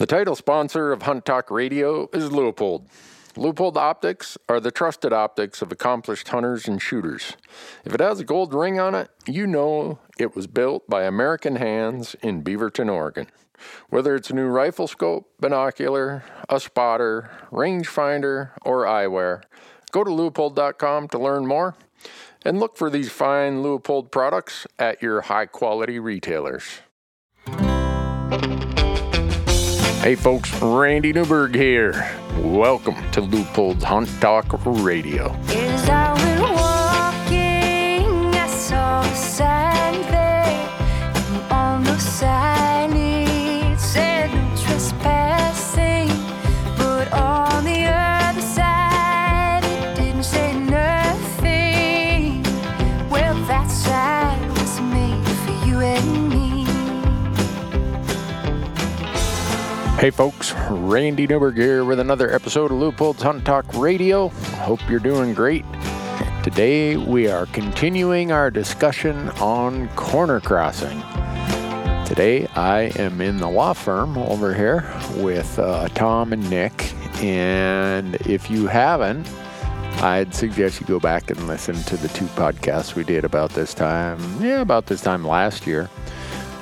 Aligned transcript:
The 0.00 0.06
title 0.06 0.34
sponsor 0.34 0.92
of 0.92 1.02
Hunt 1.02 1.26
Talk 1.26 1.50
Radio 1.50 2.08
is 2.14 2.30
Leupold. 2.30 2.86
Leupold 3.36 3.76
optics 3.76 4.38
are 4.48 4.58
the 4.58 4.70
trusted 4.70 5.12
optics 5.12 5.60
of 5.60 5.70
accomplished 5.70 6.28
hunters 6.28 6.66
and 6.66 6.80
shooters. 6.80 7.36
If 7.84 7.92
it 7.92 8.00
has 8.00 8.18
a 8.18 8.24
gold 8.24 8.54
ring 8.54 8.80
on 8.80 8.94
it, 8.94 9.10
you 9.26 9.46
know 9.46 9.98
it 10.18 10.34
was 10.34 10.46
built 10.46 10.88
by 10.88 11.04
American 11.04 11.56
hands 11.56 12.16
in 12.22 12.42
Beaverton, 12.42 12.90
Oregon. 12.90 13.26
Whether 13.90 14.14
it's 14.14 14.30
a 14.30 14.34
new 14.34 14.46
rifle 14.46 14.86
scope, 14.86 15.34
binocular, 15.38 16.24
a 16.48 16.60
spotter, 16.60 17.30
rangefinder, 17.52 18.52
or 18.62 18.86
eyewear, 18.86 19.42
go 19.92 20.02
to 20.02 20.10
leupold.com 20.10 21.08
to 21.08 21.18
learn 21.18 21.46
more 21.46 21.76
and 22.42 22.58
look 22.58 22.78
for 22.78 22.88
these 22.88 23.12
fine 23.12 23.62
Leupold 23.62 24.10
products 24.10 24.66
at 24.78 25.02
your 25.02 25.20
high 25.20 25.44
quality 25.44 25.98
retailers. 25.98 26.80
Hey 30.00 30.14
folks, 30.14 30.50
Randy 30.62 31.12
Newberg 31.12 31.54
here. 31.54 32.10
Welcome 32.38 32.94
to 33.10 33.20
Leupold's 33.20 33.84
Hunt 33.84 34.08
Talk 34.18 34.46
Radio. 34.64 35.28
Hey 60.00 60.08
folks, 60.08 60.54
Randy 60.70 61.26
Newberg 61.26 61.58
here 61.58 61.84
with 61.84 62.00
another 62.00 62.32
episode 62.32 62.72
of 62.72 62.78
Leupold's 62.78 63.22
Hunt 63.22 63.44
Talk 63.44 63.66
Radio. 63.74 64.28
Hope 64.28 64.80
you're 64.88 64.98
doing 64.98 65.34
great. 65.34 65.66
Today 66.42 66.96
we 66.96 67.28
are 67.28 67.44
continuing 67.44 68.32
our 68.32 68.50
discussion 68.50 69.28
on 69.40 69.88
corner 69.96 70.40
crossing. 70.40 71.02
Today 72.06 72.46
I 72.54 72.92
am 72.96 73.20
in 73.20 73.36
the 73.36 73.50
law 73.50 73.74
firm 73.74 74.16
over 74.16 74.54
here 74.54 74.90
with 75.16 75.58
uh, 75.58 75.88
Tom 75.88 76.32
and 76.32 76.48
Nick, 76.48 76.94
and 77.22 78.14
if 78.26 78.50
you 78.50 78.68
haven't, 78.68 79.30
I'd 80.02 80.34
suggest 80.34 80.80
you 80.80 80.86
go 80.86 80.98
back 80.98 81.28
and 81.28 81.46
listen 81.46 81.74
to 81.74 81.98
the 81.98 82.08
two 82.08 82.24
podcasts 82.28 82.94
we 82.94 83.04
did 83.04 83.26
about 83.26 83.50
this 83.50 83.74
time, 83.74 84.42
yeah, 84.42 84.62
about 84.62 84.86
this 84.86 85.02
time 85.02 85.26
last 85.26 85.66
year 85.66 85.90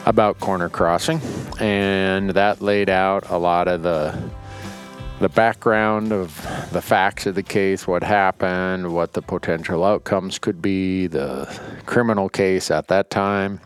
about 0.09 0.41
corner 0.41 0.71
crossing, 0.71 1.21
and 1.61 2.31
that 2.31 2.63
laid 2.63 2.89
out 2.89 3.29
a 3.29 3.37
lot 3.37 3.69
of 3.69 3.83
the 3.83 4.19
the 5.21 5.29
background 5.29 6.13
of 6.13 6.29
the 6.73 6.81
facts 6.81 7.27
of 7.27 7.35
the 7.35 7.43
case, 7.43 7.87
what 7.87 8.03
happened, 8.05 8.95
what 8.95 9.13
the 9.13 9.21
potential 9.21 9.85
outcomes 9.85 10.39
could 10.39 10.63
be, 10.63 11.09
the 11.09 11.45
criminal 11.87 12.29
case 12.29 12.71
at 12.71 12.87
that 12.87 13.11
time, 13.11 13.61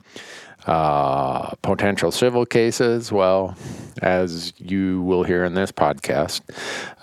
uh, 0.67 1.51
potential 1.63 2.11
civil 2.11 2.47
cases. 2.47 3.13
Well, 3.13 3.55
as 4.01 4.55
you 4.57 5.03
will 5.03 5.25
hear 5.25 5.45
in 5.45 5.53
this 5.55 5.71
podcast, 5.71 6.41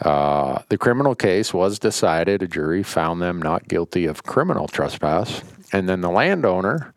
uh, 0.01 0.63
the 0.69 0.77
criminal 0.79 1.15
case 1.15 1.53
was 1.53 1.79
decided. 1.79 2.41
A 2.41 2.47
jury 2.47 2.83
found 2.83 3.21
them 3.21 3.41
not 3.41 3.67
guilty 3.67 4.05
of 4.05 4.23
criminal 4.23 4.67
trespass, 4.67 5.43
and 5.71 5.87
then 5.87 6.01
the 6.01 6.09
landowner 6.09 6.93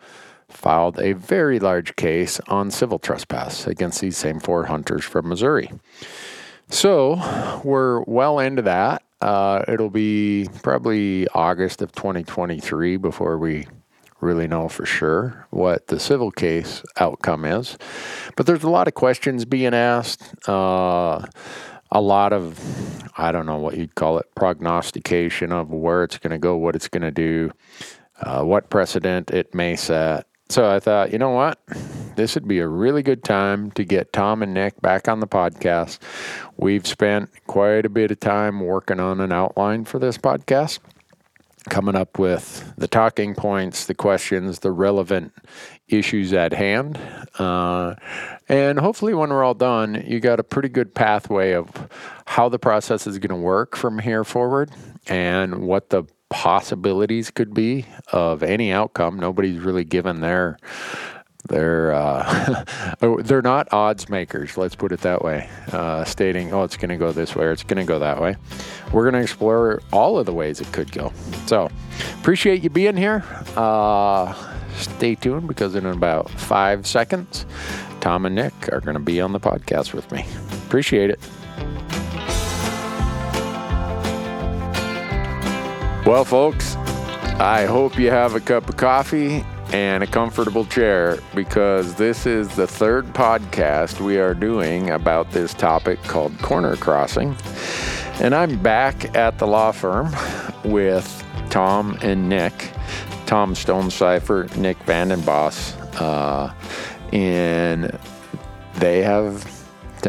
filed 0.53 0.98
a 1.00 1.12
very 1.12 1.58
large 1.58 1.97
case 1.97 2.41
on 2.48 2.70
civil 2.70 2.98
trespass 2.98 3.67
against 3.67 4.00
these 4.00 4.17
same 4.17 4.41
four 4.41 4.67
hunters 4.67 5.05
from 5.05 5.28
Missouri. 5.28 5.70
So 6.69 7.61
we're 7.64 8.03
well 8.03 8.39
into 8.39 8.62
that. 8.62 9.03
Uh, 9.20 9.64
it'll 9.69 9.91
be 9.91 10.48
probably 10.62 11.28
August 11.28 11.83
of 11.83 11.92
2023 11.92 12.97
before 12.97 13.39
we 13.39 13.67
really 14.20 14.46
know 14.46 14.68
for 14.68 14.86
sure 14.86 15.46
what 15.51 15.89
the 15.89 16.01
civil 16.01 16.30
case 16.30 16.83
outcome 16.96 17.45
is. 17.45 17.77
But 18.36 18.46
there's 18.46 18.62
a 18.62 18.70
lot 18.70 18.89
of 18.89 18.95
questions 18.95 19.45
being 19.45 19.74
asked. 19.74 20.48
Uh, 20.48 21.27
a 21.91 22.01
lot 22.01 22.33
of, 22.33 22.58
I 23.18 23.33
don't 23.33 23.46
know 23.46 23.58
what 23.58 23.77
you'd 23.77 23.95
call 23.95 24.18
it, 24.18 24.27
prognostication 24.35 25.52
of 25.52 25.70
where 25.70 26.05
it's 26.05 26.18
going 26.18 26.30
to 26.30 26.39
go, 26.39 26.57
what 26.57 26.74
it's 26.74 26.89
going 26.89 27.02
to 27.02 27.11
do, 27.11 27.51
uh, 28.23 28.42
what 28.42 28.70
precedent 28.70 29.30
it 29.30 29.55
may 29.55 29.77
set. 29.77 30.27
So 30.52 30.70
I 30.70 30.80
thought, 30.80 31.13
you 31.13 31.18
know 31.18 31.30
what? 31.30 31.58
This 32.14 32.35
would 32.35 32.46
be 32.46 32.58
a 32.58 32.68
really 32.68 33.02
good 33.02 33.24
time 33.24 33.70
to 33.70 33.85
get 33.85 34.13
Tom 34.13 34.42
and 34.42 34.52
Nick 34.52 34.79
back 34.83 35.08
on 35.08 35.20
the 35.20 35.27
podcast. 35.27 35.98
We've 36.58 36.86
spent 36.86 37.30
quite 37.46 37.86
a 37.86 37.89
bit 37.89 38.11
of 38.11 38.20
time 38.20 38.61
working 38.61 39.01
on 39.01 39.23
an 39.23 39.33
outline 39.33 39.86
for 39.86 39.98
this 39.98 40.18
podcast, 40.18 40.80
coming 41.70 41.96
up 41.96 42.18
with 42.18 42.70
the 42.77 42.86
talking 42.86 43.35
points, 43.35 43.86
the 43.86 43.95
questions, 43.95 44.58
the 44.58 44.73
relevant 44.73 45.33
issues 45.89 46.35
at 46.35 46.52
hand. 46.52 47.01
Uh, 47.39 47.95
and 48.46 48.79
hopefully, 48.79 49.14
when 49.14 49.30
we're 49.30 49.42
all 49.42 49.55
done, 49.55 50.05
you 50.07 50.20
got 50.20 50.39
a 50.39 50.45
pretty 50.45 50.68
good 50.68 50.95
pathway 50.95 51.52
of 51.52 51.70
how 52.27 52.51
the 52.51 52.58
process 52.58 53.07
is 53.07 53.18
going 53.18 53.30
to 53.30 53.42
work 53.42 53.74
from 53.74 53.98
here 53.98 54.23
forward 54.23 54.70
and 55.07 55.62
what 55.67 55.89
the 55.89 56.05
possibilities 56.32 57.30
could 57.30 57.54
be 57.54 57.86
of 58.12 58.42
any 58.42 58.72
outcome. 58.72 59.18
Nobody's 59.18 59.60
really 59.60 59.84
given 59.84 60.20
their 60.20 60.58
their 61.48 61.92
uh, 61.92 62.64
they're 63.20 63.42
not 63.42 63.68
odds 63.72 64.08
makers. 64.08 64.56
Let's 64.56 64.74
put 64.74 64.92
it 64.92 65.00
that 65.00 65.22
way. 65.22 65.48
Uh, 65.70 66.04
stating, 66.04 66.52
oh, 66.52 66.62
it's 66.62 66.76
going 66.76 66.88
to 66.88 66.96
go 66.96 67.12
this 67.12 67.36
way 67.36 67.44
or 67.46 67.52
it's 67.52 67.62
going 67.62 67.84
to 67.84 67.84
go 67.84 67.98
that 67.98 68.20
way. 68.20 68.36
We're 68.92 69.02
going 69.02 69.14
to 69.14 69.20
explore 69.20 69.82
all 69.92 70.18
of 70.18 70.26
the 70.26 70.32
ways 70.32 70.60
it 70.60 70.72
could 70.72 70.90
go. 70.92 71.12
So 71.46 71.70
appreciate 72.20 72.62
you 72.62 72.70
being 72.70 72.96
here. 72.96 73.24
Uh, 73.56 74.34
stay 74.76 75.14
tuned 75.14 75.48
because 75.48 75.74
in 75.74 75.84
about 75.86 76.30
five 76.30 76.86
seconds, 76.86 77.44
Tom 78.00 78.24
and 78.26 78.34
Nick 78.34 78.72
are 78.72 78.80
going 78.80 78.94
to 78.94 79.00
be 79.00 79.20
on 79.20 79.32
the 79.32 79.40
podcast 79.40 79.92
with 79.92 80.10
me. 80.10 80.24
Appreciate 80.66 81.10
it. 81.10 81.20
Well, 86.05 86.24
folks, 86.24 86.74
I 87.39 87.64
hope 87.64 87.96
you 87.96 88.11
have 88.11 88.35
a 88.35 88.40
cup 88.40 88.68
of 88.68 88.77
coffee 88.77 89.45
and 89.73 90.02
a 90.02 90.07
comfortable 90.08 90.64
chair 90.64 91.20
because 91.33 91.95
this 91.95 92.27
is 92.27 92.48
the 92.57 92.67
third 92.67 93.07
podcast 93.14 94.01
we 94.01 94.18
are 94.18 94.35
doing 94.35 94.91
about 94.91 95.30
this 95.30 95.55
topic 95.55 96.02
called 96.02 96.36
corner 96.41 96.74
crossing. 96.74 97.36
And 98.14 98.35
I'm 98.35 98.61
back 98.61 99.14
at 99.14 99.39
the 99.39 99.46
law 99.46 99.70
firm 99.70 100.12
with 100.64 101.24
Tom 101.51 101.96
and 102.02 102.29
Nick, 102.29 102.73
Tom 103.27 103.55
Stonecipher, 103.55 104.55
Nick 104.57 104.80
VandenBos, 104.80 106.01
uh, 106.01 106.52
and 107.12 107.96
they 108.74 109.02
have. 109.02 109.46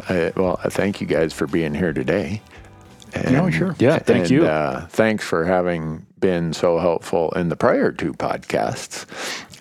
Uh, 0.09 0.32
well, 0.36 0.59
thank 0.70 1.02
you 1.02 1.06
guys 1.06 1.34
for 1.34 1.46
being 1.46 1.76
here 1.76 1.94
today. 1.94 2.42
No, 3.29 3.50
sure. 3.50 3.75
Yeah, 3.79 4.00
thank 4.00 4.24
and, 4.24 4.29
you. 4.31 4.46
Uh, 4.46 4.88
thanks 4.88 5.24
for 5.24 5.46
having 5.46 6.06
been 6.19 6.53
so 6.53 6.79
helpful 6.79 7.31
in 7.31 7.50
the 7.50 7.56
prior 7.56 7.91
two 7.91 8.13
podcasts. 8.13 9.06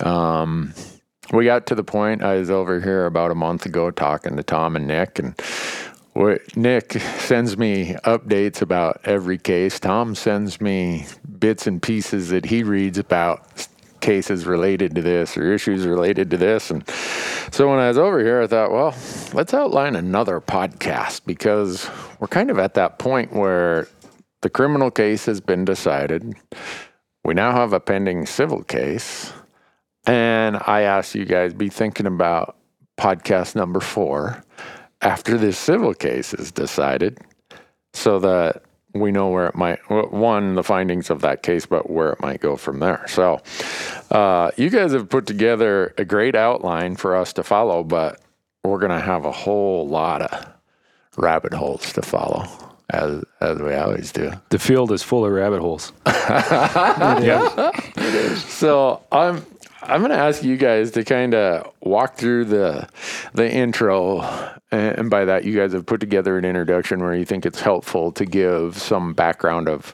Um, 0.05 0.73
we 1.33 1.45
got 1.45 1.67
to 1.67 1.75
the 1.75 1.85
point 1.85 2.23
I 2.23 2.37
was 2.37 2.51
over 2.51 2.81
here 2.81 3.07
about 3.07 3.31
a 3.31 3.35
month 3.35 3.67
ago 3.67 3.91
talking 3.91 4.37
to 4.37 4.43
Tom 4.43 4.77
and 4.77 4.87
Nick, 4.87 5.19
and 5.19 5.35
what, 6.13 6.57
Nick 6.57 6.93
sends 6.93 7.57
me 7.57 7.95
updates 8.05 8.61
about 8.61 9.01
every 9.05 9.39
case. 9.39 9.81
Tom 9.81 10.15
sends 10.15 10.61
me 10.61 11.07
bits 11.39 11.67
and 11.67 11.83
pieces 11.83 12.29
that 12.29 12.45
he 12.47 12.63
reads 12.63 12.99
about 12.99 13.67
cases 14.03 14.45
related 14.45 14.95
to 14.97 15.03
this 15.03 15.37
or 15.37 15.53
issues 15.53 15.87
related 15.87 16.31
to 16.31 16.37
this. 16.37 16.71
And 16.71 16.87
so 17.51 17.71
when 17.71 17.79
I 17.79 17.89
was 17.89 17.97
over 17.97 18.19
here, 18.19 18.43
I 18.43 18.47
thought, 18.47 18.71
well, 18.71 18.95
let's 19.33 19.55
outline 19.55 19.97
another 19.97 20.41
podcast 20.41 21.23
because 21.25 21.89
we're 22.21 22.29
kind 22.29 22.51
of 22.51 22.59
at 22.59 22.75
that 22.75 22.99
point 22.99 23.33
where 23.33 23.89
the 24.43 24.51
criminal 24.51 24.91
case 24.91 25.25
has 25.27 25.41
been 25.41 25.65
decided. 25.65 26.35
We 27.25 27.33
now 27.33 27.53
have 27.53 27.73
a 27.73 27.81
pending 27.81 28.27
civil 28.27 28.63
case. 28.65 29.33
And 30.05 30.59
I 30.67 30.83
asked 30.83 31.15
you 31.15 31.25
guys 31.25 31.55
be 31.55 31.69
thinking 31.69 32.07
about 32.07 32.57
podcast 32.99 33.55
number 33.55 33.81
four 33.81 34.45
after 35.01 35.39
this 35.39 35.59
civil 35.59 35.95
case 35.95 36.35
is 36.35 36.53
decided 36.53 37.19
so 37.95 38.19
that 38.19 38.63
we 38.95 39.11
know 39.11 39.29
where 39.29 39.47
it 39.47 39.55
might 39.55 39.79
one 40.13 40.55
the 40.55 40.63
findings 40.63 41.11
of 41.11 41.21
that 41.23 41.43
case 41.43 41.67
but 41.67 41.91
where 41.91 42.11
it 42.11 42.21
might 42.21 42.41
go 42.41 42.57
from 42.57 42.81
there. 42.81 43.05
So 43.09 43.41
uh, 44.11 44.51
you 44.57 44.71
guys 44.71 44.93
have 44.93 45.09
put 45.09 45.27
together 45.27 45.95
a 45.99 46.05
great 46.05 46.35
outline 46.35 46.97
for 46.97 47.17
us 47.17 47.33
to 47.35 47.43
follow 47.43 47.83
but 47.83 48.21
we're 48.65 48.79
going 48.79 48.93
to 48.93 49.01
have 49.01 49.25
a 49.25 49.33
whole 49.33 49.89
lot 49.89 50.23
of 50.23 50.47
rabbit 51.17 51.53
holes 51.53 51.93
to 51.95 52.03
follow 52.03 52.47
as 52.91 53.23
as 53.41 53.59
we 53.59 53.75
always 53.75 54.13
do. 54.13 54.33
The 54.51 54.59
field 54.59 54.93
is 54.93 55.03
full 55.03 55.25
of 55.25 55.33
rabbit 55.33 55.61
holes. 55.61 55.93
so 58.49 59.03
i'm 59.11 59.45
I'm 59.83 60.01
going 60.01 60.13
to 60.13 60.17
ask 60.17 60.45
you 60.45 60.57
guys 60.57 60.93
to 60.93 61.05
kind 61.05 61.35
of 61.35 61.73
walk 61.81 62.17
through 62.17 62.47
the 62.47 62.89
the 63.35 63.51
intro, 63.51 64.21
and 64.71 65.11
by 65.11 65.25
that 65.25 65.45
you 65.45 65.57
guys 65.57 65.73
have 65.73 65.87
put 65.87 66.01
together 66.01 66.39
an 66.39 66.45
introduction 66.45 67.01
where 67.01 67.15
you 67.15 67.25
think 67.25 67.45
it's 67.45 67.61
helpful 67.61 68.13
to 68.13 68.25
give 68.25 68.81
some 68.81 69.13
background 69.13 69.69
of 69.69 69.93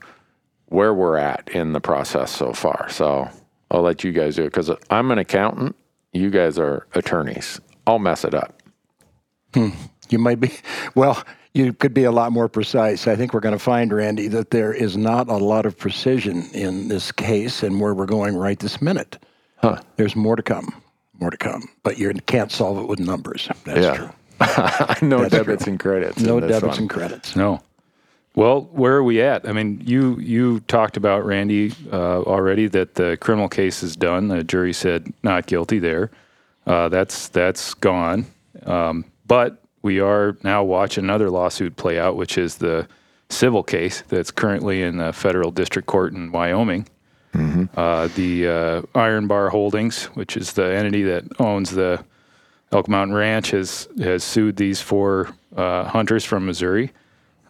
where 0.66 0.92
we're 0.92 1.16
at 1.16 1.48
in 1.48 1.72
the 1.72 1.80
process 1.80 2.30
so 2.30 2.52
far. 2.52 2.88
So 2.90 3.30
I'll 3.70 3.82
let 3.82 4.04
you 4.04 4.12
guys 4.12 4.36
do 4.36 4.42
it 4.42 4.52
because 4.52 4.70
I'm 4.90 5.10
an 5.10 5.18
accountant. 5.18 5.74
You 6.12 6.30
guys 6.30 6.58
are 6.58 6.86
attorneys. 6.94 7.60
I'll 7.86 7.98
mess 7.98 8.24
it 8.24 8.34
up. 8.34 8.62
Hmm. 9.54 9.70
You 10.10 10.18
might 10.18 10.40
be, 10.40 10.52
well, 10.94 11.22
you 11.54 11.72
could 11.72 11.94
be 11.94 12.04
a 12.04 12.12
lot 12.12 12.32
more 12.32 12.48
precise. 12.48 13.06
I 13.06 13.16
think 13.16 13.34
we're 13.34 13.40
going 13.40 13.54
to 13.54 13.58
find, 13.58 13.92
Randy, 13.92 14.28
that 14.28 14.50
there 14.50 14.72
is 14.72 14.96
not 14.96 15.28
a 15.28 15.36
lot 15.36 15.66
of 15.66 15.76
precision 15.76 16.48
in 16.52 16.88
this 16.88 17.12
case 17.12 17.62
and 17.62 17.80
where 17.80 17.94
we're 17.94 18.06
going 18.06 18.36
right 18.36 18.58
this 18.58 18.80
minute. 18.80 19.18
Huh. 19.58 19.80
There's 19.96 20.14
more 20.16 20.36
to 20.36 20.42
come, 20.42 20.80
more 21.18 21.30
to 21.30 21.36
come. 21.36 21.68
But 21.82 21.98
you 21.98 22.12
can't 22.26 22.50
solve 22.52 22.78
it 22.78 22.86
with 22.88 22.98
numbers. 23.00 23.48
That's 23.64 23.80
Yeah. 23.80 23.94
true. 23.96 24.10
no 25.08 25.22
That's 25.22 25.32
debits 25.34 25.64
true. 25.64 25.72
and 25.72 25.80
credits. 25.80 26.20
No 26.20 26.38
in 26.38 26.42
this 26.46 26.50
debits 26.52 26.76
one. 26.76 26.78
and 26.82 26.90
credits. 26.90 27.34
No. 27.36 27.60
Well, 28.36 28.68
where 28.70 28.94
are 28.94 29.02
we 29.02 29.20
at? 29.20 29.48
I 29.48 29.52
mean, 29.52 29.82
you 29.84 30.16
you 30.20 30.60
talked 30.60 30.96
about 30.96 31.26
Randy 31.26 31.72
uh, 31.92 32.20
already 32.22 32.68
that 32.68 32.94
the 32.94 33.16
criminal 33.20 33.48
case 33.48 33.82
is 33.82 33.96
done. 33.96 34.28
The 34.28 34.44
jury 34.44 34.72
said 34.72 35.12
not 35.24 35.46
guilty 35.46 35.80
there. 35.80 36.12
Uh, 36.64 36.88
that's 36.88 37.26
that's 37.28 37.74
gone. 37.74 38.26
Um, 38.64 39.04
but 39.26 39.60
we 39.82 39.98
are 39.98 40.36
now 40.44 40.62
watching 40.62 41.02
another 41.02 41.30
lawsuit 41.30 41.74
play 41.76 41.98
out, 41.98 42.14
which 42.14 42.38
is 42.38 42.56
the 42.58 42.86
civil 43.30 43.64
case 43.64 44.04
that's 44.08 44.30
currently 44.30 44.82
in 44.82 44.98
the 44.98 45.12
federal 45.12 45.50
district 45.50 45.88
court 45.88 46.12
in 46.12 46.30
Wyoming. 46.30 46.86
Uh, 47.76 48.08
the 48.16 48.48
uh, 48.48 48.82
Iron 48.94 49.26
Bar 49.26 49.50
Holdings, 49.50 50.04
which 50.14 50.36
is 50.36 50.52
the 50.52 50.74
entity 50.74 51.02
that 51.04 51.24
owns 51.38 51.70
the 51.70 52.04
Elk 52.72 52.88
Mountain 52.88 53.14
Ranch, 53.14 53.50
has 53.50 53.88
has 53.98 54.24
sued 54.24 54.56
these 54.56 54.80
four 54.80 55.34
uh, 55.56 55.84
hunters 55.84 56.24
from 56.24 56.46
Missouri. 56.46 56.90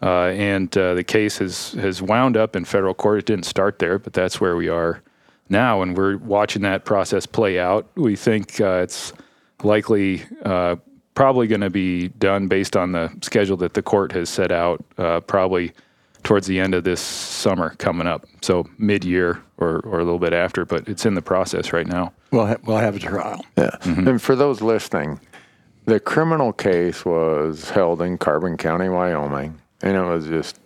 Uh, 0.01 0.27
and 0.27 0.77
uh, 0.77 0.93
the 0.93 1.03
case 1.03 1.39
has, 1.39 1.73
has 1.73 2.01
wound 2.01 2.37
up 2.37 2.55
in 2.55 2.63
federal 2.63 2.93
court. 2.93 3.19
It 3.19 3.25
didn't 3.25 3.45
start 3.45 3.79
there, 3.79 3.99
but 3.99 4.13
that's 4.13 4.39
where 4.39 4.55
we 4.55 4.69
are 4.69 5.01
now, 5.49 5.81
and 5.81 5.97
we're 5.97 6.15
watching 6.17 6.61
that 6.61 6.85
process 6.85 7.25
play 7.25 7.59
out. 7.59 7.85
We 7.95 8.15
think 8.15 8.61
uh, 8.61 8.79
it's 8.83 9.11
likely 9.61 10.23
probably 11.15 11.47
going 11.47 11.59
to 11.59 11.69
be 11.69 12.07
done 12.07 12.47
based 12.47 12.77
on 12.77 12.93
the 12.93 13.11
schedule 13.21 13.57
that 13.57 13.73
the 13.73 13.81
court 13.81 14.13
has 14.13 14.29
set 14.29 14.53
out, 14.53 14.81
probably 15.27 15.73
towards 16.23 16.47
the 16.47 16.59
end 16.59 16.75
of 16.75 16.83
this 16.83 17.01
summer 17.01 17.75
coming 17.77 18.07
up. 18.07 18.25
So 18.41 18.67
mid 18.77 19.03
year 19.05 19.41
or, 19.57 19.79
or 19.79 19.99
a 19.99 20.03
little 20.03 20.19
bit 20.19 20.33
after, 20.33 20.65
but 20.65 20.87
it's 20.87 21.05
in 21.05 21.15
the 21.15 21.21
process 21.21 21.73
right 21.73 21.87
now. 21.87 22.13
We'll, 22.31 22.47
ha- 22.47 22.57
we'll 22.63 22.77
have 22.77 22.95
a 22.95 22.99
trial. 22.99 23.45
Yeah. 23.57 23.69
Mm-hmm. 23.81 24.07
And 24.07 24.21
for 24.21 24.35
those 24.35 24.61
listening, 24.61 25.19
the 25.85 25.99
criminal 25.99 26.53
case 26.53 27.03
was 27.03 27.69
held 27.71 28.01
in 28.01 28.17
Carbon 28.17 28.57
County, 28.57 28.89
Wyoming, 28.89 29.59
and 29.81 29.97
it 29.97 30.01
was 30.01 30.27
just 30.27 30.59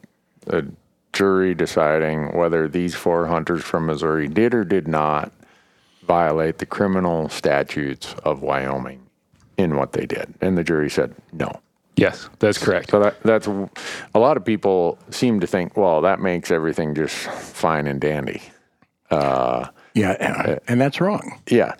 a 0.47 0.65
jury 1.13 1.53
deciding 1.53 2.35
whether 2.35 2.67
these 2.67 2.95
four 2.95 3.27
hunters 3.27 3.63
from 3.63 3.85
Missouri 3.85 4.27
did 4.27 4.53
or 4.53 4.65
did 4.65 4.87
not 4.87 5.31
violate 6.05 6.57
the 6.57 6.65
criminal 6.65 7.29
statutes 7.29 8.13
of 8.23 8.41
Wyoming 8.41 9.07
in 9.57 9.77
what 9.77 9.93
they 9.93 10.05
did. 10.05 10.33
And 10.41 10.57
the 10.57 10.63
jury 10.63 10.89
said 10.89 11.15
no. 11.31 11.61
Yes, 11.95 12.27
that's 12.39 12.57
correct. 12.57 12.89
So 12.89 12.99
that 12.99 13.21
that's 13.23 13.47
a 13.47 14.19
lot 14.19 14.37
of 14.37 14.43
people 14.43 14.97
seem 15.09 15.39
to 15.41 15.47
think, 15.47 15.77
well, 15.77 16.01
that 16.01 16.19
makes 16.19 16.49
everything 16.51 16.95
just 16.95 17.15
fine 17.15 17.87
and 17.87 18.01
dandy. 18.01 18.41
Yeah, 19.11 20.17
and, 20.19 20.59
and 20.67 20.81
that's 20.81 20.99
wrong. 20.99 21.39
Yeah. 21.47 21.75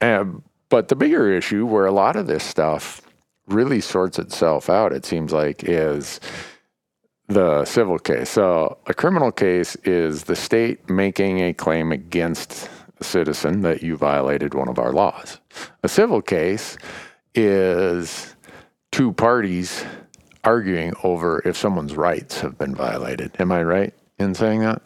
Um, 0.00 0.44
but 0.68 0.88
the 0.88 0.94
bigger 0.94 1.32
issue 1.32 1.66
where 1.66 1.86
a 1.86 1.92
lot 1.92 2.14
of 2.14 2.28
this 2.28 2.44
stuff 2.44 3.02
really 3.48 3.80
sorts 3.80 4.18
itself 4.18 4.70
out, 4.70 4.92
it 4.92 5.04
seems 5.04 5.32
like, 5.32 5.64
is 5.64 6.20
the 7.26 7.64
civil 7.64 7.98
case. 7.98 8.30
So 8.30 8.78
a 8.86 8.94
criminal 8.94 9.32
case 9.32 9.74
is 9.84 10.24
the 10.24 10.36
state 10.36 10.88
making 10.88 11.40
a 11.40 11.52
claim 11.52 11.90
against 11.90 12.70
a 13.00 13.04
citizen 13.04 13.62
that 13.62 13.82
you 13.82 13.96
violated 13.96 14.54
one 14.54 14.68
of 14.68 14.78
our 14.78 14.92
laws. 14.92 15.40
A 15.82 15.88
civil 15.88 16.22
case 16.22 16.76
is 17.34 18.36
two 18.92 19.12
parties 19.12 19.84
arguing 20.44 20.92
over 21.02 21.42
if 21.44 21.56
someone's 21.56 21.96
rights 21.96 22.40
have 22.40 22.56
been 22.58 22.74
violated. 22.74 23.32
Am 23.38 23.50
I 23.50 23.62
right 23.62 23.94
in 24.18 24.34
saying 24.34 24.60
that? 24.60 24.82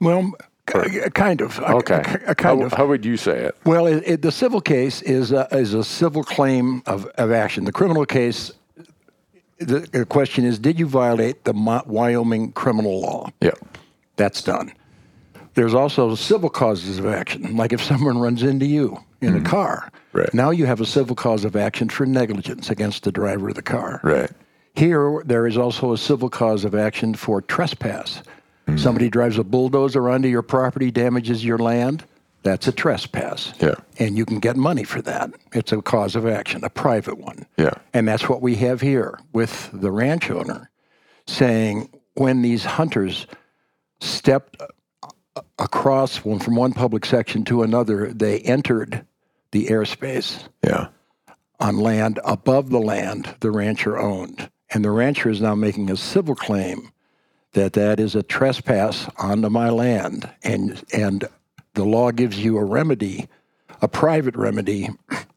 Well, 0.00 0.32
k- 0.66 1.00
uh, 1.00 1.08
kind 1.10 1.40
of. 1.40 1.58
Okay. 1.58 1.94
a- 1.96 2.30
a 2.30 2.34
kind 2.34 2.60
how, 2.60 2.66
of. 2.66 2.72
how 2.72 2.86
would 2.86 3.04
you 3.04 3.16
say 3.16 3.38
it? 3.38 3.56
Well, 3.64 3.86
it, 3.86 4.02
it, 4.06 4.22
the 4.22 4.32
civil 4.32 4.60
case 4.60 5.02
is 5.02 5.32
a, 5.32 5.48
is 5.52 5.74
a 5.74 5.82
civil 5.82 6.22
claim 6.22 6.82
of, 6.86 7.06
of 7.16 7.32
action. 7.32 7.64
The 7.64 7.72
criminal 7.72 8.06
case, 8.06 8.52
the, 9.58 9.80
the 9.80 10.04
question 10.06 10.44
is, 10.44 10.58
did 10.58 10.78
you 10.78 10.86
violate 10.86 11.44
the 11.44 11.52
Wyoming 11.86 12.52
criminal 12.52 13.00
law? 13.00 13.30
Yeah. 13.40 13.50
That's 14.16 14.42
done. 14.42 14.72
There's 15.54 15.74
also 15.74 16.14
civil 16.14 16.48
causes 16.48 16.98
of 16.98 17.06
action, 17.06 17.56
like 17.56 17.72
if 17.72 17.82
someone 17.82 18.18
runs 18.18 18.42
into 18.42 18.66
you 18.66 19.02
in 19.20 19.36
a 19.36 19.40
car. 19.40 19.84
Mm-hmm. 19.86 20.18
Right. 20.18 20.34
Now 20.34 20.50
you 20.50 20.66
have 20.66 20.80
a 20.80 20.86
civil 20.86 21.16
cause 21.16 21.44
of 21.44 21.56
action 21.56 21.88
for 21.88 22.06
negligence 22.06 22.70
against 22.70 23.04
the 23.04 23.12
driver 23.12 23.48
of 23.48 23.54
the 23.54 23.62
car. 23.62 24.00
Right. 24.02 24.30
Here, 24.74 25.22
there 25.24 25.46
is 25.46 25.56
also 25.56 25.92
a 25.92 25.98
civil 25.98 26.28
cause 26.30 26.64
of 26.64 26.74
action 26.74 27.14
for 27.14 27.42
trespass. 27.42 28.22
Mm-hmm. 28.66 28.78
Somebody 28.78 29.08
drives 29.08 29.38
a 29.38 29.44
bulldozer 29.44 30.08
onto 30.08 30.28
your 30.28 30.42
property, 30.42 30.90
damages 30.90 31.44
your 31.44 31.58
land. 31.58 32.04
That's 32.42 32.66
a 32.68 32.72
trespass. 32.72 33.52
Yeah. 33.60 33.74
And 33.98 34.16
you 34.16 34.24
can 34.24 34.38
get 34.38 34.56
money 34.56 34.84
for 34.84 35.02
that. 35.02 35.30
It's 35.52 35.72
a 35.72 35.82
cause 35.82 36.16
of 36.16 36.26
action, 36.26 36.64
a 36.64 36.70
private 36.70 37.18
one. 37.18 37.44
Yeah. 37.58 37.74
And 37.92 38.08
that's 38.08 38.28
what 38.28 38.40
we 38.40 38.54
have 38.56 38.80
here 38.80 39.18
with 39.32 39.68
the 39.72 39.90
ranch 39.90 40.30
owner 40.30 40.70
saying 41.26 41.90
when 42.14 42.40
these 42.42 42.64
hunters 42.64 43.26
stepped 44.00 44.56
a- 44.60 44.68
across 45.58 46.24
one 46.24 46.38
from 46.38 46.56
one 46.56 46.72
public 46.72 47.04
section 47.06 47.44
to 47.46 47.62
another, 47.62 48.12
they 48.12 48.38
entered 48.40 49.04
the 49.52 49.66
airspace 49.66 50.44
Yeah. 50.64 50.88
on 51.58 51.78
land 51.78 52.18
above 52.24 52.70
the 52.70 52.80
land 52.80 53.34
the 53.40 53.50
rancher 53.50 53.98
owned. 53.98 54.50
And 54.72 54.84
the 54.84 54.90
rancher 54.90 55.28
is 55.30 55.40
now 55.40 55.54
making 55.54 55.90
a 55.90 55.96
civil 55.96 56.34
claim 56.34 56.90
that 57.52 57.72
that 57.72 57.98
is 57.98 58.14
a 58.14 58.22
trespass 58.22 59.08
onto 59.18 59.48
my 59.48 59.68
land. 59.70 60.28
And, 60.44 60.82
and 60.92 61.24
the 61.74 61.84
law 61.84 62.12
gives 62.12 62.42
you 62.42 62.56
a 62.58 62.64
remedy, 62.64 63.28
a 63.82 63.88
private 63.88 64.36
remedy 64.36 64.88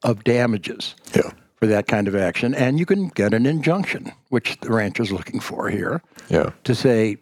of 0.03 0.23
damages 0.23 0.95
Yeah. 1.15 1.31
for 1.55 1.65
that 1.67 1.87
kind 1.87 2.07
of 2.07 2.15
action. 2.15 2.53
And 2.53 2.77
you 2.79 2.85
can 2.85 3.07
get 3.09 3.33
an 3.33 3.45
injunction, 3.47 4.11
which 4.29 4.59
the 4.61 4.69
rancher's 4.71 5.11
looking 5.11 5.39
for 5.39 5.69
here, 5.69 6.01
Yeah. 6.29 6.51
to 6.65 6.75
say 6.75 7.17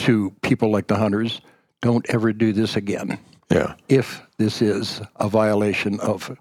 to 0.00 0.30
people 0.42 0.70
like 0.70 0.86
the 0.86 0.96
hunters, 0.96 1.40
don't 1.80 2.06
ever 2.10 2.32
do 2.32 2.52
this 2.52 2.76
again 2.76 3.18
Yeah. 3.50 3.74
if 3.88 4.22
this 4.38 4.62
is 4.62 5.00
a 5.16 5.28
violation 5.28 5.98
of 6.00 6.36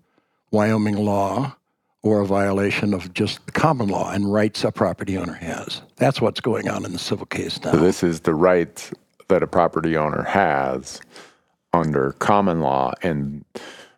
Wyoming 0.52 0.98
law 0.98 1.56
or 2.02 2.22
a 2.22 2.26
violation 2.26 2.94
of 2.94 3.14
just 3.14 3.46
the 3.46 3.52
common 3.52 3.88
law 3.90 4.12
and 4.12 4.32
rights 4.32 4.64
a 4.64 4.72
property 4.72 5.18
owner 5.18 5.34
has. 5.34 5.82
That's 5.98 6.22
what's 6.22 6.40
going 6.40 6.70
on 6.70 6.86
in 6.86 6.94
the 6.94 7.00
civil 7.00 7.26
case 7.26 7.62
now. 7.64 7.72
So 7.72 7.78
this 7.78 8.04
is 8.04 8.22
the 8.22 8.34
right 8.34 8.92
that 9.28 9.44
a 9.44 9.48
property 9.48 9.96
owner 9.98 10.24
has 10.24 11.02
under 11.74 12.14
common 12.14 12.62
law, 12.62 12.94
and 13.04 13.46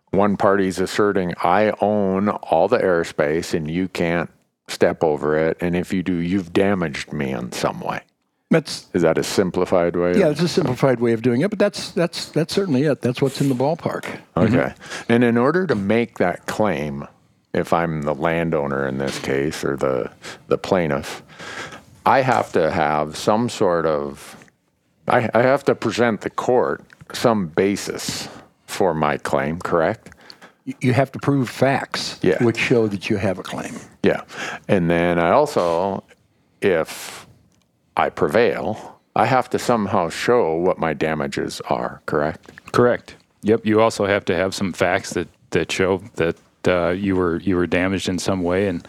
one 0.10 0.36
party's 0.36 0.80
asserting, 0.80 1.34
"I 1.42 1.74
own 1.80 2.28
all 2.28 2.68
the 2.68 2.80
airspace, 2.80 3.54
and 3.54 3.72
you 3.72 3.88
can't 3.88 4.30
step 4.68 5.04
over 5.06 5.38
it. 5.38 5.56
And 5.62 5.74
if 5.76 5.94
you 5.94 6.04
do, 6.04 6.16
you've 6.16 6.52
damaged 6.52 7.14
me 7.14 7.32
in 7.32 7.54
some 7.54 7.80
way." 7.80 8.02
That's 8.51 8.88
Is 8.93 9.01
that 9.01 9.17
a 9.17 9.24
simplified 9.24 9.96
way? 9.96 10.12
of- 10.12 10.17
yeah, 10.17 10.29
it's 10.29 10.41
a 10.41 10.48
simplified 10.48 11.00
way 11.00 11.13
of 11.13 11.22
doing 11.22 11.41
it, 11.41 11.50
but 11.50 11.58
that's 11.58 11.91
that's 11.91 12.25
that's 12.31 12.53
certainly 12.53 12.84
it. 12.84 13.01
That's 13.01 13.22
what's 13.22 13.39
in 13.41 13.48
the 13.50 13.55
ballpark. 13.55 14.05
Okay. 14.38 14.55
Mm-hmm. 14.55 15.12
And 15.13 15.24
in 15.24 15.38
order 15.38 15.65
to 15.65 15.74
make 15.75 16.17
that 16.20 16.46
claim, 16.48 17.08
if 17.53 17.72
I'm 17.74 18.01
the 18.03 18.13
landowner 18.13 18.86
in 18.88 18.98
this 18.98 19.17
case 19.20 19.63
or 19.63 19.77
the 19.77 20.12
the 20.48 20.58
plaintiff, 20.58 21.24
I 22.05 22.22
have 22.22 22.51
to 22.51 22.72
have 22.72 23.15
some 23.17 23.48
sort 23.50 23.86
of 23.86 24.36
I, 25.08 25.29
I 25.34 25.41
have 25.43 25.63
to 25.65 25.74
present 25.75 26.22
the 26.22 26.29
court 26.29 26.84
some 27.13 27.48
basis 27.48 28.27
for 28.67 28.93
my 28.93 29.17
claim, 29.17 29.60
correct? 29.60 30.12
You 30.81 30.93
have 30.93 31.12
to 31.13 31.20
prove 31.20 31.50
facts 31.50 32.20
Yeah. 32.22 32.41
which 32.43 32.58
show 32.58 32.88
that 32.88 33.10
you 33.10 33.17
have 33.17 33.39
a 33.39 33.43
claim. 33.43 33.74
Yeah. 34.03 34.22
And 34.67 34.89
then 34.89 35.20
I 35.20 35.31
also, 35.31 36.03
if 36.62 37.25
I 37.98 38.10
prevail, 38.10 39.00
I 39.16 39.26
have 39.26 39.50
to 39.52 39.60
somehow 39.60 40.10
show 40.10 40.56
what 40.56 40.80
my 40.80 40.94
damages 40.94 41.62
are, 41.70 42.02
correct? 42.06 42.52
Correct. 42.72 43.16
Yep. 43.44 43.66
You 43.66 43.82
also 43.82 44.06
have 44.06 44.24
to 44.26 44.36
have 44.36 44.54
some 44.54 44.72
facts 44.72 45.12
that, 45.12 45.28
that 45.50 45.72
show 45.72 45.98
that 46.16 46.38
uh, 46.68 46.90
you 46.90 47.16
were 47.16 47.40
you 47.40 47.56
were 47.56 47.68
damaged 47.68 48.08
in 48.08 48.20
some 48.20 48.44
way, 48.44 48.68
and 48.68 48.88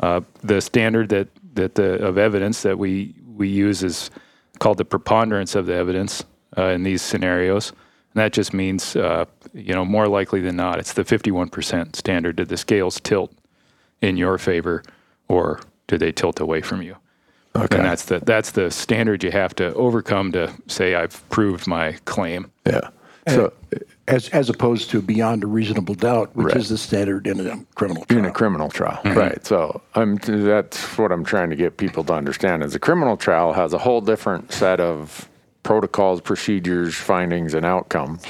uh, 0.00 0.22
the 0.42 0.60
standard 0.60 1.10
that 1.10 1.28
that 1.54 1.74
the 1.74 2.04
of 2.04 2.16
evidence 2.16 2.62
that 2.62 2.78
we 2.78 3.14
we 3.36 3.48
use 3.48 3.82
is 3.82 4.10
called 4.58 4.78
the 4.78 4.84
preponderance 4.84 5.54
of 5.54 5.66
the 5.66 5.74
evidence 5.74 6.24
uh, 6.56 6.66
in 6.66 6.82
these 6.82 7.02
scenarios. 7.02 7.70
And 8.12 8.20
that 8.20 8.32
just 8.32 8.52
means, 8.52 8.96
uh, 8.96 9.24
you 9.54 9.74
know, 9.74 9.84
more 9.84 10.08
likely 10.08 10.40
than 10.40 10.56
not, 10.56 10.78
it's 10.78 10.92
the 10.92 11.04
51% 11.04 11.96
standard. 11.96 12.36
Did 12.36 12.48
the 12.48 12.56
scales 12.56 13.00
tilt 13.00 13.32
in 14.02 14.16
your 14.16 14.36
favor 14.36 14.82
or 15.28 15.60
do 15.86 15.96
they 15.96 16.12
tilt 16.12 16.40
away 16.40 16.60
from 16.60 16.82
you? 16.82 16.96
Okay. 17.56 17.76
And 17.76 17.84
that's 17.84 18.04
the 18.04 18.20
that's 18.20 18.52
the 18.52 18.70
standard 18.70 19.24
you 19.24 19.32
have 19.32 19.54
to 19.56 19.74
overcome 19.74 20.32
to 20.32 20.52
say 20.68 20.94
I've 20.94 21.28
proved 21.30 21.66
my 21.66 21.92
claim. 22.04 22.50
Yeah. 22.66 22.90
So 23.28 23.52
as 24.08 24.28
as 24.30 24.48
opposed 24.48 24.90
to 24.90 25.02
beyond 25.02 25.44
a 25.44 25.46
reasonable 25.46 25.94
doubt, 25.94 26.34
which 26.34 26.48
Right. 26.48 26.56
is 26.56 26.68
the 26.68 26.78
standard 26.78 27.26
in 27.26 27.40
a 27.46 27.64
criminal 27.74 28.04
trial. 28.04 28.18
in 28.18 28.24
a 28.24 28.30
criminal 28.32 28.68
trial, 28.68 29.00
mm-hmm. 29.04 29.18
right? 29.18 29.46
So 29.46 29.80
I'm 29.94 30.16
that's 30.16 30.98
what 30.98 31.12
I'm 31.12 31.24
trying 31.24 31.50
to 31.50 31.56
get 31.56 31.76
people 31.76 32.04
to 32.04 32.14
understand 32.14 32.62
is 32.62 32.74
a 32.74 32.78
criminal 32.78 33.16
trial 33.16 33.52
has 33.52 33.72
a 33.72 33.78
whole 33.78 34.00
different 34.00 34.52
set 34.52 34.80
of 34.80 35.28
protocols, 35.62 36.20
procedures, 36.20 36.94
findings, 36.94 37.54
and 37.54 37.66
outcomes 37.66 38.22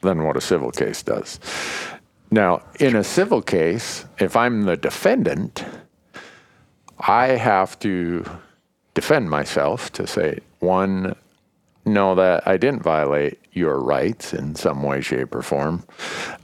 than 0.00 0.24
what 0.24 0.36
a 0.36 0.40
civil 0.40 0.70
case 0.70 1.02
does. 1.02 1.38
Now, 2.30 2.62
in 2.78 2.94
a 2.96 3.04
civil 3.04 3.42
case, 3.42 4.04
if 4.18 4.36
I'm 4.36 4.62
the 4.62 4.76
defendant, 4.76 5.64
I 7.00 7.28
have 7.28 7.78
to 7.80 8.24
defend 8.98 9.30
myself 9.30 9.92
to 9.92 10.06
say 10.08 10.40
one 10.58 11.14
know 11.84 12.16
that 12.16 12.48
I 12.48 12.56
didn't 12.56 12.82
violate 12.82 13.38
your 13.52 13.78
rights 13.78 14.34
in 14.34 14.56
some 14.56 14.82
way, 14.82 15.00
shape, 15.00 15.32
or 15.36 15.42
form. 15.42 15.84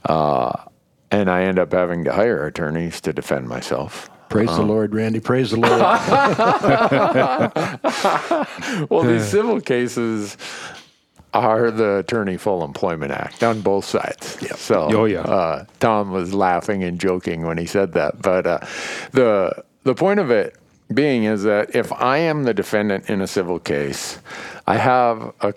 Uh, 0.05 0.53
and 1.11 1.29
I 1.29 1.43
end 1.43 1.59
up 1.59 1.73
having 1.73 2.05
to 2.05 2.13
hire 2.13 2.45
attorneys 2.47 3.01
to 3.01 3.11
defend 3.11 3.49
myself. 3.49 4.09
Praise 4.29 4.47
the 4.55 4.63
Lord, 4.63 4.95
Randy. 4.95 5.19
Praise 5.19 5.51
the 5.51 5.57
Lord. 5.57 5.81
Well, 8.89 9.03
these 9.03 9.27
civil 9.27 9.59
cases 9.61 10.37
are 11.33 11.69
the 11.71 11.97
Attorney 11.97 12.37
Full 12.37 12.63
Employment 12.63 13.11
Act 13.11 13.43
on 13.43 13.59
both 13.61 13.83
sides. 13.85 14.37
So, 14.59 14.87
Oh, 14.91 15.05
yeah. 15.05 15.21
uh, 15.21 15.65
Tom 15.81 16.11
was 16.11 16.33
laughing 16.33 16.83
and 16.83 16.99
joking 16.99 17.45
when 17.45 17.57
he 17.57 17.65
said 17.65 17.91
that. 17.93 18.21
But 18.21 18.47
uh, 18.47 18.59
the 19.11 19.63
the 19.83 19.93
point 19.93 20.19
of 20.21 20.31
it 20.31 20.55
being 20.93 21.23
is 21.23 21.43
that 21.43 21.75
if 21.75 21.91
I 21.93 22.17
am 22.19 22.43
the 22.43 22.53
defendant 22.53 23.09
in 23.09 23.21
a 23.21 23.27
civil 23.27 23.59
case, 23.59 24.19
I 24.67 24.77
have 24.77 25.33
a 25.41 25.53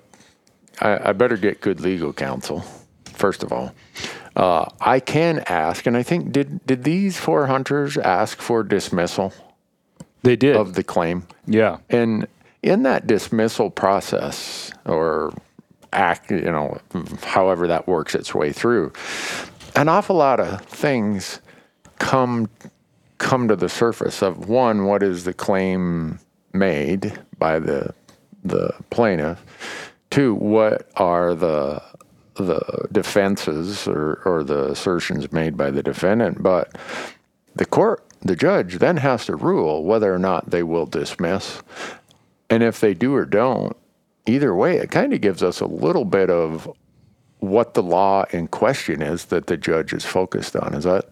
I, 0.81 1.11
I 1.11 1.13
better 1.13 1.37
get 1.37 1.61
good 1.61 1.81
legal 1.81 2.13
counsel. 2.13 2.65
First 3.05 3.43
of 3.43 3.53
all, 3.53 3.75
uh, 4.37 4.67
I 4.81 5.01
can 5.01 5.41
ask, 5.47 5.87
and 5.87 5.97
I 5.97 6.03
think 6.03 6.33
did 6.33 6.65
did 6.67 6.85
these 6.85 7.19
four 7.19 7.47
hunters 7.47 7.97
ask 7.99 8.41
for 8.41 8.63
dismissal 8.63 9.33
They 10.23 10.37
did. 10.37 10.57
of 10.57 10.75
the 10.75 10.85
claim? 10.85 11.27
yeah. 11.47 11.79
And 11.91 12.27
in 12.63 12.83
that 12.83 13.07
dismissal 13.07 13.71
process 13.71 14.73
or 14.85 15.33
act, 15.93 16.31
you 16.31 16.41
know, 16.51 16.79
however 17.23 17.67
that 17.69 17.87
works 17.87 18.15
its 18.15 18.35
way 18.35 18.53
through, 18.53 18.93
an 19.77 19.89
awful 19.89 20.17
lot 20.17 20.41
of 20.41 20.61
things 20.63 21.41
come 21.99 22.49
come 23.19 23.49
to 23.49 23.57
the 23.57 23.69
surface 23.69 24.23
of 24.23 24.49
one, 24.49 24.85
what 24.85 25.03
is 25.03 25.25
the 25.25 25.35
claim 25.35 26.19
made 26.53 27.19
by 27.39 27.59
the 27.59 27.95
the 28.45 28.73
plaintiff? 28.91 29.45
Two, 30.11 30.35
what 30.35 30.89
are 30.97 31.35
the 31.35 31.83
the 32.35 32.87
defenses 32.93 33.89
or, 33.89 34.23
or 34.25 34.45
the 34.45 34.71
assertions 34.71 35.31
made 35.33 35.57
by 35.57 35.71
the 35.71 35.83
defendant? 35.83 36.43
But 36.43 36.79
the 37.57 37.67
court, 37.67 38.05
the 38.21 38.37
judge, 38.37 38.79
then 38.79 38.97
has 38.99 39.27
to 39.27 39.37
rule 39.37 39.85
whether 39.85 40.15
or 40.15 40.19
not 40.19 40.51
they 40.51 40.63
will 40.63 40.87
dismiss. 40.87 41.61
And 42.49 42.63
if 42.63 42.81
they 42.81 42.95
do 42.95 43.15
or 43.15 43.27
don't, 43.27 43.77
either 44.27 44.55
way, 44.55 44.77
it 44.77 44.91
kind 44.91 45.13
of 45.13 45.21
gives 45.21 45.43
us 45.43 45.61
a 45.61 45.67
little 45.67 46.05
bit 46.05 46.31
of 46.31 46.71
what 47.41 47.75
the 47.75 47.83
law 47.83 48.25
in 48.31 48.47
question 48.49 49.03
is 49.03 49.27
that 49.27 49.47
the 49.49 49.57
judge 49.57 49.93
is 49.93 50.05
focused 50.05 50.57
on. 50.57 50.75
Is 50.75 50.85
that 50.85 51.07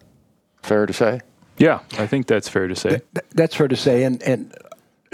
fair 0.61 0.85
to 0.85 0.93
say? 0.93 1.21
Yeah. 1.57 1.79
I 1.97 2.07
think 2.07 2.27
that's 2.27 2.47
fair 2.49 2.67
to 2.67 2.75
say. 2.75 2.89
Th- 2.89 3.25
That's 3.33 3.55
fair 3.55 3.67
to 3.67 3.75
say. 3.75 4.03
And, 4.03 4.21
and 4.23 4.53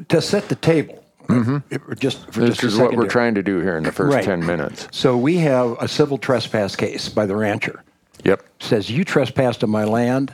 to 0.09 0.21
set 0.21 0.49
the 0.49 0.55
table, 0.55 1.03
it- 1.29 1.81
just 1.99 2.31
for 2.31 2.41
This 2.41 2.49
just 2.57 2.63
a 2.63 2.67
is 2.67 2.77
what 2.77 2.95
we're 2.95 3.07
trying 3.07 3.35
to 3.35 3.43
do 3.43 3.59
here 3.59 3.77
in 3.77 3.83
the 3.83 3.91
first 3.91 4.13
Right. 4.15 4.23
10 4.23 4.45
minutes. 4.45 4.87
So 4.91 5.17
we 5.17 5.37
have 5.37 5.77
a 5.79 5.87
civil 5.87 6.17
trespass 6.17 6.75
case 6.75 7.09
by 7.09 7.25
the 7.25 7.35
rancher. 7.35 7.83
Yep. 8.23 8.43
Says 8.59 8.89
you 8.89 9.03
trespassed 9.03 9.63
on 9.63 9.69
my 9.69 9.83
land. 9.83 10.33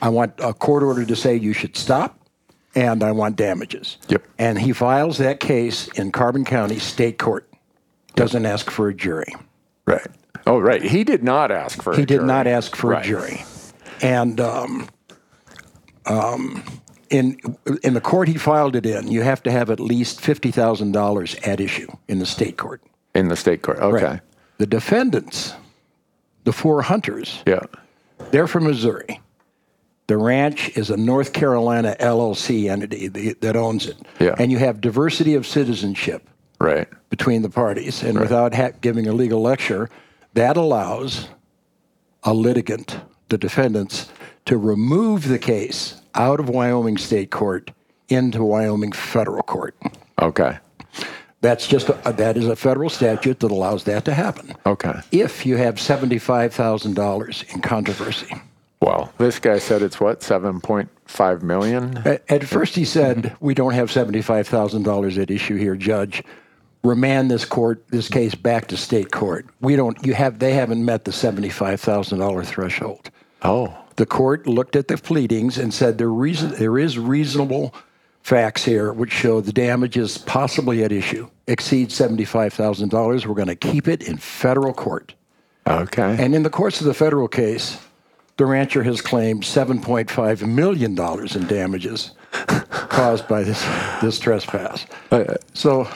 I 0.00 0.08
want 0.10 0.34
a 0.38 0.52
court 0.54 0.82
order 0.82 1.04
to 1.04 1.16
say 1.16 1.36
you 1.36 1.52
should 1.52 1.76
stop, 1.76 2.18
and 2.74 3.02
I 3.02 3.12
want 3.12 3.36
damages. 3.36 3.96
Yep. 4.08 4.22
And 4.38 4.58
he 4.58 4.72
files 4.72 5.18
that 5.18 5.40
case 5.40 5.88
in 5.98 6.12
Carbon 6.12 6.44
County 6.44 6.78
State 6.78 7.18
Court. 7.18 7.48
Doesn't 8.14 8.46
ask 8.46 8.70
for 8.70 8.88
a 8.88 8.94
jury. 8.94 9.34
Right. 9.86 10.06
Oh, 10.46 10.58
right. 10.58 10.82
He 10.82 11.02
did 11.04 11.22
not 11.24 11.50
ask 11.50 11.82
for 11.82 11.94
He 11.94 12.02
a 12.02 12.06
did 12.06 12.16
jury. 12.16 12.26
not 12.26 12.46
ask 12.46 12.76
for 12.76 12.90
Right. 12.90 13.04
a 13.04 13.08
jury. 13.08 13.44
And 14.02 14.40
um, 14.40 14.88
um, 16.08 16.62
in 17.10 17.38
in 17.82 17.94
the 17.94 18.00
court 18.00 18.28
he 18.28 18.36
filed 18.38 18.76
it 18.76 18.84
in, 18.86 19.08
you 19.08 19.22
have 19.22 19.42
to 19.44 19.50
have 19.50 19.70
at 19.70 19.80
least 19.80 20.20
fifty 20.20 20.50
thousand 20.50 20.92
dollars 20.92 21.34
at 21.44 21.60
issue 21.60 21.88
in 22.08 22.18
the 22.18 22.26
state 22.26 22.56
court. 22.56 22.82
In 23.14 23.28
the 23.28 23.36
state 23.36 23.62
court. 23.62 23.78
Okay. 23.78 24.04
Right. 24.04 24.20
The 24.58 24.66
defendants, 24.66 25.54
the 26.44 26.52
four 26.52 26.82
hunters, 26.82 27.42
Yeah. 27.46 27.60
they're 28.30 28.46
from 28.46 28.64
Missouri. 28.64 29.20
The 30.08 30.16
ranch 30.16 30.70
is 30.76 30.90
a 30.90 30.96
North 30.96 31.32
Carolina 31.32 31.94
LLC 32.00 32.68
entity 32.70 33.08
that 33.08 33.56
owns 33.56 33.86
it. 33.86 33.96
Yeah. 34.18 34.34
And 34.38 34.50
you 34.50 34.58
have 34.58 34.80
diversity 34.80 35.34
of 35.34 35.46
citizenship 35.46 36.22
Right. 36.60 36.88
between 37.10 37.42
the 37.42 37.50
parties. 37.50 38.02
And 38.02 38.18
without 38.18 38.54
ha- 38.54 38.70
giving 38.80 39.06
a 39.06 39.12
legal 39.12 39.40
lecture, 39.42 39.88
that 40.34 40.56
allows 40.56 41.28
a 42.24 42.32
litigant, 42.34 42.98
the 43.28 43.38
defendants, 43.38 44.08
to 44.46 44.56
remove 44.56 45.28
the 45.28 45.38
case 45.38 45.97
out 46.14 46.40
of 46.40 46.48
Wyoming 46.48 46.96
State 46.96 47.30
Court 47.30 47.70
into 48.08 48.42
Wyoming 48.42 48.92
Federal 48.92 49.42
Court. 49.42 49.76
Okay. 50.20 50.58
That's 51.40 51.66
just 51.66 51.88
a, 51.88 52.12
that 52.12 52.36
is 52.36 52.48
a 52.48 52.56
federal 52.56 52.90
statute 52.90 53.40
that 53.40 53.50
allows 53.50 53.84
that 53.84 54.04
to 54.06 54.14
happen. 54.14 54.54
Okay. 54.66 55.00
If 55.12 55.46
you 55.46 55.56
have 55.56 55.78
seventy-five 55.78 56.52
thousand 56.52 56.94
dollars 56.94 57.44
in 57.50 57.60
controversy. 57.60 58.34
Well, 58.80 59.12
this 59.18 59.38
guy 59.38 59.58
said 59.58 59.82
it's 59.82 59.98
what, 59.98 60.20
7.5 60.20 61.42
million? 61.42 61.98
At, 61.98 62.22
at 62.28 62.44
first, 62.44 62.76
he 62.76 62.84
said, 62.84 63.36
"We 63.40 63.54
don't 63.54 63.74
have 63.74 63.90
seventy-five 63.90 64.48
thousand 64.48 64.82
dollars 64.82 65.16
at 65.18 65.30
issue 65.30 65.56
here, 65.56 65.76
Judge. 65.76 66.24
Remand 66.84 67.30
this 67.30 67.44
court, 67.44 67.84
this 67.88 68.08
case 68.08 68.34
back 68.34 68.68
to 68.68 68.76
state 68.76 69.10
court. 69.12 69.46
We 69.60 69.76
don't. 69.76 70.04
You 70.04 70.14
have. 70.14 70.40
They 70.40 70.54
haven't 70.54 70.84
met 70.84 71.04
the 71.04 71.12
seventy-five 71.12 71.80
thousand 71.80 72.18
dollar 72.18 72.42
threshold." 72.42 73.10
Oh. 73.42 73.76
The 73.98 74.06
court 74.06 74.46
looked 74.46 74.76
at 74.76 74.86
the 74.86 74.96
pleadings 74.96 75.58
and 75.58 75.74
said 75.74 75.98
there 75.98 76.08
reason 76.08 76.52
there 76.52 76.78
is 76.78 76.98
reasonable 76.98 77.74
facts 78.22 78.64
here 78.64 78.92
which 78.92 79.10
show 79.12 79.40
the 79.40 79.52
damages 79.52 80.18
possibly 80.18 80.84
at 80.84 80.92
issue 80.92 81.28
exceed 81.48 81.90
seventy-five 81.90 82.52
thousand 82.52 82.90
dollars. 82.90 83.26
We're 83.26 83.34
going 83.34 83.48
to 83.48 83.56
keep 83.56 83.88
it 83.88 84.06
in 84.06 84.16
federal 84.16 84.72
court. 84.72 85.14
Okay. 85.66 86.16
And 86.16 86.32
in 86.32 86.44
the 86.44 86.50
course 86.50 86.80
of 86.80 86.86
the 86.86 86.94
federal 86.94 87.26
case, 87.26 87.76
the 88.36 88.46
rancher 88.46 88.84
has 88.84 89.00
claimed 89.00 89.42
$7.5 89.42 90.46
million 90.46 90.96
in 90.96 91.46
damages 91.48 92.12
caused 92.70 93.26
by 93.26 93.42
this, 93.42 93.62
this 94.00 94.18
trespass. 94.18 94.86
Uh, 95.10 95.34
so, 95.54 95.88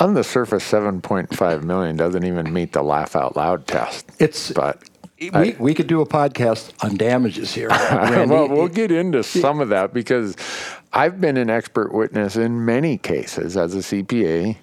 On 0.00 0.14
the 0.14 0.24
surface, 0.24 0.64
7.5 0.64 1.62
million 1.62 1.96
doesn't 1.96 2.24
even 2.24 2.52
meet 2.52 2.72
the 2.72 2.82
laugh 2.82 3.14
out 3.14 3.36
loud 3.36 3.66
test. 3.66 4.10
it's 4.18 4.50
But 4.52 4.82
we, 5.20 5.54
we 5.58 5.74
could 5.74 5.86
do 5.86 6.00
a 6.00 6.06
podcast 6.06 6.72
on 6.84 6.96
damages 6.96 7.54
here. 7.54 7.68
Well, 8.24 8.48
we'll 8.48 8.68
get 8.68 8.90
into 8.90 9.22
some 9.22 9.60
of 9.60 9.68
that 9.68 9.92
because 9.94 10.36
I've 10.92 11.20
been 11.20 11.36
an 11.36 11.50
expert 11.50 11.92
witness 11.92 12.36
in 12.36 12.64
many 12.64 12.98
cases 12.98 13.56
as 13.56 13.74
a 13.74 13.78
CPA. 13.78 14.56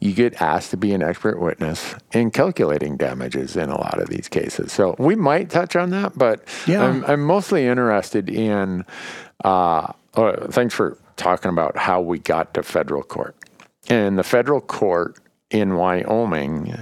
You 0.00 0.12
get 0.12 0.40
asked 0.42 0.70
to 0.70 0.76
be 0.76 0.92
an 0.92 1.02
expert 1.02 1.40
witness 1.40 1.94
in 2.12 2.30
calculating 2.30 2.96
damages 2.96 3.56
in 3.56 3.70
a 3.70 3.80
lot 3.80 4.00
of 4.00 4.08
these 4.08 4.28
cases. 4.28 4.72
So 4.72 4.96
we 4.98 5.14
might 5.14 5.50
touch 5.50 5.76
on 5.76 5.90
that, 5.90 6.16
but 6.18 6.42
Yeah. 6.66 6.82
I'm, 6.84 7.04
I'm 7.06 7.20
mostly 7.22 7.66
interested 7.66 8.28
in. 8.28 8.84
Uh, 9.44 9.92
uh, 10.14 10.46
thanks 10.48 10.74
for 10.74 10.98
talking 11.16 11.50
about 11.50 11.76
how 11.76 12.00
we 12.00 12.18
got 12.18 12.54
to 12.54 12.62
federal 12.62 13.02
court. 13.02 13.36
In 13.88 14.16
the 14.16 14.22
federal 14.22 14.60
court 14.60 15.18
in 15.50 15.74
Wyoming, 15.74 16.74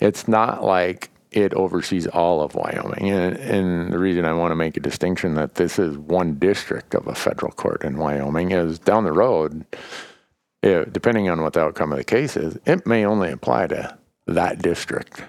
it's 0.00 0.26
not 0.28 0.62
like 0.64 1.10
it 1.36 1.52
oversees 1.54 2.06
all 2.06 2.42
of 2.42 2.54
Wyoming. 2.54 3.10
And, 3.10 3.36
and 3.36 3.92
the 3.92 3.98
reason 3.98 4.24
I 4.24 4.32
want 4.32 4.52
to 4.52 4.56
make 4.56 4.76
a 4.76 4.80
distinction 4.80 5.34
that 5.34 5.56
this 5.56 5.78
is 5.78 5.96
one 5.98 6.38
district 6.38 6.94
of 6.94 7.06
a 7.06 7.14
federal 7.14 7.52
court 7.52 7.84
in 7.84 7.96
Wyoming 7.96 8.52
is 8.52 8.78
down 8.78 9.04
the 9.04 9.12
road, 9.12 9.64
eh, 10.62 10.84
depending 10.90 11.28
on 11.28 11.42
what 11.42 11.54
the 11.54 11.60
outcome 11.60 11.92
of 11.92 11.98
the 11.98 12.04
case 12.04 12.36
is, 12.36 12.58
it 12.66 12.86
may 12.86 13.04
only 13.04 13.30
apply 13.30 13.66
to 13.68 13.96
that 14.26 14.62
district 14.62 15.22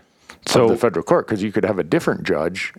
So- 0.45 0.65
of 0.65 0.69
the 0.69 0.77
federal 0.77 1.03
court 1.03 1.27
because 1.27 1.41
you 1.41 1.51
could 1.51 1.65
have 1.65 1.79
a 1.79 1.83
different 1.83 2.24
judge 2.24 2.74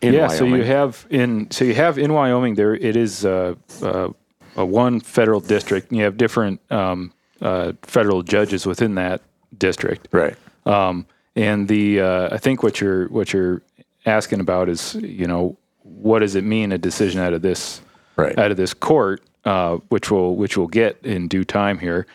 in 0.00 0.14
yeah, 0.14 0.28
Wyoming. 0.28 0.38
so 0.38 0.44
you 0.56 0.64
have 0.64 1.06
in 1.10 1.50
so 1.50 1.64
you 1.64 1.74
have 1.74 1.98
in 1.98 2.12
Wyoming 2.12 2.54
there 2.54 2.74
it 2.74 2.96
is 2.96 3.24
uh, 3.24 3.54
uh, 3.82 4.08
a 4.56 4.64
one 4.64 5.00
federal 5.00 5.40
district. 5.40 5.90
And 5.90 5.98
you 5.98 6.04
have 6.04 6.16
different 6.16 6.60
um, 6.70 7.12
uh, 7.40 7.72
federal 7.82 8.22
judges 8.22 8.66
within 8.66 8.94
that 8.96 9.22
district, 9.56 10.08
right. 10.12 10.36
um, 10.66 11.06
And 11.36 11.68
the 11.68 12.00
uh, 12.00 12.28
I 12.34 12.38
think 12.38 12.62
what 12.62 12.80
you're 12.80 13.08
what 13.08 13.32
you're 13.32 13.62
asking 14.06 14.40
about 14.40 14.68
is 14.68 14.94
you 14.96 15.26
know 15.26 15.56
what 15.82 16.20
does 16.20 16.34
it 16.34 16.44
mean 16.44 16.72
a 16.72 16.78
decision 16.78 17.20
out 17.20 17.32
of 17.32 17.42
this 17.42 17.80
Right. 18.16 18.38
out 18.38 18.52
of 18.52 18.56
this 18.56 18.72
court, 18.74 19.22
uh, 19.44 19.78
which 19.88 20.08
will 20.08 20.36
which 20.36 20.56
we'll 20.56 20.68
get 20.68 20.98
in 21.02 21.26
due 21.26 21.42
time 21.44 21.78
here, 21.80 22.06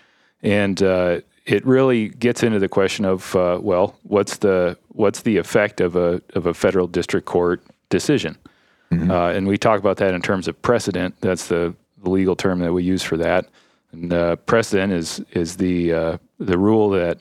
and 0.41 0.81
uh, 0.81 1.19
it 1.45 1.65
really 1.65 2.07
gets 2.07 2.41
into 2.41 2.57
the 2.57 2.69
question 2.69 3.03
of 3.03 3.35
uh, 3.35 3.59
well, 3.61 3.97
what's 4.03 4.38
the 4.38 4.77
what's 4.89 5.23
the 5.23 5.35
effect 5.35 5.81
of 5.81 5.97
a 5.97 6.21
of 6.35 6.45
a 6.45 6.53
federal 6.53 6.88
district 6.88 7.25
court 7.25 7.61
decision, 7.89 8.38
uh, 8.91 9.25
and 9.25 9.45
we 9.45 9.57
talk 9.57 9.77
about 9.79 9.97
that 9.97 10.13
in 10.13 10.21
terms 10.21 10.47
of 10.47 10.61
precedent. 10.61 11.15
That's 11.19 11.47
the, 11.47 11.75
the 12.01 12.09
legal 12.09 12.35
term 12.38 12.59
that 12.59 12.71
we 12.71 12.83
use 12.83 13.03
for 13.03 13.17
that. 13.17 13.49
And 13.91 14.13
uh, 14.13 14.38
precedent 14.38 14.93
is 14.93 15.19
is 15.33 15.57
the 15.57 15.91
uh, 15.93 16.17
the 16.39 16.57
rule 16.57 16.89
that 16.91 17.17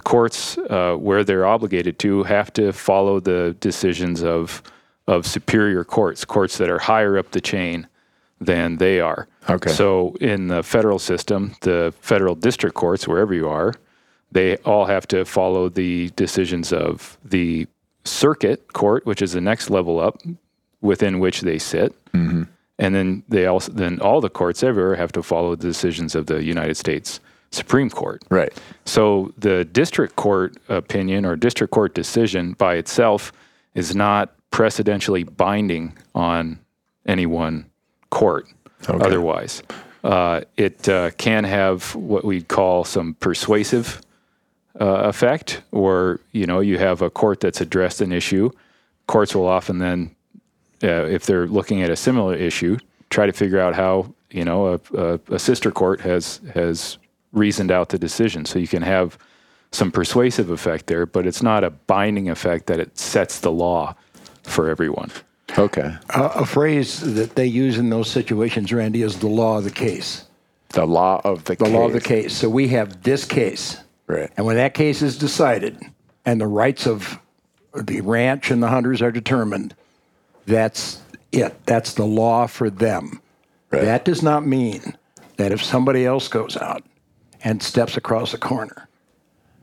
courts, 0.00 0.58
uh, 0.58 0.94
where 0.94 1.24
they're 1.24 1.46
obligated 1.46 1.98
to, 2.00 2.22
have 2.24 2.52
to 2.54 2.72
follow 2.72 3.20
the 3.20 3.56
decisions 3.60 4.22
of 4.22 4.62
of 5.06 5.26
superior 5.26 5.82
courts, 5.82 6.24
courts 6.24 6.56
that 6.58 6.70
are 6.70 6.78
higher 6.78 7.18
up 7.18 7.32
the 7.32 7.40
chain 7.40 7.88
than 8.40 8.76
they 8.76 9.00
are. 9.00 9.26
Okay. 9.48 9.70
So 9.70 10.14
in 10.20 10.46
the 10.46 10.62
federal 10.62 11.00
system, 11.00 11.56
the 11.62 11.92
federal 12.00 12.36
district 12.36 12.76
courts, 12.76 13.08
wherever 13.08 13.34
you 13.34 13.48
are, 13.48 13.74
they 14.30 14.56
all 14.58 14.86
have 14.86 15.08
to 15.08 15.24
follow 15.24 15.68
the 15.68 16.10
decisions 16.10 16.72
of 16.72 17.18
the 17.24 17.66
circuit 18.04 18.72
court, 18.72 19.04
which 19.04 19.20
is 19.20 19.32
the 19.32 19.40
next 19.40 19.68
level 19.68 19.98
up 19.98 20.22
within 20.80 21.18
which 21.18 21.40
they 21.40 21.58
sit. 21.58 21.92
Mm-hmm. 22.12 22.44
And 22.78 22.94
then 22.94 23.24
they 23.28 23.46
also 23.46 23.72
then 23.72 24.00
all 24.00 24.20
the 24.20 24.30
courts 24.30 24.62
everywhere 24.62 24.94
have 24.94 25.12
to 25.12 25.22
follow 25.22 25.54
the 25.56 25.66
decisions 25.66 26.14
of 26.14 26.26
the 26.26 26.42
United 26.42 26.76
States 26.76 27.20
Supreme 27.52 27.90
Court. 27.90 28.22
Right. 28.30 28.52
So 28.84 29.32
the 29.38 29.64
district 29.64 30.16
court 30.16 30.56
opinion 30.68 31.24
or 31.24 31.36
district 31.36 31.72
court 31.72 31.94
decision 31.94 32.52
by 32.52 32.76
itself 32.76 33.32
is 33.74 33.94
not 33.94 34.34
precedentially 34.50 35.24
binding 35.36 35.96
on 36.14 36.58
any 37.06 37.26
one 37.26 37.66
court. 38.10 38.46
Okay. 38.88 39.04
Otherwise, 39.04 39.62
uh, 40.04 40.42
it 40.56 40.88
uh, 40.88 41.10
can 41.12 41.44
have 41.44 41.94
what 41.94 42.24
we'd 42.24 42.48
call 42.48 42.84
some 42.84 43.14
persuasive 43.14 44.00
uh, 44.80 45.02
effect, 45.08 45.62
or 45.72 46.20
you 46.32 46.46
know, 46.46 46.60
you 46.60 46.78
have 46.78 47.02
a 47.02 47.10
court 47.10 47.40
that's 47.40 47.60
addressed 47.60 48.00
an 48.00 48.12
issue. 48.12 48.50
Courts 49.06 49.34
will 49.34 49.46
often 49.46 49.78
then, 49.78 50.14
uh, 50.82 51.04
if 51.06 51.26
they're 51.26 51.46
looking 51.46 51.82
at 51.82 51.90
a 51.90 51.96
similar 51.96 52.34
issue, 52.34 52.78
try 53.10 53.26
to 53.26 53.32
figure 53.32 53.60
out 53.60 53.74
how 53.74 54.14
you 54.30 54.44
know 54.44 54.74
a, 54.74 54.80
a, 54.96 55.20
a 55.32 55.38
sister 55.38 55.70
court 55.70 56.00
has 56.00 56.40
has 56.54 56.98
reasoned 57.32 57.70
out 57.70 57.88
the 57.90 57.98
decision. 57.98 58.44
So 58.44 58.58
you 58.58 58.68
can 58.68 58.82
have 58.82 59.18
some 59.72 59.90
persuasive 59.92 60.50
effect 60.50 60.86
there, 60.86 61.06
but 61.06 61.26
it's 61.26 61.42
not 61.42 61.62
a 61.64 61.70
binding 61.70 62.28
effect 62.28 62.66
that 62.66 62.80
it 62.80 62.98
sets 62.98 63.40
the 63.40 63.52
law 63.52 63.94
for 64.42 64.68
everyone. 64.68 65.10
Okay. 65.58 65.94
A, 66.10 66.22
a 66.22 66.46
phrase 66.46 67.00
that 67.14 67.34
they 67.34 67.46
use 67.46 67.78
in 67.78 67.90
those 67.90 68.10
situations, 68.10 68.72
Randy, 68.72 69.02
is 69.02 69.18
the 69.18 69.28
law 69.28 69.58
of 69.58 69.64
the 69.64 69.70
case. 69.70 70.24
The 70.70 70.86
law 70.86 71.20
of 71.24 71.44
the 71.44 71.54
The 71.56 71.64
case. 71.64 71.72
law 71.72 71.86
of 71.86 71.92
the 71.92 72.00
case. 72.00 72.32
So 72.36 72.48
we 72.48 72.68
have 72.68 73.02
this 73.02 73.24
case. 73.24 73.76
Right. 74.06 74.30
And 74.36 74.46
when 74.46 74.56
that 74.56 74.74
case 74.74 75.02
is 75.02 75.18
decided 75.18 75.80
and 76.24 76.40
the 76.40 76.46
rights 76.46 76.86
of 76.86 77.18
the 77.74 78.00
ranch 78.00 78.50
and 78.50 78.62
the 78.62 78.68
hunters 78.68 79.02
are 79.02 79.10
determined, 79.12 79.74
that's 80.46 81.00
it. 81.32 81.54
That's 81.66 81.94
the 81.94 82.04
law 82.06 82.46
for 82.46 82.70
them. 82.70 83.20
Right. 83.70 83.82
That 83.82 84.04
does 84.04 84.22
not 84.22 84.46
mean 84.46 84.96
that 85.36 85.52
if 85.52 85.62
somebody 85.62 86.04
else 86.04 86.26
goes 86.28 86.56
out 86.56 86.82
and 87.44 87.62
steps 87.62 87.96
across 87.96 88.32
the 88.32 88.38
corner 88.38 88.88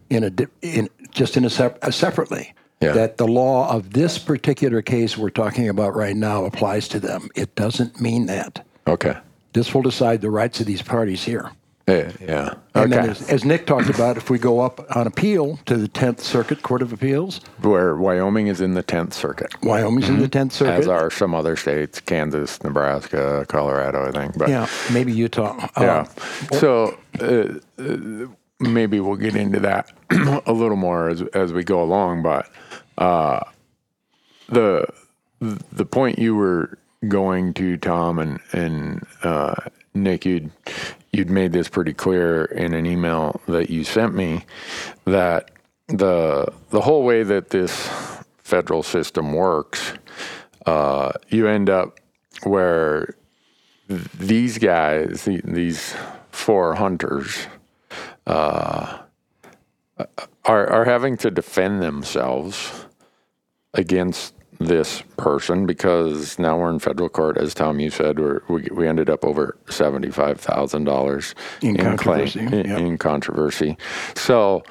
in 0.09 0.23
a 0.23 0.29
di- 0.29 0.47
in 0.61 0.89
just 1.11 1.37
in 1.37 1.45
a, 1.45 1.49
sep- 1.49 1.83
uh, 1.83 1.91
separately, 1.91 2.53
Yeah. 2.81 2.93
that 2.93 3.17
the 3.17 3.27
law 3.27 3.69
of 3.71 3.93
this 3.93 4.17
particular 4.17 4.81
case 4.81 5.17
we're 5.17 5.29
talking 5.29 5.67
about 5.69 5.95
right 5.95 6.15
now 6.15 6.45
applies 6.45 6.87
to 6.89 6.99
them. 6.99 7.29
It 7.35 7.55
doesn't 7.55 7.99
mean 7.99 8.27
that. 8.27 8.63
Okay. 8.87 9.17
This 9.53 9.73
will 9.73 9.81
decide 9.81 10.21
the 10.21 10.29
rights 10.29 10.59
of 10.59 10.65
these 10.65 10.81
parties 10.81 11.23
here. 11.23 11.51
Yeah. 11.87 12.11
yeah. 12.21 12.53
And 12.75 12.93
Okay. 12.93 13.01
then, 13.01 13.09
as, 13.09 13.29
as 13.29 13.45
Nick 13.45 13.65
talked 13.65 13.89
about, 13.89 14.17
if 14.17 14.29
we 14.29 14.37
go 14.37 14.59
up 14.59 14.85
on 14.95 15.07
appeal 15.07 15.57
to 15.67 15.77
the 15.77 15.87
10th 15.87 16.19
Circuit 16.19 16.61
Court 16.61 16.81
of 16.81 16.91
Appeals, 16.91 17.39
Where 17.61 17.95
Wyoming 17.95 18.47
is 18.47 18.59
in 18.59 18.73
the 18.73 18.83
10th 18.83 19.13
Circuit, 19.13 19.55
Wyoming's 19.63 20.09
in 20.09 20.19
the 20.19 20.27
10th 20.27 20.51
Circuit. 20.51 20.71
Mm-hmm. 20.71 20.81
as 20.81 20.87
are 20.89 21.09
some 21.09 21.33
other 21.33 21.55
states, 21.55 22.01
Kansas, 22.01 22.61
Nebraska, 22.61 23.45
Colorado, 23.47 24.05
I 24.05 24.11
think. 24.11 24.37
But 24.37 24.49
yeah, 24.49 24.67
maybe 24.91 25.13
Utah. 25.13 25.55
Uh, 25.77 25.81
Yeah. 25.81 26.03
So 26.59 26.97
uh, 27.19 27.59
uh, 27.79 28.27
maybe 28.59 28.99
we'll 28.99 29.15
get 29.15 29.35
into 29.35 29.59
that 29.59 29.91
a 30.45 30.53
little 30.53 30.77
more 30.77 31.09
as 31.09 31.21
as 31.33 31.53
we 31.53 31.63
go 31.63 31.81
along. 31.81 32.23
But 32.23 32.49
uh, 32.97 33.41
the 34.49 34.87
the 35.39 35.85
point 35.85 36.19
you 36.19 36.35
were 36.35 36.77
going 37.07 37.53
to, 37.55 37.77
Tom 37.77 38.19
and 38.19 38.39
and 38.51 39.05
uh, 39.23 39.55
Nick, 39.93 40.25
you'd 40.25 40.51
you'd 41.11 41.29
made 41.29 41.51
this 41.51 41.69
pretty 41.69 41.93
clear 41.93 42.45
in 42.45 42.73
an 42.73 42.85
email 42.85 43.41
that 43.47 43.69
you 43.69 43.83
sent 43.83 44.13
me 44.13 44.45
that 45.05 45.51
the 45.87 46.51
the 46.69 46.81
whole 46.81 47.03
way 47.03 47.23
that 47.23 47.49
this 47.49 47.89
federal 48.39 48.83
system 48.83 49.33
works, 49.33 49.93
uh, 50.65 51.11
you 51.29 51.47
end 51.47 51.69
up 51.69 51.99
where 52.43 53.15
these 53.87 54.57
guys, 54.57 55.27
these 55.43 55.95
four 56.37 56.75
hunters, 56.75 57.47
uh, 58.27 58.99
are 60.45 60.67
are 60.69 60.85
having 60.85 61.17
to 61.17 61.31
defend 61.31 61.81
themselves 61.81 62.85
against 63.73 64.33
this 64.59 65.03
person 65.17 65.65
because 65.65 66.39
now 66.39 66.57
we're 66.57 66.69
in 66.69 66.79
federal 66.79 67.09
court, 67.09 67.37
as 67.37 67.53
Tom 67.53 67.79
you 67.79 67.89
said, 67.89 68.19
we're, 68.19 68.41
we 68.47 68.67
we 68.71 68.87
ended 68.87 69.09
up 69.09 69.25
over 69.25 69.57
seventy 69.69 70.11
five 70.11 70.39
thousand 70.39 70.83
dollars 70.85 71.35
In 71.61 71.75
controversy, 71.77 72.39
in, 72.39 72.51
yep. 72.51 72.79
in 72.79 72.97
controversy. 72.97 73.77
So 74.15 74.63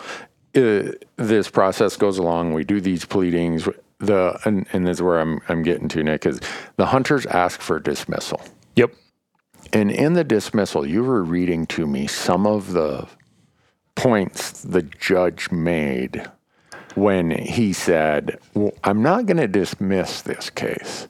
uh, 0.55 0.93
this 1.17 1.51
process 1.51 1.97
goes 1.97 2.19
along. 2.19 2.55
We 2.55 2.65
do 2.65 2.81
these 2.81 3.05
pleadings. 3.05 3.69
The 3.99 4.39
and, 4.45 4.67
and 4.73 4.87
this 4.87 4.99
is 4.99 5.03
where 5.03 5.21
I'm 5.21 5.41
I'm 5.49 5.63
getting 5.63 5.89
to, 5.89 6.03
Nick, 6.03 6.27
is 6.27 6.41
the 6.77 6.87
hunters 6.87 7.27
ask 7.27 7.61
for 7.61 7.81
dismissal. 7.81 8.41
Yep. 8.77 8.95
And 9.73 9.91
in 9.91 10.15
the 10.15 10.25
dismissal, 10.25 10.87
you 10.87 11.03
were 11.03 11.23
reading 11.23 11.67
to 11.69 11.87
me 11.87 12.07
some 12.07 12.47
of 12.47 12.73
the 12.73 13.09
points 13.95 14.63
the 14.63 14.83
judge 14.83 15.51
made 15.51 16.27
when 16.95 17.31
he 17.31 17.73
said, 17.73 18.39
well, 18.55 18.73
I'm 18.85 19.03
not 19.03 19.27
going 19.27 19.37
to 19.39 19.49
dismiss 19.49 20.23
this 20.23 20.51
case. 20.51 21.09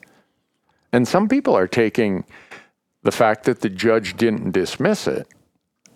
And 0.91 1.07
some 1.07 1.27
people 1.27 1.55
are 1.55 1.67
taking 1.67 2.25
the 3.03 3.11
fact 3.11 3.45
that 3.45 3.61
the 3.61 3.69
judge 3.69 4.17
didn't 4.17 4.51
dismiss 4.51 5.07
it 5.07 5.27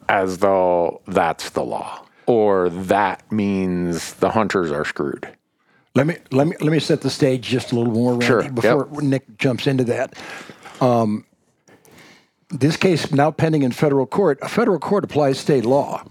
as 0.07 0.37
though 0.39 1.01
that's 1.07 1.49
the 1.51 1.63
law 1.63 2.05
or 2.25 2.69
that 2.69 3.29
means 3.31 4.13
the 4.15 4.29
hunters 4.29 4.71
are 4.71 4.85
screwed. 4.85 5.27
Let 5.93 6.07
me 6.07 6.15
let 6.31 6.47
me 6.47 6.55
let 6.61 6.71
me 6.71 6.79
set 6.79 7.01
the 7.01 7.09
stage 7.09 7.43
just 7.43 7.73
a 7.73 7.75
little 7.75 7.91
more, 7.91 8.11
Randy, 8.11 8.25
Sure, 8.25 8.49
before 8.49 9.01
Nick 9.01 9.37
jumps 9.37 9.67
into 9.67 9.83
that. 9.85 10.15
Um, 10.79 11.25
this 12.51 12.77
case 12.77 13.11
now 13.11 13.31
pending 13.31 13.63
in 13.63 13.71
federal 13.71 14.05
court. 14.05 14.39
A 14.41 14.47
federal 14.49 14.79
court 14.79 15.03
applies 15.03 15.39
state 15.39 15.65
law. 15.65 16.03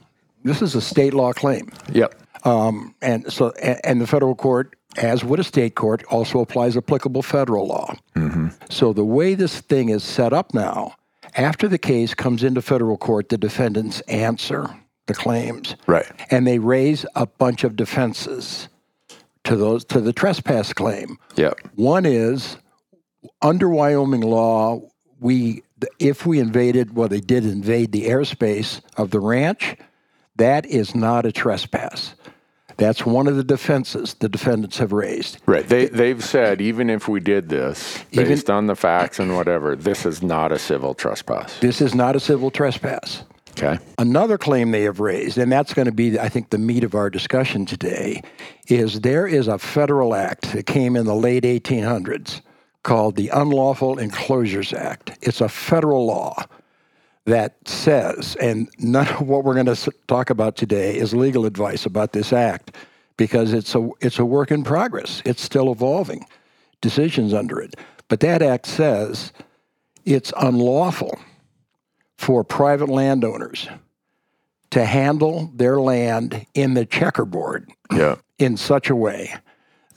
This 0.44 0.62
is 0.62 0.74
a 0.74 0.80
state 0.80 1.12
law 1.14 1.32
claim, 1.32 1.70
Yep. 1.92 2.14
and 2.44 3.32
so 3.32 3.52
and, 3.62 3.80
and 3.84 4.00
the 4.00 4.06
federal 4.06 4.34
court, 4.34 4.74
as 4.96 5.22
would 5.24 5.38
a 5.38 5.44
state 5.44 5.74
court, 5.74 6.02
also 6.10 6.40
applies 6.40 6.76
applicable 6.76 7.22
federal 7.22 7.66
law. 7.66 7.94
Mm-hmm. 8.16 8.48
So 8.70 8.92
the 8.92 9.04
way 9.04 9.34
this 9.34 9.60
thing 9.60 9.90
is 9.90 10.02
set 10.02 10.32
up 10.32 10.54
now, 10.54 10.94
after 11.36 11.68
the 11.68 11.78
case 11.78 12.14
comes 12.14 12.42
into 12.42 12.62
federal 12.62 12.96
court, 12.96 13.28
the 13.28 13.38
defendants 13.38 14.00
answer 14.02 14.66
the 15.06 15.14
claims, 15.14 15.76
Right. 15.86 16.06
and 16.30 16.46
they 16.46 16.58
raise 16.58 17.04
a 17.14 17.26
bunch 17.26 17.62
of 17.64 17.76
defenses 17.76 18.68
to 19.44 19.56
those 19.56 19.84
to 19.86 20.00
the 20.00 20.12
trespass 20.12 20.72
claim. 20.72 21.18
Yep. 21.36 21.58
One 21.74 22.06
is 22.06 22.56
under 23.42 23.68
Wyoming 23.68 24.22
law, 24.22 24.80
we 25.20 25.62
if 25.98 26.26
we 26.26 26.38
invaded, 26.38 26.94
well, 26.96 27.08
they 27.08 27.20
did 27.20 27.44
invade 27.44 27.92
the 27.92 28.06
airspace 28.06 28.80
of 28.96 29.10
the 29.10 29.20
ranch. 29.20 29.76
That 30.36 30.66
is 30.66 30.94
not 30.94 31.26
a 31.26 31.32
trespass. 31.32 32.14
That's 32.76 33.04
one 33.04 33.26
of 33.26 33.36
the 33.36 33.44
defenses 33.44 34.14
the 34.14 34.28
defendants 34.28 34.78
have 34.78 34.92
raised. 34.92 35.38
Right. 35.44 35.68
They 35.68 35.86
they've 35.86 36.24
said 36.24 36.62
even 36.62 36.88
if 36.88 37.08
we 37.08 37.20
did 37.20 37.50
this 37.50 37.98
Even- 38.12 38.28
based 38.28 38.48
on 38.48 38.68
the 38.68 38.74
facts 38.74 39.18
and 39.18 39.36
whatever, 39.36 39.76
this 39.76 40.06
is 40.06 40.22
not 40.22 40.50
a 40.50 40.58
civil 40.58 40.94
trespass. 40.94 41.58
This 41.60 41.82
is 41.82 41.94
not 41.94 42.16
a 42.16 42.20
civil 42.20 42.50
trespass. 42.50 43.22
Okay. 43.50 43.78
Another 43.98 44.38
claim 44.38 44.70
they 44.70 44.84
have 44.84 45.00
raised, 45.00 45.36
and 45.36 45.52
that's 45.52 45.74
going 45.74 45.86
to 45.86 45.92
be, 45.92 46.18
I 46.18 46.30
think, 46.30 46.48
the 46.48 46.58
meat 46.58 46.84
of 46.84 46.94
our 46.94 47.10
discussion 47.10 47.66
today, 47.66 48.22
is 48.68 49.00
there 49.00 49.26
is 49.26 49.48
a 49.48 49.58
federal 49.58 50.14
act 50.14 50.52
that 50.52 50.64
came 50.64 50.96
in 50.96 51.04
the 51.04 51.14
late 51.14 51.42
1800s 51.42 52.40
called 52.82 53.16
the 53.16 53.28
Unlawful 53.28 53.96
Inclosures 53.96 54.72
Act. 54.76 55.18
It's 55.20 55.40
a 55.40 55.48
federal 55.48 56.06
law 56.06 56.44
that 57.26 57.56
says, 57.68 58.36
and 58.40 58.68
none 58.78 59.06
of 59.08 59.20
what 59.28 59.44
we're 59.44 59.54
going 59.54 59.66
to 59.74 59.92
talk 60.08 60.30
about 60.30 60.56
today 60.56 60.96
is 60.96 61.14
legal 61.14 61.44
advice 61.46 61.84
about 61.86 62.12
this 62.12 62.32
act, 62.32 62.76
because 63.16 63.52
it's 63.52 63.74
a 63.74 63.90
it's 64.00 64.18
a 64.18 64.24
work 64.24 64.50
in 64.50 64.64
progress. 64.64 65.22
It's 65.24 65.42
still 65.42 65.70
evolving. 65.70 66.24
Decisions 66.80 67.34
under 67.34 67.60
it. 67.60 67.74
But 68.08 68.20
that 68.20 68.40
act 68.40 68.66
says 68.66 69.32
it's 70.06 70.32
unlawful 70.40 71.18
for 72.16 72.42
private 72.42 72.88
landowners 72.88 73.68
to 74.70 74.84
handle 74.86 75.50
their 75.54 75.80
land 75.80 76.46
in 76.54 76.74
the 76.74 76.86
checkerboard 76.86 77.68
Yeah. 77.92 78.16
in 78.38 78.56
such 78.56 78.88
a 78.88 78.96
way 78.96 79.34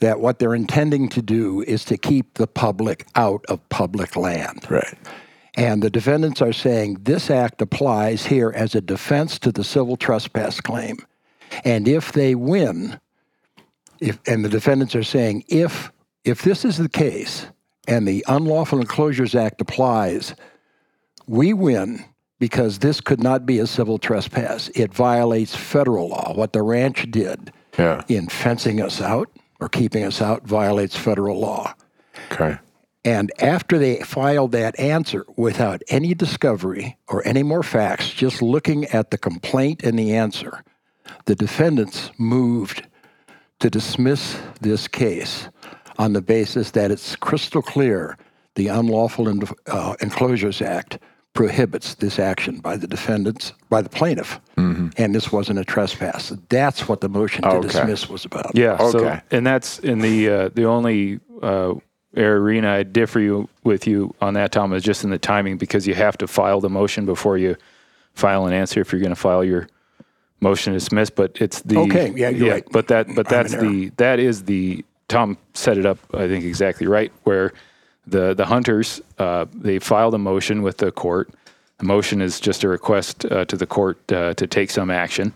that 0.00 0.20
what 0.20 0.38
they're 0.38 0.54
intending 0.54 1.08
to 1.10 1.22
do 1.22 1.62
is 1.62 1.84
to 1.86 1.96
keep 1.96 2.34
the 2.34 2.46
public 2.46 3.06
out 3.14 3.44
of 3.48 3.66
public 3.68 4.16
land. 4.16 4.66
Right. 4.68 4.94
And 5.56 5.82
the 5.82 5.90
defendants 5.90 6.42
are 6.42 6.52
saying 6.52 6.98
this 7.02 7.30
act 7.30 7.62
applies 7.62 8.26
here 8.26 8.52
as 8.54 8.74
a 8.74 8.80
defense 8.80 9.38
to 9.40 9.52
the 9.52 9.62
civil 9.64 9.96
trespass 9.96 10.60
claim. 10.60 10.96
And 11.64 11.86
if 11.86 12.12
they 12.12 12.34
win, 12.34 12.98
if 14.00 14.18
and 14.26 14.44
the 14.44 14.48
defendants 14.48 14.96
are 14.96 15.04
saying 15.04 15.44
if 15.48 15.92
if 16.24 16.42
this 16.42 16.64
is 16.64 16.78
the 16.78 16.88
case 16.88 17.46
and 17.86 18.08
the 18.08 18.24
Unlawful 18.26 18.80
Inclosures 18.80 19.34
Act 19.38 19.60
applies, 19.60 20.34
we 21.26 21.52
win 21.52 22.04
because 22.40 22.80
this 22.80 23.00
could 23.00 23.22
not 23.22 23.46
be 23.46 23.60
a 23.60 23.66
civil 23.66 23.98
trespass. 23.98 24.68
It 24.74 24.92
violates 24.92 25.54
federal 25.54 26.08
law. 26.08 26.34
What 26.34 26.52
the 26.52 26.62
ranch 26.62 27.08
did 27.10 27.52
Yeah. 27.78 28.02
in 28.08 28.28
fencing 28.28 28.80
us 28.80 29.00
out 29.00 29.30
or 29.60 29.68
keeping 29.68 30.04
us 30.04 30.20
out 30.20 30.46
violates 30.46 30.96
federal 30.96 31.38
law. 31.38 31.74
Okay. 32.32 32.58
And 33.04 33.30
after 33.38 33.78
they 33.78 34.00
filed 34.00 34.52
that 34.52 34.78
answer 34.78 35.26
without 35.36 35.82
any 35.88 36.14
discovery 36.14 36.96
or 37.06 37.26
any 37.26 37.42
more 37.42 37.62
facts, 37.62 38.10
just 38.10 38.40
looking 38.40 38.86
at 38.86 39.10
the 39.10 39.18
complaint 39.18 39.82
and 39.82 39.98
the 39.98 40.14
answer, 40.14 40.64
the 41.26 41.34
defendants 41.34 42.10
moved 42.18 42.86
to 43.60 43.68
dismiss 43.68 44.38
this 44.60 44.88
case 44.88 45.48
on 45.98 46.14
the 46.14 46.22
basis 46.22 46.70
that 46.72 46.90
it's 46.90 47.14
crystal 47.16 47.62
clear 47.62 48.16
the 48.54 48.68
Unlawful 48.68 49.28
En- 49.28 49.42
uh, 49.66 49.94
Inclosures 50.00 50.64
Act 50.64 50.98
prohibits 51.34 51.96
this 51.96 52.18
action 52.18 52.58
by 52.60 52.76
the 52.76 52.86
defendants, 52.86 53.52
by 53.68 53.82
the 53.82 53.88
plaintiff, 53.88 54.40
and 54.56 55.14
this 55.14 55.30
wasn't 55.32 55.58
a 55.58 55.64
trespass. 55.64 56.32
That's 56.48 56.88
what 56.88 57.00
the 57.00 57.08
motion 57.08 57.42
to 57.42 57.48
Okay. 57.56 57.66
dismiss 57.68 58.08
was 58.08 58.24
about. 58.24 58.52
Yeah. 58.54 58.78
So, 58.78 59.00
Okay. 59.00 59.20
and 59.32 59.46
that's 59.46 59.80
in 59.80 59.98
the 60.00 60.28
uh, 60.28 60.48
the 60.54 60.64
only 60.64 61.18
uh, 61.42 61.74
arena 62.16 62.70
I 62.72 62.82
differ 62.84 63.18
you 63.18 63.48
with 63.64 63.86
you 63.86 64.14
on 64.20 64.34
that, 64.34 64.52
Tom, 64.52 64.72
is 64.72 64.82
just 64.84 65.02
in 65.04 65.10
the 65.10 65.18
timing 65.18 65.58
because 65.58 65.86
you 65.86 65.94
have 65.94 66.16
to 66.18 66.26
file 66.28 66.60
the 66.60 66.70
motion 66.70 67.04
before 67.04 67.36
you 67.36 67.56
file 68.14 68.46
an 68.46 68.52
answer 68.52 68.80
if 68.80 68.92
you're 68.92 69.00
going 69.00 69.10
to 69.14 69.20
file 69.20 69.42
your 69.44 69.66
motion 70.40 70.72
to 70.72 70.78
dismiss. 70.78 71.10
But 71.10 71.36
it's 71.40 71.62
the 71.62 71.78
Okay, 71.78 72.12
yeah, 72.14 72.28
you're 72.28 72.50
right. 72.50 72.64
But 72.70 72.86
that 72.88 73.08
but 73.16 73.28
that's 73.28 73.52
in 73.54 73.58
error. 73.60 73.68
the 73.70 73.88
that 73.96 74.18
is 74.20 74.44
the 74.44 74.84
Tom 75.08 75.36
set 75.54 75.78
it 75.78 75.84
up. 75.84 75.98
I 76.14 76.28
think 76.28 76.44
exactly 76.44 76.86
right 76.86 77.10
where 77.24 77.52
the 78.06 78.34
the 78.34 78.46
hunters 78.46 79.00
uh, 79.18 79.46
they 79.54 79.78
filed 79.78 80.14
a 80.14 80.18
motion 80.18 80.62
with 80.62 80.78
the 80.78 80.90
court. 80.92 81.30
The 81.78 81.84
motion 81.84 82.20
is 82.20 82.40
just 82.40 82.64
a 82.64 82.68
request 82.68 83.24
uh, 83.26 83.44
to 83.46 83.56
the 83.56 83.66
court 83.66 84.12
uh, 84.12 84.34
to 84.34 84.46
take 84.46 84.70
some 84.70 84.90
action. 84.90 85.32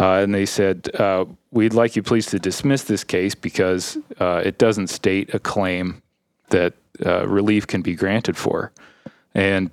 Uh, 0.00 0.14
and 0.14 0.34
they 0.34 0.46
said, 0.46 0.88
uh, 0.98 1.24
We'd 1.50 1.74
like 1.74 1.96
you 1.96 2.02
please 2.02 2.26
to 2.26 2.38
dismiss 2.38 2.84
this 2.84 3.04
case 3.04 3.34
because 3.34 3.98
it 4.18 4.56
doesn't 4.56 4.88
state 4.88 5.34
a 5.34 5.38
claim 5.38 6.02
that 6.48 6.72
relief 6.98 7.66
can 7.66 7.82
be 7.82 7.94
granted 7.94 8.36
for. 8.36 8.72
And 9.34 9.70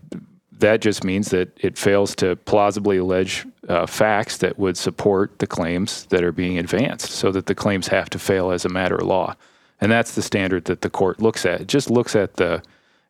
that 0.60 0.82
just 0.82 1.06
means 1.06 1.30
that 1.30 1.58
it 1.58 1.78
fails 1.78 2.16
to 2.16 2.36
plausibly 2.36 2.98
allege 2.98 3.48
facts 3.88 4.38
that 4.38 4.60
would 4.60 4.76
support 4.76 5.40
the 5.40 5.48
claims 5.48 6.06
that 6.08 6.22
are 6.22 6.34
being 6.34 6.58
advanced, 6.58 7.12
so 7.12 7.32
that 7.32 7.46
the 7.46 7.56
claims 7.56 7.88
have 7.88 8.10
to 8.10 8.20
fail 8.20 8.52
as 8.52 8.66
a 8.66 8.70
matter 8.70 8.96
of 8.96 9.08
law. 9.08 9.36
And 9.82 9.92
that's 9.92 10.16
the 10.16 10.22
standard 10.22 10.66
that 10.66 10.82
the 10.82 10.90
court 10.90 11.22
looks 11.22 11.46
at. 11.46 11.62
It 11.62 11.68
just 11.68 11.90
looks 11.90 12.16
at 12.16 12.36
the 12.36 12.62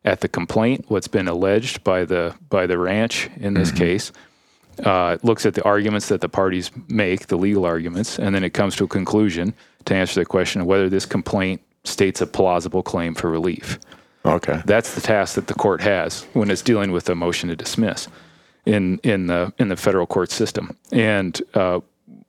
at 0.04 0.20
the 0.22 0.28
complaint, 0.28 0.86
what's 0.88 1.08
been 1.08 1.28
alleged 1.28 1.84
by 1.84 2.04
the 2.04 2.34
by 2.48 2.66
the 2.66 2.78
ranch 2.78 3.28
in 3.36 3.54
this 3.54 3.70
case, 3.70 4.12
uh, 4.84 5.16
it 5.18 5.24
looks 5.24 5.44
at 5.44 5.54
the 5.54 5.62
arguments 5.64 6.08
that 6.08 6.20
the 6.20 6.28
parties 6.28 6.70
make, 6.88 7.26
the 7.26 7.36
legal 7.36 7.64
arguments, 7.64 8.18
and 8.18 8.34
then 8.34 8.44
it 8.44 8.50
comes 8.50 8.76
to 8.76 8.84
a 8.84 8.88
conclusion 8.88 9.52
to 9.84 9.94
answer 9.94 10.20
the 10.20 10.24
question 10.24 10.60
of 10.60 10.66
whether 10.66 10.88
this 10.88 11.06
complaint 11.06 11.60
states 11.84 12.20
a 12.20 12.26
plausible 12.26 12.82
claim 12.82 13.14
for 13.14 13.30
relief. 13.30 13.78
Okay. 14.24 14.62
That's 14.66 14.94
the 14.94 15.00
task 15.00 15.34
that 15.34 15.46
the 15.46 15.54
court 15.54 15.80
has 15.80 16.26
when 16.34 16.50
it's 16.50 16.62
dealing 16.62 16.92
with 16.92 17.08
a 17.08 17.14
motion 17.14 17.48
to 17.48 17.56
dismiss 17.56 18.08
in 18.66 18.98
in 18.98 19.26
the 19.26 19.52
in 19.58 19.68
the 19.68 19.76
federal 19.76 20.06
court 20.06 20.30
system. 20.30 20.76
And 20.92 21.40
uh, 21.54 21.80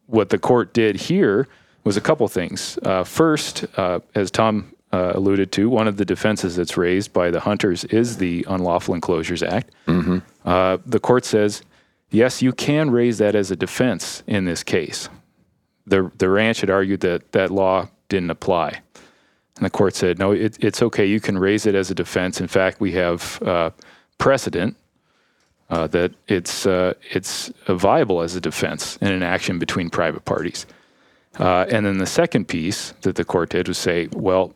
what 0.08 0.30
the 0.30 0.40
court 0.40 0.74
did 0.74 0.96
here 0.96 1.48
was 1.84 1.98
a 1.98 2.02
couple 2.02 2.28
things. 2.28 2.78
Uh, 2.84 3.04
first, 3.04 3.66
uh, 3.78 4.00
as 4.16 4.32
Tom 4.32 4.74
uh, 4.92 5.14
alluded 5.16 5.52
to, 5.54 5.70
one 5.70 5.88
of 5.88 5.98
the 5.98 6.06
defenses 6.06 6.56
that's 6.56 6.78
raised 6.78 7.14
by 7.14 7.32
the 7.32 7.40
hunters 7.40 7.84
is 7.86 8.18
the 8.18 8.46
Unlawful 8.48 8.94
Inclosures 8.96 9.48
Act. 9.48 9.72
Uh, 10.46 10.78
the 10.86 11.00
court 11.00 11.26
says, 11.26 11.64
yes, 12.10 12.42
you 12.42 12.52
can 12.52 12.92
raise 12.92 13.18
that 13.20 13.36
as 13.36 13.52
a 13.52 13.56
defense 13.56 14.24
in 14.28 14.46
this 14.46 14.64
case. 14.64 15.10
The 15.88 16.12
the 16.18 16.30
ranch 16.30 16.62
had 16.62 16.70
argued 16.70 17.00
that 17.02 17.32
that 17.32 17.50
law 17.50 17.88
didn't 18.10 18.30
apply. 18.30 18.82
And 19.56 19.66
the 19.66 19.70
court 19.70 19.96
said, 19.96 20.20
no, 20.20 20.32
it, 20.32 20.58
it's 20.64 20.82
okay. 20.82 21.06
You 21.06 21.20
can 21.20 21.38
raise 21.38 21.66
it 21.66 21.76
as 21.76 21.92
a 21.92 21.96
defense. 21.96 22.42
In 22.42 22.48
fact, 22.48 22.80
we 22.80 22.92
have 22.94 23.42
uh, 23.42 23.72
precedent 24.18 24.76
uh, 25.70 25.88
that 25.88 26.12
it's 26.28 26.66
uh, 26.66 26.94
it's 27.12 27.52
viable 27.68 28.22
as 28.22 28.36
a 28.36 28.42
defense 28.42 28.98
in 29.02 29.12
an 29.12 29.24
action 29.24 29.60
between 29.60 29.90
private 29.90 30.26
parties. 30.26 30.66
Uh, 31.40 31.66
and 31.70 31.86
then 31.86 31.98
the 31.98 32.06
second 32.06 32.48
piece 32.48 32.94
that 33.02 33.16
the 33.16 33.24
court 33.24 33.50
did 33.50 33.68
was 33.68 33.78
say, 33.78 34.08
well, 34.14 34.54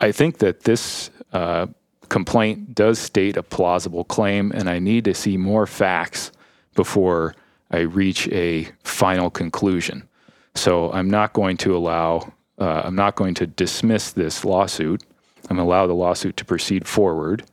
I 0.00 0.12
think 0.12 0.38
that 0.38 0.60
this 0.60 1.10
uh, 1.32 1.66
complaint 2.08 2.74
does 2.74 2.98
state 2.98 3.36
a 3.36 3.42
plausible 3.42 4.04
claim, 4.04 4.52
and 4.52 4.70
I 4.70 4.78
need 4.78 5.04
to 5.04 5.14
see 5.14 5.36
more 5.36 5.66
facts 5.66 6.30
before 6.74 7.34
I 7.70 7.80
reach 7.80 8.28
a 8.28 8.68
final 8.84 9.30
conclusion. 9.30 10.08
So 10.54 10.92
I'm 10.92 11.10
not 11.10 11.32
going 11.32 11.56
to 11.58 11.76
allow, 11.76 12.32
uh, 12.58 12.82
I'm 12.84 12.94
not 12.94 13.16
going 13.16 13.34
to 13.34 13.46
dismiss 13.46 14.12
this 14.12 14.44
lawsuit. 14.44 15.02
I'm 15.50 15.56
going 15.56 15.66
to 15.66 15.70
allow 15.70 15.86
the 15.86 15.94
lawsuit 15.94 16.36
to 16.38 16.44
proceed 16.44 16.86
forward. 16.86 17.44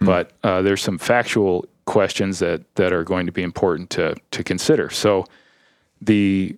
But 0.00 0.32
uh, 0.42 0.62
there's 0.62 0.82
some 0.82 0.98
factual 0.98 1.66
questions 1.84 2.38
that, 2.38 2.62
that 2.76 2.92
are 2.92 3.04
going 3.04 3.26
to 3.26 3.32
be 3.32 3.42
important 3.42 3.90
to, 3.90 4.16
to 4.30 4.42
consider. 4.42 4.88
So 4.90 5.26
the 6.00 6.56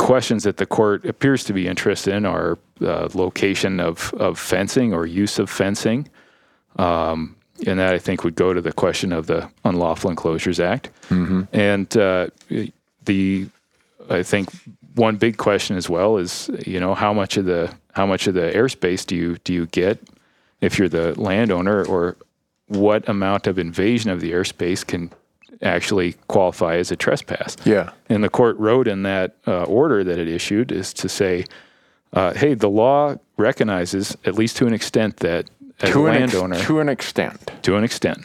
questions 0.00 0.44
that 0.44 0.56
the 0.56 0.66
court 0.66 1.04
appears 1.04 1.44
to 1.44 1.52
be 1.52 1.68
interested 1.68 2.14
in 2.14 2.26
are 2.26 2.58
uh, 2.80 3.08
location 3.14 3.80
of, 3.80 4.12
of 4.14 4.38
fencing 4.38 4.92
or 4.92 5.06
use 5.06 5.38
of 5.38 5.48
fencing. 5.50 6.08
Um, 6.76 7.36
and 7.66 7.78
that 7.78 7.92
I 7.92 7.98
think 7.98 8.24
would 8.24 8.36
go 8.36 8.54
to 8.54 8.60
the 8.60 8.72
question 8.72 9.12
of 9.12 9.26
the 9.26 9.50
Unlawful 9.64 10.10
Inclosures 10.10 10.58
Act. 10.58 10.90
And 11.52 11.94
uh, 11.96 12.28
the 13.04 13.48
I 14.08 14.22
think 14.22 14.48
one 14.94 15.16
big 15.16 15.36
question 15.36 15.76
as 15.76 15.88
well 15.88 16.16
is 16.16 16.50
you 16.66 16.80
know 16.80 16.94
how 16.94 17.12
much 17.12 17.36
of 17.36 17.44
the 17.44 17.72
how 17.92 18.06
much 18.06 18.26
of 18.26 18.34
the 18.34 18.50
airspace 18.54 19.04
do 19.06 19.14
you 19.14 19.36
do 19.44 19.52
you 19.52 19.66
get 19.66 20.00
if 20.60 20.78
you're 20.78 20.88
the 20.88 21.18
landowner 21.20 21.84
or 21.84 22.16
what 22.66 23.08
amount 23.08 23.46
of 23.46 23.58
invasion 23.58 24.10
of 24.10 24.20
the 24.20 24.32
airspace 24.32 24.86
can 24.86 25.12
actually 25.62 26.14
qualify 26.28 26.76
as 26.76 26.90
a 26.90 26.96
trespass. 26.96 27.56
Yeah. 27.64 27.90
And 28.08 28.24
the 28.24 28.30
court 28.30 28.56
wrote 28.58 28.88
in 28.88 29.02
that 29.02 29.36
uh, 29.46 29.64
order 29.64 30.02
that 30.04 30.18
it 30.18 30.28
issued 30.28 30.72
is 30.72 30.92
to 30.94 31.08
say, 31.08 31.44
uh, 32.12 32.32
hey, 32.34 32.54
the 32.54 32.68
law 32.70 33.16
recognizes, 33.36 34.16
at 34.24 34.34
least 34.34 34.56
to 34.58 34.66
an 34.66 34.72
extent, 34.72 35.18
that 35.18 35.48
as 35.80 35.90
To 35.92 36.06
a 36.06 36.10
an, 36.10 36.22
ex- 36.22 36.34
landowner, 36.34 36.62
to 36.64 36.80
an 36.80 36.88
extent. 36.88 37.50
to 37.62 37.76
an 37.76 37.84
extent, 37.84 38.18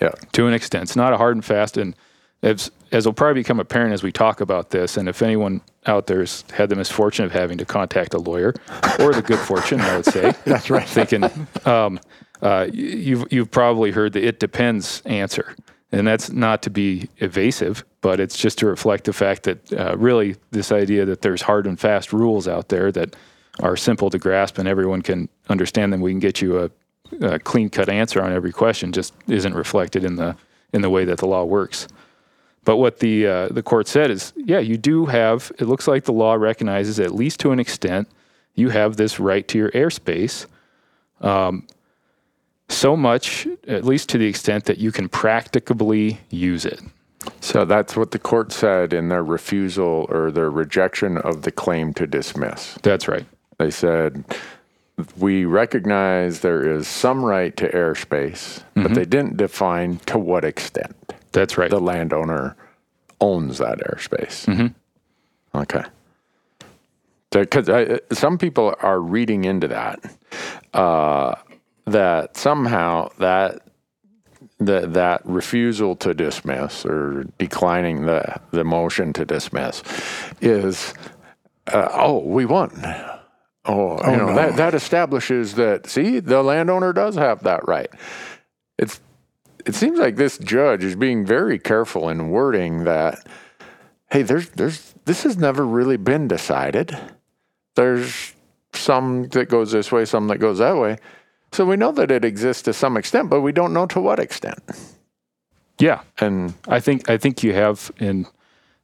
Yeah. 0.00 0.10
to 0.32 0.46
an 0.46 0.54
extent, 0.54 0.84
it's 0.84 0.96
not 0.96 1.12
a 1.12 1.16
hard 1.16 1.36
and 1.36 1.44
fast. 1.44 1.76
And 1.76 1.94
as, 2.42 2.70
as 2.92 3.06
will 3.06 3.12
probably 3.12 3.40
become 3.40 3.60
apparent 3.60 3.92
as 3.92 4.02
we 4.02 4.10
talk 4.12 4.40
about 4.40 4.70
this, 4.70 4.96
and 4.96 5.08
if 5.08 5.22
anyone 5.22 5.60
out 5.86 6.06
there's 6.06 6.44
had 6.52 6.68
the 6.70 6.76
misfortune 6.76 7.24
of 7.24 7.32
having 7.32 7.56
to 7.58 7.64
contact 7.64 8.14
a 8.14 8.18
lawyer, 8.18 8.54
or 9.00 9.12
the 9.14 9.22
good 9.22 9.38
fortune, 9.38 9.80
I 9.80 9.96
would 9.96 10.04
say, 10.06 10.32
That's 10.44 10.68
right. 10.70 10.86
thinking 10.88 11.24
um, 11.66 12.00
uh, 12.42 12.68
you've 12.72 13.30
you've 13.32 13.50
probably 13.50 13.92
heard 13.92 14.12
the 14.12 14.26
"it 14.26 14.40
depends" 14.40 15.00
answer, 15.06 15.54
and 15.94 16.06
that's 16.06 16.30
not 16.30 16.62
to 16.62 16.70
be 16.70 17.08
evasive, 17.18 17.84
but 18.00 18.20
it's 18.20 18.36
just 18.36 18.58
to 18.58 18.66
reflect 18.66 19.04
the 19.04 19.12
fact 19.12 19.44
that 19.44 19.72
uh, 19.72 19.96
really 19.96 20.36
this 20.50 20.72
idea 20.72 21.04
that 21.04 21.22
there's 21.22 21.42
hard 21.42 21.66
and 21.66 21.78
fast 21.78 22.12
rules 22.12 22.48
out 22.48 22.68
there 22.68 22.90
that 22.92 23.14
are 23.60 23.76
simple 23.76 24.10
to 24.10 24.18
grasp 24.18 24.58
and 24.58 24.68
everyone 24.68 25.02
can 25.02 25.28
understand 25.48 25.92
them. 25.92 26.00
We 26.00 26.12
can 26.12 26.20
get 26.20 26.42
you 26.42 26.58
a, 26.58 26.70
a 27.20 27.38
clean 27.38 27.70
cut 27.70 27.88
answer 27.88 28.22
on 28.22 28.32
every 28.32 28.52
question. 28.52 28.92
Just 28.92 29.14
isn't 29.28 29.54
reflected 29.54 30.04
in 30.04 30.16
the 30.16 30.36
in 30.72 30.82
the 30.82 30.90
way 30.90 31.04
that 31.04 31.18
the 31.18 31.26
law 31.26 31.44
works. 31.44 31.86
But 32.64 32.78
what 32.78 32.98
the 32.98 33.26
uh, 33.26 33.48
the 33.48 33.62
court 33.62 33.86
said 33.86 34.10
is, 34.10 34.32
yeah, 34.36 34.58
you 34.58 34.76
do 34.76 35.06
have. 35.06 35.52
It 35.58 35.66
looks 35.66 35.86
like 35.86 36.04
the 36.04 36.12
law 36.12 36.34
recognizes, 36.34 36.98
at 36.98 37.14
least 37.14 37.40
to 37.40 37.52
an 37.52 37.60
extent, 37.60 38.08
you 38.54 38.70
have 38.70 38.96
this 38.96 39.20
right 39.20 39.46
to 39.48 39.58
your 39.58 39.70
airspace. 39.70 40.46
Um, 41.20 41.66
so 42.68 42.96
much, 42.96 43.46
at 43.66 43.84
least 43.84 44.08
to 44.10 44.18
the 44.18 44.26
extent 44.26 44.64
that 44.64 44.78
you 44.78 44.90
can 44.92 45.08
practicably 45.08 46.18
use 46.30 46.64
it. 46.64 46.80
So 47.40 47.64
that's 47.64 47.96
what 47.96 48.10
the 48.10 48.18
court 48.18 48.52
said 48.52 48.92
in 48.92 49.08
their 49.08 49.24
refusal 49.24 50.06
or 50.10 50.30
their 50.30 50.50
rejection 50.50 51.18
of 51.18 51.42
the 51.42 51.50
claim 51.50 51.94
to 51.94 52.06
dismiss. 52.06 52.76
That's 52.82 53.08
right. 53.08 53.24
They 53.58 53.70
said, 53.70 54.24
we 55.16 55.44
recognize 55.44 56.40
there 56.40 56.68
is 56.68 56.86
some 56.86 57.24
right 57.24 57.56
to 57.56 57.68
airspace, 57.70 58.62
but 58.74 58.94
they 58.94 59.04
didn't 59.04 59.36
define 59.36 59.98
to 60.06 60.18
what 60.18 60.44
extent 60.44 60.94
That's 61.32 61.56
right. 61.56 61.70
the 61.70 61.80
landowner 61.80 62.56
owns 63.20 63.58
that 63.58 63.78
airspace. 63.78 64.72
Okay. 65.54 65.82
Because 67.30 68.00
some 68.12 68.38
people 68.38 68.74
are 68.80 69.00
reading 69.00 69.44
into 69.44 69.66
that, 69.68 69.98
uh, 70.72 71.34
that 71.86 72.36
somehow 72.36 73.10
that 73.18 73.62
that 74.58 74.94
that 74.94 75.22
refusal 75.24 75.96
to 75.96 76.14
dismiss 76.14 76.84
or 76.86 77.24
declining 77.38 78.06
the 78.06 78.40
the 78.50 78.64
motion 78.64 79.12
to 79.12 79.24
dismiss 79.24 79.82
is 80.40 80.94
uh, 81.72 81.88
oh 81.92 82.18
we 82.18 82.44
won. 82.44 82.70
Oh, 83.66 83.98
you 84.10 84.16
know 84.16 84.26
no. 84.26 84.34
that 84.34 84.56
that 84.56 84.74
establishes 84.74 85.54
that 85.54 85.86
see 85.86 86.20
the 86.20 86.42
landowner 86.42 86.92
does 86.92 87.16
have 87.16 87.42
that 87.42 87.66
right. 87.66 87.90
It's 88.78 89.00
it 89.64 89.74
seems 89.74 89.98
like 89.98 90.16
this 90.16 90.38
judge 90.38 90.84
is 90.84 90.96
being 90.96 91.24
very 91.24 91.58
careful 91.58 92.08
in 92.08 92.28
wording 92.28 92.84
that 92.84 93.26
hey 94.10 94.22
there's 94.22 94.50
there's 94.50 94.94
this 95.04 95.22
has 95.22 95.36
never 95.36 95.66
really 95.66 95.96
been 95.96 96.28
decided. 96.28 96.96
There's 97.74 98.34
some 98.72 99.28
that 99.28 99.48
goes 99.48 99.72
this 99.72 99.90
way 99.90 100.04
some 100.04 100.28
that 100.28 100.38
goes 100.38 100.58
that 100.58 100.76
way 100.76 100.98
so 101.54 101.64
we 101.64 101.76
know 101.76 101.92
that 101.92 102.10
it 102.10 102.24
exists 102.24 102.62
to 102.62 102.72
some 102.72 102.96
extent 102.96 103.30
but 103.30 103.40
we 103.40 103.52
don't 103.52 103.72
know 103.72 103.86
to 103.86 104.00
what 104.00 104.18
extent 104.18 104.60
yeah. 105.78 106.02
and 106.20 106.54
I 106.68 106.80
think 106.80 107.08
I 107.10 107.18
think 107.18 107.42
you 107.42 107.52
have, 107.54 107.90
and 107.98 108.26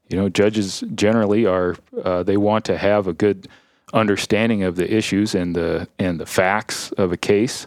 you 0.09 0.17
know, 0.17 0.29
judges 0.29 0.83
generally 0.95 1.47
are 1.47 1.77
uh, 2.05 2.23
they 2.23 2.37
want 2.37 2.65
to 2.67 2.77
have 2.77 3.07
a 3.07 3.13
good 3.13 3.49
understanding 3.93 4.63
of 4.63 4.77
the 4.77 4.93
issues 4.93 5.35
and 5.35 5.55
the 5.55 5.89
and 5.99 6.19
the 6.19 6.27
facts 6.27 6.91
of 6.93 7.13
a 7.13 7.17
case, 7.17 7.67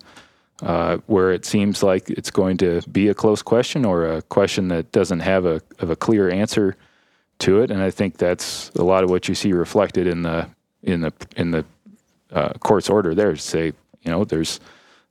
uh, 0.61 0.97
where 1.07 1.31
it 1.31 1.45
seems 1.45 1.83
like 1.83 2.09
it's 2.09 2.31
going 2.31 2.57
to 2.57 2.81
be 2.91 3.07
a 3.07 3.13
close 3.13 3.41
question 3.41 3.85
or 3.85 4.05
a 4.05 4.21
question 4.23 4.67
that 4.69 4.91
doesn't 4.91 5.21
have 5.21 5.45
a 5.45 5.61
of 5.79 5.89
a 5.89 5.95
clear 5.95 6.29
answer 6.29 6.75
to 7.39 7.61
it, 7.61 7.71
and 7.71 7.81
I 7.81 7.91
think 7.91 8.17
that's 8.17 8.69
a 8.75 8.83
lot 8.83 9.03
of 9.03 9.09
what 9.09 9.29
you 9.29 9.35
see 9.35 9.53
reflected 9.53 10.05
in 10.05 10.23
the 10.23 10.49
in 10.81 10.99
the 11.01 11.13
in 11.37 11.51
the 11.51 11.65
uh, 12.31 12.53
court's 12.59 12.89
order 12.89 13.15
there. 13.15 13.31
To 13.31 13.37
say, 13.37 13.67
you 14.01 14.11
know, 14.11 14.25
there's 14.25 14.59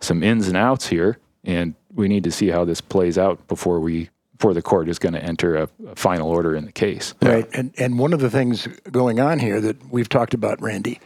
some 0.02 0.22
ins 0.22 0.48
and 0.48 0.56
outs 0.56 0.86
here, 0.86 1.18
and 1.44 1.74
we 1.94 2.08
need 2.08 2.24
to 2.24 2.30
see 2.32 2.48
how 2.48 2.64
this 2.64 2.80
plays 2.80 3.18
out 3.18 3.46
before 3.48 3.80
we 3.80 4.10
before 4.36 4.54
the 4.54 4.62
court 4.62 4.88
is 4.88 4.98
going 4.98 5.12
to 5.12 5.22
enter 5.22 5.54
a, 5.54 5.68
a 5.86 5.94
final 5.94 6.28
order 6.28 6.56
in 6.56 6.64
the 6.64 6.72
case. 6.72 7.14
Right. 7.22 7.48
And 7.54 7.72
and 7.78 7.98
one 7.98 8.12
of 8.12 8.20
the 8.20 8.30
things 8.30 8.66
going 8.90 9.20
on 9.20 9.38
here 9.38 9.60
that 9.60 9.76
we've 9.90 10.08
talked 10.08 10.34
about, 10.34 10.60
Randy, 10.60 11.00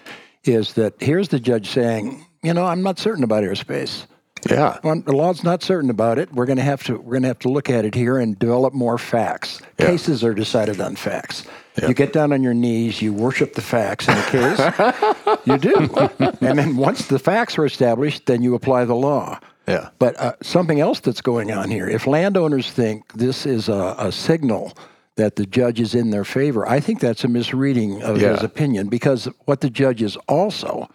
is 0.44 0.74
that 0.74 0.94
here's 1.00 1.28
the 1.28 1.40
judge 1.40 1.68
saying, 1.68 2.24
you 2.42 2.54
know, 2.54 2.64
I'm 2.64 2.82
not 2.82 2.98
certain 2.98 3.24
about 3.24 3.44
airspace. 3.44 4.06
yeah 4.48 4.78
Well, 4.82 5.02
the 5.02 5.14
law's 5.14 5.44
not 5.44 5.62
certain 5.62 5.90
about 5.90 6.18
it. 6.18 6.32
We're 6.32 6.46
going 6.46 6.58
to 6.58 6.62
have 6.62 6.82
to 6.84 6.96
we're 6.96 7.12
going 7.12 7.22
to 7.22 7.28
have 7.28 7.40
to 7.40 7.50
look 7.50 7.68
at 7.68 7.84
it 7.84 7.94
here 7.94 8.18
and 8.18 8.38
develop 8.38 8.72
more 8.72 8.96
facts. 8.98 9.60
Yeah. 9.78 9.86
Cases 9.86 10.24
are 10.24 10.34
decided 10.34 10.80
on 10.80 10.96
facts. 10.96 11.44
You 11.82 11.94
get 11.94 12.12
down 12.12 12.32
on 12.32 12.42
your 12.42 12.54
knees, 12.54 13.02
you 13.02 13.12
worship 13.12 13.54
the 13.54 13.62
facts 13.62 14.08
in 14.08 14.14
the 14.14 14.22
case. 14.22 15.38
you 15.46 15.58
do, 15.58 16.38
and 16.40 16.58
then 16.58 16.76
once 16.76 17.06
the 17.06 17.18
facts 17.18 17.58
are 17.58 17.66
established, 17.66 18.26
then 18.26 18.42
you 18.42 18.54
apply 18.54 18.84
the 18.84 18.94
law. 18.94 19.38
yeah 19.68 19.90
But 19.98 20.18
uh, 20.18 20.32
something 20.42 20.80
else 20.80 21.00
that's 21.00 21.20
going 21.20 21.52
on 21.52 21.70
here. 21.70 21.88
If 21.88 22.06
landowners 22.06 22.70
think 22.70 23.12
this 23.12 23.46
is 23.46 23.68
a, 23.68 23.94
a 23.98 24.12
signal 24.12 24.72
that 25.16 25.36
the 25.36 25.46
judge 25.46 25.80
is 25.80 25.94
in 25.94 26.10
their 26.10 26.24
favor, 26.24 26.68
I 26.68 26.80
think 26.80 27.00
that's 27.00 27.24
a 27.24 27.28
misreading 27.28 28.02
of 28.02 28.16
his 28.16 28.42
opinion 28.42 28.88
because 28.88 29.28
what 29.44 29.60
the 29.60 29.70
judge 29.70 30.02
is 30.02 30.16
also 30.28 30.88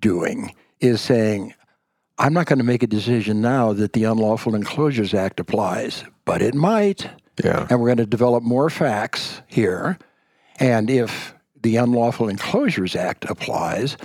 doing 0.00 0.54
is 0.80 1.00
saying, 1.00 1.54
I'm 2.18 2.32
not 2.32 2.46
going 2.46 2.58
to 2.58 2.64
make 2.64 2.82
a 2.82 2.86
decision 2.86 3.40
now 3.40 3.72
that 3.74 3.92
the 3.92 4.04
Unlawful 4.04 4.52
Inclosures 4.52 5.14
Act 5.14 5.40
applies, 5.40 6.04
but 6.24 6.40
it 6.42 6.54
might. 6.54 7.10
Yeah 7.42 7.66
And 7.68 7.80
we're 7.80 7.88
going 7.88 7.98
to 7.98 8.06
develop 8.06 8.42
more 8.42 8.70
facts 8.70 9.42
here. 9.46 9.98
And 10.58 10.88
if 10.88 11.34
the 11.62 11.76
Unlawful 11.76 12.28
Inclosures 12.28 12.96
Act 12.96 13.24
applies, 13.26 13.96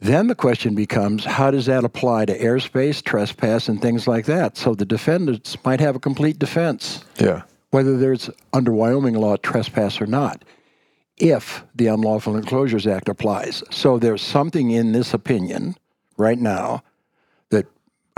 then 0.00 0.26
the 0.26 0.34
question 0.34 0.74
becomes 0.74 1.24
how 1.24 1.50
does 1.50 1.66
that 1.66 1.84
apply 1.84 2.26
to 2.26 2.38
airspace, 2.38 3.02
trespass, 3.02 3.68
and 3.68 3.80
things 3.80 4.06
like 4.06 4.26
that? 4.26 4.56
So 4.56 4.74
the 4.74 4.84
defendants 4.84 5.56
might 5.64 5.80
have 5.80 5.96
a 5.96 6.00
complete 6.00 6.38
defense, 6.38 7.04
yeah 7.18 7.42
whether 7.70 7.96
there's 7.96 8.30
under 8.52 8.72
Wyoming 8.72 9.14
law 9.14 9.36
trespass 9.36 10.00
or 10.00 10.06
not, 10.06 10.44
if 11.16 11.64
the 11.74 11.88
Unlawful 11.88 12.34
Inclosures 12.34 12.90
Act 12.90 13.08
applies. 13.08 13.62
So 13.70 13.98
there's 13.98 14.22
something 14.22 14.70
in 14.70 14.92
this 14.92 15.12
opinion 15.12 15.76
right 16.16 16.38
now 16.38 16.82
that 17.50 17.66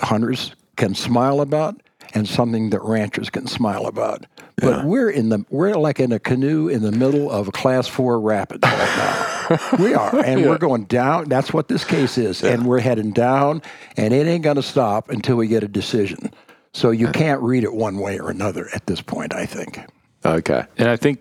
hunters 0.01 0.55
can 0.77 0.95
smile 0.95 1.41
about 1.41 1.83
and 2.15 2.29
something 2.29 2.71
that 2.71 2.83
ranchers 2.83 3.31
can 3.31 3.47
smile 3.47 3.87
about. 3.87 4.27
But 4.57 4.85
we're 4.85 5.11
in 5.11 5.31
the 5.31 5.45
we're 5.49 5.75
like 5.75 6.01
in 6.01 6.13
a 6.13 6.19
canoe 6.19 6.69
in 6.69 6.83
the 6.83 6.93
middle 6.93 7.31
of 7.31 7.49
a 7.49 7.53
class 7.53 7.89
four 7.89 8.21
rapids 8.21 8.63
right 8.63 9.49
now. 9.51 9.77
we 9.79 9.95
are, 9.95 10.25
and 10.25 10.45
we're 10.47 10.59
going 10.59 10.85
down. 10.85 11.29
That's 11.29 11.53
what 11.53 11.69
this 11.69 11.85
case 11.85 12.19
is, 12.19 12.45
and 12.45 12.67
we're 12.67 12.81
heading 12.81 13.13
down, 13.13 13.63
and 13.97 14.13
it 14.13 14.27
ain't 14.27 14.45
going 14.45 14.57
to 14.57 14.63
stop 14.63 15.09
until 15.11 15.37
we 15.37 15.49
get 15.49 15.63
a 15.63 15.69
decision. 15.69 16.31
So 16.73 16.91
you 16.91 17.09
can't 17.09 17.41
read 17.41 17.65
it 17.65 17.73
one 17.73 17.99
way 17.99 18.19
or 18.19 18.31
another 18.31 18.69
at 18.75 18.87
this 18.87 19.01
point. 19.01 19.35
I 19.35 19.47
think. 19.47 19.81
okay 20.25 20.65
And 20.77 20.89
I 20.89 20.97
think 20.97 21.21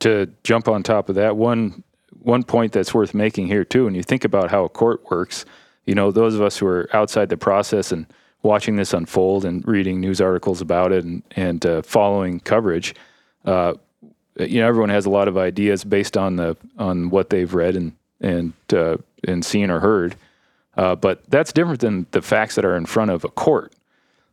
to 0.00 0.30
jump 0.44 0.68
on 0.68 0.82
top 0.82 1.08
of 1.08 1.14
that, 1.14 1.36
one 1.36 1.82
one 2.20 2.42
point 2.42 2.72
that's 2.72 2.94
worth 2.94 3.14
making 3.14 3.46
here 3.46 3.64
too, 3.64 3.84
when 3.84 3.94
you 3.94 4.02
think 4.02 4.24
about 4.24 4.50
how 4.50 4.64
a 4.64 4.68
court 4.68 5.10
works, 5.10 5.44
you 5.84 5.94
know, 5.94 6.10
those 6.10 6.34
of 6.34 6.42
us 6.42 6.58
who 6.58 6.66
are 6.66 6.88
outside 6.92 7.28
the 7.28 7.36
process 7.36 7.92
and 7.92 8.06
watching 8.44 8.76
this 8.76 8.92
unfold 8.92 9.44
and 9.44 9.66
reading 9.66 10.00
news 10.00 10.20
articles 10.20 10.60
about 10.60 10.92
it 10.92 11.04
and 11.04 11.24
and 11.32 11.66
uh, 11.66 11.82
following 11.82 12.38
coverage, 12.38 12.94
uh, 13.44 13.74
you 14.38 14.60
know, 14.60 14.68
everyone 14.68 14.90
has 14.90 15.06
a 15.06 15.10
lot 15.10 15.26
of 15.26 15.36
ideas 15.36 15.82
based 15.82 16.16
on 16.16 16.36
the 16.36 16.56
on 16.78 17.10
what 17.10 17.30
they've 17.30 17.52
read 17.52 17.74
and 17.74 17.92
and 18.20 18.52
uh, 18.72 18.96
and 19.26 19.44
seen 19.44 19.70
or 19.70 19.80
heard. 19.80 20.14
Uh, 20.76 20.94
but 20.94 21.22
that's 21.28 21.52
different 21.52 21.80
than 21.80 22.06
the 22.10 22.22
facts 22.22 22.54
that 22.54 22.64
are 22.64 22.76
in 22.76 22.86
front 22.86 23.10
of 23.10 23.24
a 23.24 23.28
court. 23.28 23.72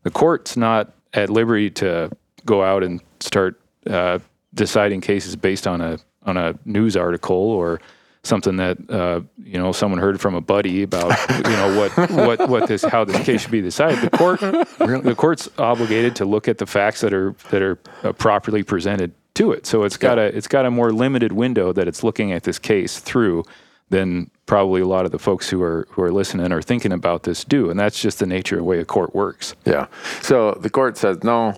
The 0.04 0.12
court's 0.12 0.58
not 0.58 0.92
at 1.14 1.30
liberty 1.30 1.70
to 1.70 2.12
go 2.46 2.64
out 2.64 2.84
and 2.84 3.00
start 3.20 3.60
uh, 3.88 4.20
deciding 4.54 5.02
cases 5.02 5.36
based 5.36 5.68
on 5.68 5.82
a 5.82 6.00
on 6.24 6.38
a 6.38 6.56
news 6.66 6.98
article 6.98 7.36
or 7.36 7.80
something 8.24 8.58
that 8.58 8.78
uh, 8.90 9.22
you 9.44 9.58
know 9.58 9.72
someone 9.72 10.00
heard 10.00 10.22
from 10.22 10.36
a 10.36 10.42
buddy 10.42 10.84
about 10.84 11.18
you 11.30 11.52
know 11.52 11.80
what 11.80 12.12
what 12.12 12.50
what 12.50 12.68
this 12.68 12.84
how 12.84 13.04
this 13.04 13.24
case 13.26 13.42
should 13.42 13.52
be 13.52 13.62
decided. 13.62 14.00
The 14.00 14.18
court 14.18 14.40
the 14.40 15.16
court's 15.18 15.50
obligated 15.58 16.16
to 16.18 16.26
look 16.26 16.48
at 16.48 16.58
the 16.58 16.66
facts 16.66 17.02
that 17.02 17.14
are 17.14 17.36
that 17.50 17.62
are 17.62 17.80
uh, 18.04 18.14
properly 18.14 18.64
presented 18.64 19.14
to 19.36 19.52
it. 19.52 19.66
So 19.66 19.84
it's 19.84 19.98
got 19.98 20.20
a 20.20 20.36
it's 20.36 20.48
got 20.48 20.66
a 20.66 20.72
more 20.72 20.92
limited 20.92 21.32
window 21.32 21.74
that 21.74 21.88
it's 21.88 22.04
looking 22.04 22.32
at 22.32 22.44
this 22.44 22.60
case 22.60 23.00
through 23.00 23.44
than 23.90 24.32
probably 24.46 24.82
a 24.82 24.88
lot 24.88 25.06
of 25.06 25.12
the 25.12 25.20
folks 25.20 25.50
who 25.50 25.62
are 25.62 25.88
who 25.92 26.02
are 26.02 26.12
listening 26.12 26.52
or 26.52 26.62
thinking 26.62 26.92
about 26.92 27.24
this 27.24 27.44
do, 27.44 27.70
and 27.70 27.80
that's 27.80 28.02
just 28.02 28.20
the 28.20 28.26
nature 28.26 28.56
of 28.56 28.60
the 28.60 28.64
way 28.64 28.80
a 28.80 28.86
court 28.86 29.14
works. 29.14 29.56
Yeah. 29.66 29.88
So 30.22 30.54
the 30.54 30.70
court 30.70 30.98
says, 30.98 31.24
no, 31.24 31.56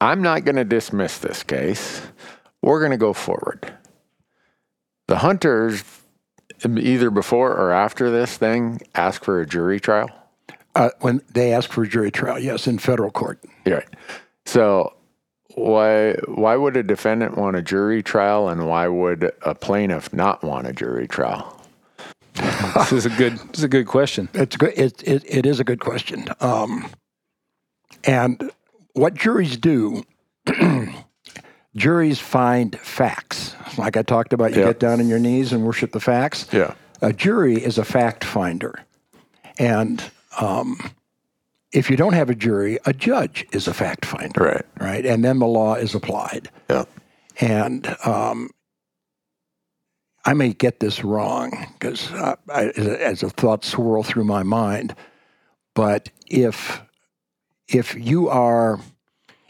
I'm 0.00 0.22
not 0.22 0.44
going 0.44 0.56
to 0.56 0.64
dismiss 0.64 1.18
this 1.18 1.42
case. 1.42 2.02
We're 2.62 2.80
going 2.80 2.92
to 2.92 2.96
go 2.96 3.12
forward. 3.12 3.72
The 5.06 5.18
hunters, 5.18 5.84
either 6.64 7.10
before 7.10 7.52
or 7.52 7.72
after 7.72 8.10
this 8.10 8.36
thing, 8.36 8.80
ask 8.94 9.24
for 9.24 9.40
a 9.40 9.46
jury 9.46 9.80
trial. 9.80 10.10
Uh, 10.74 10.90
when 11.00 11.22
they 11.32 11.52
ask 11.52 11.70
for 11.70 11.84
a 11.84 11.88
jury 11.88 12.10
trial, 12.10 12.38
yes, 12.38 12.66
in 12.66 12.78
federal 12.78 13.10
court. 13.10 13.38
Right. 13.64 13.86
So 14.46 14.94
why 15.54 16.14
why 16.26 16.56
would 16.56 16.76
a 16.76 16.82
defendant 16.82 17.36
want 17.36 17.56
a 17.56 17.62
jury 17.62 18.02
trial 18.02 18.48
and 18.48 18.66
why 18.66 18.88
would 18.88 19.32
a 19.42 19.54
plaintiff 19.54 20.12
not 20.12 20.42
want 20.42 20.66
a 20.66 20.72
jury 20.72 21.06
trial? 21.06 21.50
this 22.34 22.92
is 22.92 23.06
a 23.06 23.10
good 23.10 23.38
this 23.38 23.58
is 23.58 23.64
a 23.64 23.68
good 23.68 23.86
question. 23.86 24.28
It's 24.34 24.56
good. 24.56 24.72
It, 24.76 25.02
it, 25.06 25.24
it 25.26 25.46
is 25.46 25.60
a 25.60 25.64
good 25.64 25.80
question. 25.80 26.26
Um, 26.40 26.90
and 28.02 28.50
what 28.94 29.14
juries 29.14 29.56
do, 29.56 30.02
juries 31.76 32.18
find 32.20 32.78
facts. 32.80 33.54
Like 33.76 33.96
I 33.96 34.02
talked 34.02 34.32
about, 34.32 34.52
you 34.54 34.60
Yeah. 34.60 34.66
get 34.68 34.80
down 34.80 35.00
on 35.00 35.08
your 35.08 35.18
knees 35.18 35.52
and 35.52 35.64
worship 35.64 35.92
the 35.92 36.00
facts. 36.00 36.46
Yeah. 36.52 36.74
A 37.02 37.12
jury 37.12 37.62
is 37.62 37.78
a 37.78 37.84
fact 37.84 38.24
finder. 38.24 38.78
And 39.58 40.02
um, 40.40 40.78
if 41.72 41.90
you 41.90 41.96
don't 41.96 42.12
have 42.14 42.30
a 42.30 42.34
jury, 42.34 42.78
a 42.86 42.92
judge 42.92 43.46
is 43.52 43.66
a 43.68 43.74
fact 43.74 44.04
finder. 44.06 44.42
Right. 44.44 44.66
Right. 44.80 45.06
And 45.06 45.24
then 45.24 45.38
the 45.38 45.46
law 45.46 45.74
is 45.74 45.94
applied. 45.94 46.48
Yeah. 46.70 46.84
And 47.40 47.96
um, 48.04 48.50
I 50.24 50.34
may 50.34 50.52
get 50.52 50.80
this 50.80 51.02
wrong 51.04 51.66
because 51.74 52.10
I, 52.12 52.36
as 52.78 53.22
a 53.22 53.28
thought 53.30 53.64
swirl 53.64 54.02
through 54.02 54.24
my 54.24 54.42
mind, 54.42 54.94
but 55.74 56.08
if 56.28 56.80
if 57.68 57.94
you 57.96 58.28
are 58.28 58.78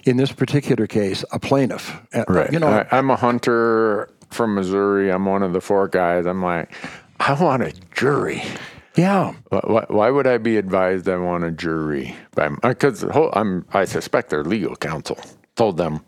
in 0.04 0.16
this 0.16 0.32
particular 0.32 0.86
case, 0.86 1.24
a 1.32 1.38
plaintiff. 1.38 2.00
Uh, 2.14 2.20
uh, 2.20 2.24
right. 2.28 2.52
You 2.52 2.58
know, 2.58 2.68
I, 2.68 2.86
I'm 2.96 3.10
a 3.10 3.16
hunter 3.16 4.10
from 4.30 4.54
Missouri. 4.54 5.10
I'm 5.10 5.24
one 5.26 5.42
of 5.42 5.52
the 5.52 5.60
four 5.60 5.88
guys. 5.88 6.26
I'm 6.26 6.42
like, 6.42 6.72
I 7.20 7.32
want 7.40 7.62
a 7.62 7.72
jury. 7.94 8.42
yeah. 8.96 9.34
Why, 9.50 9.84
why 9.88 10.10
would 10.10 10.26
I 10.26 10.38
be 10.38 10.56
advised 10.56 11.08
I 11.08 11.16
want 11.16 11.44
a 11.44 11.50
jury? 11.50 12.14
Because 12.34 13.04
uh, 13.04 13.30
I'm, 13.32 13.66
I 13.72 13.84
suspect 13.84 14.30
their 14.30 14.44
legal 14.44 14.76
counsel 14.76 15.18
told 15.56 15.76
them 15.76 16.00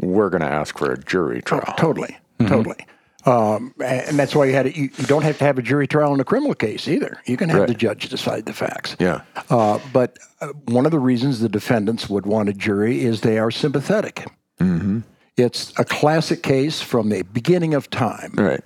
we're 0.00 0.30
going 0.30 0.42
to 0.42 0.48
ask 0.48 0.78
for 0.78 0.92
a 0.92 0.98
jury 0.98 1.42
trial. 1.42 1.74
Totally, 1.76 2.16
mm-hmm. 2.38 2.46
totally. 2.46 2.86
Um, 3.26 3.74
and 3.84 4.18
that's 4.18 4.34
why 4.34 4.44
you 4.46 4.52
had 4.54 4.66
it. 4.66 4.76
You, 4.76 4.84
you 4.96 5.04
don't 5.06 5.22
have 5.22 5.36
to 5.38 5.44
have 5.44 5.58
a 5.58 5.62
jury 5.62 5.86
trial 5.88 6.14
in 6.14 6.20
a 6.20 6.24
criminal 6.24 6.54
case 6.54 6.86
either. 6.86 7.20
You 7.26 7.36
can 7.36 7.48
have 7.48 7.60
Right. 7.60 7.68
the 7.68 7.74
judge 7.74 8.08
decide 8.08 8.46
the 8.46 8.52
facts. 8.52 8.96
Yeah. 9.00 9.22
Uh, 9.50 9.80
but 9.92 10.16
uh, 10.40 10.48
one 10.66 10.86
of 10.86 10.92
the 10.92 10.98
reasons 11.00 11.40
the 11.40 11.48
defendants 11.48 12.08
would 12.08 12.24
want 12.24 12.48
a 12.48 12.52
jury 12.52 13.04
is 13.04 13.22
they 13.22 13.38
are 13.38 13.50
sympathetic. 13.50 14.26
Mm-hmm. 14.60 15.00
It's 15.36 15.72
a 15.78 15.84
classic 15.84 16.42
case 16.42 16.80
from 16.80 17.08
the 17.10 17.22
beginning 17.22 17.74
of 17.74 17.90
time. 17.90 18.32
Right. 18.36 18.62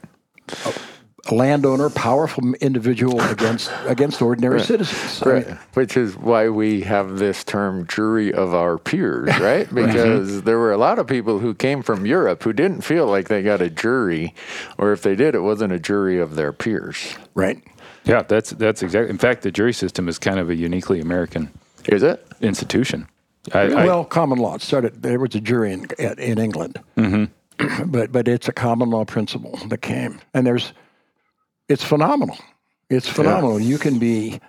A 0.66 0.74
landowner, 1.32 1.90
powerful 1.90 2.54
individual 2.60 3.20
against 3.20 3.70
against 3.86 4.20
ordinary 4.22 4.60
citizens. 4.60 5.22
I 5.22 5.26
mean, 5.26 5.34
Right. 5.44 5.56
Which 5.74 5.96
is 5.96 6.16
why 6.16 6.48
we 6.48 6.80
have 6.82 7.18
this 7.18 7.44
term 7.44 7.86
jury 7.86 8.32
of 8.32 8.54
our 8.54 8.78
peers, 8.78 9.28
right? 9.40 9.72
Because 9.74 10.42
there 10.42 10.58
were 10.58 10.72
a 10.72 10.78
lot 10.78 10.98
of 10.98 11.06
people 11.06 11.38
who 11.38 11.54
came 11.54 11.82
from 11.82 12.06
Europe 12.06 12.42
who 12.42 12.52
didn't 12.52 12.82
feel 12.82 13.06
like 13.06 13.28
they 13.28 13.42
got 13.42 13.60
a 13.60 13.70
jury, 13.70 14.34
or 14.78 14.92
if 14.92 15.02
they 15.02 15.14
did, 15.16 15.34
it 15.34 15.40
wasn't 15.40 15.72
a 15.72 15.78
jury 15.78 16.18
of 16.20 16.34
their 16.34 16.52
peers. 16.52 17.16
right. 17.34 17.62
Yeah, 18.04 18.22
that's 18.22 18.50
that's 18.50 18.82
exactly. 18.82 19.10
In 19.10 19.18
fact, 19.18 19.42
the 19.42 19.50
jury 19.50 19.74
system 19.74 20.08
is 20.08 20.18
kind 20.18 20.38
of 20.40 20.48
a 20.48 20.54
uniquely 20.56 21.00
American 21.00 21.50
Is 21.84 22.02
it? 22.02 22.26
institution. 22.40 23.06
I, 23.52 23.60
I- 23.60 23.84
well, 23.86 24.04
common 24.06 24.38
law. 24.38 24.54
It 24.54 24.62
started. 24.62 25.02
There 25.02 25.18
was 25.20 25.34
a 25.34 25.40
jury 25.40 25.72
in 25.72 25.86
in 26.18 26.38
England, 26.38 26.78
Mm-hmm. 26.96 27.84
but 27.90 28.10
but 28.10 28.26
it's 28.26 28.48
a 28.48 28.52
common 28.52 28.88
law 28.90 29.04
principle 29.04 29.58
that 29.68 29.82
came, 29.82 30.18
and 30.32 30.46
there's, 30.46 30.72
it's 31.70 31.84
phenomenal. 31.84 32.36
It's 32.90 33.08
phenomenal. 33.08 33.60
You 33.60 33.78
can 33.78 33.98
be, 33.98 34.40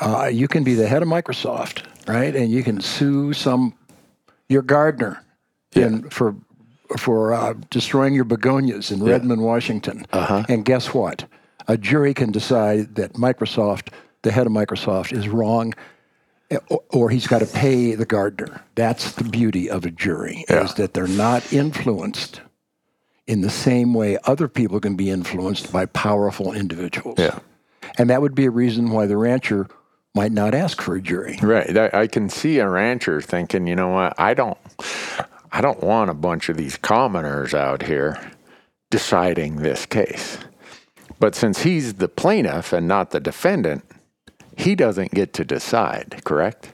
uh, 0.00 0.30
you 0.32 0.48
can 0.48 0.64
be 0.64 0.74
the 0.74 0.88
head 0.88 1.02
of 1.02 1.08
Microsoft, 1.08 1.84
right, 2.08 2.34
and 2.34 2.50
you 2.50 2.62
can 2.64 2.80
sue 2.80 3.32
some, 3.34 3.74
your 4.48 4.62
gardener, 4.62 5.22
in 5.74 6.08
for 6.10 6.34
for 6.98 7.32
uh, 7.32 7.54
destroying 7.70 8.14
your 8.14 8.24
begonias 8.24 8.90
in 8.90 9.00
Redmond, 9.04 9.42
Washington, 9.42 10.04
Uh-huh. 10.12 10.42
and 10.48 10.64
guess 10.64 10.92
what? 10.92 11.24
A 11.68 11.76
jury 11.76 12.12
can 12.14 12.32
decide 12.32 12.96
that 12.96 13.12
Microsoft, 13.12 13.90
the 14.22 14.32
head 14.32 14.46
of 14.48 14.52
Microsoft, 14.52 15.12
is 15.12 15.28
wrong 15.28 15.72
or- 16.68 16.82
or 16.90 17.10
he's 17.10 17.28
got 17.28 17.38
to 17.38 17.46
pay 17.46 17.94
the 17.94 18.04
gardener. 18.04 18.60
That's 18.74 19.12
the 19.12 19.22
beauty 19.22 19.70
of 19.70 19.84
a 19.86 19.90
jury 19.92 20.44
Yeah. 20.50 20.64
is 20.64 20.74
that 20.74 20.94
they're 20.94 21.06
not 21.06 21.52
influenced 21.52 22.40
in 23.30 23.42
the 23.42 23.50
same 23.50 23.94
way 23.94 24.18
other 24.24 24.48
people 24.48 24.80
can 24.80 24.96
be 24.96 25.08
influenced 25.08 25.72
by 25.72 25.86
powerful 25.86 26.52
individuals. 26.52 27.16
Yeah. 27.16 27.38
And 27.96 28.10
that 28.10 28.20
would 28.20 28.34
be 28.34 28.46
a 28.46 28.50
reason 28.50 28.90
why 28.90 29.06
the 29.06 29.16
rancher 29.16 29.68
might 30.16 30.32
not 30.32 30.52
ask 30.52 30.82
for 30.82 30.96
a 30.96 31.00
jury. 31.00 31.38
Right. 31.40 31.78
I, 31.78 31.90
I 31.92 32.06
can 32.08 32.28
see 32.28 32.58
a 32.58 32.68
rancher 32.68 33.20
thinking, 33.20 33.68
you 33.68 33.76
know 33.76 33.90
what, 33.90 34.18
I 34.18 34.34
don't 34.34 34.58
I 35.52 35.60
don't 35.60 35.80
want 35.80 36.10
a 36.10 36.14
bunch 36.14 36.48
of 36.48 36.56
these 36.56 36.76
commoners 36.76 37.54
out 37.54 37.82
here 37.84 38.20
deciding 38.90 39.56
this 39.56 39.86
case. 39.86 40.38
But 41.20 41.36
since 41.36 41.62
he's 41.62 41.94
the 41.94 42.08
plaintiff 42.08 42.72
and 42.72 42.88
not 42.88 43.12
the 43.12 43.20
defendant, 43.20 43.84
he 44.56 44.74
doesn't 44.74 45.12
get 45.12 45.32
to 45.34 45.44
decide, 45.44 46.22
correct? 46.24 46.72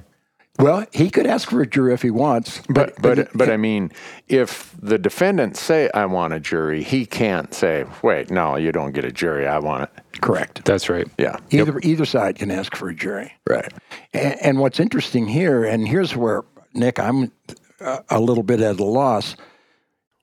Well, 0.59 0.87
he 0.93 1.11
could 1.11 1.27
ask 1.27 1.51
for 1.51 1.61
a 1.61 1.67
jury 1.67 1.93
if 1.93 2.03
he 2.03 2.11
wants, 2.11 2.63
But 2.69 2.95
but 3.01 3.19
he- 3.19 3.25
but, 3.35 3.51
I 3.51 3.57
mean, 3.57 3.93
if 4.29 4.75
the 4.81 4.97
defendants 4.99 5.61
say 5.61 5.91
I 5.93 6.07
want 6.07 6.33
a 6.33 6.41
jury, 6.41 6.83
he 6.83 7.05
can't 7.05 7.53
say, 7.53 7.85
"Wait, 8.03 8.31
no, 8.31 8.57
you 8.57 8.73
don't 8.73 8.93
get 8.93 9.05
a 9.05 9.13
jury. 9.13 9.47
I 9.47 9.59
want 9.59 9.85
it." 9.85 9.91
correct. 10.23 10.65
that's 10.65 10.89
right. 10.89 11.07
Yeah. 11.19 11.37
Either 11.51 11.79
either 11.83 12.07
side 12.07 12.37
can 12.39 12.51
ask 12.51 12.75
for 12.75 12.89
a 12.89 12.95
jury. 12.95 13.33
Right. 13.47 13.71
And, 14.15 14.37
and 14.43 14.59
what's 14.59 14.81
interesting 14.81 15.27
here, 15.27 15.65
and 15.65 15.87
here's 15.87 16.17
where 16.17 16.45
Nick, 16.73 16.99
I'm 16.99 17.33
uh, 17.81 17.99
a 18.09 18.19
little 18.21 18.43
bit 18.43 18.61
at 18.61 18.81
a 18.81 18.85
loss. 18.85 19.37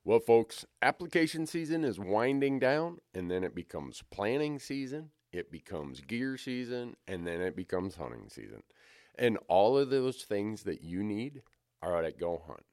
Well, 0.06 0.20
folks, 0.20 0.66
application 0.82 1.46
season 1.46 1.84
is 1.86 1.98
winding 2.00 2.60
down, 2.60 2.98
and 3.14 3.30
then 3.32 3.44
it 3.44 3.54
becomes 3.56 4.04
planning 4.12 4.60
season, 4.60 5.12
it 5.32 5.50
becomes 5.52 6.02
gear 6.02 6.38
season, 6.38 6.96
and 7.08 7.26
then 7.26 7.40
it 7.40 7.56
becomes 7.56 7.96
hunting 7.96 8.28
season. 8.30 8.64
And 9.18 9.38
all 9.48 9.78
of 9.78 9.90
those 9.90 10.24
things 10.24 10.64
that 10.64 10.82
you 10.82 11.04
need 11.04 11.44
are 11.82 11.98
out 11.98 12.06
at 12.06 12.20
Go 12.20 12.42
Hunt. 12.48 12.64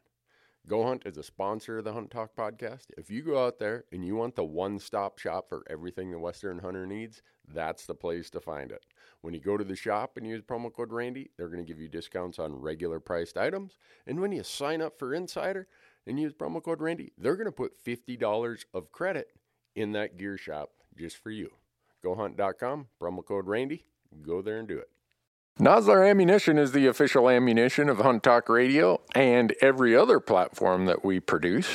Go 0.66 0.84
Hunt 0.84 1.02
is 1.06 1.16
a 1.16 1.22
sponsor 1.22 1.78
of 1.78 1.84
the 1.84 1.92
Hunt 1.92 2.10
Talk 2.10 2.36
podcast. 2.36 2.86
If 2.96 3.10
you 3.10 3.22
go 3.22 3.44
out 3.44 3.58
there 3.58 3.84
and 3.92 4.04
you 4.04 4.14
want 4.14 4.36
the 4.36 4.44
one 4.44 4.78
stop 4.78 5.18
shop 5.18 5.48
for 5.48 5.64
everything 5.68 6.10
the 6.10 6.18
Western 6.18 6.58
hunter 6.58 6.86
needs, 6.86 7.22
that's 7.52 7.86
the 7.86 7.94
place 7.94 8.30
to 8.30 8.40
find 8.40 8.70
it. 8.70 8.84
When 9.22 9.34
you 9.34 9.40
go 9.40 9.56
to 9.56 9.64
the 9.64 9.74
shop 9.74 10.16
and 10.16 10.26
use 10.26 10.42
promo 10.42 10.72
code 10.72 10.92
Randy, 10.92 11.30
they're 11.36 11.48
going 11.48 11.64
to 11.64 11.70
give 11.70 11.80
you 11.80 11.88
discounts 11.88 12.38
on 12.38 12.54
regular 12.54 13.00
priced 13.00 13.36
items. 13.36 13.78
And 14.06 14.20
when 14.20 14.32
you 14.32 14.42
sign 14.42 14.80
up 14.80 14.98
for 14.98 15.14
Insider 15.14 15.66
and 16.06 16.20
use 16.20 16.32
promo 16.32 16.62
code 16.62 16.80
Randy, 16.80 17.12
they're 17.18 17.36
going 17.36 17.46
to 17.46 17.52
put 17.52 17.82
$50 17.84 18.64
of 18.72 18.92
credit 18.92 19.28
in 19.74 19.92
that 19.92 20.18
gear 20.18 20.36
shop 20.36 20.70
just 20.96 21.16
for 21.16 21.30
you. 21.30 21.50
GoHunt.com, 22.04 22.86
promo 23.00 23.24
code 23.24 23.46
Randy. 23.46 23.86
Go 24.22 24.42
there 24.42 24.58
and 24.58 24.68
do 24.68 24.78
it. 24.78 24.88
Nosler 25.58 26.08
Ammunition 26.08 26.56
is 26.56 26.72
the 26.72 26.86
official 26.86 27.28
ammunition 27.28 27.90
of 27.90 27.98
Hunt 27.98 28.22
Talk 28.22 28.48
Radio 28.48 29.02
and 29.14 29.54
every 29.60 29.94
other 29.94 30.18
platform 30.18 30.86
that 30.86 31.04
we 31.04 31.20
produce. 31.20 31.68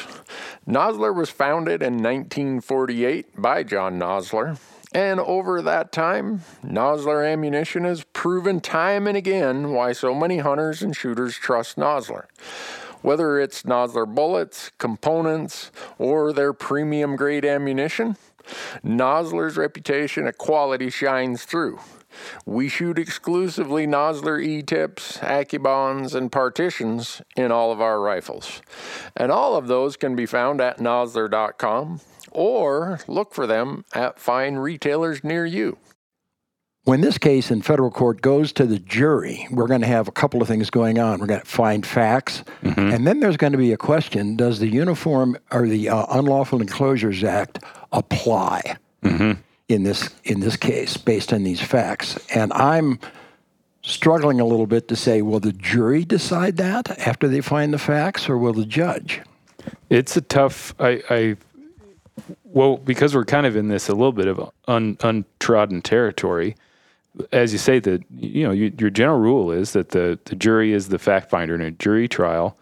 Nosler 0.68 1.14
was 1.14 1.30
founded 1.30 1.84
in 1.84 2.02
1948 2.02 3.40
by 3.40 3.62
John 3.62 4.00
Nosler, 4.00 4.58
and 4.92 5.20
over 5.20 5.62
that 5.62 5.92
time, 5.92 6.42
Nosler 6.66 7.32
Ammunition 7.32 7.84
has 7.84 8.04
proven 8.06 8.60
time 8.60 9.06
and 9.06 9.16
again 9.16 9.72
why 9.72 9.92
so 9.92 10.16
many 10.16 10.40
hunters 10.40 10.82
and 10.82 10.96
shooters 10.96 11.36
trust 11.36 11.78
Nosler. 11.78 12.26
Whether 13.04 13.40
it's 13.40 13.64
Nosler 13.64 14.08
bullets, 14.08 14.72
components, 14.80 15.70
or 16.00 16.34
their 16.34 16.54
premium 16.54 17.16
grade 17.16 17.46
ammunition, 17.46 18.18
Nosler's 18.84 19.58
reputation 19.58 20.26
of 20.26 20.40
quality 20.40 20.90
shines 20.90 21.44
through. 21.44 21.80
We 22.46 22.70
shoot 22.70 23.00
exclusively 23.00 23.88
Nosler 23.88 24.44
E-tips, 24.44 25.18
AccuBonds, 25.20 26.16
and 26.16 26.32
partitions 26.32 27.22
in 27.36 27.52
all 27.52 27.72
of 27.72 27.82
our 27.82 28.00
rifles. 28.00 28.62
And 29.16 29.32
all 29.32 29.56
of 29.56 29.68
those 29.68 29.98
can 29.98 30.16
be 30.16 30.26
found 30.26 30.62
at 30.62 30.78
nosler.com 30.78 32.02
or 32.32 33.00
look 33.08 33.34
for 33.34 33.48
them 33.48 33.86
at 33.94 34.20
fine 34.20 34.56
retailers 34.56 35.24
near 35.24 35.46
you. 35.46 35.78
When 36.84 37.02
this 37.02 37.18
case 37.18 37.50
in 37.50 37.64
federal 37.64 37.90
court 37.90 38.22
goes 38.22 38.54
to 38.54 38.66
the 38.68 38.78
jury, 38.78 39.48
we're 39.50 39.66
going 39.66 39.82
to 39.82 39.88
have 39.88 40.08
a 40.08 40.12
couple 40.12 40.44
of 40.44 40.48
things 40.48 40.70
going 40.70 41.00
on. 41.00 41.20
We're 41.20 41.26
going 41.26 41.40
to 41.40 41.46
find 41.46 41.84
facts, 41.84 42.44
and 42.62 43.08
then 43.08 43.22
there's 43.22 43.38
going 43.38 43.54
to 43.54 43.58
be 43.58 43.74
a 43.74 43.78
question: 43.78 44.36
Does 44.36 44.60
the 44.60 44.68
Uniform 44.68 45.36
or 45.52 45.68
the 45.68 45.90
uh, 45.90 46.06
Unlawful 46.12 46.60
Inclosures 46.60 47.24
Act 47.24 47.58
apply 47.92 48.78
in 49.68 49.84
this 49.84 50.10
in 50.24 50.40
this 50.40 50.58
case 50.58 50.98
based 50.98 51.34
on 51.34 51.44
these 51.44 51.62
facts? 51.62 52.18
And 52.34 52.54
I'm 52.54 53.00
struggling 53.82 54.40
a 54.40 54.46
little 54.46 54.68
bit 54.68 54.88
to 54.90 54.96
say: 54.96 55.22
Will 55.22 55.40
the 55.40 55.54
jury 55.54 56.04
decide 56.04 56.58
that 56.58 56.98
after 57.00 57.28
they 57.28 57.42
find 57.42 57.74
the 57.74 57.80
facts, 57.80 58.30
or 58.30 58.38
will 58.38 58.54
the 58.54 58.66
judge? 58.66 59.22
It's 59.90 60.18
a 60.18 60.22
tough. 60.22 60.74
I, 60.80 61.02
I 61.10 61.38
well 62.44 62.78
because 62.78 63.16
we're 63.16 63.26
kind 63.26 63.46
of 63.46 63.56
in 63.56 63.68
this 63.68 63.90
a 63.90 63.94
little 63.94 64.12
bit 64.12 64.28
of 64.28 64.52
un, 64.68 64.98
untrodden 65.02 65.82
territory. 65.82 66.56
As 67.32 67.54
you 67.54 67.58
say, 67.58 67.80
that 67.80 68.04
you 68.12 68.44
know 68.44 68.52
you, 68.52 68.74
your 68.78 68.90
general 68.90 69.20
rule 69.20 69.52
is 69.52 69.72
that 69.72 69.90
the 69.90 70.20
the 70.26 70.36
jury 70.36 70.74
is 70.74 70.90
the 70.90 71.00
fact 71.00 71.30
finder 71.30 71.56
in 71.56 71.62
a 71.62 71.72
jury 71.72 72.08
trial. 72.08 72.58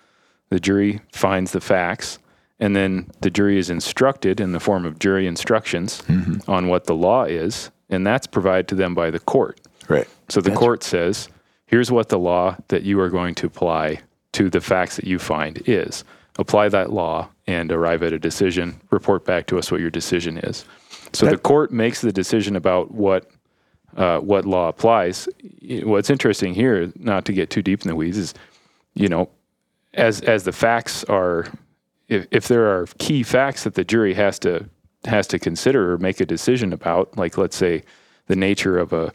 The 0.50 0.60
jury 0.60 1.02
finds 1.12 1.52
the 1.52 1.62
facts, 1.62 2.20
and 2.64 2.78
then 2.78 3.12
the 3.20 3.30
jury 3.30 3.60
is 3.60 3.70
instructed 3.70 4.40
in 4.40 4.54
the 4.54 4.60
form 4.60 4.86
of 4.86 4.98
jury 4.98 5.28
instructions 5.28 6.02
on 6.48 6.70
what 6.70 6.86
the 6.86 6.96
law 6.96 7.26
is, 7.26 7.72
and 7.90 8.08
that's 8.08 8.26
provided 8.26 8.70
to 8.70 8.76
them 8.76 8.96
by 8.96 9.12
the 9.12 9.20
court. 9.20 9.60
Right. 9.90 10.08
So 10.30 10.40
the 10.40 10.52
court 10.52 10.82
says, 10.82 11.28
here's 11.66 11.92
what 11.92 12.08
the 12.08 12.18
law 12.18 12.56
that 12.70 12.84
you 12.84 13.02
are 13.02 13.10
going 13.10 13.36
to 13.36 13.48
apply 13.48 14.00
to 14.32 14.50
the 14.50 14.62
facts 14.62 14.96
that 14.96 15.04
you 15.04 15.20
find 15.20 15.62
is. 15.66 16.06
Apply 16.38 16.70
that 16.70 16.94
law 16.94 17.28
and 17.48 17.70
arrive 17.70 18.02
at 18.02 18.14
a 18.14 18.18
decision. 18.18 18.80
Report 18.92 19.26
back 19.26 19.46
to 19.48 19.60
us 19.60 19.70
what 19.70 19.82
your 19.82 19.90
decision 19.90 20.38
is. 20.38 20.64
So 21.12 21.26
the 21.26 21.38
court 21.38 21.70
makes 21.74 22.00
the 22.00 22.14
decision 22.14 22.56
about 22.56 22.92
what 22.92 23.30
uh, 23.98 24.20
what 24.20 24.46
law 24.46 24.70
applies. 24.70 25.28
What's 25.84 26.10
interesting 26.10 26.54
here, 26.54 26.94
not 26.96 27.26
to 27.26 27.34
get 27.34 27.50
too 27.50 27.62
deep 27.62 27.82
in 27.82 27.90
the 27.90 27.96
weeds, 27.96 28.18
is 28.18 28.34
you 28.94 29.10
know, 29.10 29.30
as 29.94 30.22
as 30.22 30.46
the 30.46 30.54
facts 30.54 31.04
are, 31.04 31.46
if, 32.14 32.28
if 32.32 32.48
there 32.48 32.68
are 32.68 32.86
key 32.98 33.24
facts 33.24 33.64
that 33.64 33.74
the 33.74 33.84
jury 33.84 34.14
has 34.14 34.40
to 34.40 34.70
has 35.06 35.28
to 35.28 35.38
consider 35.40 35.94
or 35.94 35.98
make 35.98 36.22
a 36.22 36.26
decision 36.26 36.72
about, 36.72 37.18
like 37.18 37.38
let's 37.38 37.58
say 37.58 37.84
the 38.28 38.36
nature 38.36 38.78
of 38.78 38.94
a 38.94 39.12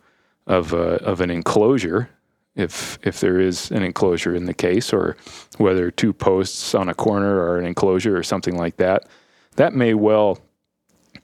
of 0.46 0.72
a, 0.72 1.02
of 1.04 1.20
an 1.20 1.30
enclosure, 1.30 2.10
if 2.56 2.98
if 3.02 3.20
there 3.20 3.40
is 3.40 3.70
an 3.70 3.82
enclosure 3.82 4.34
in 4.34 4.46
the 4.46 4.54
case, 4.54 4.92
or 4.92 5.16
whether 5.56 5.90
two 5.90 6.12
posts 6.12 6.74
on 6.74 6.88
a 6.88 6.94
corner 6.94 7.38
are 7.38 7.58
an 7.58 7.64
enclosure 7.64 8.16
or 8.16 8.22
something 8.22 8.56
like 8.56 8.76
that. 8.76 9.08
That 9.56 9.74
may 9.74 9.94
well 9.94 10.38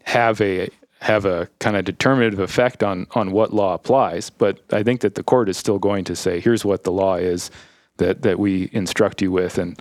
have 0.05 0.41
a 0.41 0.69
have 1.01 1.27
a 1.27 1.49
kind 1.59 1.77
of 1.77 1.85
determinative 1.85 2.41
effect 2.41 2.83
on 2.83 3.07
on 3.13 3.33
what 3.33 3.53
law 3.53 3.75
applies. 3.75 4.31
But 4.31 4.61
I 4.73 4.83
think 4.83 5.01
that 5.03 5.15
the 5.15 5.23
court 5.23 5.49
is 5.49 5.57
still 5.57 5.79
going 5.79 6.05
to 6.05 6.17
say, 6.17 6.41
here's 6.41 6.65
what 6.65 6.85
the 6.85 6.93
law 6.93 7.17
is 7.17 7.51
that 7.99 8.23
that 8.23 8.39
we 8.39 8.71
instruct 8.73 9.21
you 9.21 9.31
with, 9.31 9.59
and 9.59 9.79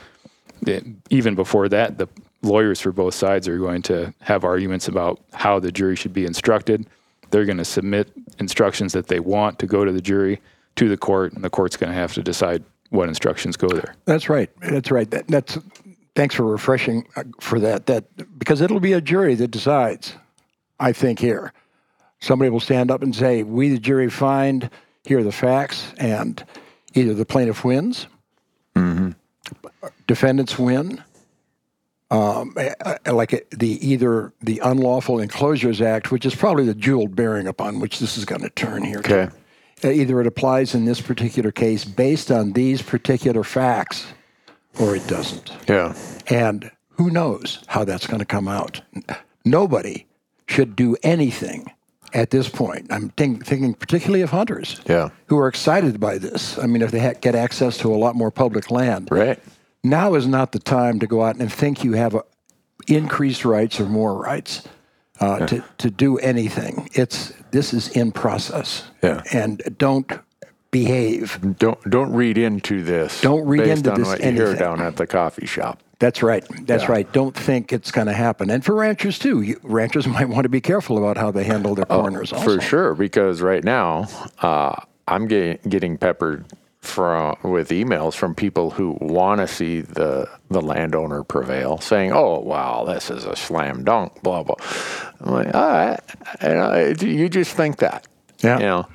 it, 0.68 0.86
even 1.10 1.36
before 1.36 1.70
that, 1.70 1.98
the 1.98 2.08
lawyers 2.42 2.80
for 2.80 2.92
both 2.92 3.14
sides 3.14 3.48
are 3.48 3.58
going 3.58 3.82
to 3.84 4.14
have 4.22 4.44
arguments 4.44 4.88
about 4.88 5.20
how 5.34 5.60
the 5.60 5.72
jury 5.72 5.96
should 5.96 6.14
be 6.14 6.26
instructed. 6.26 6.86
They're 7.32 7.46
going 7.46 7.58
to 7.58 7.66
submit 7.66 8.12
instructions 8.40 8.94
that 8.94 9.08
they 9.08 9.20
want 9.20 9.60
to 9.60 9.66
go 9.66 9.86
to 9.86 9.92
the 9.92 10.02
jury 10.02 10.42
to 10.76 10.90
the 10.90 10.98
court, 10.98 11.34
and 11.34 11.44
the 11.44 11.50
court's 11.50 11.78
going 11.78 11.92
to 11.92 11.98
have 11.98 12.14
to 12.14 12.24
decide 12.24 12.64
what 12.90 13.10
instructions 13.10 13.58
go 13.58 13.68
there. 13.68 13.96
That's 14.06 14.30
right. 14.30 14.50
That's 14.62 14.92
right. 14.92 15.10
That, 15.10 15.28
that's 15.28 15.58
thanks 16.16 16.36
for 16.36 16.44
refreshing 16.44 17.08
uh, 17.16 17.24
for 17.40 17.60
that. 17.60 17.88
That 17.88 18.06
because 18.38 18.62
it'll 18.62 18.80
be 18.80 18.94
a 18.94 19.02
jury 19.02 19.36
that 19.36 19.50
decides. 19.50 20.16
I 20.80 20.92
think 20.92 21.20
here, 21.20 21.54
somebody 22.20 22.50
will 22.50 22.60
stand 22.60 22.92
up 22.92 23.02
and 23.02 23.16
say, 23.16 23.44
"We, 23.44 23.70
the 23.70 23.80
jury, 23.80 24.10
find 24.10 24.70
here 25.04 25.20
are 25.20 25.24
the 25.24 25.32
facts," 25.32 25.94
and 25.98 26.44
either 26.94 27.14
the 27.14 27.26
plaintiff 27.26 27.64
wins, 27.64 28.08
defendants 30.08 30.58
win. 30.60 31.04
Um, 32.12 32.56
like 33.08 33.48
the 33.50 33.88
either 33.88 34.34
the 34.40 34.60
Unlawful 34.60 35.18
Inclosures 35.18 35.82
Act, 35.82 36.12
which 36.12 36.26
is 36.28 36.36
probably 36.36 36.64
the 36.66 36.76
jewel 36.76 37.08
bearing 37.08 37.48
upon 37.48 37.80
which 37.80 37.98
this 37.98 38.18
is 38.20 38.26
going 38.26 38.42
to 38.42 38.50
turn 38.52 38.84
here. 38.84 39.00
Okay. 39.00 39.30
Uh, 39.84 39.90
Either 39.90 40.22
it 40.22 40.28
applies 40.28 40.76
in 40.76 40.86
this 40.86 41.02
particular 41.02 41.52
case 41.52 41.84
based 41.84 42.30
on 42.30 42.54
these 42.54 42.82
particular 42.84 43.44
facts, 43.44 44.06
or 44.80 44.96
it 44.96 45.06
doesn't. 45.08 45.52
Yeah. 45.68 45.96
And 46.28 46.70
who 46.92 47.10
knows 47.10 47.64
how 47.68 47.84
that's 47.84 48.06
going 48.06 48.20
to 48.20 48.26
come 48.26 48.48
out? 48.48 48.80
Nobody 49.44 50.06
should 50.48 50.76
do 50.76 50.96
anything 51.04 51.66
at 52.14 52.30
this 52.30 52.48
point. 52.48 52.88
I'm 52.92 53.10
think, 53.10 53.44
thinking 53.46 53.74
particularly 53.74 54.22
of 54.22 54.30
hunters 54.30 54.80
Yeah. 54.88 55.10
who 55.26 55.38
are 55.40 55.48
excited 55.48 56.00
by 56.00 56.18
this. 56.20 56.60
I 56.60 56.68
mean, 56.68 56.82
if 56.84 56.92
they 56.92 57.00
ha- 57.00 57.14
get 57.20 57.34
access 57.34 57.78
to 57.80 57.94
a 57.94 57.98
lot 57.98 58.16
more 58.16 58.30
public 58.30 58.70
land, 58.70 59.08
Right. 59.12 59.40
Now 59.84 60.16
is 60.16 60.28
not 60.28 60.52
the 60.52 60.60
time 60.60 61.00
to 61.00 61.08
go 61.08 61.24
out 61.24 61.36
and 61.38 61.52
think 61.52 61.84
you 61.84 61.94
have 61.94 62.16
a, 62.16 62.24
increased 62.88 63.46
rights 63.46 63.80
or 63.80 63.86
more 63.86 64.16
rights 64.16 64.68
uh, 65.20 65.46
to, 65.48 65.64
to 65.78 65.90
do 65.90 66.18
anything. 66.20 66.90
It's 66.94 67.34
this 67.52 67.74
is 67.74 67.90
in 67.90 68.12
process. 68.12 68.84
Yeah. 69.02 69.22
And 69.32 69.62
don't 69.78 70.12
behave. 70.72 71.40
Don't 71.60 71.82
don't 71.90 72.12
read 72.14 72.38
into 72.38 72.84
this. 72.84 73.22
Don't 73.22 73.46
read 73.46 73.60
based 73.64 73.78
into 73.80 73.92
on 73.92 74.00
this 74.00 74.08
what 74.08 74.24
you 74.24 74.32
hear 74.32 74.56
down 74.56 74.82
at 74.82 74.96
the 74.96 75.06
coffee 75.08 75.46
shop. 75.46 75.82
That's 76.00 76.22
right. 76.22 76.44
That's 76.66 76.84
Yeah. 76.84 76.92
right. 76.92 77.14
Don't 77.14 77.36
think 77.36 77.72
it's 77.72 77.92
going 77.92 78.08
to 78.08 78.14
happen. 78.14 78.50
And 78.50 78.66
for 78.66 78.76
ranchers 78.76 79.18
too, 79.18 79.42
you, 79.42 79.60
ranchers 79.64 80.08
might 80.16 80.28
want 80.28 80.44
to 80.44 80.50
be 80.50 80.60
careful 80.62 80.98
about 80.98 81.16
how 81.18 81.32
they 81.32 81.44
handle 81.46 81.76
their 81.76 81.86
corners. 81.86 82.34
also. 82.34 82.52
Oh, 82.52 82.56
For 82.56 82.62
sure, 82.62 82.96
because 82.96 83.42
right 83.42 83.64
now 83.64 84.10
uh, 84.42 84.76
I'm 85.08 85.28
getting 85.28 85.60
getting 85.70 85.98
peppered 85.98 86.46
from 86.84 87.38
with 87.44 87.70
emails 87.70 88.14
from 88.16 88.36
people 88.36 88.72
who 88.72 88.98
want 89.02 89.42
to 89.42 89.48
see 89.48 89.82
the 89.82 90.30
the 90.50 90.62
landowner 90.62 91.24
prevail, 91.24 91.80
saying, 91.80 92.12
"Oh, 92.14 92.40
wow, 92.40 92.86
this 92.86 93.10
is 93.10 93.26
a 93.26 93.36
slam 93.36 93.84
dunk." 93.84 94.22
Blah 94.24 94.44
blah. 94.44 94.56
I'm 95.22 95.34
like, 95.34 95.56
all 95.56 95.70
right, 95.70 96.00
you, 96.44 96.50
know, 96.50 96.94
you 97.02 97.30
just 97.30 97.56
think 97.56 97.78
that, 97.78 98.08
Yeah. 98.44 98.60
You 98.60 98.66
know, 98.66 98.88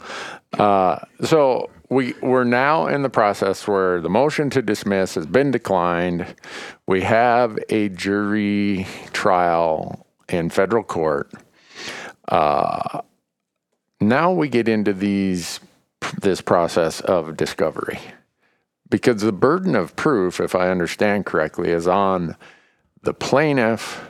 uh, 0.64 0.98
so 1.24 1.70
we 1.90 2.14
we're 2.22 2.44
now 2.44 2.86
in 2.88 3.02
the 3.02 3.10
process 3.10 3.66
where 3.68 4.00
the 4.00 4.10
motion 4.10 4.50
to 4.50 4.62
dismiss 4.62 5.14
has 5.16 5.26
been 5.26 5.50
declined. 5.50 6.26
We 6.86 7.02
have 7.02 7.58
a 7.70 7.88
jury 7.90 8.86
trial 9.12 10.06
in 10.28 10.50
federal 10.50 10.84
court 10.84 11.32
Uh, 12.28 13.00
now 14.00 14.32
we 14.32 14.48
get 14.48 14.68
into 14.68 14.92
these 14.92 15.60
this 16.20 16.40
process 16.40 17.00
of 17.00 17.36
discovery 17.36 17.98
because 18.90 19.20
the 19.22 19.32
burden 19.32 19.74
of 19.76 19.94
proof 19.96 20.40
if 20.40 20.54
i 20.54 20.68
understand 20.70 21.26
correctly 21.26 21.70
is 21.70 21.86
on 21.86 22.36
the 23.02 23.12
plaintiff 23.14 24.00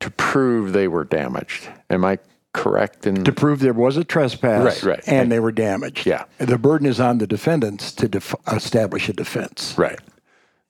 to 0.00 0.10
prove 0.10 0.72
they 0.72 0.88
were 0.88 1.04
damaged 1.04 1.68
am 1.90 2.04
i 2.04 2.18
correct 2.52 3.06
in 3.06 3.24
To 3.24 3.32
prove 3.32 3.58
there 3.60 3.72
was 3.72 3.96
a 3.96 4.04
trespass 4.04 4.84
Right, 4.84 4.96
right. 4.98 5.08
and 5.08 5.32
they 5.32 5.40
were 5.40 5.50
damaged. 5.50 6.06
Yeah. 6.06 6.24
The 6.38 6.56
burden 6.56 6.86
is 6.86 7.00
on 7.00 7.18
the 7.18 7.26
defendants 7.26 7.90
to 7.94 8.06
def- 8.06 8.32
establish 8.46 9.08
a 9.08 9.12
defense. 9.12 9.74
right 9.76 9.98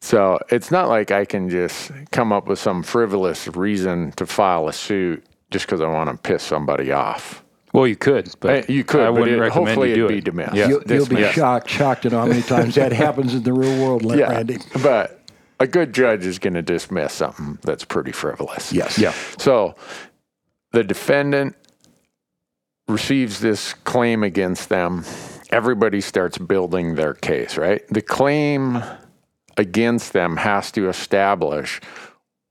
so 0.01 0.39
it's 0.51 0.71
not 0.71 0.89
like 0.89 1.11
i 1.11 1.25
can 1.27 1.49
just 1.51 1.91
come 2.11 2.33
up 2.33 2.47
with 2.49 2.59
some 2.59 2.83
frivolous 2.83 3.49
reason 3.49 4.13
to 4.13 4.25
file 4.27 4.67
a 4.69 4.73
suit 4.73 5.25
just 5.51 5.67
because 5.67 5.81
i 5.83 5.87
want 5.87 6.09
to 6.11 6.17
piss 6.17 6.43
somebody 6.43 6.91
off 6.91 7.44
Well, 7.75 7.87
you 7.89 7.97
could, 7.97 8.31
but 8.41 8.51
Uh, 8.51 8.73
you 8.73 8.85
could, 8.85 9.01
I 9.01 9.11
wouldn't 9.11 9.33
it- 9.33 9.41
recommend 9.41 9.69
hopefully 9.69 9.89
you 9.91 9.95
do 9.97 10.05
it'd 10.07 10.17
it. 10.19 10.25
be 10.25 10.31
dismissed. 10.31 10.55
Yeah. 10.55 10.69
You'll, 10.69 10.83
you'll 10.87 11.07
be 11.07 11.17
Dismiss. 11.17 11.33
shocked, 11.35 11.69
shocked 11.69 12.07
at 12.07 12.13
how 12.13 12.25
many 12.25 12.41
times 12.43 12.77
that 12.77 12.93
happens 13.07 13.35
in 13.35 13.43
the 13.43 13.53
real 13.53 13.85
world, 13.85 14.05
yeah 14.17 14.31
Randy. 14.31 14.59
but 14.83 15.21
a 15.61 15.67
good 15.67 15.93
judge 15.93 16.25
is 16.25 16.39
going 16.39 16.55
to 16.55 16.63
dismiss 16.63 17.13
something 17.13 17.59
that's 17.63 17.85
pretty 17.85 18.13
frivolous 18.13 18.73
Yes. 18.73 18.97
Yeah. 18.99 19.13
So 19.39 19.75
the 20.73 20.85
defendant 20.85 21.57
receives 22.89 23.41
this 23.41 23.75
claim 23.75 24.23
against 24.23 24.69
them. 24.69 25.05
Everybody 25.51 26.01
starts 26.01 26.39
building 26.39 26.95
their 26.97 27.15
case, 27.15 27.57
right? 27.57 27.83
The 27.89 28.03
claim 28.03 28.83
against 29.57 30.13
them 30.13 30.37
has 30.37 30.71
to 30.73 30.89
establish 30.89 31.81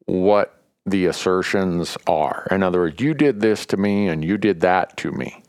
what 0.05 0.62
the 0.85 1.05
assertions 1.05 1.97
are. 2.07 2.47
In 2.51 2.63
other 2.63 2.79
words, 2.79 3.01
you 3.01 3.13
did 3.13 3.39
this 3.39 3.65
to 3.67 3.77
me 3.77 4.07
and 4.07 4.23
you 4.23 4.37
did 4.37 4.61
that 4.61 4.97
to 4.97 5.11
me. 5.11 5.41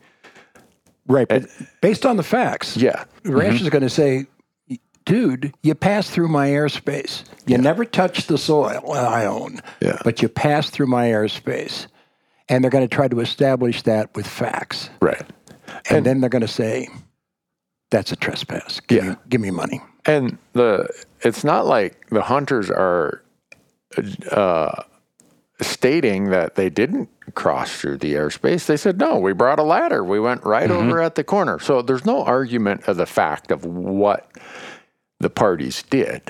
Right. 1.07 1.27
But 1.27 1.47
based 1.81 2.05
on 2.05 2.17
the 2.17 2.23
facts, 2.23 2.77
Yeah. 2.77 3.03
the 3.23 3.37
is 3.39 3.69
going 3.69 3.83
to 3.83 3.89
say, 3.89 4.25
dude, 5.05 5.53
you 5.61 5.75
passed 5.75 6.11
through 6.11 6.29
my 6.29 6.47
airspace. 6.49 7.23
You 7.45 7.57
never 7.57 7.85
touched 7.85 8.27
the 8.27 8.37
soil 8.37 8.91
I 8.91 9.25
own, 9.25 9.59
Yeah. 9.81 9.99
but 10.03 10.21
you 10.21 10.29
passed 10.29 10.71
through 10.71 10.87
my 10.87 11.07
airspace. 11.07 11.87
And 12.47 12.63
they're 12.63 12.71
going 12.71 12.87
to 12.87 12.95
try 12.95 13.07
to 13.07 13.19
establish 13.21 13.81
that 13.83 14.15
with 14.15 14.27
facts. 14.27 14.89
Right. 15.01 15.23
And, 15.89 16.05
then 16.05 16.21
they're 16.21 16.29
going 16.29 16.41
to 16.43 16.47
say, 16.47 16.87
that's 17.91 18.11
a 18.11 18.15
trespass. 18.15 18.79
Give, 18.81 19.03
Yeah. 19.03 19.09
me, 19.11 19.15
give 19.29 19.41
me 19.41 19.51
money. 19.51 19.81
And 20.05 20.37
the 20.53 20.87
it's 21.21 21.43
not 21.43 21.65
like 21.65 22.07
the 22.09 22.21
hunters 22.21 22.69
are 22.69 23.23
uh, 24.31 24.83
stating 25.61 26.29
that 26.29 26.55
they 26.55 26.69
didn't 26.69 27.09
cross 27.33 27.75
through 27.75 27.97
the 27.97 28.13
airspace. 28.13 28.65
They 28.65 28.77
said, 28.77 28.99
no, 28.99 29.17
we 29.17 29.33
brought 29.33 29.59
a 29.59 29.63
ladder. 29.63 30.03
We 30.03 30.19
went 30.19 30.43
right 30.43 30.69
mm-hmm. 30.69 30.87
over 30.87 31.01
at 31.01 31.15
the 31.15 31.23
corner. 31.23 31.59
So 31.59 31.81
there's 31.81 32.05
no 32.05 32.23
argument 32.23 32.87
of 32.87 32.97
the 32.97 33.05
fact 33.05 33.51
of 33.51 33.65
what 33.65 34.29
the 35.19 35.29
parties 35.29 35.83
did. 35.83 36.21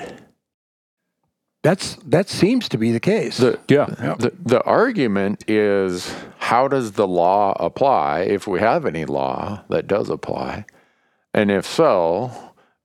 That's 1.62 1.96
That 2.06 2.28
seems 2.28 2.68
to 2.68 2.78
be 2.78 2.92
the 2.92 3.00
case. 3.00 3.38
The, 3.38 3.58
Yeah. 3.68 3.86
the, 3.86 4.32
the 4.40 4.62
argument 4.62 5.44
is 5.48 6.14
how 6.38 6.68
does 6.68 6.92
the 6.92 7.08
law 7.08 7.56
apply 7.58 8.20
if 8.20 8.46
we 8.46 8.60
have 8.60 8.86
any 8.86 9.04
law 9.04 9.64
that 9.68 9.88
does 9.88 10.08
apply? 10.08 10.64
And 11.34 11.50
if 11.50 11.66
so, 11.66 12.30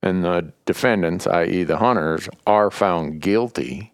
and 0.02 0.24
the 0.24 0.52
defendants, 0.66 1.28
i.e., 1.28 1.64
the 1.64 1.78
hunters, 1.78 2.28
are 2.48 2.72
found 2.72 3.22
guilty, 3.22 3.94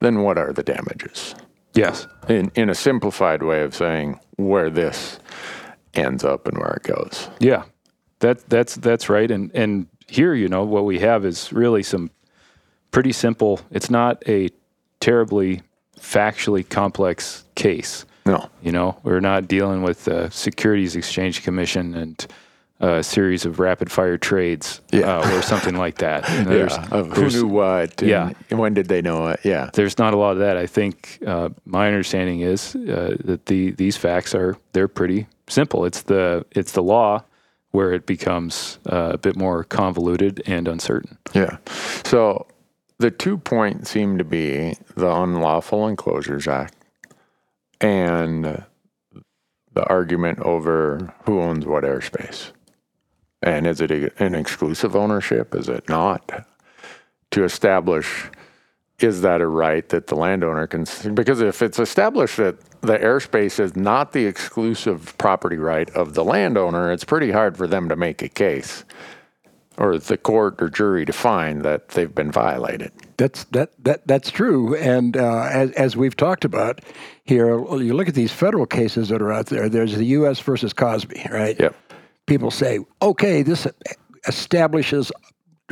then 0.00 0.20
what 0.20 0.36
are 0.36 0.52
the 0.52 0.62
damages? 0.62 1.34
Yes. 1.76 2.06
In, 2.28 2.50
in 2.54 2.70
a 2.70 2.74
simplified 2.74 3.42
way 3.42 3.62
of 3.62 3.74
saying 3.74 4.18
where 4.36 4.70
this 4.70 5.20
ends 5.94 6.24
up 6.24 6.46
and 6.46 6.58
where 6.58 6.72
it 6.72 6.82
goes. 6.82 7.28
Yeah, 7.38 7.64
that 8.20 8.48
that's 8.48 8.76
that's 8.76 9.08
right. 9.08 9.30
And 9.30 9.50
and 9.54 9.86
here, 10.08 10.34
you 10.34 10.48
know, 10.48 10.64
what 10.64 10.84
we 10.84 10.98
have 11.00 11.24
is 11.24 11.52
really 11.52 11.82
some 11.82 12.10
pretty 12.90 13.12
simple. 13.12 13.60
It's 13.70 13.90
not 13.90 14.22
a 14.28 14.48
terribly 15.00 15.62
factually 15.98 16.68
complex 16.68 17.44
case. 17.54 18.04
No. 18.24 18.50
You 18.62 18.72
know, 18.72 18.98
we're 19.02 19.20
not 19.20 19.46
dealing 19.48 19.82
with 19.82 20.04
the 20.04 20.30
Securities 20.30 20.96
Exchange 20.96 21.42
Commission 21.42 21.94
and 21.94 22.26
a 22.80 23.02
series 23.02 23.46
of 23.46 23.58
rapid 23.58 23.90
fire 23.90 24.18
trades 24.18 24.80
Yeah. 24.92 25.18
uh, 25.18 25.38
or 25.38 25.42
something 25.42 25.76
like 25.76 25.98
that. 25.98 26.28
You 26.30 26.44
know, 26.44 26.50
there's- 26.50 26.76
Yeah, 26.76 26.98
of 26.98 27.12
who 27.16 27.28
knew 27.30 27.46
what 27.46 28.02
Yeah. 28.02 28.32
when 28.50 28.74
did 28.74 28.88
they 28.88 29.00
know 29.02 29.28
it? 29.28 29.40
Yeah. 29.44 29.70
there's 29.72 29.96
not 29.98 30.12
a 30.14 30.16
lot 30.18 30.32
of 30.32 30.38
that. 30.38 30.56
I 30.58 30.66
think 30.66 31.18
uh, 31.26 31.48
my 31.64 31.86
understanding 31.86 32.40
is 32.40 32.74
uh, 32.76 33.16
that 33.24 33.46
the 33.46 33.70
these 33.72 33.96
facts 33.96 34.34
are 34.34 34.56
they're 34.72 34.88
pretty 34.88 35.26
simple. 35.48 35.86
It's 35.86 36.02
the 36.02 36.44
it's 36.50 36.72
the 36.72 36.82
law 36.82 37.22
where 37.70 37.92
it 37.92 38.06
becomes 38.06 38.78
uh, 38.90 39.10
a 39.14 39.18
bit 39.18 39.36
more 39.36 39.64
convoluted 39.64 40.42
and 40.46 40.68
uncertain. 40.68 41.16
Yeah. 41.34 41.56
So 42.04 42.46
the 42.98 43.10
two 43.10 43.36
points 43.38 43.90
seem 43.90 44.16
to 44.18 44.24
be 44.24 44.74
the 44.94 45.10
Unlawful 45.10 45.80
Inclosures 45.86 46.46
Act 46.46 46.74
and 47.80 48.64
the 49.74 49.84
argument 49.88 50.40
over 50.40 51.12
who 51.24 51.40
owns 51.40 51.66
what 51.66 51.84
airspace. 51.84 52.52
And 53.46 53.66
is 53.66 53.80
it 53.80 53.90
an 54.20 54.34
exclusive 54.34 54.96
ownership? 54.96 55.54
Is 55.54 55.68
it 55.68 55.88
not? 55.88 56.46
To 57.30 57.44
establish 57.44 58.30
is 58.98 59.20
that 59.20 59.40
a 59.40 59.46
right 59.46 59.88
that 59.90 60.06
the 60.06 60.14
landowner 60.16 60.66
can 60.66 60.86
because 61.14 61.40
if 61.40 61.60
it's 61.60 61.78
established 61.78 62.38
that 62.38 62.58
the 62.80 62.96
airspace 62.98 63.60
is 63.60 63.76
not 63.76 64.12
the 64.12 64.24
exclusive 64.24 65.16
property 65.18 65.58
right 65.58 65.90
of 65.90 66.14
the 66.14 66.24
landowner 66.24 66.90
it's 66.90 67.04
pretty 67.04 67.30
hard 67.30 67.58
for 67.58 67.66
them 67.66 67.90
to 67.90 67.96
make 67.96 68.22
a 68.22 68.28
case 68.28 68.84
or 69.76 69.98
the 69.98 70.16
court 70.16 70.62
or 70.62 70.70
jury 70.70 71.04
to 71.04 71.12
find 71.12 71.60
that 71.62 71.88
they've 71.88 72.14
been 72.14 72.32
violated 72.32 72.90
That's 73.16 73.44
that 73.44 73.70
that 73.84 74.06
that's 74.06 74.30
true. 74.30 74.76
And 74.76 75.16
uh, 75.16 75.48
as 75.50 75.70
as 75.72 75.96
we've 75.96 76.16
talked 76.16 76.44
about 76.44 76.80
here, 77.24 77.58
you 77.78 77.94
look 77.94 78.08
at 78.08 78.14
these 78.14 78.32
federal 78.32 78.66
cases 78.66 79.08
that 79.08 79.22
are 79.22 79.32
out 79.32 79.46
there. 79.46 79.68
There's 79.68 79.96
the 79.96 80.04
U.S. 80.06 80.38
versus 80.40 80.72
Causby, 80.74 81.30
right? 81.30 81.58
Yep. 81.58 81.74
People 82.26 82.50
say, 82.50 82.80
okay, 83.02 83.42
this 83.42 83.66
establishes 84.26 85.12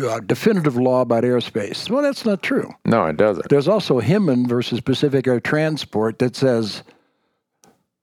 uh, 0.05 0.21
definitive 0.21 0.77
law 0.77 1.01
about 1.03 1.25
airspace. 1.25 1.89
Well, 1.91 2.03
that's 2.03 2.25
not 2.25 2.43
true. 2.43 2.71
no 2.85 3.07
it 3.07 3.17
doesn't 3.17 3.49
There's 3.49 3.69
also 3.69 4.01
Hinman 4.01 4.47
versus 4.49 4.81
Pacific 4.81 5.27
Air 5.27 5.41
Transport 5.41 6.19
that 6.19 6.35
says 6.37 6.83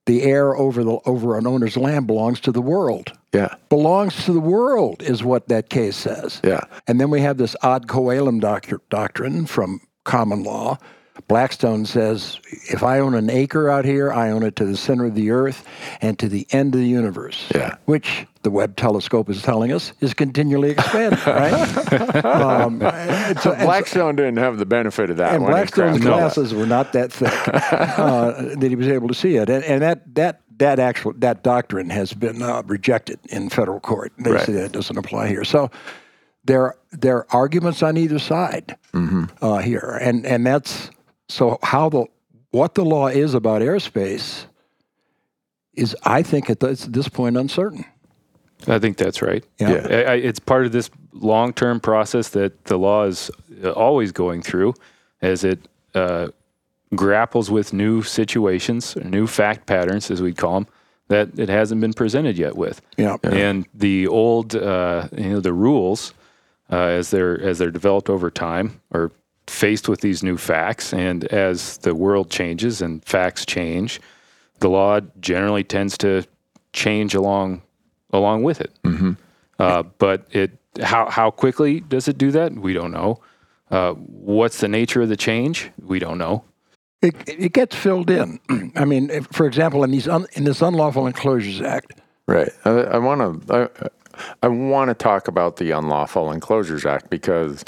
the 0.06 0.22
air 0.22 0.56
over 0.56 0.82
the 0.82 0.98
over 1.06 1.38
an 1.38 1.46
owner's 1.46 1.76
land 1.76 2.06
belongs 2.06 2.40
to 2.40 2.52
the 2.52 2.62
world. 2.62 3.12
yeah 3.32 3.54
Belongs 3.68 4.24
to 4.24 4.32
the 4.32 4.40
world 4.40 5.02
is 5.02 5.22
what 5.22 5.48
that 5.48 5.68
case 5.70 5.96
says. 5.96 6.40
yeah 6.44 6.60
And 6.86 7.00
then 7.00 7.10
we 7.10 7.20
have 7.20 7.36
this 7.38 7.54
ad 7.62 7.86
coelum 7.88 8.40
doc- 8.40 8.80
doctrine 8.90 9.46
from 9.46 9.80
common 10.04 10.42
law. 10.42 10.78
Blackstone 11.28 11.84
says 11.84 12.40
if 12.70 12.82
I 12.82 12.98
own 13.00 13.14
an 13.14 13.28
acre 13.30 13.68
out 13.70 13.84
here, 13.84 14.10
I 14.10 14.30
own 14.30 14.42
it 14.42 14.56
to 14.56 14.64
the 14.64 14.76
center 14.78 15.04
of 15.04 15.14
the 15.14 15.30
earth 15.30 15.62
and 16.00 16.18
to 16.18 16.28
the 16.28 16.46
end 16.50 16.74
of 16.74 16.80
the 16.80 16.88
universe. 16.88 17.48
Yeah. 17.54 17.76
Which 17.84 18.26
the 18.42 18.50
Webb 18.50 18.76
telescope 18.76 19.28
is 19.30 19.40
telling 19.42 19.72
us 19.72 19.92
is 20.00 20.14
continually 20.14 20.70
expanding, 20.70 21.18
right? 21.26 22.24
um, 22.24 22.80
so- 22.80 22.86
and 22.88 23.38
so- 23.40 23.54
blackstone 23.56 24.16
didn't 24.16 24.38
have 24.38 24.58
the 24.58 24.66
benefit 24.66 25.10
of 25.10 25.16
that 25.18 25.34
and 25.34 25.44
Blackstone's 25.46 26.00
glasses 26.00 26.52
were 26.54 26.66
not 26.66 26.92
that 26.92 27.12
thick 27.12 27.32
uh, 27.48 28.32
that 28.56 28.66
he 28.68 28.76
was 28.76 28.88
able 28.88 29.08
to 29.08 29.14
see 29.14 29.36
it, 29.36 29.48
and, 29.48 29.64
and 29.64 29.82
that 29.82 30.14
that 30.14 30.40
that 30.58 30.78
actual 30.78 31.12
that 31.18 31.42
doctrine 31.42 31.90
has 31.90 32.12
been 32.12 32.42
uh, 32.42 32.62
rejected 32.66 33.18
in 33.30 33.48
federal 33.48 33.80
court. 33.80 34.12
They 34.18 34.32
Right. 34.32 34.44
say 34.46 34.52
that 34.52 34.72
doesn't 34.72 34.96
apply 34.96 35.28
here. 35.28 35.44
So 35.44 35.70
there 36.44 36.74
there 36.92 37.18
are 37.18 37.26
arguments 37.30 37.82
on 37.82 37.96
either 37.96 38.18
side 38.18 38.76
Mm-hmm. 38.92 39.24
uh, 39.40 39.58
here, 39.58 39.98
and 40.02 40.26
and 40.26 40.44
that's 40.46 40.90
so 41.28 41.58
how 41.62 41.88
the 41.88 42.04
what 42.50 42.74
the 42.74 42.84
law 42.84 43.06
is 43.06 43.32
about 43.34 43.62
airspace 43.62 44.44
is, 45.74 45.96
I 46.04 46.22
think, 46.22 46.50
at 46.50 46.60
this, 46.60 46.84
this 46.84 47.08
point, 47.08 47.38
uncertain. 47.38 47.86
I 48.68 48.78
think 48.78 48.96
that's 48.96 49.22
right. 49.22 49.44
Yeah. 49.58 49.70
Yeah. 49.70 49.86
I, 49.88 50.02
I, 50.02 50.14
it's 50.14 50.38
part 50.38 50.66
of 50.66 50.72
this 50.72 50.90
long-term 51.12 51.80
process 51.80 52.30
that 52.30 52.64
the 52.64 52.78
law 52.78 53.04
is 53.04 53.30
uh, 53.62 53.70
always 53.70 54.12
going 54.12 54.42
through 54.42 54.74
as 55.20 55.44
it 55.44 55.60
uh, 55.94 56.28
grapples 56.94 57.50
with 57.50 57.72
new 57.72 58.02
situations, 58.02 58.96
new 58.96 59.26
fact 59.26 59.66
patterns, 59.66 60.10
as 60.10 60.20
we'd 60.22 60.36
call 60.36 60.54
them, 60.54 60.66
that 61.08 61.38
it 61.38 61.48
hasn't 61.48 61.80
been 61.80 61.92
presented 61.92 62.38
yet 62.38 62.56
with. 62.56 62.80
Yeah. 62.96 63.16
And 63.22 63.66
the 63.74 64.06
old, 64.06 64.54
uh, 64.54 65.08
you 65.16 65.30
know, 65.30 65.40
the 65.40 65.52
rules 65.52 66.14
uh, 66.70 66.76
as 66.76 67.10
they're 67.10 67.40
as 67.40 67.58
they're 67.58 67.70
developed 67.70 68.08
over 68.08 68.30
time 68.30 68.80
are 68.92 69.10
faced 69.46 69.88
with 69.88 70.00
these 70.00 70.22
new 70.22 70.36
facts, 70.36 70.94
and 70.94 71.24
as 71.26 71.78
the 71.78 71.94
world 71.94 72.30
changes 72.30 72.80
and 72.80 73.04
facts 73.04 73.44
change, 73.44 74.00
the 74.60 74.70
law 74.70 75.00
generally 75.20 75.64
tends 75.64 75.98
to 75.98 76.24
change 76.72 77.14
along 77.14 77.60
along 78.12 78.42
with 78.42 78.60
it. 78.60 78.72
Uh, 79.58 79.82
but 79.98 80.26
it 80.30 80.58
how 80.82 81.08
how 81.08 81.30
quickly 81.30 81.80
does 81.80 82.08
it 82.08 82.18
do 82.18 82.30
that? 82.32 82.52
We 82.54 82.72
don't 82.72 82.90
know. 82.90 83.20
Uh, 83.70 83.92
what's 83.94 84.60
the 84.60 84.68
nature 84.68 85.02
of 85.02 85.08
the 85.08 85.16
change? 85.16 85.70
We 85.82 85.98
don't 85.98 86.18
know. 86.18 86.44
It, 87.00 87.14
it 87.26 87.52
gets 87.52 87.74
filled 87.74 88.10
in. 88.10 88.38
I 88.76 88.84
mean, 88.84 89.10
if, 89.10 89.26
for 89.26 89.46
example, 89.46 89.82
in 89.82 89.90
these 89.90 90.06
un, 90.06 90.26
in 90.34 90.44
this 90.44 90.62
Unlawful 90.62 91.04
Inclosures 91.04 91.60
Act, 91.60 92.00
Right. 92.26 92.50
I, 92.64 92.70
I 92.70 92.98
want 92.98 93.46
to. 93.46 93.54
I, 93.54 93.88
I 94.42 94.48
want 94.48 94.88
to 94.88 94.94
talk 94.94 95.26
about 95.26 95.56
the 95.56 95.70
Unlawful 95.70 96.28
Inclosures 96.28 96.84
Act 96.84 97.10
because 97.10 97.64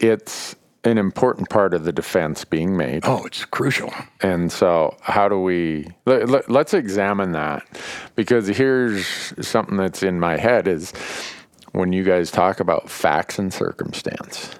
it's 0.00 0.54
an 0.86 0.98
important 0.98 1.50
part 1.50 1.74
of 1.74 1.84
the 1.84 1.92
defense 1.92 2.44
being 2.44 2.76
made. 2.76 3.04
oh, 3.04 3.24
it's 3.26 3.44
crucial. 3.44 3.92
And 4.22 4.50
so, 4.50 4.96
how 5.00 5.28
do 5.28 5.40
we 5.40 5.88
let, 6.06 6.28
let, 6.28 6.50
let's 6.50 6.72
examine 6.72 7.32
that? 7.32 7.64
Because 8.14 8.46
here's 8.46 9.06
something 9.46 9.76
that's 9.76 10.02
in 10.02 10.20
my 10.20 10.36
head 10.36 10.68
is 10.68 10.92
when 11.72 11.92
you 11.92 12.04
guys 12.04 12.30
talk 12.30 12.60
about 12.60 12.88
facts 12.88 13.38
and 13.38 13.52
circumstance. 13.52 14.50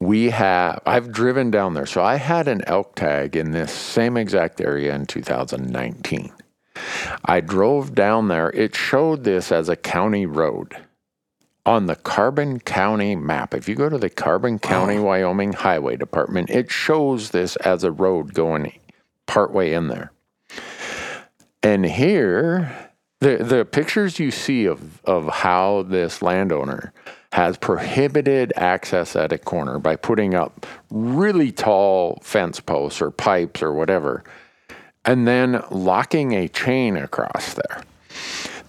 We 0.00 0.30
have 0.30 0.80
I've 0.86 1.12
driven 1.12 1.50
down 1.50 1.74
there. 1.74 1.86
So 1.86 2.02
I 2.02 2.16
had 2.16 2.46
an 2.46 2.62
elk 2.66 2.94
tag 2.94 3.36
in 3.36 3.50
this 3.50 3.72
same 3.72 4.16
exact 4.16 4.60
area 4.60 4.94
in 4.94 5.06
2019. 5.06 6.32
I 7.24 7.40
drove 7.40 7.96
down 7.96 8.28
there. 8.28 8.50
It 8.50 8.76
showed 8.76 9.24
this 9.24 9.50
as 9.50 9.68
a 9.68 9.74
county 9.74 10.24
road 10.24 10.76
on 11.68 11.84
the 11.84 11.96
Carbon 11.96 12.60
County 12.60 13.14
map. 13.14 13.52
If 13.52 13.68
you 13.68 13.74
go 13.74 13.90
to 13.90 13.98
the 13.98 14.08
Carbon 14.08 14.58
County, 14.58 14.98
Wyoming 14.98 15.52
Highway 15.52 15.96
Department, 15.96 16.48
it 16.48 16.70
shows 16.70 17.30
this 17.30 17.56
as 17.56 17.84
a 17.84 17.92
road 17.92 18.32
going 18.32 18.72
partway 19.26 19.74
in 19.74 19.88
there. 19.88 20.10
And 21.62 21.84
here, 21.84 22.74
the 23.20 23.44
the 23.44 23.66
pictures 23.66 24.18
you 24.18 24.30
see 24.30 24.64
of 24.64 25.04
of 25.04 25.28
how 25.28 25.82
this 25.82 26.22
landowner 26.22 26.94
has 27.32 27.58
prohibited 27.58 28.54
access 28.56 29.14
at 29.14 29.30
a 29.30 29.38
corner 29.38 29.78
by 29.78 29.94
putting 29.94 30.34
up 30.34 30.64
really 30.90 31.52
tall 31.52 32.18
fence 32.22 32.60
posts 32.60 33.02
or 33.02 33.10
pipes 33.10 33.62
or 33.62 33.74
whatever, 33.74 34.24
and 35.04 35.28
then 35.28 35.62
locking 35.70 36.32
a 36.32 36.48
chain 36.48 36.96
across 36.96 37.52
there. 37.52 37.82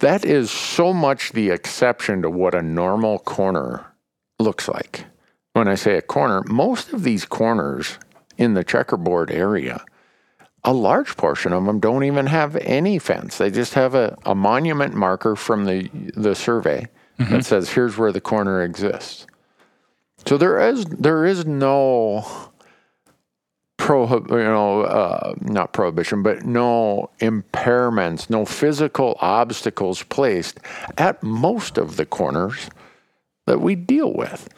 That 0.00 0.24
is 0.24 0.50
so 0.50 0.92
much 0.92 1.32
the 1.32 1.50
exception 1.50 2.22
to 2.22 2.30
what 2.30 2.54
a 2.54 2.62
normal 2.62 3.18
corner 3.18 3.86
looks 4.38 4.68
like. 4.68 5.04
When 5.52 5.68
I 5.68 5.74
say 5.74 5.96
a 5.96 6.02
corner, 6.02 6.42
most 6.46 6.92
of 6.92 7.02
these 7.02 7.24
corners 7.24 7.98
in 8.38 8.54
the 8.54 8.64
checkerboard 8.64 9.30
area, 9.30 9.84
a 10.64 10.72
large 10.72 11.16
portion 11.16 11.52
of 11.52 11.64
them 11.64 11.80
don't 11.80 12.04
even 12.04 12.26
have 12.26 12.56
any 12.56 12.98
fence. 12.98 13.38
They 13.38 13.50
just 13.50 13.74
have 13.74 13.94
a, 13.94 14.16
a 14.24 14.34
monument 14.34 14.94
marker 14.94 15.36
from 15.36 15.64
the, 15.64 15.90
the 16.14 16.34
survey 16.34 16.88
that 17.18 17.24
mm-hmm. 17.24 17.40
says 17.40 17.70
here's 17.70 17.98
where 17.98 18.12
the 18.12 18.20
corner 18.20 18.62
exists. 18.62 19.26
So 20.26 20.38
there 20.38 20.58
is 20.68 20.84
there 20.84 21.24
is 21.24 21.46
no 21.46 22.49
prohib 23.90 24.30
you 24.30 24.36
know 24.36 24.82
uh, 24.82 25.34
not 25.40 25.72
prohibition 25.72 26.22
but 26.22 26.44
no 26.44 27.10
impairments 27.20 28.30
no 28.30 28.44
physical 28.44 29.16
obstacles 29.20 30.02
placed 30.04 30.60
at 30.96 31.22
most 31.22 31.76
of 31.76 31.96
the 31.96 32.06
corners 32.06 32.70
that 33.50 33.60
we 33.60 33.74
deal 33.74 34.12
with. 34.12 34.48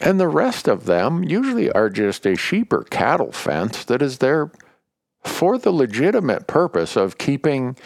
And 0.00 0.18
the 0.18 0.26
rest 0.26 0.66
of 0.66 0.86
them 0.86 1.22
usually 1.22 1.70
are 1.70 1.90
just 1.90 2.24
a 2.24 2.34
sheep 2.34 2.72
or 2.72 2.84
cattle 2.84 3.30
fence 3.30 3.84
that 3.84 4.00
is 4.00 4.18
there 4.18 4.50
for 5.22 5.58
the 5.58 5.70
legitimate 5.70 6.46
purpose 6.46 6.96
of 6.96 7.18
keeping 7.18 7.76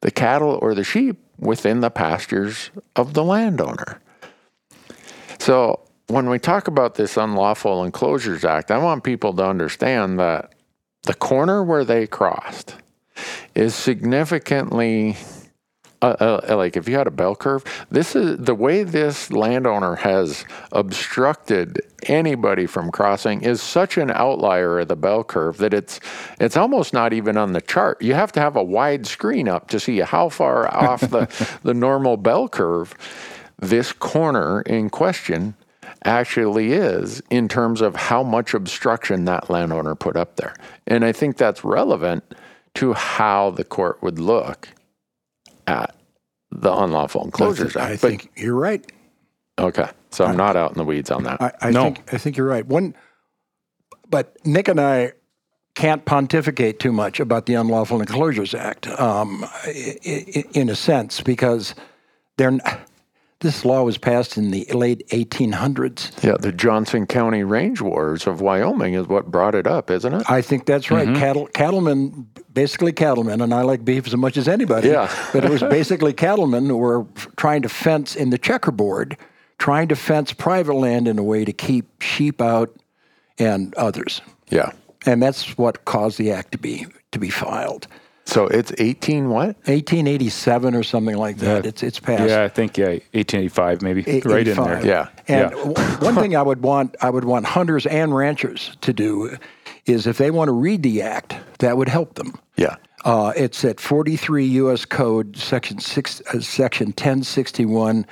the 0.00 0.10
cattle 0.10 0.58
or 0.62 0.74
the 0.74 0.82
sheep 0.82 1.18
within 1.38 1.80
the 1.80 1.90
pastures 1.90 2.70
of 2.96 3.12
the 3.12 3.22
landowner. 3.22 4.00
So 5.38 5.80
when 6.10 6.28
we 6.28 6.38
talk 6.38 6.68
about 6.68 6.96
this 6.96 7.16
Unlawful 7.16 7.88
Inclosures 7.88 8.44
Act, 8.44 8.70
I 8.70 8.78
want 8.78 9.04
people 9.04 9.32
to 9.34 9.44
understand 9.44 10.18
that 10.18 10.54
the 11.04 11.14
corner 11.14 11.62
where 11.62 11.84
they 11.84 12.06
crossed 12.06 12.74
is 13.54 13.74
significantly 13.74 15.16
uh, 16.02 16.40
uh, 16.48 16.56
like 16.56 16.78
if 16.78 16.88
you 16.88 16.96
had 16.96 17.06
a 17.06 17.10
bell 17.10 17.36
curve, 17.36 17.62
this 17.90 18.16
is 18.16 18.38
the 18.38 18.54
way 18.54 18.82
this 18.84 19.30
landowner 19.30 19.96
has 19.96 20.46
obstructed 20.72 21.78
anybody 22.04 22.64
from 22.64 22.90
crossing 22.90 23.42
is 23.42 23.60
such 23.60 23.98
an 23.98 24.10
outlier 24.10 24.80
of 24.80 24.88
the 24.88 24.96
bell 24.96 25.22
curve 25.22 25.58
that 25.58 25.74
it's 25.74 26.00
it's 26.40 26.56
almost 26.56 26.94
not 26.94 27.12
even 27.12 27.36
on 27.36 27.52
the 27.52 27.60
chart. 27.60 28.00
You 28.00 28.14
have 28.14 28.32
to 28.32 28.40
have 28.40 28.56
a 28.56 28.62
wide 28.62 29.06
screen 29.06 29.46
up 29.46 29.68
to 29.68 29.78
see 29.78 29.98
how 29.98 30.30
far 30.30 30.74
off 30.74 31.02
the 31.02 31.28
the 31.64 31.74
normal 31.74 32.16
bell 32.16 32.48
curve 32.48 32.94
this 33.58 33.92
corner 33.92 34.62
in 34.62 34.88
question 34.88 35.54
actually 36.04 36.72
is 36.72 37.22
in 37.30 37.48
terms 37.48 37.80
of 37.80 37.94
how 37.94 38.22
much 38.22 38.54
obstruction 38.54 39.24
that 39.26 39.50
landowner 39.50 39.94
put 39.94 40.16
up 40.16 40.36
there. 40.36 40.54
And 40.86 41.04
I 41.04 41.12
think 41.12 41.36
that's 41.36 41.64
relevant 41.64 42.24
to 42.76 42.92
how 42.94 43.50
the 43.50 43.64
court 43.64 44.02
would 44.02 44.18
look 44.18 44.68
at 45.66 45.94
the 46.50 46.72
Unlawful 46.74 47.24
Inclosures 47.30 47.76
I 47.78 47.92
Act. 47.92 48.02
But- 48.02 48.08
think 48.08 48.30
you're 48.36 48.54
right. 48.56 48.84
okay, 49.58 49.88
so 50.10 50.24
I'm 50.24 50.36
not 50.36 50.56
out 50.56 50.70
in 50.72 50.78
the 50.78 50.84
weeds 50.84 51.10
on 51.10 51.24
that. 51.24 51.40
I, 51.40 51.52
I 51.60 51.70
No. 51.70 51.84
think 51.84 52.14
I 52.14 52.18
think 52.18 52.36
you're 52.36 52.46
right. 52.46 52.66
One, 52.66 52.94
but 54.08 54.34
Nick 54.46 54.68
and 54.68 54.80
I 54.80 55.12
can't 55.74 56.04
pontificate 56.04 56.80
too 56.80 56.92
much 56.92 57.20
about 57.20 57.46
the 57.46 57.54
Unlawful 57.54 58.00
Inclosures 58.00 58.58
Act, 58.58 58.88
um, 58.98 59.44
i- 59.66 59.96
i- 60.04 60.44
in 60.52 60.68
a 60.68 60.74
sense, 60.74 61.20
because 61.20 61.74
they're 62.36 62.48
n- 62.48 62.60
this 63.40 63.64
law 63.64 63.82
was 63.82 63.96
passed 63.96 64.36
in 64.36 64.50
the 64.50 64.66
late 64.66 65.06
1800s. 65.08 66.22
Yeah, 66.22 66.36
the 66.38 66.52
Johnson 66.52 67.06
County 67.06 67.42
Range 67.42 67.80
Wars 67.80 68.26
of 68.26 68.42
Wyoming 68.42 68.94
is 68.94 69.08
what 69.08 69.30
brought 69.30 69.54
it 69.54 69.66
up, 69.66 69.90
isn't 69.90 70.12
it? 70.12 70.30
I 70.30 70.42
think 70.42 70.66
that's 70.66 70.90
right. 70.90 71.08
Mm-hmm. 71.08 71.18
Cattle, 71.18 71.46
cattlemen, 71.46 72.28
basically 72.52 72.92
cattlemen, 72.92 73.40
and 73.40 73.54
I 73.54 73.62
like 73.62 73.82
beef 73.82 74.06
as 74.06 74.14
much 74.14 74.36
as 74.36 74.46
anybody. 74.46 74.88
Yeah. 74.88 75.10
but 75.32 75.44
it 75.44 75.50
was 75.50 75.62
basically 75.62 76.12
cattlemen 76.12 76.66
who 76.66 76.76
were 76.76 77.06
trying 77.36 77.62
to 77.62 77.70
fence 77.70 78.14
in 78.14 78.28
the 78.28 78.38
checkerboard, 78.38 79.16
trying 79.58 79.88
to 79.88 79.96
fence 79.96 80.32
private 80.32 80.74
land 80.74 81.08
in 81.08 81.18
a 81.18 81.24
way 81.24 81.46
to 81.46 81.52
keep 81.52 82.02
sheep 82.02 82.42
out 82.42 82.76
and 83.38 83.74
others. 83.76 84.20
Yeah. 84.50 84.72
And 85.06 85.22
that's 85.22 85.56
what 85.56 85.86
caused 85.86 86.18
the 86.18 86.30
act 86.30 86.52
to 86.52 86.58
be 86.58 86.86
to 87.12 87.18
be 87.18 87.30
filed. 87.30 87.86
So 88.26 88.46
it's 88.46 88.72
18 88.78 89.28
what? 89.30 89.56
1887 89.66 90.74
or 90.74 90.82
something 90.82 91.16
like 91.16 91.38
that. 91.38 91.66
It's 91.66 91.82
it's 91.82 91.98
passed. 91.98 92.28
Yeah, 92.28 92.44
I 92.44 92.48
think 92.48 92.76
yeah, 92.78 92.86
1885 93.12 93.82
maybe, 93.82 94.04
Eight- 94.06 94.24
right 94.24 94.46
in 94.46 94.56
there. 94.56 94.84
Yeah. 94.86 95.08
And 95.26 95.50
Yeah. 95.50 95.56
w- 95.64 95.74
one 96.04 96.14
thing 96.14 96.36
I 96.36 96.42
would 96.42 96.62
want 96.62 96.96
I 97.00 97.10
would 97.10 97.24
want 97.24 97.46
hunters 97.46 97.86
and 97.86 98.14
ranchers 98.14 98.76
to 98.82 98.92
do 98.92 99.36
is 99.86 100.06
if 100.06 100.18
they 100.18 100.30
want 100.30 100.48
to 100.48 100.52
read 100.52 100.82
the 100.82 101.02
act, 101.02 101.34
that 101.58 101.76
would 101.76 101.88
help 101.88 102.14
them. 102.14 102.34
Yeah. 102.56 102.76
Uh, 103.04 103.32
it's 103.34 103.64
at 103.64 103.80
43 103.80 104.44
U.S. 104.44 104.84
Code, 104.84 105.36
section 105.36 105.78
six, 105.80 106.20
uh, 106.32 106.40
section 106.40 106.88
1061 106.88 108.06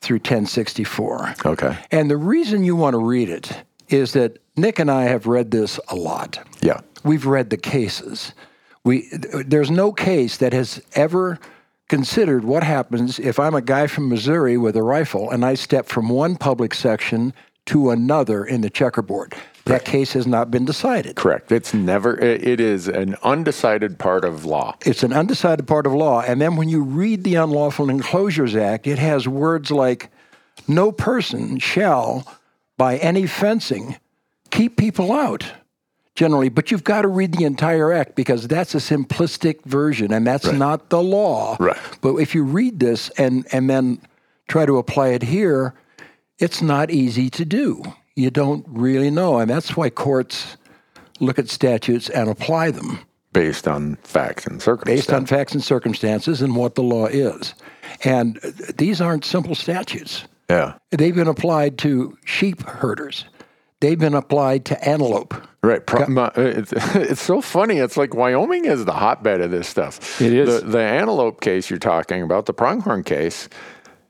through 0.00 0.18
1064. 0.18 1.34
Okay. 1.46 1.76
And 1.92 2.10
the 2.10 2.16
reason 2.16 2.64
you 2.64 2.74
want 2.76 2.94
to 2.94 2.98
read 2.98 3.28
it 3.30 3.62
is 3.88 4.12
that 4.12 4.38
Nick 4.56 4.78
and 4.80 4.90
I 4.90 5.04
have 5.04 5.26
read 5.26 5.52
this 5.52 5.78
a 5.88 5.94
lot. 5.94 6.38
Yeah. 6.60 6.80
We've 7.04 7.24
read 7.26 7.50
the 7.50 7.56
cases. 7.56 8.34
We 8.84 9.08
there's 9.12 9.70
no 9.70 9.92
case 9.92 10.36
that 10.36 10.52
has 10.52 10.82
ever 10.94 11.38
considered 11.88 12.44
what 12.44 12.62
happens 12.62 13.18
if 13.18 13.38
I'm 13.38 13.54
a 13.54 13.62
guy 13.62 13.86
from 13.86 14.08
Missouri 14.08 14.56
with 14.56 14.76
a 14.76 14.82
rifle 14.82 15.30
and 15.30 15.44
I 15.44 15.54
step 15.54 15.86
from 15.86 16.08
one 16.08 16.36
public 16.36 16.74
section 16.74 17.32
to 17.66 17.90
another 17.90 18.44
in 18.44 18.60
the 18.60 18.70
checkerboard. 18.70 19.34
That 19.64 19.86
case 19.86 20.12
has 20.12 20.26
not 20.26 20.50
been 20.50 20.66
decided. 20.66 21.16
Correct. 21.16 21.50
It's 21.50 21.72
never, 21.72 22.18
it 22.20 22.46
it 22.46 22.60
is 22.60 22.86
an 22.86 23.16
undecided 23.22 23.98
part 23.98 24.24
of 24.24 24.44
law. 24.44 24.76
It's 24.84 25.02
an 25.02 25.14
undecided 25.14 25.66
part 25.66 25.86
of 25.86 25.94
law. 25.94 26.20
And 26.20 26.40
then 26.40 26.56
when 26.56 26.68
you 26.68 26.82
read 26.82 27.24
the 27.24 27.36
Unlawful 27.36 27.86
Inclosures 27.86 28.54
Act, 28.60 28.86
it 28.86 28.98
has 28.98 29.26
words 29.26 29.70
like 29.70 30.10
no 30.68 30.92
person 30.92 31.58
shall, 31.58 32.26
by 32.76 32.98
any 32.98 33.26
fencing, 33.26 33.96
keep 34.50 34.76
people 34.76 35.12
out 35.12 35.50
generally. 36.14 36.48
But 36.48 36.70
you've 36.70 36.84
got 36.84 37.02
to 37.02 37.08
read 37.08 37.32
the 37.32 37.44
entire 37.44 37.92
act 37.92 38.14
because 38.14 38.48
that's 38.48 38.74
a 38.74 38.78
simplistic 38.78 39.64
version 39.64 40.12
and 40.12 40.26
that's 40.26 40.50
not 40.52 40.90
the 40.90 41.02
law. 41.02 41.56
Right. 41.60 41.76
But 42.00 42.16
if 42.16 42.34
you 42.34 42.44
read 42.44 42.80
this 42.80 43.10
and, 43.10 43.46
and 43.52 43.68
then 43.68 44.00
try 44.48 44.66
to 44.66 44.78
apply 44.78 45.08
it 45.08 45.22
here, 45.22 45.74
it's 46.38 46.62
not 46.62 46.90
easy 46.90 47.30
to 47.30 47.44
do. 47.44 47.82
You 48.16 48.30
don't 48.30 48.64
really 48.68 49.10
know. 49.10 49.38
And 49.38 49.50
that's 49.50 49.76
why 49.76 49.90
courts 49.90 50.56
look 51.20 51.38
at 51.38 51.48
statutes 51.48 52.08
and 52.10 52.28
apply 52.28 52.70
them 52.70 53.00
Based 53.32 53.66
on 53.66 53.96
facts 53.96 54.46
and 54.46 54.62
circumstances. 54.62 55.06
based 55.06 55.12
on 55.12 55.26
facts 55.26 55.54
and 55.54 55.64
circumstances 55.64 56.40
and 56.40 56.54
what 56.54 56.76
the 56.76 56.82
law 56.84 57.06
is. 57.06 57.54
And 58.04 58.38
uh, 58.44 58.50
these 58.76 59.00
aren't 59.00 59.24
simple 59.24 59.56
statutes. 59.56 60.24
Yeah. 60.48 60.74
They've 60.92 61.14
been 61.14 61.26
applied 61.26 61.78
to 61.78 62.16
sheep 62.24 62.62
herders. 62.62 63.24
They've 63.84 63.98
been 63.98 64.14
applied 64.14 64.64
to 64.66 64.82
antelope. 64.88 65.34
Right. 65.62 65.84
Pro- 65.84 66.06
my- 66.06 66.32
it's, 66.36 66.72
it's 66.94 67.20
so 67.20 67.42
funny. 67.42 67.80
It's 67.80 67.98
like 67.98 68.14
Wyoming 68.14 68.64
is 68.64 68.86
the 68.86 68.94
hotbed 68.94 69.42
of 69.42 69.50
this 69.50 69.68
stuff. 69.68 70.22
It 70.22 70.32
is. 70.32 70.62
The, 70.62 70.66
the 70.66 70.78
antelope 70.78 71.42
case 71.42 71.68
you're 71.68 71.78
talking 71.78 72.22
about, 72.22 72.46
the 72.46 72.54
pronghorn 72.54 73.02
case, 73.04 73.50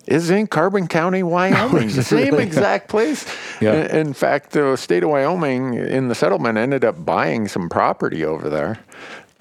is 0.06 0.30
in 0.30 0.46
Carbon 0.46 0.86
County, 0.86 1.24
Wyoming. 1.24 1.88
The 1.94 2.04
same 2.04 2.34
exact 2.34 2.88
place. 2.88 3.26
Yeah. 3.60 3.86
In, 3.86 4.08
in 4.08 4.14
fact, 4.14 4.50
the 4.52 4.76
state 4.76 5.02
of 5.02 5.10
Wyoming 5.10 5.74
in 5.74 6.06
the 6.06 6.14
settlement 6.14 6.56
ended 6.56 6.84
up 6.84 7.04
buying 7.04 7.48
some 7.48 7.68
property 7.68 8.24
over 8.24 8.48
there. 8.48 8.78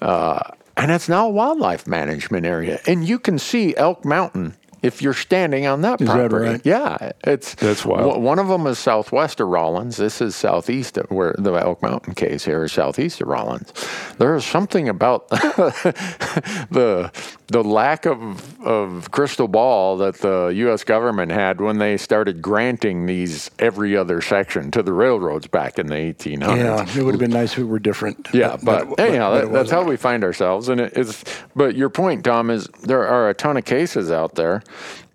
Uh, 0.00 0.40
and 0.76 0.90
it's 0.90 1.08
now 1.08 1.28
a 1.28 1.30
wildlife 1.30 1.86
management 1.86 2.44
area. 2.44 2.80
And 2.88 3.06
you 3.06 3.20
can 3.20 3.38
see 3.38 3.76
Elk 3.76 4.04
Mountain 4.04 4.56
if 4.84 5.00
you're 5.02 5.14
standing 5.14 5.66
on 5.66 5.80
that 5.80 6.00
Is 6.00 6.06
that 6.08 6.14
property. 6.30 6.50
right? 6.50 6.60
Yeah, 6.64 7.12
it's 7.24 7.54
That's 7.54 7.84
wild. 7.84 8.02
w- 8.10 8.20
One 8.22 8.38
of 8.38 8.48
them 8.48 8.66
is 8.66 8.78
southwest 8.78 9.40
of 9.40 9.48
Rawlins. 9.48 9.96
This 9.96 10.20
is 10.20 10.36
southeast 10.36 10.98
of 10.98 11.10
where 11.10 11.34
the 11.38 11.52
Elk 11.54 11.82
Mountain 11.82 12.14
case 12.14 12.44
here 12.44 12.64
is 12.64 12.72
southeast 12.72 13.20
of 13.20 13.28
Rawlins. 13.28 13.72
There 14.18 14.34
is 14.36 14.44
something 14.44 14.88
about 14.88 15.28
the 15.30 17.10
the 17.48 17.62
lack 17.62 18.06
of 18.06 18.58
of 18.60 19.10
crystal 19.10 19.48
ball 19.48 19.96
that 19.98 20.16
the 20.16 20.48
U.S. 20.56 20.84
government 20.84 21.32
had 21.32 21.60
when 21.60 21.78
they 21.78 21.96
started 21.96 22.40
granting 22.42 23.06
these 23.06 23.50
every 23.58 23.96
other 23.96 24.20
section 24.20 24.70
to 24.72 24.82
the 24.82 24.92
railroads 24.92 25.46
back 25.46 25.78
in 25.78 25.86
the 25.86 25.94
1800s. 25.94 26.40
Yeah, 26.56 26.98
it 27.00 27.04
would 27.04 27.14
have 27.14 27.20
been 27.20 27.30
nice 27.30 27.52
if 27.52 27.58
it 27.60 27.64
were 27.64 27.78
different. 27.78 28.28
Yeah, 28.32 28.56
but, 28.62 28.88
it- 28.88 29.00
anyhow, 29.00 29.30
but 29.34 29.40
that, 29.46 29.52
that's 29.52 29.70
how 29.70 29.82
we 29.84 29.96
find 29.96 30.24
ourselves, 30.24 30.68
and 30.68 30.80
it 30.80 30.96
is. 30.96 31.24
But 31.54 31.74
your 31.76 31.90
point, 31.90 32.24
Tom, 32.24 32.50
is 32.50 32.66
there 32.82 33.06
are 33.06 33.28
a 33.28 33.34
ton 33.34 33.56
of 33.56 33.64
cases 33.64 34.10
out 34.10 34.34
there 34.34 34.62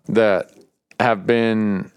that 0.08 0.52
have 1.00 1.26
been 1.26 1.92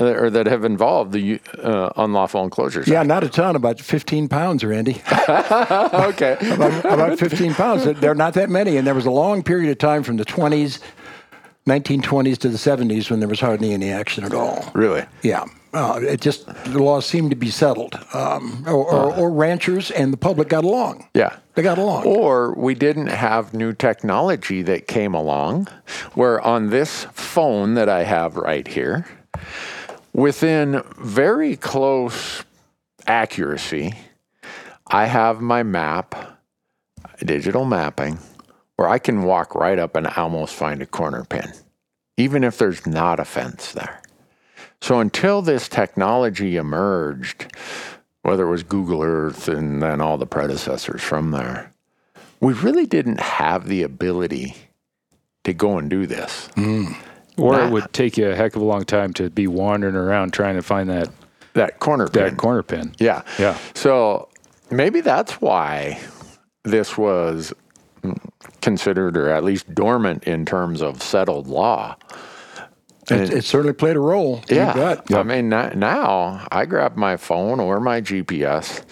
uh, 0.00 0.06
or 0.06 0.28
that 0.28 0.46
have 0.46 0.64
involved 0.64 1.12
the 1.12 1.40
uh, 1.62 1.90
unlawful 1.96 2.42
enclosures. 2.42 2.88
Yeah, 2.88 3.04
not 3.04 3.22
a 3.22 3.28
ton, 3.28 3.54
about 3.54 3.80
15 3.80 4.28
pounds, 4.28 4.64
Randy. 4.64 4.94
okay. 5.28 6.36
about, 6.50 6.84
about 6.84 7.18
15 7.18 7.54
pounds. 7.54 7.84
There 7.84 8.10
are 8.10 8.16
not 8.16 8.34
that 8.34 8.50
many. 8.50 8.76
And 8.76 8.84
there 8.84 8.94
was 8.94 9.06
a 9.06 9.12
long 9.12 9.44
period 9.44 9.70
of 9.70 9.78
time 9.78 10.02
from 10.02 10.16
the 10.16 10.24
20s, 10.24 10.80
1920s 11.68 12.38
to 12.38 12.48
the 12.48 12.58
70s 12.58 13.08
when 13.08 13.20
there 13.20 13.28
was 13.28 13.38
hardly 13.38 13.72
any 13.72 13.92
action 13.92 14.24
at 14.24 14.34
all. 14.34 14.68
Really? 14.74 15.04
Yeah. 15.22 15.44
Uh, 15.74 15.98
it 16.00 16.20
just, 16.20 16.46
the 16.64 16.82
laws 16.82 17.04
seemed 17.04 17.30
to 17.30 17.36
be 17.36 17.50
settled. 17.50 17.98
Um, 18.14 18.64
or, 18.66 18.84
or, 18.90 19.14
or 19.14 19.30
ranchers 19.30 19.90
and 19.90 20.12
the 20.12 20.16
public 20.16 20.48
got 20.48 20.64
along. 20.64 21.08
Yeah. 21.14 21.36
They 21.54 21.62
got 21.62 21.78
along. 21.78 22.04
Or 22.06 22.54
we 22.54 22.74
didn't 22.74 23.08
have 23.08 23.52
new 23.52 23.72
technology 23.72 24.62
that 24.62 24.86
came 24.86 25.14
along, 25.14 25.66
where 26.14 26.40
on 26.40 26.70
this 26.70 27.04
phone 27.12 27.74
that 27.74 27.88
I 27.88 28.04
have 28.04 28.36
right 28.36 28.66
here, 28.66 29.04
within 30.12 30.82
very 30.96 31.56
close 31.56 32.44
accuracy, 33.06 33.94
I 34.86 35.06
have 35.06 35.40
my 35.40 35.62
map, 35.62 36.38
digital 37.18 37.64
mapping, 37.64 38.18
where 38.76 38.88
I 38.88 38.98
can 38.98 39.22
walk 39.22 39.54
right 39.54 39.78
up 39.78 39.96
and 39.96 40.06
almost 40.06 40.54
find 40.54 40.82
a 40.82 40.86
corner 40.86 41.24
pin, 41.24 41.52
even 42.16 42.44
if 42.44 42.58
there's 42.58 42.86
not 42.86 43.18
a 43.18 43.24
fence 43.24 43.72
there. 43.72 44.00
So 44.84 45.00
until 45.00 45.40
this 45.40 45.66
technology 45.66 46.56
emerged, 46.56 47.46
whether 48.20 48.46
it 48.46 48.50
was 48.50 48.62
Google 48.62 49.02
Earth 49.02 49.48
and 49.48 49.82
then 49.82 50.02
all 50.02 50.18
the 50.18 50.26
predecessors 50.26 51.00
from 51.00 51.30
there, 51.30 51.72
we 52.40 52.52
really 52.52 52.84
didn't 52.84 53.18
have 53.18 53.66
the 53.66 53.82
ability 53.82 54.54
to 55.44 55.54
go 55.54 55.78
and 55.78 55.88
do 55.88 56.04
this. 56.04 56.50
Or 57.38 57.52
Nah. 57.52 57.66
it 57.66 57.72
would 57.72 57.94
take 57.94 58.18
you 58.18 58.28
a 58.28 58.36
heck 58.36 58.56
of 58.56 58.60
a 58.60 58.64
long 58.66 58.84
time 58.84 59.14
to 59.14 59.30
be 59.30 59.46
wandering 59.46 59.94
around 59.96 60.34
trying 60.34 60.56
to 60.56 60.62
find 60.62 60.90
that 60.90 61.08
That 61.54 61.80
corner 61.80 62.06
pin. 62.06 62.22
that 62.22 62.36
corner 62.36 62.62
pin. 62.62 62.92
Yeah. 62.98 63.22
Yeah. 63.38 63.56
So 63.72 64.28
maybe 64.70 65.00
that's 65.00 65.40
why 65.40 65.98
this 66.64 66.98
was 66.98 67.54
mm, 68.02 68.18
considered 68.60 69.16
or 69.16 69.30
at 69.30 69.44
least 69.44 69.74
dormant 69.74 70.24
in 70.24 70.44
terms 70.44 70.82
of 70.82 71.02
settled 71.02 71.46
law. 71.46 71.96
It, 73.10 73.32
it 73.32 73.44
certainly 73.44 73.74
played 73.74 73.96
a 73.96 74.00
role. 74.00 74.42
Yeah. 74.48 74.72
bet. 74.72 75.12
I 75.14 75.22
mean, 75.22 75.48
now 75.48 76.46
I 76.50 76.64
grab 76.64 76.96
my 76.96 77.16
phone 77.16 77.60
or 77.60 77.80
my 77.80 78.00
GPS 78.00 78.82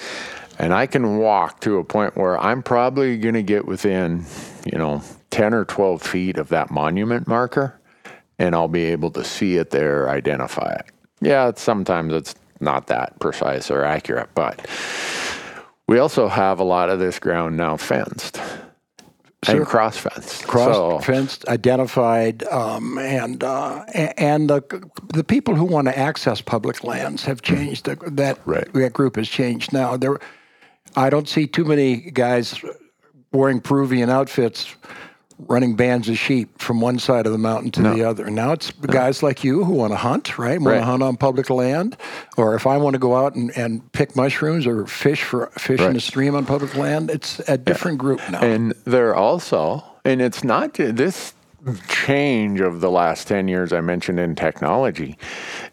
and 0.58 0.74
I 0.74 0.86
can 0.86 1.18
walk 1.18 1.60
to 1.60 1.78
a 1.78 1.84
point 1.84 2.16
where 2.16 2.38
I'm 2.38 2.62
probably 2.62 3.16
going 3.18 3.34
to 3.34 3.42
get 3.42 3.66
within, 3.66 4.24
you 4.70 4.78
know, 4.78 5.02
10 5.30 5.54
or 5.54 5.64
12 5.64 6.02
feet 6.02 6.38
of 6.38 6.48
that 6.50 6.70
monument 6.70 7.26
marker 7.26 7.80
and 8.38 8.54
I'll 8.54 8.68
be 8.68 8.84
able 8.84 9.10
to 9.12 9.24
see 9.24 9.56
it 9.56 9.70
there, 9.70 10.08
identify 10.08 10.72
it. 10.74 10.86
Yeah, 11.20 11.48
it's, 11.48 11.62
sometimes 11.62 12.12
it's 12.12 12.34
not 12.60 12.88
that 12.88 13.18
precise 13.18 13.70
or 13.70 13.84
accurate, 13.84 14.30
but 14.34 14.66
we 15.86 15.98
also 15.98 16.28
have 16.28 16.58
a 16.58 16.64
lot 16.64 16.90
of 16.90 16.98
this 16.98 17.18
ground 17.18 17.56
now 17.56 17.76
fenced 17.76 18.40
and 19.48 19.66
cross 19.66 19.96
fenced. 19.96 20.46
cross 20.46 21.04
fenced, 21.04 21.48
identified, 21.48 22.44
um, 22.44 22.98
and 22.98 23.42
uh, 23.42 23.84
and 24.16 24.48
the 24.48 24.62
the 25.12 25.24
people 25.24 25.54
who 25.56 25.64
want 25.64 25.88
to 25.88 25.98
access 25.98 26.40
public 26.40 26.84
lands 26.84 27.24
have 27.24 27.42
changed. 27.42 27.86
That 27.86 28.38
Right. 28.44 28.72
that 28.72 28.92
group 28.92 29.16
has 29.16 29.28
changed 29.28 29.72
now. 29.72 29.96
There, 29.96 30.18
I 30.96 31.10
don't 31.10 31.28
see 31.28 31.46
too 31.46 31.64
many 31.64 31.96
guys 31.96 32.62
wearing 33.32 33.60
Peruvian 33.60 34.10
outfits 34.10 34.74
running 35.38 35.76
bands 35.76 36.08
of 36.08 36.18
sheep 36.18 36.58
from 36.58 36.80
one 36.80 36.98
side 36.98 37.26
of 37.26 37.32
the 37.32 37.38
mountain 37.38 37.70
to 37.72 37.82
the 37.82 38.04
other. 38.04 38.26
And 38.26 38.36
Now 38.36 38.52
it's 38.52 38.70
guys 38.70 39.22
like 39.22 39.42
you 39.44 39.64
who 39.64 39.72
want 39.72 39.92
to 39.92 39.96
hunt, 39.96 40.38
right? 40.38 40.58
Want 40.60 40.66
Right. 40.74 40.78
to 40.78 40.84
hunt 40.84 41.02
on 41.02 41.16
public 41.16 41.50
land, 41.50 41.96
or 42.36 42.54
if 42.54 42.66
I 42.66 42.76
want 42.76 42.94
to 42.94 42.98
go 42.98 43.16
out 43.16 43.34
and, 43.34 43.50
and 43.56 43.90
pick 43.92 44.14
mushrooms 44.16 44.66
or 44.66 44.86
fish 44.86 45.22
for 45.22 45.46
fish 45.58 45.80
in 45.80 45.96
a 45.96 46.00
stream 46.00 46.34
on 46.34 46.46
public 46.46 46.74
land, 46.76 47.10
it's 47.10 47.40
a 47.48 47.58
different 47.58 47.98
group 47.98 48.20
now. 48.30 48.40
And 48.42 48.72
they're 48.84 49.14
also, 49.14 49.84
and 50.04 50.20
it's 50.20 50.42
not 50.44 50.74
this 50.74 51.34
change 51.88 52.60
of 52.60 52.80
the 52.80 52.90
last 52.90 53.28
10 53.28 53.46
years 53.48 53.72
I 53.72 53.80
mentioned 53.80 54.18
in 54.18 54.34
technology. 54.34 55.16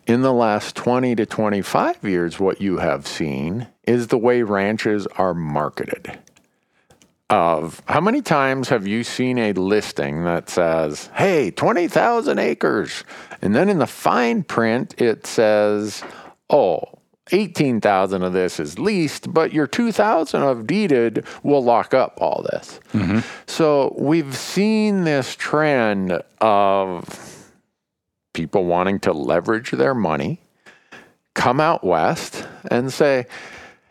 In 0.06 0.22
the 0.22 0.34
last 0.34 0.76
20 0.76 1.16
to 1.16 1.26
25 1.26 2.04
years, 2.04 2.40
what 2.40 2.62
you 2.62 2.78
have 2.78 3.08
seen 3.08 3.68
is 3.86 4.08
the 4.08 4.18
way 4.18 4.44
ranches 4.44 5.08
are 5.18 5.34
marketed. 5.34 6.20
Of 7.30 7.82
how 7.88 8.02
many 8.02 8.24
times 8.24 8.70
have 8.70 8.88
you 8.88 9.04
seen 9.04 9.38
a 9.38 9.54
listing 9.54 10.24
that 10.24 10.50
says, 10.50 11.12
hey, 11.14 11.52
20,000 11.52 12.40
acres? 12.40 13.04
And 13.42 13.56
then 13.56 13.70
in 13.70 13.78
the 13.78 13.86
fine 13.86 14.42
print, 14.44 15.00
it 15.00 15.28
says, 15.28 16.04
oh, 16.50 16.82
18,000 17.32 18.24
of 18.24 18.34
this 18.34 18.60
is 18.60 18.80
leased, 18.80 19.32
but 19.32 19.54
your 19.54 19.68
2,000 19.68 20.42
of 20.42 20.66
deeded 20.66 21.24
will 21.44 21.64
lock 21.64 21.94
up 21.94 22.18
all 22.20 22.44
this. 22.52 22.80
Mm-hmm. 22.94 23.20
So 23.46 23.94
we've 23.96 24.36
seen 24.36 25.04
this 25.04 25.36
trend 25.36 26.20
of 26.42 27.54
people 28.34 28.66
wanting 28.66 29.00
to 29.02 29.14
leverage 29.14 29.70
their 29.72 29.94
money, 29.94 30.42
come 31.36 31.60
out 31.60 31.84
west 31.84 32.48
and 32.72 32.92
say, 32.92 33.28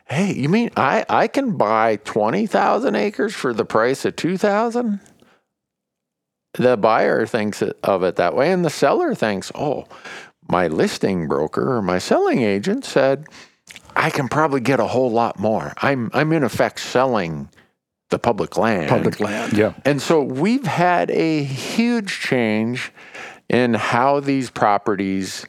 hey, 0.09 0.33
you 0.33 0.49
mean 0.49 0.71
I, 0.77 1.05
I 1.09 1.29
can 1.29 1.57
buy 1.57 1.97
20,000 1.97 2.95
acres 2.95 3.35
for 3.35 3.53
the 3.53 3.65
price 3.65 4.05
of 4.05 4.17
2,000? 4.17 5.01
The 6.55 6.77
buyer 6.77 7.27
thinks 7.27 7.63
of 7.63 8.03
it 8.03 8.17
that 8.17 8.35
way, 8.35 8.51
and 8.51 8.65
the 8.65 8.71
seller 8.71 9.15
thinks, 9.15 9.53
oh, 9.55 9.87
my 10.49 10.67
listing 10.67 11.29
broker 11.29 11.77
or 11.77 11.83
my 11.83 11.99
selling 11.99 12.41
agent 12.41 12.85
said, 12.85 13.27
I 13.95 14.11
can 14.11 14.29
probably 14.29 14.61
get 14.61 14.81
a 14.81 14.87
whole 14.87 15.11
lot 15.11 15.39
more. 15.39 15.75
I'm, 15.79 16.11
I'm 16.15 16.33
in 16.33 16.43
effect 16.43 16.81
selling 16.81 17.51
the 18.09 18.19
public 18.19 18.57
land. 18.57 18.89
Public 18.89 19.21
land. 19.21 19.53
Yeah. 19.53 19.75
And 19.85 20.01
so 20.01 20.23
we've 20.23 20.67
had 20.67 21.11
a 21.11 21.43
huge 21.43 22.21
change 22.21 22.93
in 23.51 23.75
how 23.75 24.21
these 24.21 24.49
properties 24.49 25.45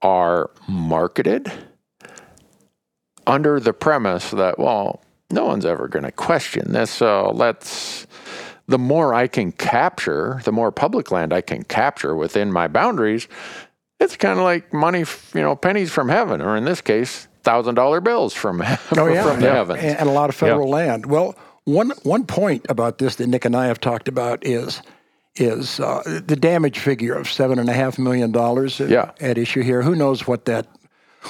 are 0.00 0.50
marketed 0.66 1.52
under 3.30 3.60
the 3.60 3.72
premise 3.72 4.30
that, 4.32 4.58
well, 4.58 5.00
no 5.30 5.46
one's 5.46 5.64
ever 5.64 5.88
going 5.88 6.04
to 6.04 6.12
question 6.12 6.72
this. 6.72 6.90
So 6.90 7.30
let's, 7.34 8.06
the 8.66 8.78
more 8.78 9.14
I 9.14 9.26
can 9.28 9.52
capture, 9.52 10.40
the 10.44 10.52
more 10.52 10.72
public 10.72 11.10
land 11.10 11.32
I 11.32 11.40
can 11.40 11.62
capture 11.62 12.14
within 12.16 12.52
my 12.52 12.68
boundaries, 12.68 13.28
it's 14.00 14.16
kind 14.16 14.38
of 14.38 14.44
like 14.44 14.72
money, 14.72 15.04
you 15.34 15.40
know, 15.42 15.54
pennies 15.56 15.90
from 15.92 16.08
heaven, 16.08 16.40
or 16.42 16.56
in 16.56 16.64
this 16.64 16.80
case, 16.80 17.28
thousand 17.42 17.74
dollar 17.76 18.00
bills 18.00 18.34
from, 18.34 18.60
Oh 18.62 19.06
yeah, 19.06 19.22
from 19.24 19.40
the 19.40 19.46
yeah. 19.46 19.54
heavens. 19.54 19.82
and, 19.82 19.98
and 19.98 20.08
a 20.08 20.12
lot 20.12 20.28
of 20.30 20.34
federal 20.34 20.68
land. 20.68 21.06
Well, 21.06 21.36
one 21.64 21.90
one 22.02 22.24
point 22.26 22.66
about 22.68 22.98
this 22.98 23.16
that 23.16 23.26
Nick 23.28 23.44
and 23.44 23.54
I 23.54 23.66
have 23.66 23.78
talked 23.80 24.08
about 24.08 24.44
is 24.46 24.82
is 25.36 25.78
uh, 25.78 26.02
the 26.26 26.34
damage 26.36 26.78
figure 26.80 27.14
of 27.14 27.30
seven 27.30 27.58
and 27.58 27.68
a 27.68 27.72
half 27.72 27.98
million 27.98 28.32
dollars 28.32 28.80
Yeah. 28.80 29.12
at 29.20 29.38
issue 29.38 29.62
here. 29.62 29.82
Who 29.82 29.94
knows 29.94 30.26
what 30.26 30.46
that 30.46 30.66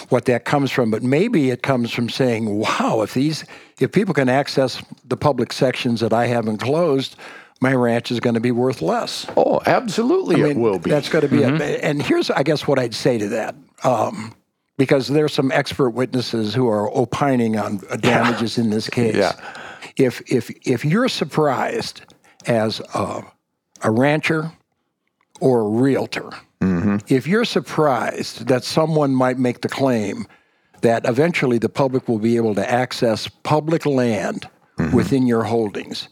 what 0.09 0.25
that 0.27 0.45
comes 0.45 0.71
from? 0.71 0.91
But 0.91 1.03
maybe 1.03 1.51
it 1.51 1.63
comes 1.63 1.91
from 1.91 2.09
saying, 2.09 2.59
"Wow, 2.59 3.03
if 3.03 3.15
these 3.15 3.45
if 3.79 3.93
people 3.93 4.15
can 4.15 4.29
access 4.29 4.83
the 5.05 5.17
public 5.17 5.53
sections 5.53 6.01
that 6.01 6.13
I 6.13 6.27
haven't 6.27 6.59
closed." 6.59 7.17
My 7.63 7.75
ranch 7.75 8.11
is 8.11 8.21
going 8.21 8.35
to 8.35 8.41
be 8.41 8.53
worth 8.53 8.81
less. 8.81 9.27
Oh, 9.37 9.61
absolutely, 9.67 10.41
it 10.41 10.57
will 10.57 10.79
be. 10.79 10.89
That's 10.89 11.11
going 11.11 11.29
to 11.29 11.29
be 11.29 11.43
it. 11.43 11.81
And 11.83 12.03
here's, 12.03 12.31
I 12.31 12.43
guess, 12.43 12.67
what 12.67 12.79
I'd 12.79 12.95
say 12.95 13.19
to 13.19 13.29
that. 13.29 13.55
Um, 13.85 14.35
because 14.81 15.09
there's 15.09 15.35
some 15.35 15.53
expert 15.53 15.91
witnesses 15.91 16.55
who 16.55 16.67
are 16.67 16.91
opining 16.97 17.59
on 17.59 17.83
uh, 17.91 17.97
damages 17.97 18.57
in 18.57 18.71
this 18.71 18.89
case. 18.89 19.15
Yeah. 19.15 19.33
If 19.97 20.23
if 20.33 20.51
if 20.67 20.87
you're 20.87 21.09
surprised 21.11 22.01
as 22.47 22.81
a, 22.95 23.23
a 23.83 23.91
rancher 23.91 24.51
or 25.41 25.61
a 25.61 25.69
realtor, 25.69 26.31
if 27.09 27.27
you're 27.27 27.47
surprised 27.47 28.47
that 28.49 28.65
someone 28.65 29.15
might 29.15 29.39
make 29.39 29.63
the 29.63 29.69
claim 29.69 30.27
that 30.83 31.07
eventually 31.07 31.59
the 31.59 31.69
public 31.69 32.09
will 32.09 32.19
be 32.19 32.37
able 32.37 32.55
to 32.55 32.71
access 32.71 33.29
public 33.29 33.85
land 33.87 34.49
within 34.93 35.27
your 35.27 35.45
holdings, 35.45 36.09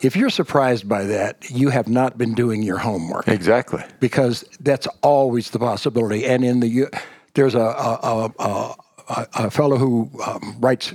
if 0.00 0.16
you're 0.16 0.30
surprised 0.30 0.88
by 0.88 1.04
that, 1.04 1.50
you 1.50 1.68
have 1.70 1.88
not 1.88 2.16
been 2.16 2.34
doing 2.34 2.62
your 2.62 2.78
homework 2.78 3.28
exactly. 3.28 3.82
because 4.00 4.44
that's 4.60 4.86
always 5.02 5.50
the 5.50 5.58
possibility. 5.58 6.24
And 6.24 6.44
in 6.44 6.60
the 6.60 6.68
U- 6.68 6.90
there's 7.34 7.54
a 7.54 7.58
a, 7.58 8.30
a, 8.38 8.74
a, 9.08 9.26
a 9.34 9.50
fellow 9.50 9.76
who 9.76 10.10
um, 10.24 10.56
writes 10.60 10.94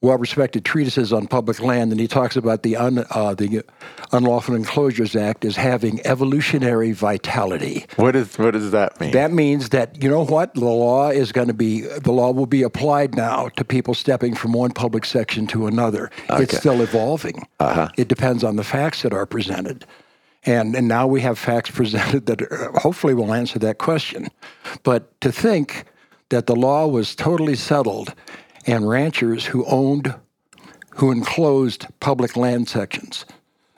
well-respected 0.00 0.64
treatises 0.64 1.12
on 1.12 1.26
public 1.26 1.60
land, 1.60 1.90
and 1.90 2.00
he 2.00 2.06
talks 2.06 2.36
about 2.36 2.62
the 2.62 2.76
un, 2.76 3.04
uh, 3.10 3.34
the 3.34 3.64
Unlawful 4.12 4.54
Enclosures 4.54 5.16
Act 5.16 5.44
as 5.44 5.56
having 5.56 6.00
evolutionary 6.06 6.92
vitality. 6.92 7.84
What 7.96 8.14
is 8.14 8.38
what 8.38 8.52
does 8.52 8.70
that 8.70 9.00
mean? 9.00 9.10
That 9.10 9.32
means 9.32 9.70
that 9.70 10.00
you 10.00 10.08
know 10.08 10.24
what 10.24 10.54
the 10.54 10.60
law 10.60 11.10
is 11.10 11.32
going 11.32 11.48
to 11.48 11.54
be. 11.54 11.80
The 11.80 12.12
law 12.12 12.30
will 12.30 12.46
be 12.46 12.62
applied 12.62 13.16
now 13.16 13.48
to 13.56 13.64
people 13.64 13.94
stepping 13.94 14.34
from 14.34 14.52
one 14.52 14.70
public 14.70 15.04
section 15.04 15.46
to 15.48 15.66
another. 15.66 16.10
It's 16.30 16.56
still 16.56 16.80
evolving. 16.80 17.46
It 17.96 18.08
depends 18.08 18.44
on 18.44 18.56
the 18.56 18.64
facts 18.64 19.02
that 19.02 19.12
are 19.12 19.26
presented, 19.26 19.84
and 20.44 20.76
and 20.76 20.86
now 20.86 21.08
we 21.08 21.20
have 21.22 21.38
facts 21.38 21.70
presented 21.80 22.26
that 22.26 22.40
hopefully 22.80 23.14
will 23.14 23.34
answer 23.34 23.58
that 23.58 23.78
question. 23.78 24.28
But 24.84 25.20
to 25.22 25.32
think 25.32 25.86
that 26.28 26.46
the 26.46 26.54
law 26.54 26.86
was 26.86 27.16
totally 27.16 27.56
settled, 27.56 28.14
and 28.68 28.88
ranchers 28.88 29.46
who 29.46 29.64
owned, 29.64 30.14
who 30.90 31.10
enclosed 31.10 31.86
public 32.00 32.36
land 32.36 32.68
sections, 32.68 33.24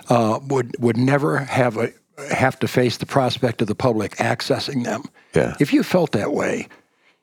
uh, 0.08 0.40
would 0.48 0.76
would 0.78 0.96
never 0.96 1.38
have 1.38 1.76
a 1.78 1.92
have 2.34 2.58
to 2.58 2.68
face 2.68 2.98
the 2.98 3.06
prospect 3.06 3.62
of 3.62 3.68
the 3.68 3.74
public 3.74 4.16
accessing 4.16 4.84
them. 4.84 5.04
Yeah. 5.34 5.54
If 5.60 5.72
you 5.72 5.82
felt 5.82 6.10
that 6.12 6.32
way, 6.32 6.68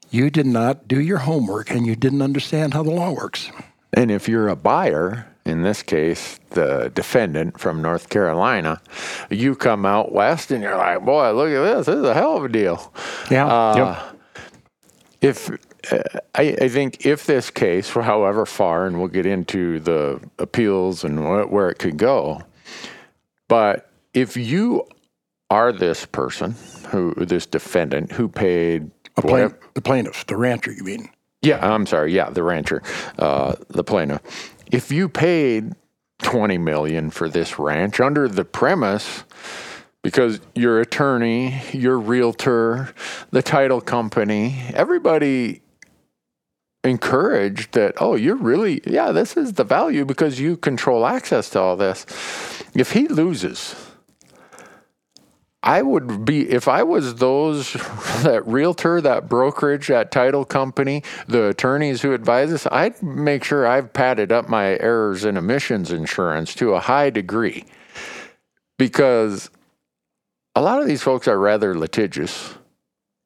you 0.09 0.30
did 0.30 0.47
not 0.47 0.88
do 0.88 0.99
your 0.99 1.20
homework 1.20 1.70
and 1.70 1.86
you 1.86 1.95
didn't 1.95 2.22
understand 2.22 2.74
how 2.74 2.84
the 2.84 2.91
law 2.91 3.11
works. 3.11 3.51
And 3.93 4.09
if 4.11 4.28
you're 4.28 4.47
a 4.47 4.55
buyer, 4.55 5.28
in 5.45 5.61
this 5.61 5.84
case, 5.84 6.39
the 6.51 6.91
defendant 6.95 7.59
from 7.59 7.82
North 7.82 8.09
Carolina, 8.09 8.82
you 9.30 9.55
come 9.55 9.86
out 9.86 10.11
west 10.11 10.51
and 10.51 10.63
you're 10.63 10.78
like, 10.78 11.05
boy, 11.05 11.32
look 11.34 11.49
at 11.49 11.76
this. 11.76 11.86
This 11.86 11.95
is 11.95 12.03
a 12.03 12.13
hell 12.13 12.38
of 12.38 12.45
a 12.45 12.49
deal. 12.49 12.93
Yeah. 13.30 13.47
Uh, 13.47 14.11
If 15.22 15.49
uh, 15.49 15.57
I, 16.35 16.55
I 16.61 16.67
think 16.69 17.05
if 17.05 17.25
this 17.25 17.49
case, 17.49 17.89
for 17.89 18.01
however 18.01 18.45
far, 18.45 18.85
and 18.85 18.99
we'll 18.99 19.07
get 19.07 19.25
into 19.25 19.79
the 19.79 20.21
appeals 20.39 21.03
and 21.03 21.19
wh- 21.19 21.51
where 21.51 21.69
it 21.69 21.79
could 21.79 21.97
go, 21.97 22.41
but 23.47 23.89
if 24.13 24.35
you 24.35 24.88
are 25.49 25.71
this 25.71 26.05
person 26.05 26.55
who, 26.89 27.13
this 27.15 27.45
defendant 27.45 28.11
who 28.11 28.27
paid 28.27 28.91
plain, 29.15 29.53
the 29.73 29.81
plaintiff, 29.81 30.25
the 30.27 30.35
rancher, 30.35 30.71
you 30.71 30.83
mean? 30.83 31.09
yeah, 31.41 31.59
I'm 31.73 31.85
sorry. 31.85 32.13
Yeah, 32.13 32.29
the 32.29 32.43
rancher, 32.43 32.83
uh, 33.19 33.55
the 33.69 33.83
plaintiff. 33.83 34.53
If 34.71 34.91
you 34.91 35.07
paid 35.07 35.73
20 36.19 36.57
million 36.57 37.09
for 37.09 37.29
this 37.29 37.59
ranch 37.59 37.99
under 37.99 38.27
the 38.27 38.43
premise 38.43 39.23
because 40.01 40.39
your 40.55 40.79
attorney, 40.79 41.61
your 41.73 41.97
realtor, 41.99 42.93
the 43.31 43.41
title 43.41 43.81
company, 43.81 44.61
everybody 44.73 45.61
encouraged 46.88 47.73
that, 47.73 47.95
oh, 47.97 48.15
you're 48.15 48.35
really, 48.35 48.81
yeah, 48.85 49.11
this 49.11 49.38
is 49.38 49.53
the 49.53 49.63
value 49.63 50.05
because 50.05 50.39
you 50.39 50.57
control 50.57 51.05
access 51.05 51.49
to 51.51 51.59
all 51.59 51.75
this. 51.75 52.05
If 52.73 52.93
he 52.93 53.07
loses, 53.07 53.75
I 55.63 55.81
would 55.81 56.23
be 56.23 56.49
if 56.49 56.67
I 56.67 56.83
was 56.83 57.15
those 57.15 57.73
that 58.23 58.43
realtor, 58.45 59.01
that 59.01 59.27
brokerage, 59.27 59.88
that 59.88 60.11
title 60.11 60.45
company, 60.45 61.03
the 61.27 61.47
attorneys 61.47 62.01
who 62.01 62.13
advise 62.13 62.53
us, 62.53 62.65
I'd 62.71 63.01
make 63.03 63.43
sure 63.43 63.67
I've 63.67 63.91
padded 63.91 64.31
up 64.31 64.47
my 64.47 64.79
errors 64.79 65.25
and 65.25 65.38
omissions 65.38 65.91
insurance 65.91 66.55
to 66.55 66.73
a 66.73 66.79
high 66.79 67.09
degree. 67.09 67.65
Because 68.77 69.49
a 70.55 70.61
lot 70.61 70.79
of 70.79 70.88
these 70.88 71.03
folks 71.03 71.27
are 71.27 71.38
rather 71.38 71.77
litigious. 71.77 72.57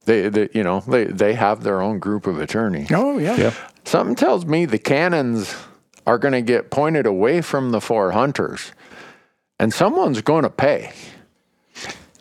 They, 0.06 0.30
they 0.30 0.50
you 0.54 0.64
know, 0.64 0.80
they, 0.82 1.06
they 1.06 1.34
have 1.34 1.64
their 1.64 1.82
own 1.82 2.00
group 2.00 2.28
of 2.28 2.40
attorneys. 2.40 2.90
Oh, 2.92 3.18
yeah. 3.20 3.36
Yeah. 3.36 3.54
Something 3.86 4.16
tells 4.16 4.46
me 4.46 4.66
the 4.66 4.80
cannons 4.80 5.56
are 6.08 6.18
going 6.18 6.34
to 6.34 6.42
get 6.42 6.72
pointed 6.72 7.06
away 7.06 7.42
from 7.42 7.72
the 7.72 7.80
four 7.82 8.12
hunters, 8.12 8.72
and 9.60 9.74
someone's 9.74 10.22
going 10.22 10.44
to 10.44 10.50
pay. 10.50 10.92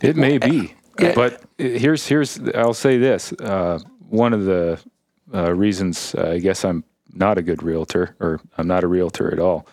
It 0.03 0.17
may 0.17 0.39
be, 0.39 0.75
but 0.97 1.43
here's 1.59 2.07
here's 2.07 2.39
I'll 2.55 2.73
say 2.75 2.97
this: 2.99 3.33
uh, 3.35 3.79
one 4.09 4.33
of 4.33 4.45
the 4.45 4.81
uh, 5.35 5.55
reasons 5.55 6.15
uh, 6.15 6.31
I 6.33 6.39
guess 6.39 6.65
I'm 6.65 6.85
not 7.13 7.37
a 7.39 7.43
good 7.43 7.63
realtor, 7.63 8.17
or 8.21 8.41
I'm 8.57 8.67
not 8.67 8.83
a 8.85 8.87
realtor 8.87 9.31
at 9.31 9.39
all, 9.39 9.67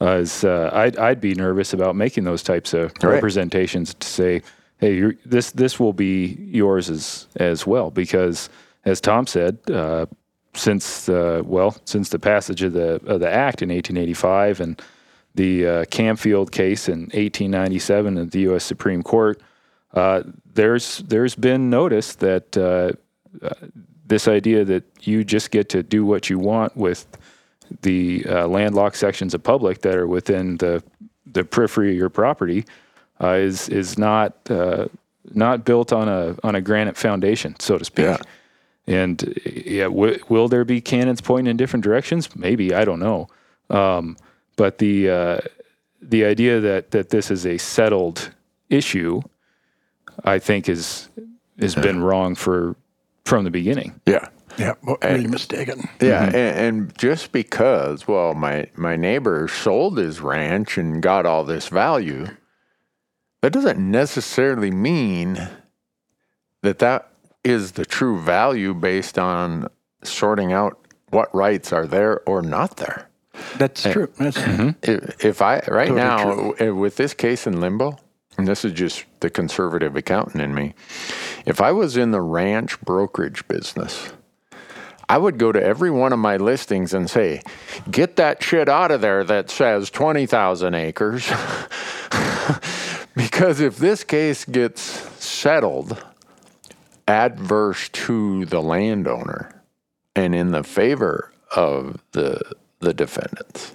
uh, 0.00 0.16
is 0.16 0.42
uh, 0.44 0.70
I'd 0.72 0.96
I'd 0.96 1.20
be 1.20 1.34
nervous 1.34 1.72
about 1.72 1.94
making 1.94 2.24
those 2.24 2.42
types 2.42 2.74
of 2.74 2.92
Right. 3.02 3.14
representations 3.14 3.94
to 3.94 4.06
say, 4.06 4.42
hey, 4.78 5.12
this 5.24 5.50
this 5.52 5.78
will 5.78 5.92
be 5.92 6.38
yours 6.40 6.90
as 6.90 7.28
as 7.36 7.66
well, 7.66 7.90
because 7.90 8.48
as 8.84 9.00
Tom 9.00 9.26
said. 9.26 9.58
Uh, 9.70 10.06
since 10.54 11.08
uh, 11.08 11.42
well, 11.44 11.76
since 11.84 12.08
the 12.08 12.18
passage 12.18 12.62
of 12.62 12.72
the 12.72 12.94
of 13.06 13.20
the 13.20 13.30
act 13.30 13.62
in 13.62 13.68
1885 13.68 14.60
and 14.60 14.82
the 15.34 15.66
uh, 15.66 15.84
Camfield 15.84 16.50
case 16.50 16.88
in 16.88 17.02
1897 17.02 18.18
at 18.18 18.30
the 18.32 18.40
U.S. 18.40 18.64
Supreme 18.64 19.02
Court, 19.02 19.40
uh, 19.94 20.22
there's 20.54 20.98
there's 20.98 21.34
been 21.34 21.70
notice 21.70 22.16
that 22.16 22.56
uh, 22.56 22.92
uh, 23.44 23.54
this 24.06 24.26
idea 24.26 24.64
that 24.64 24.84
you 25.02 25.22
just 25.22 25.50
get 25.50 25.68
to 25.68 25.82
do 25.82 26.04
what 26.04 26.28
you 26.28 26.38
want 26.38 26.76
with 26.76 27.06
the 27.82 28.24
landlocked 28.46 28.96
sections 28.96 29.34
of 29.34 29.42
public 29.42 29.82
that 29.82 29.94
are 29.94 30.06
within 30.06 30.56
the 30.56 30.82
the 31.26 31.44
periphery 31.44 31.90
of 31.90 31.96
your 31.96 32.08
property 32.08 32.64
uh, 33.22 33.34
is 33.34 33.68
is 33.68 33.98
not 33.98 34.36
uh, 34.50 34.86
not 35.34 35.64
built 35.64 35.92
on 35.92 36.08
a 36.08 36.36
on 36.42 36.54
a 36.54 36.60
granite 36.60 36.96
foundation, 36.96 37.54
so 37.58 37.78
to 37.78 37.84
speak. 37.84 38.06
Yeah. 38.06 38.18
And 38.86 39.22
uh, 39.22 39.32
yeah, 39.44 39.84
w- 39.84 40.18
will 40.28 40.48
there 40.48 40.64
be 40.64 40.80
cannons 40.80 41.20
pointing 41.20 41.50
in 41.50 41.56
different 41.56 41.84
directions? 41.84 42.34
Maybe 42.36 42.74
I 42.74 42.84
don't 42.84 43.00
know. 43.00 43.28
Um, 43.70 44.16
but 44.56 44.78
the 44.78 45.10
uh, 45.10 45.38
the 46.00 46.24
idea 46.24 46.60
that 46.60 46.90
that 46.90 47.10
this 47.10 47.30
is 47.30 47.46
a 47.46 47.58
settled 47.58 48.30
issue, 48.70 49.20
I 50.24 50.38
think 50.38 50.68
is 50.68 51.08
has 51.60 51.74
been 51.74 52.02
wrong 52.02 52.34
for 52.34 52.76
from 53.24 53.44
the 53.44 53.50
beginning. 53.50 54.00
Yeah. 54.06 54.28
Yeah, 54.58 54.74
well, 54.82 54.96
really 55.04 55.28
mistaken. 55.28 55.88
Yeah, 56.00 56.24
and, 56.24 56.34
and 56.34 56.98
just 56.98 57.30
because, 57.30 58.08
well, 58.08 58.34
my 58.34 58.68
my 58.74 58.96
neighbor 58.96 59.46
sold 59.46 59.98
his 59.98 60.20
ranch 60.20 60.76
and 60.76 61.00
got 61.00 61.26
all 61.26 61.44
this 61.44 61.68
value, 61.68 62.26
that 63.42 63.52
doesn't 63.52 63.78
necessarily 63.78 64.70
mean 64.70 65.48
that 66.62 66.78
that 66.80 67.12
is 67.44 67.72
the 67.72 67.84
true 67.84 68.20
value 68.20 68.74
based 68.74 69.18
on 69.18 69.68
sorting 70.02 70.52
out 70.52 70.78
what 71.10 71.34
rights 71.34 71.72
are 71.72 71.86
there 71.86 72.20
or 72.28 72.42
not 72.42 72.76
there. 72.76 73.08
That's 73.56 73.82
true. 73.82 74.10
That's 74.18 74.36
If, 74.82 75.24
if 75.24 75.42
I 75.42 75.62
right 75.68 75.88
Totally 75.88 75.94
now 75.94 76.54
uh, 76.60 76.74
with 76.74 76.96
this 76.96 77.14
case 77.14 77.46
in 77.46 77.60
limbo, 77.60 77.98
and 78.36 78.46
this 78.46 78.64
is 78.64 78.72
just 78.72 79.04
the 79.20 79.30
conservative 79.30 79.96
accountant 79.96 80.42
in 80.42 80.54
me, 80.54 80.74
if 81.46 81.60
I 81.60 81.72
was 81.72 81.96
in 81.96 82.10
the 82.10 82.20
ranch 82.20 82.80
brokerage 82.80 83.46
business, 83.48 84.12
I 85.08 85.18
would 85.18 85.38
go 85.38 85.52
to 85.52 85.62
every 85.62 85.90
one 85.90 86.12
of 86.12 86.18
my 86.18 86.36
listings 86.36 86.92
and 86.92 87.08
say, 87.08 87.42
"Get 87.90 88.16
that 88.16 88.42
shit 88.42 88.68
out 88.68 88.90
of 88.90 89.00
there 89.00 89.24
that 89.24 89.50
says 89.50 89.90
twenty 89.90 90.26
thousand 90.26 90.74
acres," 90.74 91.26
because 93.18 93.60
if 93.60 93.76
this 93.76 94.04
case 94.04 94.44
gets 94.44 94.80
settled 95.22 96.02
adverse 97.08 97.88
to 97.88 98.44
the 98.44 98.60
landowner 98.62 99.62
and 100.14 100.34
in 100.34 100.52
the 100.52 100.62
favor 100.62 101.32
of 101.56 102.02
the 102.12 102.40
the 102.80 102.94
defendants. 102.94 103.74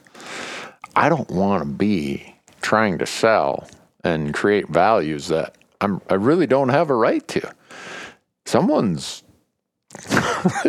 I 0.96 1.10
don't 1.10 1.30
want 1.30 1.64
to 1.64 1.70
be 1.70 2.36
trying 2.62 3.00
to 3.00 3.06
sell 3.06 3.68
and 4.04 4.34
create 4.34 4.70
values 4.70 5.28
that 5.28 5.56
I'm 5.82 6.00
I 6.10 6.14
really 6.14 6.48
don't 6.48 6.70
have 6.70 6.90
a 6.90 6.96
right 6.96 7.28
to. 7.30 7.54
Someone's 8.46 9.24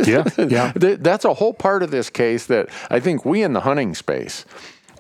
Yeah. 0.05 0.25
Yeah. 0.39 0.73
That's 0.77 1.25
a 1.25 1.35
whole 1.35 1.55
part 1.55 1.83
of 1.83 1.91
this 1.91 2.11
case 2.11 2.47
that 2.47 2.69
I 2.91 2.99
think 2.99 3.25
we 3.25 3.43
in 3.43 3.53
the 3.53 3.61
hunting 3.61 3.95
space 3.95 4.45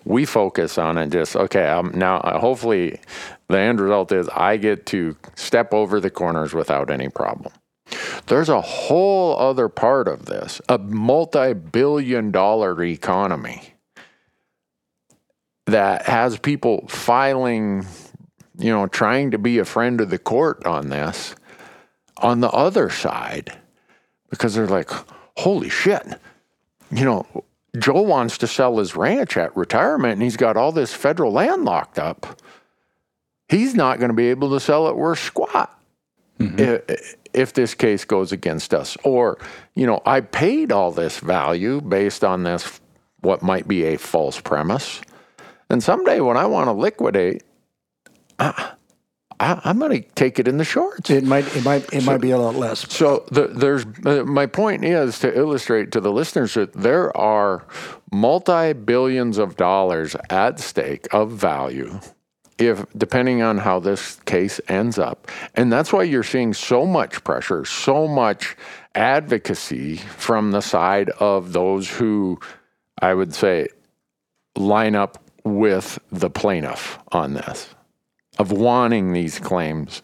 we 0.04 0.24
focus 0.24 0.78
on 0.78 0.98
and 0.98 1.10
just 1.10 1.36
okay. 1.36 1.66
Um, 1.66 1.92
now, 1.94 2.18
uh, 2.18 2.38
hopefully, 2.38 3.00
the 3.48 3.58
end 3.58 3.80
result 3.80 4.12
is 4.12 4.28
I 4.28 4.56
get 4.56 4.86
to 4.86 5.16
step 5.34 5.72
over 5.72 6.00
the 6.00 6.10
corners 6.10 6.54
without 6.54 6.90
any 6.90 7.08
problem. 7.08 7.52
There's 8.26 8.48
a 8.48 8.60
whole 8.60 9.36
other 9.36 9.68
part 9.68 10.08
of 10.08 10.26
this, 10.26 10.60
a 10.68 10.78
multi-billion-dollar 10.78 12.82
economy 12.82 13.74
that 15.66 16.06
has 16.06 16.38
people 16.38 16.86
filing, 16.88 17.86
you 18.58 18.70
know, 18.70 18.86
trying 18.86 19.30
to 19.32 19.38
be 19.38 19.58
a 19.58 19.64
friend 19.64 20.00
of 20.00 20.10
the 20.10 20.18
court 20.18 20.64
on 20.66 20.88
this. 20.88 21.34
On 22.18 22.40
the 22.40 22.50
other 22.50 22.90
side, 22.90 23.52
because 24.30 24.54
they're 24.54 24.68
like, 24.68 24.90
holy 25.36 25.68
shit, 25.68 26.06
you 26.90 27.04
know, 27.04 27.26
Joe 27.78 28.02
wants 28.02 28.38
to 28.38 28.46
sell 28.46 28.78
his 28.78 28.94
ranch 28.94 29.36
at 29.36 29.56
retirement 29.56 30.14
and 30.14 30.22
he's 30.22 30.36
got 30.36 30.56
all 30.56 30.72
this 30.72 30.94
federal 30.94 31.32
land 31.32 31.64
locked 31.64 31.98
up. 31.98 32.40
He's 33.48 33.74
not 33.74 33.98
going 33.98 34.10
to 34.10 34.16
be 34.16 34.28
able 34.28 34.50
to 34.50 34.60
sell 34.60 34.88
it 34.88 34.96
worth 34.96 35.18
squat 35.18 35.78
mm-hmm. 36.38 36.58
if, 36.58 37.16
if 37.32 37.52
this 37.52 37.74
case 37.74 38.04
goes 38.04 38.32
against 38.32 38.72
us. 38.72 38.96
Or, 39.04 39.38
you 39.74 39.86
know, 39.86 40.00
I 40.06 40.20
paid 40.20 40.72
all 40.72 40.92
this 40.92 41.18
value 41.18 41.80
based 41.80 42.24
on 42.24 42.44
this, 42.44 42.80
what 43.20 43.42
might 43.42 43.66
be 43.66 43.84
a 43.84 43.98
false 43.98 44.40
premise. 44.40 45.00
And 45.68 45.82
someday 45.82 46.20
when 46.20 46.36
I 46.36 46.46
want 46.46 46.68
to 46.68 46.72
liquidate, 46.72 47.42
I, 48.38 48.73
I, 49.44 49.60
I'm 49.64 49.78
going 49.78 50.02
to 50.02 50.08
take 50.14 50.38
it 50.38 50.48
in 50.48 50.56
the 50.56 50.64
shorts. 50.64 51.10
it 51.10 51.24
might 51.24 51.44
it 51.54 51.64
might 51.64 51.92
it 51.92 52.04
might 52.04 52.20
be 52.20 52.30
a 52.30 52.38
lot 52.38 52.54
less. 52.54 52.90
So 52.90 53.26
the, 53.30 53.48
there's 53.48 53.84
uh, 54.06 54.24
my 54.24 54.46
point 54.46 54.84
is 54.84 55.18
to 55.18 55.36
illustrate 55.36 55.92
to 55.92 56.00
the 56.00 56.10
listeners 56.10 56.54
that 56.54 56.72
there 56.72 57.14
are 57.14 57.66
multi 58.10 58.72
billions 58.72 59.36
of 59.36 59.56
dollars 59.56 60.16
at 60.30 60.60
stake 60.60 61.12
of 61.12 61.32
value 61.32 62.00
if 62.56 62.86
depending 62.96 63.42
on 63.42 63.58
how 63.58 63.80
this 63.80 64.16
case 64.26 64.60
ends 64.68 64.98
up 64.98 65.28
and 65.54 65.72
that's 65.72 65.92
why 65.92 66.04
you're 66.04 66.22
seeing 66.22 66.54
so 66.54 66.86
much 66.86 67.24
pressure 67.24 67.64
so 67.64 68.06
much 68.06 68.56
advocacy 68.94 69.96
from 69.96 70.52
the 70.52 70.60
side 70.60 71.10
of 71.18 71.52
those 71.52 71.90
who 71.90 72.38
i 73.02 73.12
would 73.12 73.34
say 73.34 73.66
line 74.54 74.94
up 74.94 75.18
with 75.42 75.98
the 76.12 76.30
plaintiff 76.30 76.96
on 77.10 77.34
this 77.34 77.74
of 78.38 78.52
wanting 78.52 79.12
these 79.12 79.38
claims 79.38 80.02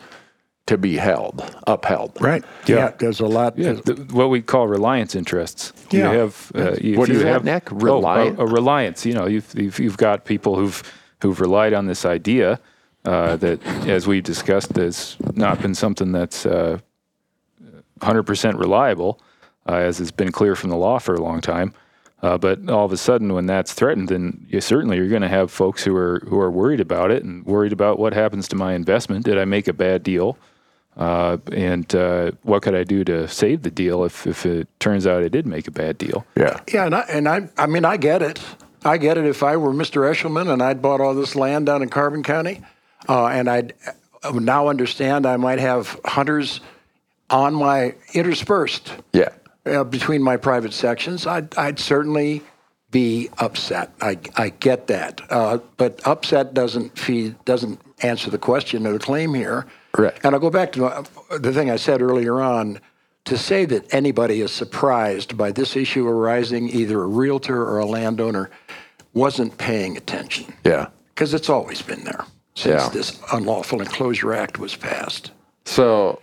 to 0.66 0.78
be 0.78 0.96
held 0.96 1.42
upheld 1.66 2.16
Right. 2.20 2.44
Yeah. 2.66 2.92
there's 2.98 3.18
a 3.20 3.26
lot. 3.26 3.58
Yeah, 3.58 3.72
the, 3.72 3.94
what 4.12 4.30
we 4.30 4.40
call 4.40 4.68
reliance 4.68 5.16
interests. 5.16 5.72
Yeah. 5.90 6.12
You 6.12 6.18
have 6.18 6.52
uh, 6.54 6.76
if 6.80 6.96
What 6.96 7.06
do 7.08 7.14
you 7.14 7.20
have, 7.20 7.28
have 7.28 7.44
Nick? 7.44 7.72
Oh, 7.72 7.76
Reliant? 7.76 8.38
a, 8.38 8.42
a 8.42 8.46
reliance. 8.46 9.04
You 9.04 9.14
know, 9.14 9.26
you've, 9.26 9.52
you've 9.58 9.78
you've 9.80 9.96
got 9.96 10.24
people 10.24 10.54
who've 10.54 10.80
who've 11.22 11.40
relied 11.40 11.72
on 11.72 11.86
this 11.86 12.04
idea 12.04 12.60
uh, 13.04 13.36
that, 13.36 13.64
as 13.88 14.06
we 14.06 14.20
discussed, 14.20 14.76
has 14.76 15.16
not 15.34 15.60
been 15.60 15.74
something 15.74 16.12
that's 16.12 16.46
uh, 16.46 16.78
100% 18.00 18.58
reliable, 18.58 19.20
uh, 19.68 19.74
as 19.74 19.98
has 19.98 20.10
been 20.10 20.32
clear 20.32 20.54
from 20.54 20.70
the 20.70 20.76
law 20.76 20.98
for 20.98 21.14
a 21.14 21.20
long 21.20 21.40
time. 21.40 21.72
Uh, 22.22 22.36
but 22.36 22.68
all 22.68 22.84
of 22.84 22.92
a 22.92 22.96
sudden, 22.96 23.32
when 23.32 23.46
that's 23.46 23.72
threatened, 23.72 24.08
then 24.08 24.46
you 24.48 24.60
certainly 24.60 24.96
you're 24.96 25.08
going 25.08 25.22
to 25.22 25.28
have 25.28 25.50
folks 25.50 25.82
who 25.82 25.96
are 25.96 26.20
who 26.28 26.38
are 26.38 26.50
worried 26.50 26.80
about 26.80 27.10
it 27.10 27.24
and 27.24 27.44
worried 27.46 27.72
about 27.72 27.98
what 27.98 28.12
happens 28.12 28.46
to 28.48 28.56
my 28.56 28.74
investment. 28.74 29.24
Did 29.24 29.38
I 29.38 29.44
make 29.44 29.68
a 29.68 29.72
bad 29.72 30.02
deal? 30.02 30.36
Uh, 30.96 31.38
and 31.52 31.94
uh, 31.94 32.32
what 32.42 32.62
could 32.62 32.74
I 32.74 32.84
do 32.84 33.04
to 33.04 33.26
save 33.26 33.62
the 33.62 33.70
deal 33.70 34.04
if, 34.04 34.26
if 34.26 34.44
it 34.44 34.68
turns 34.80 35.06
out 35.06 35.22
I 35.22 35.28
did 35.28 35.46
make 35.46 35.66
a 35.66 35.70
bad 35.70 35.96
deal? 35.96 36.26
yeah 36.36 36.60
Yeah, 36.70 36.84
and 36.84 36.94
I, 36.94 37.00
and 37.08 37.28
I, 37.28 37.48
I 37.56 37.66
mean, 37.66 37.84
I 37.84 37.96
get 37.96 38.22
it. 38.22 38.40
I 38.84 38.98
get 38.98 39.16
it. 39.16 39.24
If 39.24 39.42
I 39.42 39.56
were 39.56 39.72
Mr. 39.72 40.10
Eshelman 40.10 40.52
and 40.52 40.62
I'd 40.62 40.82
bought 40.82 41.00
all 41.00 41.14
this 41.14 41.34
land 41.34 41.66
down 41.66 41.82
in 41.82 41.88
Carbon 41.88 42.22
County, 42.22 42.60
uh, 43.08 43.26
and 43.26 43.48
I'd 43.48 43.74
I 44.22 44.30
would 44.30 44.42
now 44.42 44.68
understand 44.68 45.26
I 45.26 45.36
might 45.36 45.58
have 45.58 45.98
hunters 46.04 46.60
on 47.30 47.54
my 47.54 47.94
interspersed 48.12 48.92
yeah 49.12 49.28
uh, 49.66 49.84
between 49.84 50.22
my 50.22 50.36
private 50.36 50.72
sections, 50.72 51.26
I'd, 51.26 51.56
I'd 51.56 51.78
certainly 51.78 52.42
be 52.90 53.28
upset. 53.38 53.92
I, 54.00 54.18
I 54.36 54.50
get 54.50 54.86
that, 54.88 55.20
uh, 55.30 55.58
but 55.76 56.00
upset 56.06 56.54
doesn't 56.54 56.98
feed 56.98 57.36
doesn't 57.44 57.80
answer 58.02 58.30
the 58.30 58.38
question 58.38 58.86
or 58.86 58.92
the 58.92 58.98
claim 58.98 59.34
here. 59.34 59.66
Right. 59.96 60.14
And 60.24 60.34
I'll 60.34 60.40
go 60.40 60.50
back 60.50 60.72
to 60.72 61.04
the 61.38 61.52
thing 61.52 61.70
I 61.70 61.76
said 61.76 62.02
earlier 62.02 62.40
on. 62.40 62.80
To 63.26 63.36
say 63.36 63.66
that 63.66 63.92
anybody 63.94 64.40
is 64.40 64.50
surprised 64.50 65.36
by 65.36 65.52
this 65.52 65.76
issue 65.76 66.08
arising, 66.08 66.70
either 66.70 67.02
a 67.02 67.06
realtor 67.06 67.62
or 67.62 67.78
a 67.78 67.84
landowner, 67.84 68.50
wasn't 69.12 69.56
paying 69.58 69.96
attention 69.96 70.52
yeah 70.64 70.86
because 71.14 71.34
it's 71.34 71.50
always 71.50 71.82
been 71.82 72.02
there 72.04 72.24
since 72.54 72.82
Yeah. 72.82 72.88
this 72.88 73.20
Unlawful 73.32 73.80
Inclosure 73.82 74.32
Act 74.32 74.58
was 74.58 74.74
passed. 74.74 75.32
So 75.66 76.22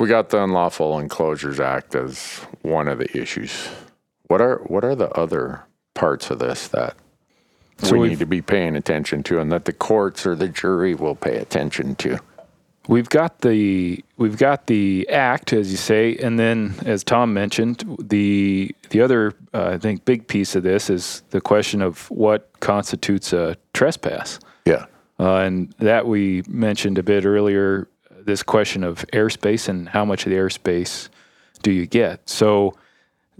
we 0.00 0.08
got 0.08 0.30
the 0.30 0.42
Unlawful 0.42 0.92
Inclosures 0.94 1.60
Act 1.60 1.94
as 1.94 2.40
one 2.62 2.88
of 2.88 2.98
the 2.98 3.16
issues. 3.16 3.68
What 4.28 4.40
are 4.40 4.56
what 4.66 4.84
are 4.84 4.94
the 4.94 5.10
other 5.10 5.62
parts 5.94 6.30
of 6.30 6.38
this 6.38 6.68
that 6.68 6.96
So 7.78 7.98
we 7.98 8.08
need 8.08 8.18
to 8.20 8.26
be 8.26 8.42
paying 8.42 8.76
attention 8.76 9.22
to 9.24 9.38
and 9.40 9.52
that 9.52 9.66
the 9.66 9.72
courts 9.72 10.26
or 10.26 10.34
the 10.34 10.48
jury 10.48 10.94
will 10.94 11.14
pay 11.14 11.36
attention 11.36 11.94
to? 11.96 12.18
We've 12.88 13.08
got 13.08 13.42
the 13.42 14.02
we've 14.16 14.38
got 14.38 14.66
the 14.66 15.06
act, 15.10 15.52
as 15.52 15.70
you 15.70 15.76
say, 15.76 16.16
and 16.16 16.38
then, 16.38 16.74
as 16.86 17.04
Tom 17.04 17.34
mentioned, 17.34 17.84
the 18.00 18.74
the 18.88 19.02
other 19.02 19.34
uh, 19.52 19.72
I 19.74 19.78
think 19.78 20.06
big 20.06 20.26
piece 20.26 20.56
of 20.56 20.62
this 20.62 20.88
is 20.88 21.22
the 21.30 21.40
question 21.42 21.82
of 21.82 22.10
what 22.10 22.48
constitutes 22.60 23.32
a 23.34 23.56
trespass, 23.74 24.40
Yeah. 24.64 24.86
uh, 25.20 25.36
and 25.36 25.72
that 25.78 26.06
we 26.06 26.42
mentioned 26.48 26.96
a 26.96 27.02
bit 27.02 27.26
earlier. 27.26 27.86
This 28.24 28.42
question 28.42 28.84
of 28.84 29.04
airspace 29.12 29.68
and 29.68 29.88
how 29.88 30.04
much 30.04 30.26
of 30.26 30.30
the 30.30 30.36
airspace 30.36 31.08
do 31.62 31.72
you 31.72 31.86
get? 31.86 32.28
So 32.28 32.76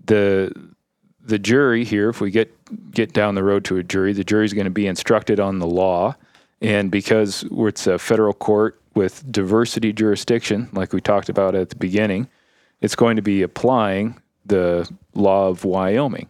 the 0.05 0.53
the 1.25 1.39
jury 1.39 1.85
here, 1.85 2.09
if 2.09 2.21
we 2.21 2.31
get 2.31 2.53
get 2.91 3.13
down 3.13 3.35
the 3.35 3.45
road 3.45 3.65
to 3.67 3.77
a 3.77 3.83
jury, 3.83 4.13
the 4.13 4.25
jury 4.25 4.45
is 4.45 4.55
going 4.55 4.65
to 4.65 4.71
be 4.71 4.87
instructed 4.87 5.41
on 5.41 5.59
the 5.59 5.67
law, 5.67 6.15
and 6.61 6.91
because 6.91 7.45
it's 7.51 7.87
a 7.87 7.99
federal 7.99 8.33
court 8.33 8.81
with 8.95 9.31
diversity 9.31 9.93
jurisdiction, 9.93 10.69
like 10.73 10.93
we 10.93 11.01
talked 11.01 11.29
about 11.29 11.55
at 11.55 11.71
the 11.71 11.77
beginning, 11.77 12.29
it's 12.81 12.97
going 12.97 13.17
to 13.17 13.23
be 13.23 13.43
applying 13.43 14.21
the 14.47 14.91
law 15.15 15.49
of 15.49 15.65
Wyoming. 15.65 16.29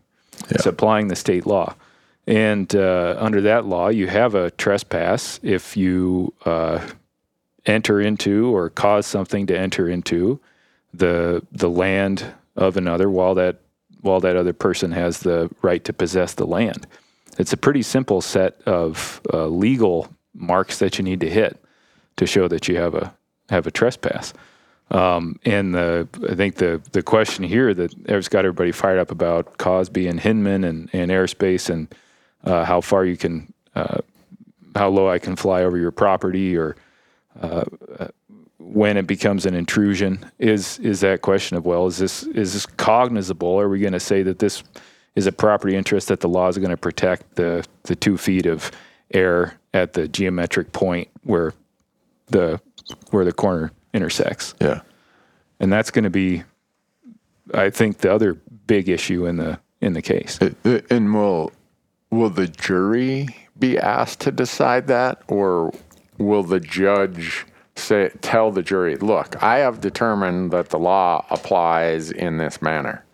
It's 0.49 0.67
applying 0.67 1.09
the 1.09 1.17
state 1.17 1.47
law. 1.47 1.75
And 2.27 2.75
uh, 2.75 3.17
under 3.19 3.41
that 3.43 3.67
law, 3.67 3.89
you 3.89 4.07
have 4.07 4.35
a 4.35 4.51
trespass 4.53 5.41
if 5.43 5.77
you 5.77 6.33
uh, 6.45 6.87
enter 7.67 8.01
into 8.01 8.55
or 8.55 8.71
cause 8.71 9.07
something 9.07 9.47
to 9.47 9.59
enter 9.59 9.89
into 9.89 10.41
the 10.93 11.45
the 11.53 11.71
land 11.71 12.33
of 12.57 12.77
another 12.77 13.11
while 13.11 13.35
that 13.35 13.61
while 14.01 14.21
that 14.21 14.37
other 14.37 14.53
person 14.53 14.93
has 14.93 15.21
the 15.21 15.51
right 15.63 15.85
to 15.85 15.93
possess 15.93 16.35
the 16.35 16.47
land. 16.47 16.87
It's 17.39 17.53
a 17.53 17.57
pretty 17.57 17.83
simple 17.83 18.21
set 18.21 18.61
of 18.63 19.21
uh, 19.33 19.47
legal 19.47 20.09
marks 20.35 20.79
that 20.79 20.99
you 20.99 21.05
need 21.05 21.21
to 21.21 21.31
hit 21.31 21.63
to 22.17 22.27
show 22.27 22.49
that 22.49 22.69
you 22.69 22.77
have 22.77 22.95
a 22.95 23.15
have 23.49 23.67
a 23.67 23.71
trespass. 23.71 24.33
Um, 24.91 25.39
and 25.45 25.75
the 25.75 26.09
I 26.29 26.35
think 26.35 26.57
the 26.57 26.81
the 26.93 27.03
question 27.03 27.45
here 27.45 27.73
that 27.75 27.95
has 28.09 28.29
got 28.29 28.45
everybody 28.45 28.73
fired 28.73 28.99
up 28.99 29.11
about 29.11 29.59
Causby 29.59 30.09
and 30.09 30.19
Hinman 30.19 30.65
and, 30.65 30.91
and 30.93 31.11
airspace 31.11 31.71
and 31.71 31.95
uh, 32.45 32.65
how 32.65 32.81
far 32.81 33.05
you 33.05 33.17
can 33.17 33.53
uh, 33.75 33.99
how 34.75 34.89
low 34.89 35.09
I 35.09 35.19
can 35.19 35.37
fly 35.37 35.63
over 35.63 35.77
your 35.77 35.93
property 35.93 36.57
or 36.57 36.77
uh, 37.41 37.65
when 38.59 38.97
it 38.97 39.07
becomes 39.07 39.47
an 39.47 39.55
intrusion 39.55 40.25
is 40.39 40.79
is 40.81 41.01
that 41.01 41.23
question 41.23 41.57
of 41.57 41.65
well 41.65 41.87
is 41.87 41.99
this 41.99 42.23
is 42.25 42.53
this 42.53 42.67
cognizable? 42.67 43.59
Are 43.61 43.69
we 43.69 43.81
going 43.81 43.93
to 43.93 44.01
say 44.01 44.23
that 44.23 44.39
this 44.39 44.63
is 45.15 45.27
a 45.27 45.33
property 45.33 45.77
interest 45.77 46.09
that 46.09 46.21
the 46.21 46.29
law 46.29 46.49
is 46.49 46.59
going 46.59 46.71
to 46.71 46.77
protect 46.77 47.37
the 47.37 47.65
the 47.85 47.97
two 47.97 48.17
feet 48.17 48.47
of 48.47 48.71
air 49.13 49.59
at 49.75 49.93
the 49.95 50.09
geometric 50.09 50.73
point 50.73 51.09
where 51.25 51.53
the 52.29 52.61
where 53.11 53.25
the 53.25 53.33
corner 53.33 53.73
intersects? 53.93 54.55
Yeah. 54.61 54.81
and 55.59 55.73
that's 55.73 55.91
going 55.91 56.05
to 56.05 56.11
be 56.11 56.43
i 57.55 57.71
think 57.71 57.99
the 57.99 58.13
other 58.13 58.35
big 58.67 58.89
issue 58.89 59.27
in 59.27 59.37
the 59.37 59.59
in 59.81 59.95
the 59.95 60.03
case. 60.03 60.39
Uh, 60.41 60.81
And 60.91 61.15
will 61.15 61.53
will 62.11 62.31
the 62.31 62.47
jury 62.47 63.29
be 63.59 63.79
asked 63.79 64.21
to 64.21 64.31
decide 64.31 64.87
that, 64.89 65.23
or 65.29 65.73
will 66.21 66.43
the 66.43 66.61
judge 66.61 67.47
say 67.75 68.11
tell 68.21 68.51
the 68.51 68.63
jury, 68.63 68.97
"Look, 68.97 69.43
I 69.43 69.59
have 69.59 69.81
determined 69.81 70.53
that 70.53 70.69
the 70.69 70.79
law 70.79 71.25
applies 71.31 72.11
in 72.11 72.37
this 72.37 72.63
manner," 72.63 73.05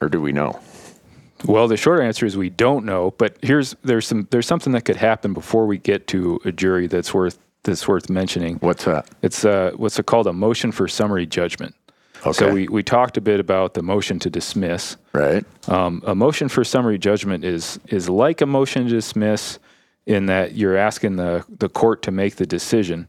or 0.00 0.08
do 0.08 0.20
we 0.20 0.32
know? 0.32 0.60
Well, 1.46 1.66
the 1.68 1.76
short 1.76 2.00
answer 2.00 2.26
is 2.26 2.36
we 2.36 2.50
don't 2.50 2.84
know, 2.84 3.12
but 3.18 3.36
here's 3.42 3.74
there's 3.82 4.06
some 4.06 4.28
there's 4.30 4.46
something 4.46 4.72
that 4.72 4.84
could 4.84 4.96
happen 4.96 5.32
before 5.32 5.66
we 5.66 5.78
get 5.78 6.06
to 6.08 6.40
a 6.44 6.52
jury 6.52 6.86
that's 6.86 7.14
worth 7.14 7.38
that's 7.64 7.86
worth 7.86 8.10
mentioning. 8.10 8.56
What's 8.56 8.84
that? 8.84 9.08
It's 9.22 9.44
uh, 9.44 9.72
what's 9.76 9.98
it 9.98 10.06
called 10.06 10.26
a 10.26 10.32
motion 10.32 10.72
for 10.72 10.88
summary 10.88 11.26
judgment. 11.26 11.74
Okay. 12.24 12.32
So 12.32 12.52
we, 12.52 12.68
we 12.68 12.84
talked 12.84 13.16
a 13.16 13.20
bit 13.20 13.40
about 13.40 13.74
the 13.74 13.82
motion 13.82 14.20
to 14.20 14.30
dismiss. 14.30 14.96
Right. 15.12 15.44
Um, 15.68 16.04
a 16.06 16.14
motion 16.14 16.48
for 16.48 16.62
summary 16.62 16.98
judgment 16.98 17.44
is 17.44 17.80
is 17.88 18.08
like 18.08 18.40
a 18.40 18.46
motion 18.46 18.84
to 18.84 18.90
dismiss 18.90 19.58
in 20.06 20.26
that 20.26 20.54
you're 20.54 20.76
asking 20.76 21.16
the, 21.16 21.44
the 21.58 21.68
court 21.68 22.02
to 22.02 22.10
make 22.10 22.36
the 22.36 22.46
decision. 22.46 23.08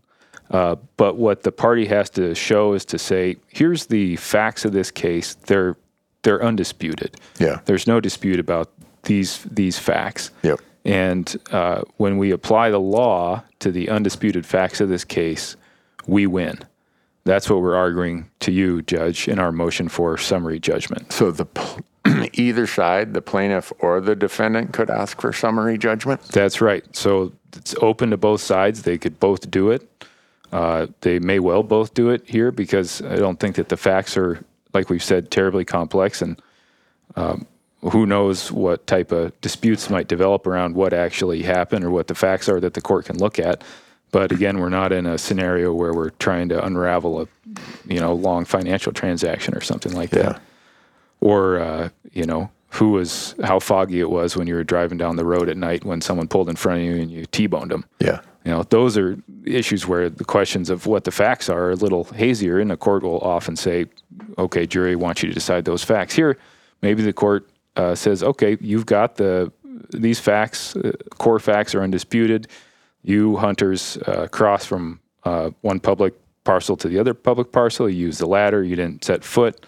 Uh, 0.51 0.75
but 0.97 1.17
what 1.17 1.43
the 1.43 1.51
party 1.51 1.85
has 1.85 2.09
to 2.11 2.35
show 2.35 2.73
is 2.73 2.85
to 2.85 2.99
say, 2.99 3.37
here's 3.47 3.87
the 3.87 4.15
facts 4.17 4.65
of 4.65 4.71
this 4.71 4.91
case. 4.91 5.35
They're 5.35 5.75
they're 6.21 6.43
undisputed. 6.43 7.17
Yeah. 7.37 7.59
There's 7.65 7.85
no 7.85 7.99
dispute 7.99 8.39
about 8.39 8.71
these 9.03 9.39
these 9.51 9.77
facts. 9.77 10.31
Yep. 10.43 10.59
And 10.85 11.35
uh, 11.51 11.83
when 11.97 12.17
we 12.17 12.31
apply 12.31 12.69
the 12.69 12.79
law 12.79 13.43
to 13.59 13.71
the 13.71 13.89
undisputed 13.89 14.45
facts 14.45 14.81
of 14.81 14.89
this 14.89 15.03
case, 15.03 15.55
we 16.07 16.27
win. 16.27 16.59
That's 17.25 17.49
what 17.49 17.61
we're 17.61 17.75
arguing 17.75 18.29
to 18.41 18.51
you, 18.51 18.81
Judge, 18.81 19.27
in 19.29 19.39
our 19.39 19.51
motion 19.51 19.87
for 19.87 20.17
summary 20.17 20.59
judgment. 20.59 21.13
So 21.13 21.31
the 21.31 21.45
either 22.33 22.67
side, 22.67 23.13
the 23.13 23.21
plaintiff 23.21 23.71
or 23.79 24.01
the 24.01 24.15
defendant, 24.15 24.73
could 24.73 24.89
ask 24.89 25.19
for 25.21 25.33
summary 25.33 25.77
judgment. 25.77 26.21
That's 26.29 26.61
right. 26.61 26.83
So 26.95 27.33
it's 27.55 27.75
open 27.81 28.09
to 28.11 28.17
both 28.17 28.41
sides. 28.41 28.83
They 28.83 28.97
could 28.97 29.19
both 29.19 29.49
do 29.49 29.71
it. 29.71 29.89
Uh, 30.51 30.87
they 31.01 31.19
may 31.19 31.39
well 31.39 31.63
both 31.63 31.93
do 31.93 32.09
it 32.09 32.27
here 32.29 32.51
because 32.51 33.01
I 33.01 33.15
don't 33.15 33.39
think 33.39 33.55
that 33.55 33.69
the 33.69 33.77
facts 33.77 34.15
are, 34.17 34.43
like 34.73 34.89
we've 34.89 35.03
said, 35.03 35.31
terribly 35.31 35.65
complex. 35.65 36.21
And 36.21 36.39
um, 37.15 37.47
who 37.81 38.05
knows 38.05 38.51
what 38.51 38.85
type 38.87 39.11
of 39.11 39.39
disputes 39.41 39.89
might 39.89 40.07
develop 40.07 40.45
around 40.45 40.75
what 40.75 40.93
actually 40.93 41.41
happened 41.41 41.83
or 41.83 41.89
what 41.89 42.07
the 42.07 42.15
facts 42.15 42.47
are 42.47 42.59
that 42.59 42.75
the 42.75 42.81
court 42.81 43.05
can 43.05 43.17
look 43.17 43.39
at. 43.39 43.63
But 44.11 44.31
again, 44.31 44.59
we're 44.59 44.69
not 44.69 44.91
in 44.91 45.07
a 45.07 45.17
scenario 45.17 45.73
where 45.73 45.91
we're 45.91 46.11
trying 46.11 46.49
to 46.49 46.63
unravel 46.63 47.21
a, 47.21 47.27
you 47.87 47.99
know, 47.99 48.13
long 48.13 48.45
financial 48.45 48.93
transaction 48.93 49.55
or 49.55 49.61
something 49.61 49.93
like 49.93 50.11
that. 50.11 50.39
Or, 51.23 51.57
uh, 51.59 51.89
you 52.11 52.25
know, 52.25 52.51
who 52.71 52.89
was, 52.89 53.33
how 53.43 53.59
foggy 53.59 54.01
it 54.01 54.09
was 54.09 54.35
when 54.35 54.45
you 54.45 54.55
were 54.55 54.63
driving 54.63 54.97
down 54.97 55.15
the 55.15 55.25
road 55.25 55.47
at 55.47 55.55
night 55.55 55.85
when 55.85 56.01
someone 56.01 56.27
pulled 56.27 56.49
in 56.49 56.57
front 56.57 56.81
of 56.81 56.85
you 56.85 57.01
and 57.01 57.09
you 57.09 57.25
T-boned 57.25 57.71
them. 57.71 57.85
Yeah. 57.99 58.19
You 58.43 58.51
know, 58.51 58.63
those 58.63 58.97
are 58.97 59.17
issues 59.45 59.87
where 59.87 60.09
the 60.09 60.25
questions 60.25 60.69
of 60.69 60.85
what 60.85 61.05
the 61.05 61.11
facts 61.11 61.47
are 61.47 61.65
are 61.65 61.71
a 61.71 61.75
little 61.75 62.03
hazier, 62.03 62.59
and 62.59 62.69
the 62.69 62.75
court 62.75 63.03
will 63.03 63.21
often 63.21 63.55
say, 63.55 63.85
"Okay, 64.37 64.67
jury, 64.67 64.97
wants 64.97 65.23
you 65.23 65.29
to 65.29 65.33
decide 65.33 65.63
those 65.63 65.81
facts." 65.81 66.13
Here, 66.13 66.37
maybe 66.81 67.03
the 67.03 67.13
court 67.13 67.49
uh, 67.77 67.95
says, 67.95 68.21
"Okay, 68.21 68.57
you've 68.59 68.85
got 68.85 69.15
the 69.15 69.49
these 69.91 70.19
facts, 70.19 70.75
uh, 70.75 70.91
core 71.19 71.39
facts 71.39 71.73
are 71.73 71.81
undisputed. 71.83 72.49
You 73.01 73.37
hunters 73.37 73.97
uh, 74.07 74.27
cross 74.29 74.65
from 74.65 74.99
uh, 75.23 75.51
one 75.61 75.79
public 75.79 76.13
parcel 76.43 76.75
to 76.77 76.89
the 76.89 76.99
other 76.99 77.13
public 77.13 77.53
parcel. 77.53 77.89
You 77.89 78.07
use 78.07 78.17
the 78.17 78.27
ladder. 78.27 78.61
You 78.61 78.75
didn't 78.75 79.05
set 79.05 79.23
foot 79.23 79.65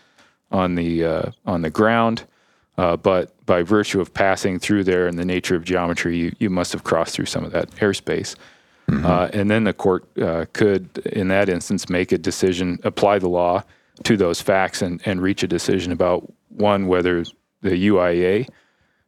on 0.55 0.75
the 0.75 1.05
uh, 1.05 1.31
on 1.45 1.61
the 1.61 1.69
ground." 1.69 2.23
Uh, 2.77 2.97
but 2.97 3.33
by 3.45 3.63
virtue 3.63 4.01
of 4.01 4.13
passing 4.13 4.59
through 4.59 4.83
there 4.83 5.07
and 5.07 5.17
the 5.17 5.23
nature 5.23 5.55
of 5.55 5.63
geometry, 5.63 6.17
you, 6.17 6.35
you 6.39 6.49
must 6.49 6.73
have 6.73 6.83
crossed 6.83 7.15
through 7.15 7.25
some 7.25 7.45
of 7.45 7.51
that 7.53 7.71
airspace. 7.77 8.35
Uh, 8.87 9.29
and 9.33 9.49
then 9.49 9.63
the 9.63 9.73
court 9.73 10.05
uh, 10.19 10.45
could, 10.53 10.97
in 11.07 11.27
that 11.29 11.49
instance, 11.49 11.89
make 11.89 12.11
a 12.11 12.17
decision, 12.17 12.77
apply 12.83 13.17
the 13.17 13.27
law 13.27 13.63
to 14.03 14.15
those 14.15 14.41
facts, 14.41 14.81
and, 14.81 15.01
and 15.05 15.21
reach 15.21 15.41
a 15.41 15.47
decision 15.47 15.91
about 15.91 16.31
one, 16.49 16.87
whether 16.87 17.23
the 17.61 17.87
UIA 17.87 18.47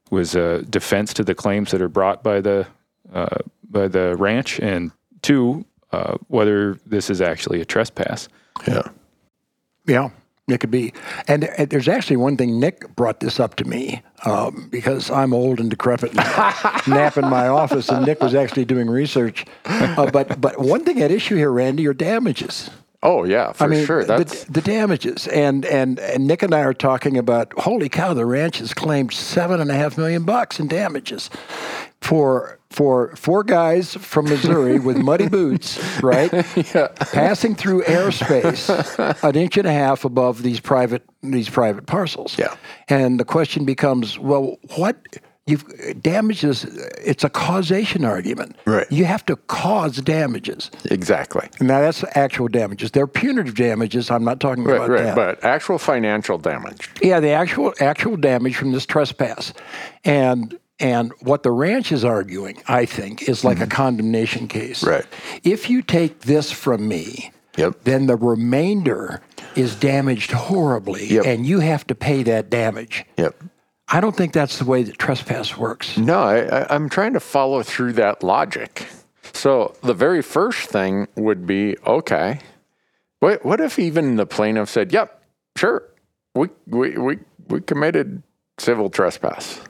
was 0.10 0.34
a 0.34 0.64
defense 0.64 1.14
to 1.14 1.24
the 1.24 1.36
claims 1.36 1.72
that 1.72 1.82
are 1.82 1.90
brought 1.90 2.24
by 2.24 2.42
the 2.42 2.66
uh, 3.14 3.38
by 3.70 3.88
the 3.88 4.16
ranch, 4.16 4.60
and 4.60 4.92
two, 5.22 5.66
uh, 5.92 6.18
whether 6.28 6.80
this 6.86 7.10
is 7.10 7.22
actually 7.22 7.62
a 7.62 7.66
trespass. 7.66 8.28
Yeah. 8.68 8.84
Yeah, 9.86 10.10
it 10.48 10.60
could 10.60 10.72
be. 10.72 10.94
And, 11.28 11.44
and 11.44 11.70
there's 11.70 11.88
actually 11.88 12.18
one 12.18 12.38
thing 12.38 12.60
Nick 12.60 12.96
brought 12.96 13.20
this 13.20 13.40
up 13.40 13.56
to 13.56 13.66
me 13.66 14.02
um, 14.26 14.70
because 14.72 15.12
I'm 15.12 15.34
old 15.34 15.60
and 15.60 15.70
decrepit, 15.70 16.12
and 16.12 16.18
nap 16.88 17.18
in 17.18 17.28
my 17.28 17.48
office, 17.48 17.90
and 17.90 18.06
Nick 18.06 18.22
was 18.22 18.34
actually 18.34 18.66
doing 18.66 18.90
research. 18.90 19.46
Uh, 19.66 20.10
but 20.10 20.40
but 20.40 20.60
one 20.60 20.84
thing 20.84 21.02
at 21.02 21.12
issue 21.12 21.36
here, 21.36 21.52
Randy, 21.52 21.86
are 21.88 21.94
damages. 21.94 22.70
Oh 23.04 23.24
yeah, 23.26 23.52
for 23.52 23.66
I 23.66 23.68
mean, 23.68 23.86
sure. 23.86 24.04
That's 24.04 24.46
the, 24.46 24.54
the 24.54 24.62
damages, 24.62 25.28
and, 25.28 25.66
and 25.66 26.00
and 26.00 26.26
Nick 26.26 26.42
and 26.42 26.54
I 26.54 26.62
are 26.62 26.74
talking 26.74 27.16
about. 27.16 27.54
Holy 27.60 27.90
cow! 27.90 28.14
The 28.14 28.26
ranch 28.26 28.58
has 28.58 28.74
claimed 28.74 29.14
seven 29.14 29.62
and 29.62 29.70
a 29.70 29.76
half 29.76 29.98
million 29.98 30.24
bucks 30.24 30.60
in 30.60 30.68
damages 30.68 31.30
for 32.02 32.58
for 32.70 33.16
four 33.16 33.44
guys 33.44 33.94
from 33.96 34.26
Missouri 34.26 34.80
with 34.88 34.98
muddy 34.98 35.30
boots, 35.30 35.80
right? 36.02 36.32
yeah. 36.74 36.88
Passing 37.12 37.56
through 37.56 37.84
airspace 37.84 39.24
an 39.24 39.36
inch 39.36 39.58
and 39.58 39.68
a 39.68 39.72
half 39.72 40.04
above 40.04 40.42
these 40.42 40.60
private 40.60 41.04
these 41.22 41.50
private 41.50 41.86
parcels. 41.86 42.38
Yeah. 42.38 42.56
And 42.90 43.20
the 43.20 43.26
question 43.26 43.66
becomes, 43.66 44.18
well, 44.18 44.58
what? 44.76 44.98
You've 45.48 46.02
damages. 46.04 46.66
It's 47.04 47.24
a 47.24 47.30
causation 47.30 48.04
argument. 48.06 48.56
Right. 48.66 48.86
You 48.92 49.06
have 49.06 49.26
to 49.28 49.36
cause 49.36 49.98
damages. 49.98 50.70
exactly. 50.86 51.48
Now 51.62 51.82
that's 51.82 52.04
actual 52.16 52.50
damages. 52.50 52.92
They're 52.92 53.08
punitive 53.08 53.56
damages. 53.56 54.12
I'm 54.12 54.24
not 54.26 54.40
talking 54.40 54.66
Right, 54.66 54.76
about 54.76 54.90
right. 54.90 55.04
that. 55.04 55.16
But 55.16 55.44
actual 55.44 55.78
financial 55.80 56.38
damage. 56.38 56.90
yeah, 57.02 57.20
the 57.20 57.30
actual 57.30 57.74
actual 57.80 58.18
damage 58.18 58.56
from 58.58 58.72
this 58.74 58.86
trespass, 58.86 59.54
and 60.04 60.58
and 60.80 61.12
what 61.22 61.42
the 61.44 61.52
ranch 61.52 61.92
is 61.92 62.06
arguing, 62.06 62.62
I 62.68 62.86
think, 62.86 63.28
is 63.28 63.44
like 63.44 63.60
a 63.62 63.68
condemnation 63.68 64.48
case. 64.48 64.82
Mm-hmm. 64.82 64.90
Right. 64.90 65.06
If 65.44 65.70
you 65.72 65.82
take 65.82 66.20
this 66.22 66.52
from 66.52 66.88
me, 66.88 67.32
Yep. 67.58 67.86
then 67.86 68.06
the 68.06 68.16
remainder 68.16 69.22
is 69.56 69.74
damaged 69.76 70.32
horribly, 70.32 71.08
Yep. 71.08 71.26
and 71.26 71.46
you 71.48 71.60
have 71.62 71.88
to 71.88 71.96
pay 71.96 72.22
that 72.24 72.52
damage. 72.52 73.06
Yep. 73.18 73.36
I 73.90 74.02
don't 74.02 74.16
think 74.16 74.34
that's 74.34 74.60
the 74.60 74.66
way 74.66 74.84
that 74.84 74.98
trespass 74.98 75.58
works. 75.58 75.98
No, 75.98 76.20
I, 76.20 76.40
I, 76.42 76.76
I'm 76.76 76.90
trying 76.90 77.14
to 77.14 77.20
follow 77.20 77.64
through 77.64 77.94
that 77.94 78.22
logic. 78.22 78.86
So 79.34 79.76
the 79.82 79.94
very 79.94 80.22
first 80.22 80.70
thing 80.70 81.08
would 81.16 81.46
be 81.48 81.78
okay. 81.86 82.40
What 83.20 83.46
what 83.46 83.62
if 83.62 83.80
even 83.80 84.16
the 84.16 84.26
plaintiff 84.26 84.70
said, 84.70 84.92
"Yep, 84.92 85.24
sure, 85.56 85.84
we 86.36 86.50
we 86.68 86.98
we, 86.98 87.20
we 87.48 87.62
committed 87.62 88.24
civil 88.58 88.90
trespass." 88.90 89.62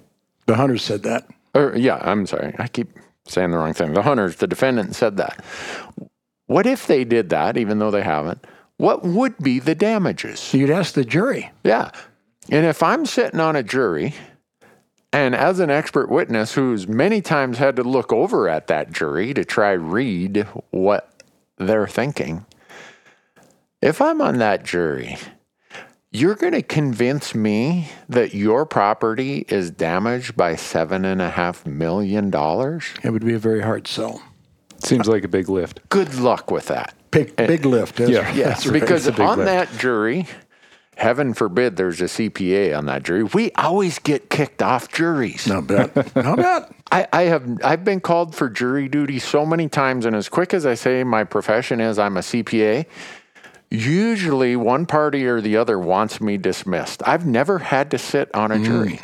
The 0.47 0.55
hunter 0.55 0.77
said 0.77 1.03
that. 1.03 1.27
Or 1.53 1.75
yeah, 1.75 1.99
I'm 2.01 2.25
sorry, 2.25 2.55
I 2.57 2.67
keep 2.67 2.89
saying 3.27 3.51
the 3.51 3.57
wrong 3.57 3.73
thing. 3.73 3.93
The 3.93 4.01
hunters, 4.01 4.37
the 4.37 4.47
defendant 4.47 4.95
said 4.95 5.17
that. 5.17 5.43
what 6.47 6.65
if 6.65 6.87
they 6.87 7.03
did 7.03 7.29
that, 7.29 7.57
even 7.57 7.79
though 7.79 7.91
they 7.91 8.03
haven't? 8.03 8.45
What 8.77 9.03
would 9.03 9.37
be 9.39 9.59
the 9.59 9.75
damages? 9.75 10.39
So 10.39 10.57
you'd 10.57 10.69
ask 10.69 10.93
the 10.93 11.03
jury. 11.03 11.51
Yeah. 11.63 11.91
And 12.49 12.65
if 12.65 12.81
I'm 12.81 13.05
sitting 13.05 13.39
on 13.39 13.55
a 13.55 13.63
jury, 13.63 14.13
and 15.11 15.35
as 15.35 15.59
an 15.59 15.69
expert 15.69 16.09
witness 16.09 16.53
who's 16.53 16.87
many 16.87 17.21
times 17.21 17.57
had 17.57 17.75
to 17.77 17.83
look 17.83 18.13
over 18.13 18.47
at 18.47 18.67
that 18.67 18.91
jury 18.91 19.33
to 19.33 19.43
try 19.43 19.71
read 19.71 20.47
what 20.71 21.11
they're 21.57 21.87
thinking, 21.87 22.45
if 23.81 24.01
I'm 24.01 24.21
on 24.21 24.37
that 24.37 24.63
jury, 24.63 25.17
you're 26.11 26.35
going 26.35 26.53
to 26.53 26.61
convince 26.63 27.35
me 27.35 27.89
that 28.09 28.33
your 28.33 28.65
property 28.65 29.45
is 29.49 29.69
damaged 29.69 30.35
by 30.37 30.55
seven 30.55 31.03
and 31.05 31.21
a 31.21 31.29
half 31.29 31.65
million 31.65 32.29
dollars? 32.29 32.85
It 33.03 33.11
would 33.11 33.25
be 33.25 33.33
a 33.33 33.39
very 33.39 33.61
hard 33.61 33.87
sell. 33.87 34.21
Seems 34.83 35.07
like 35.07 35.23
a 35.23 35.27
big 35.27 35.49
lift. 35.49 35.81
Good 35.89 36.15
luck 36.15 36.49
with 36.51 36.67
that. 36.67 36.93
Big, 37.11 37.35
big 37.35 37.65
lift. 37.65 37.97
That's- 37.97 38.15
yeah. 38.15 38.33
Yes, 38.33 38.65
right. 38.65 38.73
because 38.79 39.07
It's 39.07 39.15
a 39.17 39.19
big 39.21 39.27
on 39.27 39.39
lift. 39.39 39.47
that 39.47 39.79
jury, 39.79 40.27
heaven 40.97 41.33
forbid 41.33 41.77
there's 41.77 42.01
a 42.01 42.05
CPA 42.05 42.77
on 42.77 42.85
that 42.87 43.03
jury. 43.03 43.23
We 43.23 43.51
always 43.53 43.99
get 43.99 44.29
kicked 44.29 44.61
off 44.61 44.91
juries. 44.91 45.47
Not 45.47 45.67
bad. 45.67 45.95
Not 46.15 46.37
bad. 46.37 46.73
I, 46.91 47.07
I 47.13 47.21
have 47.23 47.59
I've 47.63 47.83
been 47.83 47.99
called 47.99 48.33
for 48.35 48.49
jury 48.49 48.87
duty 48.87 49.19
so 49.19 49.45
many 49.45 49.69
times, 49.69 50.05
and 50.05 50.15
as 50.15 50.29
quick 50.29 50.53
as 50.53 50.65
I 50.65 50.73
say 50.73 51.03
my 51.03 51.23
profession 51.23 51.79
is, 51.79 51.99
I'm 51.99 52.17
a 52.17 52.21
CPA. 52.21 52.85
Usually, 53.69 54.55
one 54.55 54.85
party 54.85 55.25
or 55.25 55.41
the 55.41 55.57
other 55.57 55.77
wants 55.77 56.21
me 56.21 56.37
dismissed. 56.37 57.01
I've 57.05 57.25
never 57.25 57.59
had 57.59 57.91
to 57.91 57.97
sit 57.97 58.33
on 58.33 58.51
a 58.51 58.55
mm. 58.55 58.65
jury. 58.65 59.01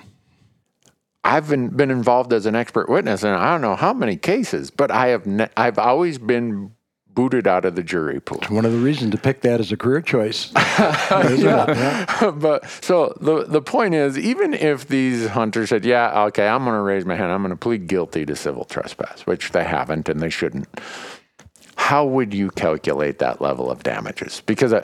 I've 1.25 1.49
been, 1.49 1.69
been 1.69 1.91
involved 1.91 2.33
as 2.33 2.45
an 2.45 2.55
expert 2.55 2.89
witness, 2.89 3.23
and 3.23 3.35
I 3.35 3.51
don't 3.51 3.61
know 3.61 3.75
how 3.75 3.93
many 3.93 4.17
cases, 4.17 4.71
but 4.71 4.91
I 4.91 5.07
have 5.07 5.25
ne- 5.25 5.49
I've 5.55 5.79
always 5.79 6.17
been 6.17 6.71
booted 7.13 7.47
out 7.47 7.65
of 7.65 7.75
the 7.75 7.83
jury 7.83 8.19
pool. 8.19 8.41
One 8.49 8.65
of 8.65 8.71
the 8.71 8.79
reasons 8.79 9.11
to 9.11 9.17
pick 9.17 9.41
that 9.41 9.59
as 9.59 9.71
a 9.71 9.77
career 9.77 10.01
choice. 10.01 10.51
isn't? 10.55 11.39
Yeah. 11.39 12.31
but 12.35 12.69
so 12.81 13.15
the 13.19 13.45
the 13.45 13.61
point 13.61 13.93
is, 13.93 14.17
even 14.17 14.53
if 14.53 14.87
these 14.87 15.27
hunters 15.27 15.69
said, 15.69 15.85
"Yeah, 15.85 16.23
okay, 16.25 16.47
I'm 16.47 16.63
going 16.63 16.75
to 16.75 16.81
raise 16.81 17.05
my 17.05 17.15
hand. 17.15 17.31
I'm 17.31 17.41
going 17.41 17.51
to 17.51 17.57
plead 17.57 17.87
guilty 17.87 18.25
to 18.25 18.35
civil 18.35 18.65
trespass," 18.65 19.25
which 19.25 19.51
they 19.51 19.63
haven't 19.63 20.09
and 20.09 20.19
they 20.19 20.29
shouldn't. 20.29 20.67
How 21.75 22.05
would 22.05 22.33
you 22.33 22.49
calculate 22.51 23.19
that 23.19 23.41
level 23.41 23.69
of 23.69 23.83
damages? 23.83 24.41
Because 24.45 24.73
I, 24.73 24.83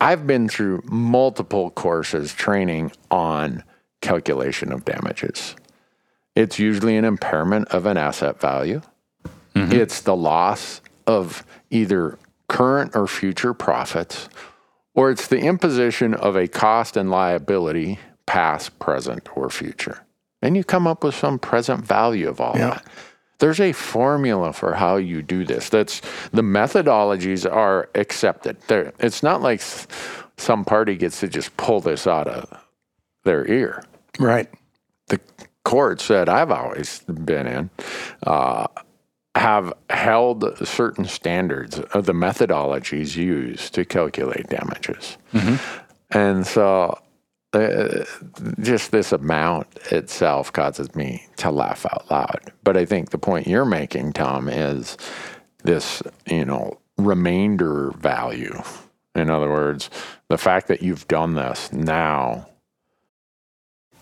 I've 0.00 0.26
been 0.26 0.48
through 0.48 0.82
multiple 0.84 1.70
courses 1.70 2.34
training 2.34 2.92
on 3.10 3.64
calculation 4.00 4.72
of 4.72 4.84
damages. 4.84 5.56
It's 6.34 6.58
usually 6.58 6.96
an 6.96 7.04
impairment 7.04 7.68
of 7.68 7.86
an 7.86 7.96
asset 7.96 8.38
value. 8.40 8.82
Mm-hmm. 9.54 9.72
It's 9.72 10.02
the 10.02 10.14
loss 10.14 10.82
of 11.06 11.44
either 11.70 12.18
current 12.48 12.94
or 12.94 13.06
future 13.06 13.54
profits, 13.54 14.28
or 14.94 15.10
it's 15.10 15.26
the 15.28 15.40
imposition 15.40 16.14
of 16.14 16.36
a 16.36 16.48
cost 16.48 16.96
and 16.96 17.10
liability, 17.10 17.98
past, 18.26 18.78
present, 18.78 19.28
or 19.36 19.50
future. 19.50 20.00
And 20.42 20.56
you 20.56 20.64
come 20.64 20.86
up 20.86 21.02
with 21.04 21.14
some 21.14 21.38
present 21.38 21.84
value 21.84 22.28
of 22.28 22.40
all 22.40 22.54
Yeah. 22.56 22.70
that. 22.70 22.84
There's 23.38 23.60
a 23.60 23.72
formula 23.72 24.52
for 24.54 24.74
how 24.74 24.96
you 24.96 25.20
do 25.20 25.44
this. 25.44 25.68
That's 25.68 26.00
the 26.32 26.40
methodologies 26.42 27.50
are 27.50 27.90
accepted. 27.94 28.56
There, 28.68 28.92
it's 28.98 29.22
not 29.22 29.42
like 29.42 29.60
some 30.38 30.64
party 30.64 30.94
gets 30.96 31.20
to 31.20 31.28
just 31.28 31.54
pull 31.58 31.80
this 31.80 32.06
out 32.06 32.28
of 32.28 32.48
their 33.24 33.46
ear 33.50 33.82
Right. 34.18 34.48
the 35.08 35.20
courts 35.64 36.08
that 36.08 36.28
I've 36.28 36.50
always 36.50 37.00
been 37.00 37.46
in 37.46 37.70
uh, 38.26 38.68
have 39.36 39.72
held 39.90 40.66
certain 40.66 41.04
standards 41.04 41.78
of 41.78 42.06
the 42.06 42.12
methodologies 42.12 43.16
used 43.16 43.74
to 43.74 43.84
calculate 43.84 44.48
damages. 44.48 45.18
And 46.10 46.46
so 46.46 46.98
uh, 47.52 48.04
just 48.60 48.90
this 48.90 49.12
amount 49.12 49.68
itself 49.92 50.52
causes 50.52 50.94
me 50.94 51.26
to 51.36 51.50
laugh 51.50 51.86
out 51.86 52.10
loud. 52.10 52.52
But 52.64 52.76
I 52.76 52.84
think 52.84 53.10
the 53.10 53.18
point 53.18 53.46
you're 53.46 53.64
making, 53.64 54.14
Tom, 54.14 54.48
is 54.48 54.96
this, 55.64 56.02
you 56.26 56.44
know, 56.44 56.78
remainder 56.96 57.92
value. 57.92 58.60
In 59.14 59.30
other 59.30 59.50
words, 59.50 59.90
the 60.28 60.38
fact 60.38 60.68
that 60.68 60.82
you've 60.82 61.08
done 61.08 61.34
this 61.34 61.72
now 61.72 62.48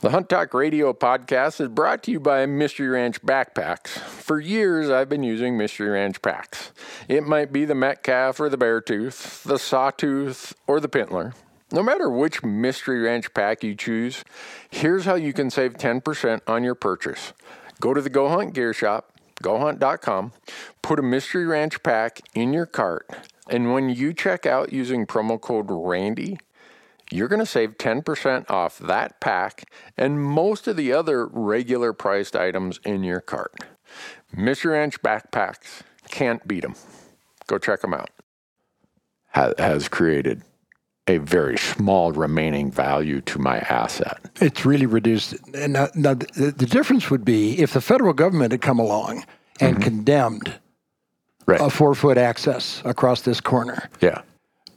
the 0.05 0.11
Hunt 0.11 0.29
Talk 0.29 0.53
Radio 0.53 0.93
podcast 0.93 1.63
is 1.63 1.69
brought 1.69 2.03
to 2.03 2.11
you 2.11 2.21
by 2.21 2.45
Mystery 2.45 2.89
Ranch 2.89 3.23
Backpacks. 3.23 3.89
For 3.89 4.39
years, 4.39 4.91
I've 4.91 5.09
been 5.09 5.23
using 5.23 5.57
Mystery 5.57 5.89
Ranch 5.89 6.21
packs. 6.21 6.73
It 7.09 7.25
might 7.25 7.55
be 7.55 7.65
the 7.65 7.75
Metcalf 7.75 8.39
or 8.39 8.51
the 8.51 8.59
Beartooth, 8.59 9.43
the 9.45 9.55
Sawtooth 9.55 10.53
or 10.67 10.79
the 10.79 10.91
Pintler. 10.91 11.33
No 11.73 11.83
matter 11.83 12.11
which 12.11 12.45
Mystery 12.45 13.01
Ranch 13.01 13.33
pack 13.33 13.65
you 13.65 13.75
choose, 13.75 14.25
here's 14.69 15.07
how 15.07 15.15
you 15.15 15.33
can 15.33 15.49
save 15.49 15.79
10% 15.79 16.43
on 16.47 16.63
your 16.63 16.75
purchase. 16.75 17.33
Go 17.81 17.95
to 17.95 18.03
the 18.03 18.11
Go 18.11 18.29
Hunt 18.29 18.53
Gear 18.53 18.75
Shop, 18.75 19.11
gohunt.com, 19.43 20.33
put 20.83 20.99
a 20.99 21.03
Mystery 21.03 21.47
Ranch 21.47 21.83
pack 21.83 22.21
in 22.35 22.53
your 22.53 22.67
cart, 22.67 23.09
and 23.49 23.73
when 23.73 23.89
you 23.89 24.13
check 24.13 24.45
out 24.45 24.71
using 24.71 25.07
promo 25.07 25.41
code 25.41 25.71
RANDY, 25.71 26.37
you're 27.11 27.29
going 27.29 27.41
to 27.41 27.47
save 27.47 27.79
10% 27.79 28.51
off 28.51 28.79
that 28.79 29.21
pack 29.21 29.71
and 29.97 30.23
most 30.23 30.67
of 30.67 30.77
the 30.77 30.93
other 30.93 31.27
regular 31.27 31.93
priced 31.93 32.37
items 32.37 32.81
in 32.85 33.03
your 33.05 33.21
cart. 33.21 33.55
Mystery 34.33 34.73
Ranch 34.73 35.01
backpacks 35.03 35.83
can't 36.11 36.47
beat 36.47 36.63
them. 36.63 36.75
Go 37.47 37.59
check 37.59 37.81
them 37.81 37.95
out. 37.95 38.11
Ha- 39.35 39.53
has 39.59 39.89
created 39.89 40.43
a 41.07 41.19
very 41.19 41.59
small 41.59 42.13
remaining 42.13 42.71
value 42.71 43.21
to 43.23 43.39
my 43.39 43.59
asset. 43.59 44.19
It's 44.41 44.65
really 44.65 44.87
reduced. 44.87 45.35
And 45.55 45.75
now, 45.75 45.89
now 45.95 46.15
the, 46.15 46.55
the 46.57 46.67
difference 46.67 47.11
would 47.11 47.25
be 47.25 47.59
if 47.61 47.75
the 47.75 47.81
federal 47.81 48.15
government 48.15 48.53
had 48.53 48.63
come 48.63 48.79
along 48.79 49.25
and 49.61 49.75
mm-hmm. 49.77 49.83
condemned 49.85 50.61
Right. 51.47 51.61
a 51.61 51.69
four 51.69 51.95
foot 51.95 52.17
access 52.17 52.81
across 52.87 53.21
this 53.21 53.39
corner. 53.39 53.91
yeah. 54.01 54.23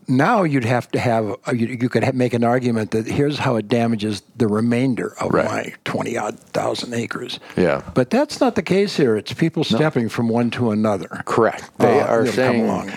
Now 0.07 0.43
you'd 0.43 0.63
have 0.65 0.89
to 0.91 0.99
have, 0.99 1.35
uh, 1.47 1.51
you, 1.51 1.67
you 1.67 1.89
could 1.89 2.15
make 2.15 2.33
an 2.33 2.43
argument 2.43 2.91
that 2.91 3.05
here's 3.07 3.37
how 3.37 3.57
it 3.57 3.67
damages 3.67 4.21
the 4.37 4.47
remainder 4.47 5.13
of 5.19 5.33
Right. 5.33 5.45
my 5.45 5.73
20 5.83 6.17
odd 6.17 6.39
thousand 6.39 6.93
acres. 6.93 7.39
Yeah. 7.57 7.81
But 7.93 8.09
that's 8.09 8.39
not 8.39 8.55
the 8.55 8.61
case 8.63 8.95
here. 8.95 9.17
It's 9.17 9.33
people 9.33 9.63
stepping 9.65 10.07
from 10.07 10.29
one 10.29 10.49
to 10.51 10.71
another. 10.71 11.23
Correct. 11.25 11.69
They 11.79 11.99
Uh, 11.99 12.05
are 12.07 12.25
saying 12.27 12.91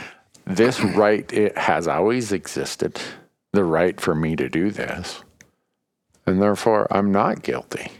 this 0.47 0.81
right 0.81 1.31
it 1.33 1.57
has 1.59 1.89
always 1.89 2.31
existed, 2.33 3.01
the 3.53 3.65
right 3.65 4.01
for 4.01 4.15
me 4.15 4.37
to 4.37 4.49
do 4.49 4.71
this, 4.71 5.23
and 6.27 6.41
therefore 6.41 6.87
I'm 6.93 7.11
not 7.11 7.43
guilty 7.43 7.91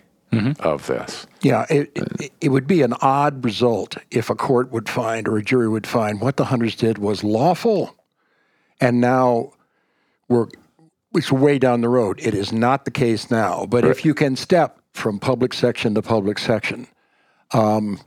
of 0.61 0.87
this. 0.87 1.27
Yeah, 1.41 1.67
it, 1.69 1.91
it, 1.97 2.33
it 2.41 2.49
would 2.51 2.69
be 2.69 2.83
an 2.83 2.95
odd 3.01 3.45
result 3.45 3.97
if 4.13 4.31
a 4.31 4.37
court 4.37 4.71
would 4.71 4.89
find 4.89 5.27
or 5.27 5.37
a 5.37 5.43
jury 5.43 5.69
would 5.69 5.87
find 5.89 6.21
what 6.21 6.37
the 6.37 6.45
hunters 6.45 6.77
did 6.77 6.99
was 6.99 7.25
lawful, 7.25 7.97
and 8.81 9.01
now 9.01 9.53
we're 10.29 10.47
it's 11.15 11.33
way 11.33 11.59
down 11.59 11.81
the 11.81 11.89
road. 11.89 12.21
It 12.23 12.35
is 12.35 12.53
not 12.53 12.85
the 12.85 12.91
case 12.93 13.31
now. 13.33 13.67
But 13.67 13.85
if 13.85 14.05
you 14.05 14.15
can 14.15 14.37
step 14.37 14.79
from 14.95 15.19
public 15.19 15.53
section 15.53 15.95
to 15.97 16.03
public 16.03 16.39
section, 16.39 16.87
um, 17.51 18.01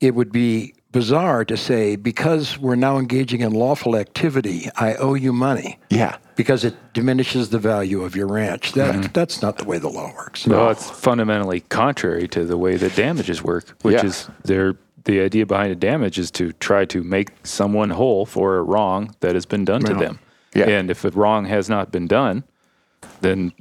it 0.00 0.14
would 0.14 0.30
be 0.30 0.74
bizarre 0.92 1.44
to 1.46 1.56
say 1.56 1.96
because 1.96 2.58
we're 2.58 2.76
now 2.76 2.98
engaging 2.98 3.40
in 3.40 3.52
lawful 3.52 3.96
activity, 3.96 4.68
I 4.76 4.94
owe 4.94 5.14
you 5.14 5.32
money 5.32 5.78
Yeah. 5.88 6.16
because 6.36 6.64
it 6.64 6.74
diminishes 6.92 7.48
the 7.48 7.58
value 7.58 8.02
of 8.04 8.14
your 8.14 8.26
ranch. 8.28 8.72
That 8.72 9.14
that's 9.14 9.40
not 9.40 9.56
the 9.56 9.64
way 9.64 9.78
the 9.78 9.88
law 9.88 10.12
works. 10.14 10.46
Well, 10.46 10.68
it's 10.70 10.88
fundamentally 10.90 11.60
contrary 11.60 12.28
to 12.28 12.44
the 12.44 12.58
way 12.58 12.76
that 12.76 12.94
damages 12.94 13.42
work, 13.42 13.74
which 13.82 13.94
Yeah. 13.96 14.04
is 14.06 14.28
they're, 14.44 14.76
the 15.04 15.20
idea 15.20 15.44
behind 15.46 15.70
a 15.72 15.74
damage 15.74 16.18
is 16.18 16.30
to 16.32 16.52
try 16.52 16.84
to 16.86 17.02
make 17.02 17.30
someone 17.42 17.90
whole 17.90 18.26
for 18.26 18.56
a 18.56 18.62
wrong 18.62 19.14
that 19.20 19.34
has 19.34 19.46
been 19.46 19.64
done 19.64 19.82
to 19.82 19.94
them. 19.94 20.18
Yeah. 20.54 20.68
And 20.68 20.90
if 20.90 21.04
a 21.04 21.10
wrong 21.10 21.44
has 21.46 21.68
not 21.68 21.90
been 21.92 22.06
done, 22.06 22.44
then 23.20 23.52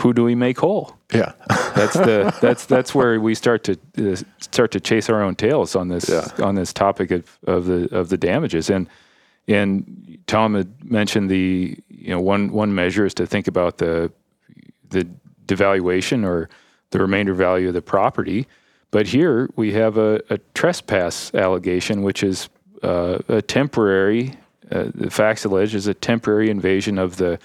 who 0.00 0.12
do 0.12 0.24
we 0.24 0.34
make 0.34 0.58
whole? 0.58 0.96
Yeah. 1.12 1.32
That's 1.74 1.94
the 1.94 2.36
that's 2.40 2.66
that's 2.66 2.94
where 2.94 3.20
we 3.20 3.34
start 3.34 3.62
to 3.64 3.78
uh, 3.98 4.16
start 4.38 4.70
to 4.72 4.80
chase 4.80 5.08
our 5.08 5.22
own 5.22 5.36
tails 5.36 5.76
on 5.76 5.88
this 5.88 6.08
Yeah. 6.08 6.26
on 6.44 6.54
this 6.54 6.72
topic 6.72 7.10
of, 7.10 7.38
of 7.46 7.66
the 7.66 7.88
of 7.96 8.08
the 8.08 8.16
damages 8.16 8.70
and 8.70 8.88
and 9.46 10.18
Tom 10.26 10.54
had 10.54 10.90
mentioned 10.90 11.30
the 11.30 11.76
you 11.88 12.08
know 12.08 12.20
one 12.20 12.50
one 12.52 12.74
measure 12.74 13.04
is 13.06 13.14
to 13.14 13.26
think 13.26 13.46
about 13.46 13.78
the 13.78 14.10
the 14.90 15.06
devaluation 15.46 16.24
or 16.24 16.48
the 16.90 16.98
remainder 16.98 17.34
value 17.34 17.68
of 17.68 17.74
the 17.74 17.82
property, 17.82 18.46
but 18.94 19.08
here 19.08 19.50
we 19.56 19.72
have 19.72 19.98
a, 19.98 20.22
a 20.30 20.38
trespass 20.54 21.34
allegation, 21.34 22.02
which 22.04 22.22
is 22.22 22.48
uh, 22.84 23.18
a 23.28 23.42
temporary. 23.42 24.34
Uh, 24.70 24.84
the 24.94 25.10
facts 25.10 25.44
allege 25.44 25.74
is 25.74 25.88
a 25.88 25.94
temporary 25.94 26.48
invasion 26.48 26.96
of 26.96 27.16
the 27.16 27.40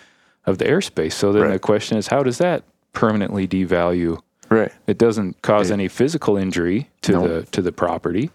of 0.46 0.60
the 0.60 0.66
airspace. 0.66 1.14
So 1.14 1.34
then 1.34 1.42
Right. 1.42 1.54
the 1.54 1.60
question 1.60 1.98
is, 1.98 2.06
how 2.08 2.22
does 2.22 2.38
that 2.38 2.64
permanently 2.94 3.48
devalue 3.48 4.20
Right. 4.50 4.72
it 4.86 5.00
doesn't 5.00 5.42
cause 5.42 5.72
any 5.72 5.88
physical 5.88 6.38
injury 6.38 6.88
to 7.02 7.12
No. 7.14 7.28
the 7.28 7.46
to 7.56 7.64
the 7.64 7.72
property, 7.72 8.30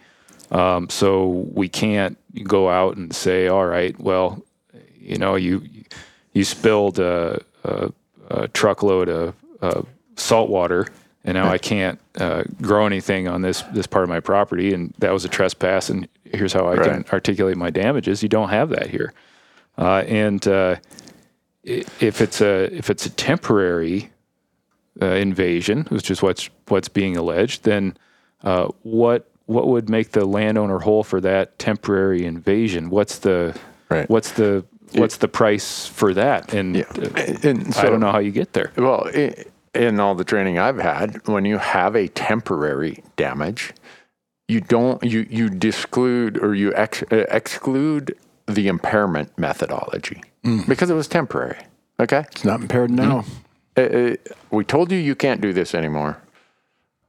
Um, 0.50 0.88
so 0.90 1.46
we 1.54 1.68
can't 1.68 2.16
go 2.42 2.68
out 2.68 2.96
and 2.96 3.14
say, 3.14 3.46
all 3.46 3.66
right, 3.66 3.94
well, 4.00 4.42
you 4.98 5.18
know, 5.18 5.36
you 5.36 5.62
you 6.32 6.42
spilled 6.42 6.98
a, 6.98 7.40
a, 7.62 7.92
a 8.30 8.48
truckload 8.48 9.08
of, 9.08 9.34
of 9.60 9.86
salt 10.16 10.50
water, 10.50 10.86
and 11.24 11.34
now 11.34 11.50
I 11.50 11.58
can't 11.58 11.98
uh, 12.18 12.44
grow 12.60 12.86
anything 12.86 13.28
on 13.28 13.42
this 13.42 13.62
this 13.72 13.86
part 13.86 14.04
of 14.04 14.08
my 14.10 14.20
property, 14.20 14.74
and 14.74 14.94
that 14.98 15.12
was 15.12 15.24
a 15.24 15.28
trespass, 15.28 15.90
and 15.90 16.06
here's 16.24 16.52
how 16.52 16.68
I 16.68 16.76
can 16.76 17.04
articulate 17.12 17.56
my 17.56 17.70
damages. 17.70 18.22
You 18.22 18.28
don't 18.28 18.50
have 18.50 18.68
that 18.70 18.88
here, 18.90 19.12
uh, 19.78 20.04
and 20.06 20.46
uh, 20.46 20.76
if 21.64 22.20
it's 22.20 22.40
a 22.40 22.64
if 22.76 22.90
it's 22.90 23.06
a 23.06 23.10
temporary 23.10 24.10
uh, 25.00 25.06
invasion, 25.06 25.84
which 25.88 26.10
is 26.10 26.22
what's 26.22 26.50
what's 26.68 26.88
being 26.88 27.16
alleged, 27.16 27.64
then 27.64 27.96
uh, 28.42 28.68
what 28.82 29.30
what 29.46 29.66
would 29.68 29.88
make 29.88 30.12
the 30.12 30.24
landowner 30.26 30.78
whole 30.78 31.02
for 31.04 31.20
that 31.20 31.58
temporary 31.58 32.24
invasion? 32.24 32.90
What's 32.90 33.18
the 33.18 33.58
Right. 33.90 34.08
what's 34.08 34.32
the 34.32 34.64
what's 34.94 35.18
the 35.18 35.28
price 35.28 35.86
for 35.86 36.14
that? 36.14 36.54
And 36.54 36.76
Yeah. 36.76 36.84
uh, 36.98 37.48
And 37.48 37.74
I 37.76 37.82
don't 37.84 38.00
know 38.00 38.10
how 38.12 38.18
you 38.18 38.30
get 38.30 38.52
there. 38.52 38.72
Well, 38.76 39.08
i 39.14 39.34
in 39.74 40.00
all 40.00 40.14
the 40.14 40.24
training 40.24 40.58
I've 40.58 40.78
had, 40.78 41.26
when 41.26 41.44
you 41.44 41.58
have 41.58 41.94
a 41.96 42.08
temporary 42.08 43.02
damage, 43.16 43.72
you 44.48 44.60
don't 44.60 45.02
you 45.02 45.26
you 45.30 45.48
disclude 45.48 46.38
or 46.38 46.54
you 46.54 46.74
ex, 46.74 47.02
uh, 47.10 47.24
exclude 47.30 48.16
the 48.46 48.68
impairment 48.68 49.36
methodology 49.38 50.22
because 50.68 50.90
it 50.90 50.94
was 50.94 51.08
temporary. 51.08 51.56
Okay, 51.98 52.24
It's 52.32 52.44
not 52.44 52.60
impaired 52.60 52.90
now. 52.90 53.24
Uh, 53.76 54.16
we 54.50 54.64
told 54.64 54.92
you 54.92 54.98
you 54.98 55.14
can't 55.14 55.40
do 55.40 55.52
this 55.52 55.74
anymore. 55.74 56.18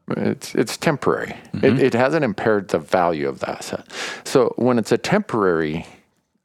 It's 0.09 0.55
it's 0.55 0.77
temporary. 0.77 1.35
It, 1.63 1.79
it 1.79 1.93
hasn't 1.93 2.23
impaired 2.23 2.69
the 2.69 2.79
value 2.79 3.27
of 3.27 3.39
the 3.39 3.49
asset. 3.49 3.85
So 4.23 4.53
when 4.57 4.77
it's 4.79 4.91
a 4.91 4.97
temporary 4.97 5.85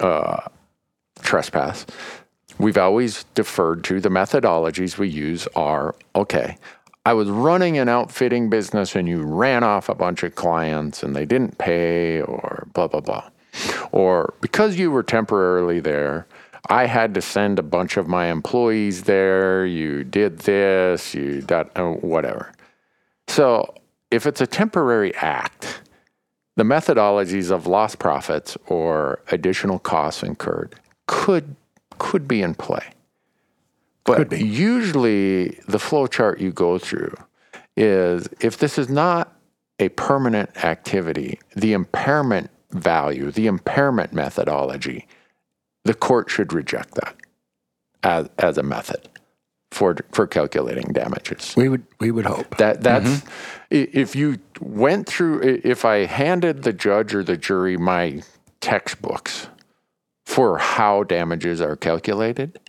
uh, 0.01 0.41
trespass, 1.21 1.87
we've 2.61 2.78
always 2.78 3.24
deferred 3.35 3.82
to 3.85 4.01
the 4.01 4.09
methodologies 4.09 4.99
we 4.99 5.09
use 5.09 5.49
are 5.57 5.95
okay. 6.15 6.57
I 7.07 7.15
was 7.15 7.31
running 7.31 7.78
an 7.78 7.89
outfitting 7.89 8.51
business 8.51 8.95
and 8.95 9.09
you 9.09 9.23
ran 9.23 9.65
off 9.65 9.89
a 9.89 9.95
bunch 9.95 10.23
of 10.23 10.35
clients 10.35 11.03
and 11.03 11.16
they 11.16 11.24
didn't 11.24 11.59
pay 11.59 12.20
or 12.20 12.69
blah 12.74 12.89
blah 12.89 13.01
blah. 13.01 13.31
Or 13.91 14.35
because 14.41 14.78
you 14.78 14.91
were 14.91 15.03
temporarily 15.03 15.81
there, 15.81 16.27
I 16.69 16.87
had 16.87 17.15
to 17.15 17.23
send 17.23 17.59
a 17.59 17.62
bunch 17.62 17.97
of 17.97 18.07
my 18.07 18.27
employees 18.27 19.05
there. 19.05 19.65
You 19.65 20.05
did 20.05 20.41
this, 20.41 21.15
you 21.15 21.41
that 21.43 21.70
uh, 21.77 21.93
whatever. 21.93 22.53
So 23.28 23.74
if 24.11 24.27
it's 24.27 24.41
a 24.41 24.47
temporary 24.47 25.15
act, 25.16 25.81
the 26.57 26.65
methodologies 26.65 27.51
of 27.51 27.66
lost 27.66 27.99
profits 27.99 28.59
or 28.66 29.20
additional 29.31 29.78
costs 29.78 30.23
incurred 30.23 30.74
could 31.07 31.57
could 32.01 32.27
be 32.27 32.43
in 32.43 32.55
play. 32.55 32.83
But 34.05 34.33
usually 34.41 35.61
the 35.69 35.79
flow 35.79 36.09
chart 36.09 36.41
you 36.41 36.51
go 36.51 36.79
through 36.79 37.15
is 37.77 38.29
if 38.41 38.59
this 38.59 38.77
is 38.77 38.89
not 38.89 39.37
a 39.79 39.91
permanent 39.91 40.65
activity, 40.65 41.39
the 41.55 41.75
impairment 41.75 42.51
value, 42.73 43.31
the 43.31 43.47
impairment 43.47 44.13
methodology, 44.13 45.07
the 45.85 45.95
court 45.95 46.29
should 46.29 46.53
reject 46.53 46.95
that 46.95 47.15
as, 48.03 48.29
as 48.39 48.59
a 48.59 48.63
method 48.65 49.09
for 49.71 49.97
for 50.11 50.27
calculating 50.27 50.93
damages. 50.93 51.55
We 51.57 51.69
would 51.69 51.85
we 52.01 52.11
would 52.11 52.27
hope. 52.27 52.57
That 52.57 52.83
that's 52.83 53.09
mm-hmm. 53.09 53.29
i 53.77 53.89
if 53.93 54.17
you 54.17 54.39
went 54.61 55.07
through 55.07 55.61
if 55.63 55.85
I 55.85 56.07
handed 56.07 56.65
the 56.65 56.73
judge 56.73 57.15
or 57.15 57.23
the 57.23 57.37
jury 57.37 57.77
my 57.77 58.23
textbooks 58.61 59.49
for 60.31 60.59
how 60.59 61.02
damages 61.02 61.61
are 61.61 61.74
calculated, 61.74 62.61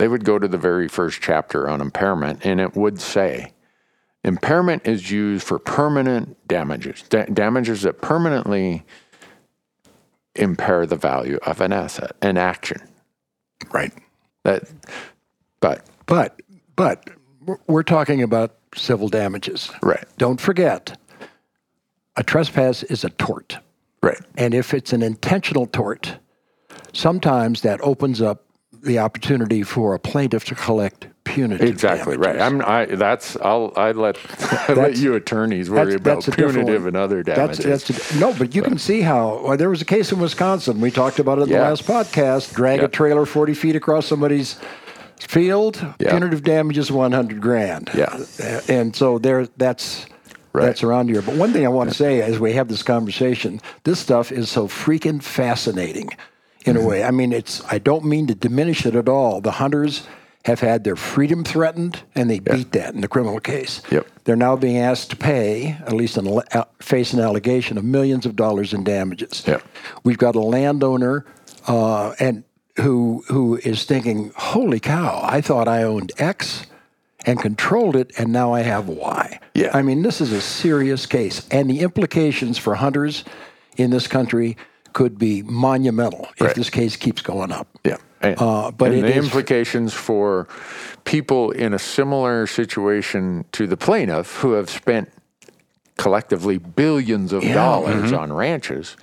they 0.00 0.08
would 0.08 0.24
go 0.24 0.36
to 0.36 0.48
the 0.48 0.58
very 0.58 0.88
first 0.88 1.20
chapter 1.22 1.68
on 1.70 1.80
impairment 1.80 2.44
and 2.44 2.60
it 2.60 2.74
would 2.74 3.00
say 3.00 3.52
impairment 4.24 4.84
is 4.84 5.12
used 5.12 5.46
for 5.46 5.60
permanent 5.60 6.36
damages, 6.48 7.02
da- 7.02 7.26
damages 7.26 7.82
that 7.82 8.00
permanently 8.02 8.82
impair 10.34 10.86
the 10.86 10.96
value 10.96 11.38
of 11.46 11.60
an 11.60 11.72
asset, 11.72 12.10
an 12.20 12.36
action. 12.36 12.78
Right. 13.72 13.92
That 14.42 14.64
but 15.60 15.86
But 16.06 16.40
but 16.74 17.08
we're- 17.46 17.60
we're 17.68 17.84
talking 17.84 18.22
about 18.24 18.56
civil 18.74 19.08
damages. 19.08 19.70
right, 19.82 20.04
Don't 20.18 20.40
forget, 20.40 20.98
a 22.16 22.24
trespass 22.24 22.82
is 22.82 23.04
a 23.04 23.10
tort. 23.10 23.58
right. 24.02 24.20
And 24.36 24.52
if 24.52 24.74
it's 24.74 24.92
an 24.92 25.02
intentional 25.02 25.66
tort, 25.66 26.16
sometimes 26.94 27.60
that 27.62 27.80
opens 27.82 28.22
up 28.22 28.44
the 28.82 28.98
opportunity 28.98 29.62
for 29.62 29.94
a 29.94 29.98
plaintiff 29.98 30.44
to 30.46 30.54
collect 30.54 31.08
punitive 31.24 31.66
Exactly 31.66 32.18
right. 32.18 32.38
I'm. 32.38 32.60
I. 32.62 32.84
That's. 32.84 33.36
I'll. 33.38 33.72
I 33.76 33.92
let. 33.92 34.18
I 34.68 34.74
let 34.74 34.98
you 34.98 35.14
attorneys 35.14 35.70
worry 35.70 35.94
about 35.94 36.26
a 36.28 36.30
different 36.30 36.52
punitive 36.54 36.86
and 36.86 36.96
other 36.96 37.22
damages. 37.22 37.64
that's 37.64 38.14
a- 38.14 38.18
no, 38.20 38.34
but 38.34 38.54
you 38.54 38.60
can 38.62 38.76
see 38.76 39.00
how 39.00 39.42
well, 39.42 39.56
there 39.56 39.70
was 39.70 39.80
a 39.80 39.86
case 39.86 40.12
in 40.12 40.20
Wisconsin. 40.20 40.80
We 40.80 40.90
talked 40.90 41.18
about 41.18 41.38
it 41.38 41.42
in 41.42 41.48
Yeah. 41.48 41.58
the 41.60 41.64
last 41.70 41.84
podcast. 41.86 42.54
Drag 42.54 42.80
Yeah. 42.80 42.84
a 42.86 42.88
trailer 42.88 43.24
forty 43.24 43.54
feet 43.54 43.74
across 43.74 44.06
somebody's 44.06 44.58
field. 45.18 45.76
Yeah. 45.98 46.10
Punitive 46.10 46.42
damages 46.42 46.92
one 46.92 47.12
hundred 47.12 47.40
grand. 47.40 47.90
Yeah. 47.94 48.20
And 48.68 48.94
so 48.94 49.18
there. 49.18 49.46
That's. 49.56 50.06
Right. 50.52 50.66
That's 50.66 50.84
around 50.84 51.08
here. 51.08 51.20
But 51.20 51.34
one 51.34 51.52
thing 51.52 51.64
I 51.64 51.68
want 51.68 51.90
to 51.90 51.96
say 51.96 52.22
as 52.22 52.38
we 52.38 52.52
have 52.52 52.68
this 52.68 52.84
conversation, 52.84 53.60
this 53.82 53.98
stuff 53.98 54.30
is 54.30 54.48
so 54.48 54.68
freaking 54.68 55.20
fascinating 55.20 56.10
in 56.64 56.76
Mm-hmm. 56.76 56.84
a 56.84 56.88
way. 56.88 57.04
I 57.04 57.10
mean, 57.10 57.32
it's 57.32 57.62
I 57.70 57.78
don't 57.78 58.04
mean 58.04 58.26
to 58.28 58.34
diminish 58.34 58.86
it 58.86 58.94
at 58.96 59.08
all. 59.08 59.40
The 59.40 59.52
hunters 59.52 60.06
have 60.44 60.60
had 60.60 60.84
their 60.84 60.96
freedom 60.96 61.42
threatened 61.44 62.02
and 62.14 62.28
they 62.28 62.38
beat 62.38 62.72
that 62.72 62.94
in 62.94 63.00
the 63.00 63.08
criminal 63.08 63.40
case. 63.40 63.80
Yep. 63.90 64.06
They're 64.24 64.36
now 64.36 64.56
being 64.56 64.76
asked 64.78 65.08
to 65.10 65.16
pay, 65.16 65.76
at 65.86 65.92
least 65.92 66.18
an, 66.18 66.26
uh, 66.52 66.64
face 66.80 67.14
an 67.14 67.20
allegation 67.20 67.78
of 67.78 67.84
millions 67.84 68.26
of 68.26 68.36
dollars 68.36 68.74
in 68.74 68.84
damages. 68.84 69.42
Yep. 69.46 69.62
We've 70.04 70.18
got 70.18 70.34
a 70.36 70.40
landowner 70.40 71.24
uh, 71.66 72.10
and 72.18 72.44
who 72.76 73.24
who 73.28 73.56
is 73.58 73.84
thinking, 73.84 74.32
"Holy 74.36 74.80
cow! 74.80 75.20
I 75.22 75.40
thought 75.40 75.68
I 75.68 75.82
owned 75.84 76.12
X 76.18 76.66
and 77.24 77.40
controlled 77.40 77.96
it, 77.96 78.10
and 78.18 78.32
now 78.32 78.52
I 78.52 78.60
have 78.62 78.88
Y." 78.88 79.38
Yeah. 79.54 79.70
I 79.72 79.80
mean, 79.82 80.02
this 80.02 80.20
is 80.20 80.32
a 80.32 80.40
serious 80.40 81.06
case, 81.06 81.46
and 81.50 81.70
the 81.70 81.80
implications 81.80 82.58
for 82.58 82.74
hunters 82.74 83.24
in 83.76 83.90
this 83.90 84.06
country 84.08 84.56
could 84.94 85.18
be 85.18 85.42
monumental 85.42 86.28
if 86.36 86.40
Right. 86.40 86.54
this 86.54 86.70
case 86.70 86.96
keeps 86.96 87.20
going 87.20 87.52
up. 87.52 87.68
yeah. 87.84 87.96
And, 88.22 88.40
Uh, 88.40 88.70
but 88.70 88.92
and 88.92 89.04
the 89.04 89.14
implications 89.14 89.92
for 89.92 90.48
people 91.04 91.50
in 91.50 91.74
a 91.74 91.78
similar 91.78 92.46
situation 92.46 93.44
to 93.52 93.66
the 93.66 93.76
plaintiff 93.76 94.36
who 94.40 94.52
have 94.52 94.70
spent 94.70 95.10
collectively 95.98 96.56
billions 96.58 97.32
of 97.34 97.42
Yeah. 97.44 97.50
Mm-hmm. 97.50 97.54
dollars 97.58 98.12
on 98.12 98.32
ranches. 98.32 98.96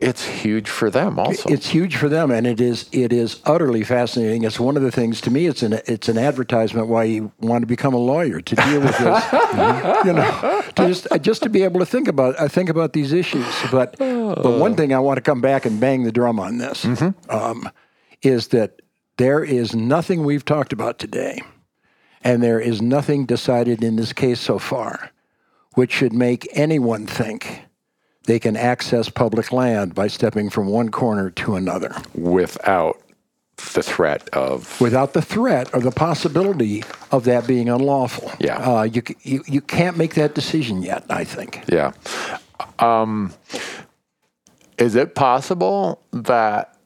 It's 0.00 0.24
huge 0.24 0.68
for 0.68 0.90
them 0.90 1.20
also. 1.20 1.48
It's 1.48 1.68
huge 1.68 1.96
for 1.96 2.08
them, 2.08 2.32
and 2.32 2.48
it 2.48 2.60
is 2.60 2.88
it 2.90 3.12
is 3.12 3.40
utterly 3.44 3.84
fascinating. 3.84 4.42
It's 4.42 4.58
one 4.58 4.76
of 4.76 4.82
the 4.82 4.90
things 4.90 5.20
to 5.22 5.30
me. 5.30 5.46
It's 5.46 5.62
an 5.62 5.80
it's 5.86 6.08
an 6.08 6.18
advertisement 6.18 6.88
why 6.88 7.04
you 7.04 7.32
want 7.38 7.62
to 7.62 7.66
become 7.66 7.94
a 7.94 7.98
lawyer 7.98 8.40
to 8.40 8.56
deal 8.56 8.80
with 8.80 8.98
this. 8.98 9.32
you 10.04 10.12
know, 10.12 10.62
to 10.74 10.88
just 10.88 11.06
uh, 11.12 11.18
just 11.18 11.44
to 11.44 11.48
be 11.48 11.62
able 11.62 11.78
to 11.78 11.86
think 11.86 12.08
about 12.08 12.38
I 12.40 12.48
think 12.48 12.68
about 12.68 12.92
these 12.92 13.12
issues. 13.12 13.46
But 13.70 13.96
but 13.98 14.44
oh. 14.44 14.58
one 14.58 14.74
thing 14.74 14.92
I 14.92 14.98
want 14.98 15.18
to 15.18 15.22
come 15.22 15.40
back 15.40 15.64
and 15.64 15.78
bang 15.78 16.02
the 16.02 16.12
drum 16.12 16.40
on 16.40 16.58
this 16.58 16.84
mm-hmm. 16.84 17.30
um, 17.30 17.70
is 18.20 18.48
that 18.48 18.82
there 19.16 19.44
is 19.44 19.76
nothing 19.76 20.24
we've 20.24 20.44
talked 20.44 20.72
about 20.72 20.98
today, 20.98 21.40
and 22.22 22.42
there 22.42 22.58
is 22.58 22.82
nothing 22.82 23.26
decided 23.26 23.84
in 23.84 23.94
this 23.94 24.12
case 24.12 24.40
so 24.40 24.58
far, 24.58 25.12
which 25.74 25.92
should 25.92 26.12
make 26.12 26.48
anyone 26.52 27.06
think 27.06 27.62
they 28.24 28.38
can 28.38 28.56
access 28.56 29.08
public 29.08 29.52
land 29.52 29.94
by 29.94 30.06
stepping 30.06 30.50
from 30.50 30.66
one 30.66 30.90
corner 30.90 31.30
to 31.30 31.56
another 31.56 31.94
without 32.14 33.00
the 33.74 33.82
threat 33.82 34.28
of 34.30 34.80
without 34.80 35.12
the 35.12 35.22
threat 35.22 35.72
or 35.72 35.80
the 35.80 35.90
possibility 35.90 36.82
of 37.12 37.24
that 37.24 37.46
being 37.46 37.68
unlawful. 37.68 38.32
Yeah. 38.40 38.56
Uh, 38.56 38.82
you, 38.82 39.02
you, 39.22 39.44
you 39.46 39.60
can't 39.60 39.96
make 39.96 40.14
that 40.14 40.34
decision 40.34 40.82
yet, 40.82 41.04
I 41.08 41.24
think. 41.24 41.62
Yeah. 41.68 41.92
Um, 42.78 43.32
is 44.76 44.96
it 44.96 45.14
possible 45.14 46.02
that 46.12 46.76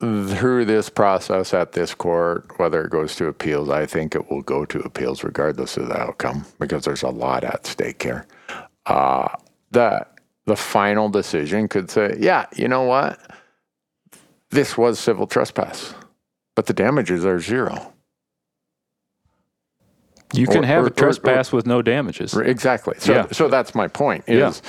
through 0.00 0.64
this 0.64 0.88
process 0.88 1.52
at 1.52 1.72
this 1.72 1.94
court, 1.94 2.58
whether 2.58 2.82
it 2.84 2.90
goes 2.90 3.14
to 3.16 3.26
appeals, 3.26 3.68
I 3.68 3.86
think 3.86 4.14
it 4.14 4.30
will 4.30 4.42
go 4.42 4.64
to 4.64 4.80
appeals 4.80 5.22
regardless 5.22 5.76
of 5.76 5.88
the 5.88 5.98
outcome 5.98 6.46
because 6.58 6.84
there's 6.84 7.02
a 7.02 7.10
lot 7.10 7.44
at 7.44 7.66
stake 7.66 8.02
here. 8.02 8.26
Uh, 8.86 9.28
that 9.72 10.19
the 10.46 10.56
final 10.56 11.08
decision 11.08 11.68
could 11.68 11.90
say, 11.90 12.16
yeah, 12.18 12.46
you 12.56 12.68
know 12.68 12.82
what? 12.82 13.18
This 14.50 14.76
was 14.76 14.98
civil 14.98 15.26
trespass, 15.26 15.94
but 16.56 16.66
the 16.66 16.72
damages 16.72 17.24
are 17.24 17.38
zero. 17.40 17.92
You 20.32 20.46
can 20.46 20.64
Or- 20.64 20.66
have 20.66 20.82
or- 20.84 20.86
a 20.86 20.90
or- 20.90 20.94
trespass 20.94 21.52
with 21.52 21.66
no 21.66 21.82
damages. 21.82 22.34
Exactly. 22.36 22.94
So, 22.98 23.12
Yeah. 23.12 23.26
so 23.32 23.48
that's 23.48 23.74
my 23.74 23.88
point. 23.88 24.24
Is 24.28 24.62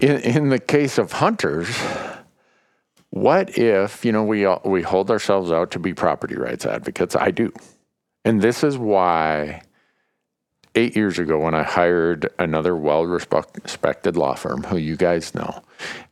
in 0.00 0.18
in 0.20 0.48
the 0.48 0.58
case 0.58 0.98
of 0.98 1.12
hunters, 1.12 1.68
what 3.10 3.56
if 3.56 4.04
you 4.04 4.12
know 4.12 4.24
we 4.24 4.46
we 4.64 4.82
hold 4.82 5.10
ourselves 5.10 5.50
out 5.52 5.70
to 5.72 5.78
be 5.78 5.94
property 5.94 6.34
rights 6.36 6.66
advocates? 6.66 7.14
I 7.16 7.30
do, 7.30 7.52
and 8.24 8.40
this 8.40 8.62
is 8.64 8.76
why. 8.76 9.62
Eight 10.78 10.94
years 10.94 11.18
ago, 11.18 11.40
when 11.40 11.56
I 11.56 11.64
hired 11.64 12.30
another 12.38 12.76
well 12.76 13.04
respected 13.04 14.16
law 14.16 14.36
firm 14.36 14.62
who 14.62 14.76
you 14.76 14.96
guys 14.96 15.34
know, 15.34 15.60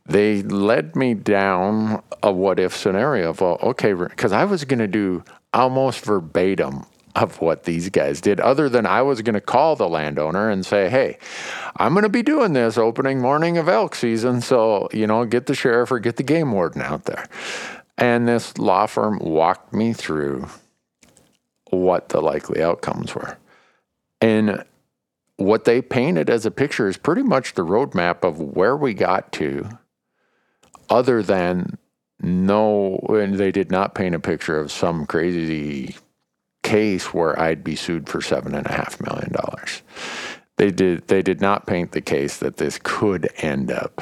they 0.05 0.41
led 0.41 0.93
me 0.93 1.13
down 1.13 2.03
a 2.21 2.33
what 2.33 2.59
if 2.59 2.75
scenario 2.75 3.29
of, 3.29 3.39
well, 3.39 3.59
okay, 3.63 3.93
because 3.93 4.33
I 4.33 4.43
was 4.43 4.65
going 4.65 4.79
to 4.79 4.87
do 4.87 5.23
almost 5.53 6.03
verbatim 6.03 6.85
of 7.15 7.39
what 7.39 7.63
these 7.63 7.87
guys 7.87 8.19
did, 8.19 8.41
other 8.41 8.67
than 8.67 8.85
I 8.85 9.03
was 9.03 9.21
going 9.21 9.35
to 9.35 9.41
call 9.41 9.77
the 9.77 9.87
landowner 9.87 10.49
and 10.49 10.65
say, 10.65 10.89
hey, 10.89 11.17
I'm 11.77 11.93
going 11.93 12.03
to 12.03 12.09
be 12.09 12.21
doing 12.21 12.51
this 12.51 12.77
opening 12.77 13.21
morning 13.21 13.57
of 13.57 13.69
elk 13.69 13.95
season. 13.95 14.41
So, 14.41 14.89
you 14.91 15.07
know, 15.07 15.23
get 15.23 15.45
the 15.45 15.55
sheriff 15.55 15.93
or 15.93 15.99
get 15.99 16.17
the 16.17 16.23
game 16.23 16.51
warden 16.51 16.81
out 16.81 17.05
there. 17.05 17.25
And 17.97 18.27
this 18.27 18.57
law 18.57 18.85
firm 18.85 19.19
walked 19.19 19.71
me 19.71 19.93
through 19.93 20.49
what 21.69 22.09
the 22.09 22.21
likely 22.21 22.61
outcomes 22.61 23.15
were. 23.15 23.37
And 24.21 24.63
what 25.37 25.65
they 25.65 25.81
painted 25.81 26.29
as 26.29 26.45
a 26.45 26.51
picture 26.51 26.87
is 26.87 26.97
pretty 26.97 27.23
much 27.23 27.53
the 27.53 27.65
roadmap 27.65 28.23
of 28.23 28.39
where 28.39 28.75
we 28.75 28.93
got 28.93 29.31
to, 29.33 29.69
other 30.89 31.21
than 31.21 31.77
no, 32.19 32.97
and 33.09 33.35
they 33.35 33.51
did 33.51 33.69
not 33.69 33.93
paint 33.93 34.15
a 34.15 34.19
picture 34.19 34.59
of 34.59 34.71
some 34.71 35.05
crazy 35.05 35.95
case 36.63 37.13
where 37.13 37.39
I'd 37.39 37.63
be 37.63 37.75
sued 37.75 38.09
for 38.09 38.21
seven 38.21 38.55
and 38.55 38.65
a 38.65 38.71
half 38.71 38.99
million 38.99 39.31
dollars. 39.31 39.83
They 40.57 40.71
did. 40.71 41.07
They 41.07 41.21
did 41.21 41.39
not 41.39 41.67
paint 41.67 41.91
the 41.91 42.01
case 42.01 42.37
that 42.37 42.57
this 42.57 42.79
could 42.81 43.29
end 43.37 43.71
up 43.71 44.01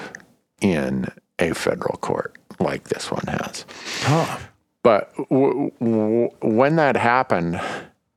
in 0.62 1.08
a 1.38 1.54
federal 1.54 1.98
court 1.98 2.38
like 2.60 2.86
this 2.86 3.12
one 3.12 3.26
has. 3.28 3.66
But 4.82 5.14
w- 5.30 5.72
w- 5.82 6.30
when 6.42 6.78
that 6.78 6.96
happened, 6.96 7.60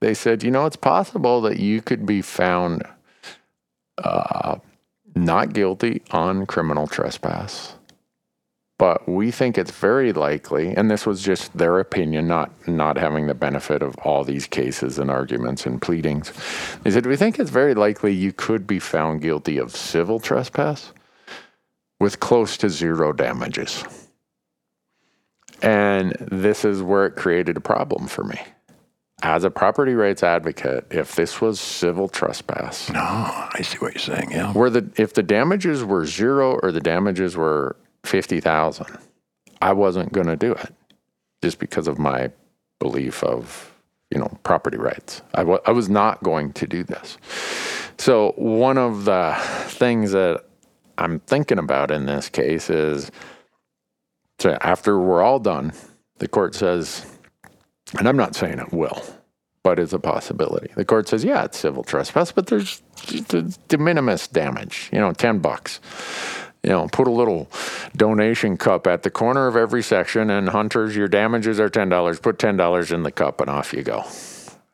they 0.01 0.15
said, 0.15 0.43
you 0.43 0.51
know, 0.51 0.67
it's 0.67 0.77
possible 0.77 1.41
that 1.43 1.59
you 1.59 1.83
could 1.83 2.07
be 2.07 2.23
found 2.23 2.83
uh, 3.99 4.57
not 5.15 5.53
guilty 5.53 6.03
on 6.11 6.47
criminal 6.47 6.87
trespass. 6.87 7.75
But 8.79 9.09
we 9.09 9.33
think 9.33 9.59
it's 9.59 9.73
very 9.73 10.13
likely, 10.13 10.69
and 10.69 10.89
this 10.89 11.05
was 11.05 11.21
just 11.21 11.57
their 11.59 11.81
opinion, 11.81 12.29
not 12.29 12.69
not 12.69 12.97
having 12.97 13.27
the 13.27 13.35
benefit 13.35 13.83
of 13.83 13.97
all 14.05 14.23
these 14.23 14.47
cases 14.47 15.01
and 15.01 15.11
arguments 15.11 15.67
and 15.67 15.83
pleadings. 15.83 16.33
They 16.85 16.93
said 16.93 17.05
we 17.05 17.17
think 17.17 17.41
it's 17.41 17.51
very 17.51 17.75
likely 17.75 18.13
you 18.15 18.33
could 18.33 18.69
be 18.69 18.79
found 18.79 19.21
guilty 19.21 19.59
of 19.59 19.75
civil 19.75 20.21
trespass 20.21 20.93
with 21.99 22.21
close 22.21 22.57
to 22.59 22.69
zero 22.69 23.13
damages. 23.13 23.83
And 25.61 26.13
this 26.21 26.65
is 26.65 26.81
where 26.81 27.07
it 27.07 27.17
created 27.17 27.57
a 27.57 27.61
problem 27.61 28.07
for 28.07 28.23
me. 28.23 28.39
As 29.23 29.43
a 29.43 29.51
property 29.51 29.95
rights 29.95 30.23
advocate, 30.23 30.87
if 30.91 31.17
this 31.17 31.41
was 31.41 31.59
civil 31.59 32.09
trespass, 32.09 32.89
No, 32.89 33.01
I 33.01 33.61
see 33.63 33.79
what 33.79 33.95
you're 33.95 34.01
saying. 34.17 34.31
Yeah. 34.31 34.53
where 34.53 34.71
the 34.71 34.89
if 34.97 35.15
the 35.15 35.25
damages 35.25 35.83
were 35.85 36.07
zero 36.07 36.59
or 36.63 36.71
the 36.71 36.81
damages 36.81 37.37
were 37.37 37.75
fifty 38.05 38.41
thousand, 38.41 38.97
I 39.61 39.73
wasn't 39.73 40.13
going 40.13 40.29
to 40.29 40.37
do 40.37 40.53
it, 40.53 40.73
just 41.43 41.59
because 41.59 41.89
of 41.89 41.99
my 41.99 42.31
belief 42.79 43.25
of 43.25 43.75
you 44.13 44.19
know 44.21 44.39
property 44.45 44.79
rights. 44.79 45.21
I 45.35 45.43
was 45.43 45.89
not 45.89 46.23
going 46.23 46.53
to 46.53 46.67
do 46.69 46.85
this. 46.85 47.19
So 47.99 48.33
one 48.37 48.79
of 48.79 49.05
the 49.05 49.35
things 49.67 50.13
that 50.13 50.45
I'm 50.97 51.19
thinking 51.21 51.59
about 51.59 51.91
in 51.91 52.07
this 52.07 52.29
case 52.29 52.71
is, 52.71 53.11
so 54.39 54.57
after 54.61 54.97
we're 55.01 55.23
all 55.23 55.41
done, 55.41 55.73
the 56.19 56.29
court 56.29 56.55
says, 56.55 57.05
and 57.97 58.09
I'm 58.09 58.17
not 58.17 58.35
saying 58.35 58.59
it 58.59 58.73
will, 58.73 59.03
but 59.63 59.79
it's 59.79 59.93
a 59.93 59.99
possibility. 59.99 60.71
The 60.75 60.85
court 60.85 61.09
says, 61.09 61.25
yeah, 61.25 61.45
it's 61.45 61.59
civil 61.59 61.85
trespass, 61.85 62.33
but 62.33 62.47
there's 62.47 62.83
de 63.69 63.79
minimis 63.79 64.29
damage, 64.29 64.91
you 64.93 64.99
know, 64.99 65.13
10 65.13 65.39
bucks. 65.39 65.81
You 66.63 66.71
know, 66.71 66.89
put 66.89 67.07
a 67.07 67.13
little 67.13 67.49
donation 67.97 68.57
cup 68.57 68.89
at 68.89 69.05
the 69.05 69.11
corner 69.11 69.47
of 69.47 69.57
every 69.57 69.83
section, 69.83 70.29
and 70.29 70.49
hunters, 70.49 70.97
your 70.97 71.07
damages 71.07 71.61
are 71.61 71.71
$10. 71.71 72.21
Put 72.21 72.39
$10 72.39 72.93
in 72.93 73.05
the 73.05 73.13
cup, 73.13 73.41
and 73.41 73.49
off 73.49 73.73
you 73.73 73.83
go. 73.83 74.05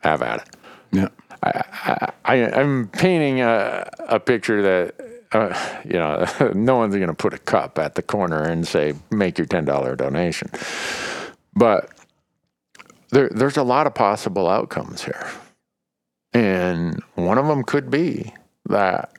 Have 0.00 0.22
at 0.22 0.40
it. 0.40 0.56
Yeah. 0.92 1.08
I, 1.44 2.12
I'm 2.24 2.88
painting 2.88 3.42
a, 3.42 3.88
a 4.08 4.18
picture 4.18 4.62
that, 4.62 4.94
uh, 5.32 5.80
you 5.84 5.94
know, 5.98 6.26
no 6.54 6.76
one's 6.76 6.94
going 6.94 7.08
to 7.08 7.14
put 7.14 7.34
a 7.34 7.38
cup 7.38 7.78
at 7.78 7.96
the 7.96 8.02
corner 8.02 8.42
and 8.42 8.66
say, 8.66 8.94
make 9.10 9.36
your 9.36 9.46
$10 9.46 9.96
donation. 9.96 10.50
But 11.54 11.90
there, 13.14 13.28
there's 13.30 13.56
a 13.56 13.62
lot 13.62 13.86
of 13.86 13.94
possible 13.94 14.48
outcomes 14.48 15.04
here. 15.04 15.26
And 16.32 17.00
one 17.14 17.38
of 17.38 17.46
them 17.46 17.62
could 17.62 17.90
be 17.90 18.34
that 18.68 19.12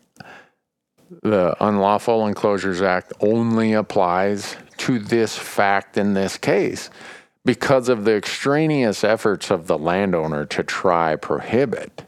the 1.24 1.56
Unlawful 1.64 2.22
Inclosures 2.24 2.82
Act 2.82 3.14
only 3.22 3.74
applies 3.74 4.58
to 4.78 5.00
this 5.00 5.38
fact 5.38 5.98
in 5.98 6.14
this 6.14 6.38
case 6.38 6.90
because 7.46 7.88
of 7.90 8.04
the 8.04 8.16
extraneous 8.16 9.04
efforts 9.04 9.50
of 9.50 9.68
the 9.68 9.78
landowner 9.78 10.46
to 10.46 10.64
try 10.64 11.16
prohibit 11.16 12.04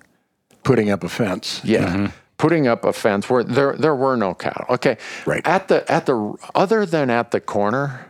Putting 0.63 0.89
up 0.89 1.03
a 1.05 1.09
fence. 1.09 1.61
yeah. 1.63 1.87
Mm-hmm. 1.87 2.05
Putting 2.37 2.67
up 2.67 2.83
a 2.83 2.91
fence 2.91 3.29
where 3.29 3.43
there 3.43 3.75
there 3.77 3.95
were 3.95 4.17
no 4.17 4.33
cattle. 4.33 4.65
Okay. 4.69 4.97
Right. 5.25 5.41
At 5.47 5.69
the 5.69 5.89
at 5.89 6.05
the 6.05 6.35
other 6.53 6.85
than 6.85 7.09
at 7.09 7.31
the 7.31 7.39
corner, 7.39 8.06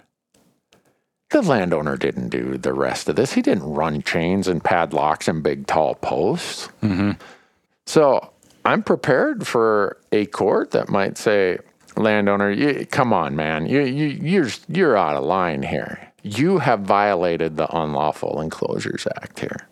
the 1.29 1.41
landowner 1.41 1.97
didn't 1.97 2.29
do 2.29 2.57
the 2.57 2.73
rest 2.73 3.09
of 3.09 3.15
this. 3.15 3.33
He 3.33 3.41
didn't 3.41 3.63
run 3.73 4.01
chains 4.01 4.47
and 4.47 4.63
padlocks 4.63 5.27
and 5.27 5.43
big 5.43 5.67
tall 5.67 5.95
posts. 5.95 6.69
Mm-hmm. 6.81 7.11
So 7.85 8.31
I'm 8.65 8.83
prepared 8.83 9.45
for 9.45 9.97
a 10.11 10.25
court 10.27 10.71
that 10.71 10.89
might 10.89 11.17
say, 11.17 11.57
landowner, 11.95 12.51
you, 12.51 12.85
come 12.85 13.11
on, 13.13 13.35
man, 13.35 13.65
you, 13.65 13.81
you 13.81 14.07
you're 14.07 14.49
you're 14.67 14.97
out 14.97 15.15
of 15.15 15.23
line 15.23 15.63
here. 15.63 16.11
You 16.23 16.59
have 16.59 16.81
violated 16.81 17.57
the 17.57 17.73
Unlawful 17.75 18.35
Inclosures 18.37 19.07
Act 19.21 19.39
here. 19.39 19.67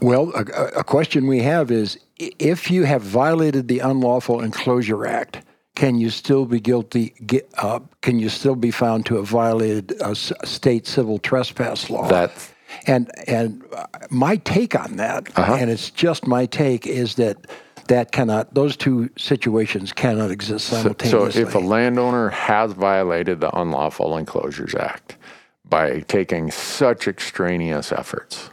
Well, 0.00 0.32
a, 0.34 0.44
a- 0.54 0.80
a 0.80 0.84
question 0.84 1.26
we 1.26 1.40
have 1.40 1.70
is 1.70 1.98
if 2.18 2.70
you 2.70 2.84
have 2.84 3.02
violated 3.02 3.68
the 3.68 3.80
Unlawful 3.80 4.40
Inclosure 4.40 5.06
Act, 5.06 5.42
can 5.80 5.98
you 5.98 6.10
still 6.10 6.44
be 6.44 6.60
guilty? 6.60 7.14
Uh, 7.56 7.80
can 8.02 8.18
you 8.18 8.28
still 8.28 8.54
be 8.54 8.70
found 8.70 9.06
to 9.06 9.16
have 9.16 9.26
violated 9.26 9.94
a 10.02 10.14
state 10.14 10.86
civil 10.86 11.18
trespass 11.18 11.88
law? 11.88 12.06
That's 12.06 12.52
and 12.86 13.10
and 13.26 13.64
my 14.10 14.36
take 14.36 14.78
on 14.78 14.96
that, 14.96 15.28
Uh-huh. 15.38 15.54
and 15.58 15.70
it's 15.70 15.88
just 15.90 16.26
my 16.26 16.44
take, 16.44 16.86
is 16.86 17.14
that 17.14 17.46
that 17.88 18.12
cannot; 18.12 18.52
those 18.52 18.76
two 18.76 19.08
situations 19.16 19.90
cannot 19.90 20.30
exist 20.30 20.66
simultaneously. 20.66 21.10
So, 21.10 21.30
simultaneously. 21.30 21.42
if 21.42 21.54
a 21.54 21.66
landowner 21.66 22.28
has 22.28 22.72
violated 22.74 23.40
the 23.40 23.50
Unlawful 23.58 24.10
Inclosures 24.22 24.74
Act 24.78 25.16
by 25.66 26.00
taking 26.08 26.50
such 26.50 27.08
extraneous 27.08 27.90
efforts, 27.90 28.50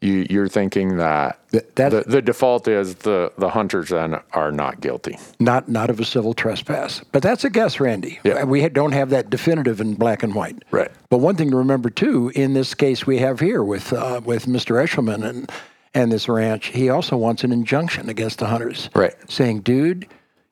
you, 0.00 0.26
you're 0.30 0.48
thinking 0.48 0.96
that, 0.98 1.40
Th- 1.50 1.64
that- 1.74 1.90
the, 1.90 2.00
the 2.06 2.22
default 2.22 2.68
is 2.68 2.94
the, 2.96 3.32
the 3.38 3.48
hunters 3.50 3.88
then 3.88 4.18
are 4.32 4.52
not 4.52 4.80
guilty. 4.80 5.18
not 5.40 5.68
not 5.68 5.90
of 5.90 5.98
a 5.98 6.04
civil 6.04 6.34
trespass. 6.34 7.02
But 7.12 7.22
that's 7.22 7.44
a 7.44 7.50
guess, 7.50 7.80
Randy. 7.80 8.20
Yeah. 8.24 8.44
We 8.44 8.68
don't 8.68 8.92
have 8.92 9.10
that 9.10 9.28
definitive 9.30 9.80
in 9.80 9.94
black 9.94 10.22
and 10.22 10.34
white. 10.34 10.62
Right. 10.70 10.90
But 11.10 11.18
one 11.18 11.34
thing 11.36 11.50
to 11.50 11.56
remember 11.56 11.90
too, 11.90 12.30
in 12.34 12.54
this 12.54 12.74
case 12.74 13.06
we 13.06 13.18
have 13.18 13.40
here 13.40 13.62
with 13.64 13.92
uh, 13.92 14.20
with 14.24 14.46
Mr. 14.46 14.80
Eshelman 14.82 15.24
and 15.28 15.50
and 15.94 16.12
this 16.12 16.28
ranch, 16.28 16.66
he 16.66 16.90
also 16.90 17.16
wants 17.16 17.42
an 17.44 17.50
injunction 17.50 18.08
against 18.08 18.38
the 18.38 18.46
hunters. 18.46 18.90
Right. 18.94 19.14
Saying, 19.28 19.60
dude, 19.62 20.06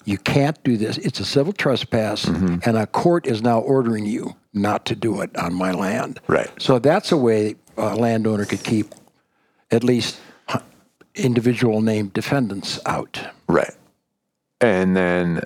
you 0.06 0.16
can't 0.18 0.60
do 0.64 0.77
this. 0.77 0.97
It's 0.98 1.20
a 1.20 1.24
civil 1.27 1.52
trespass, 1.52 2.24
Mm-hmm. 2.24 2.68
and 2.68 2.77
a 2.77 2.86
court 2.86 3.27
is 3.27 3.43
now 3.43 3.60
ordering 3.60 4.06
you 4.06 4.35
not 4.55 4.86
to 4.86 4.97
do 4.97 5.20
it 5.20 5.36
on 5.36 5.52
my 5.55 5.73
land. 5.73 6.18
Right. 6.27 6.51
So 6.59 6.78
that's 6.78 7.12
a 7.12 7.16
way 7.16 7.56
a 7.77 7.94
landowner 7.94 8.47
could 8.47 8.64
keep 8.64 8.94
at 9.71 9.83
least 9.85 10.19
individual 11.17 11.81
named 11.81 12.13
defendants 12.13 12.79
out. 12.87 13.21
Right. 13.49 13.75
And 14.61 14.97
then 14.97 15.43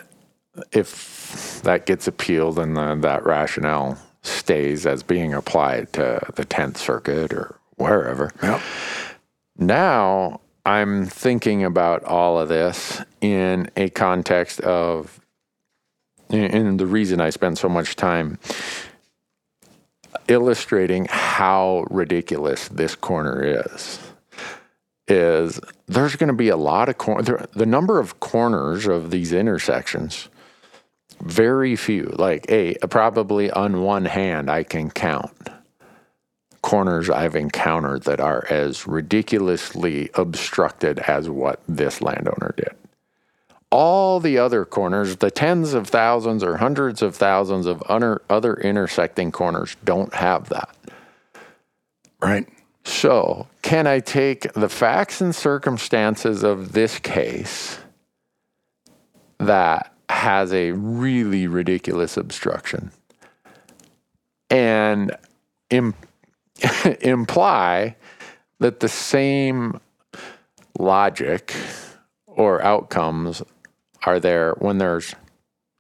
if 0.73 1.61
that 1.63 1.87
gets 1.87 2.07
appealed 2.07 2.59
and 2.59 2.77
the, 2.77 2.97
that 2.97 3.25
rationale 3.25 3.99
stays 4.23 4.85
as 4.85 5.03
being 5.03 5.33
applied 5.33 5.93
to 5.95 6.21
the 6.35 6.45
10th 6.45 6.77
Circuit 6.77 7.33
or 7.33 7.57
wherever, 7.77 8.31
Yep. 8.43 8.61
now 9.59 10.41
I'm 10.67 11.07
thinking 11.07 11.65
about 11.65 12.05
all 12.05 12.39
of 12.39 12.49
this 12.49 13.03
in 13.21 13.71
a 13.77 13.89
context 13.91 14.61
of, 14.61 15.21
and 16.29 16.79
the 16.79 16.87
reason 16.87 17.21
I 17.21 17.31
spend 17.31 17.59
so 17.59 17.69
much 17.69 17.97
time 17.97 18.39
illustrating 20.29 21.07
how 21.09 21.87
ridiculous 21.91 22.69
this 22.69 22.95
corner 22.95 23.43
is 23.43 23.99
is 25.11 25.61
there's 25.87 26.17
going 26.17 26.29
to 26.29 26.35
be 26.35 26.49
a 26.49 26.57
lot 26.57 26.89
of 26.89 26.99
cor- 26.99 27.23
there, 27.23 27.47
the 27.55 27.67
number 27.67 27.99
of 27.99 28.21
corners 28.21 28.87
of 28.87 29.11
these 29.11 29.33
intersections. 29.33 30.29
Very 31.21 31.77
few, 31.77 32.05
like 32.19 32.47
a 32.51 32.75
probably 32.89 33.51
on 33.51 33.83
one 33.83 34.07
hand 34.07 34.51
I 34.51 34.63
can 34.63 34.91
count 34.91 35.51
corners 36.63 37.09
I've 37.09 37.37
encountered 37.37 38.03
that 38.05 38.21
are 38.21 38.47
as 38.51 38.87
ridiculously 38.87 40.11
obstructed 40.15 40.99
as 41.01 41.29
what 41.29 41.61
this 41.69 42.01
landowner 42.01 42.55
did. 42.57 42.75
All 43.71 44.21
the 44.21 44.39
other 44.39 44.65
corners, 44.65 45.17
the 45.17 45.31
tens 45.31 45.75
of 45.75 45.87
thousands 45.89 46.43
or 46.43 46.57
hundreds 46.57 47.03
of 47.03 47.15
thousands 47.15 47.67
of 47.67 47.83
other 47.83 48.55
intersecting 48.55 49.31
corners, 49.31 49.77
don't 49.85 50.13
have 50.15 50.49
that. 50.49 50.75
Right. 52.21 52.49
So, 52.91 53.47
can 53.63 53.87
I 53.87 54.01
take 54.01 54.53
the 54.53 54.69
facts 54.69 55.21
and 55.21 55.33
circumstances 55.33 56.43
of 56.43 56.73
this 56.73 56.99
case 56.99 57.79
that 59.39 59.95
has 60.09 60.53
a 60.53 60.73
really 60.73 61.47
ridiculous 61.47 62.17
obstruction 62.17 62.91
and 64.51 65.17
Im- 65.71 65.95
imply 67.01 67.95
that 68.59 68.81
the 68.81 68.89
same 68.89 69.81
logic 70.77 71.55
or 72.27 72.61
outcomes 72.61 73.41
are 74.05 74.19
there 74.19 74.55
when 74.59 74.79
there's 74.79 75.15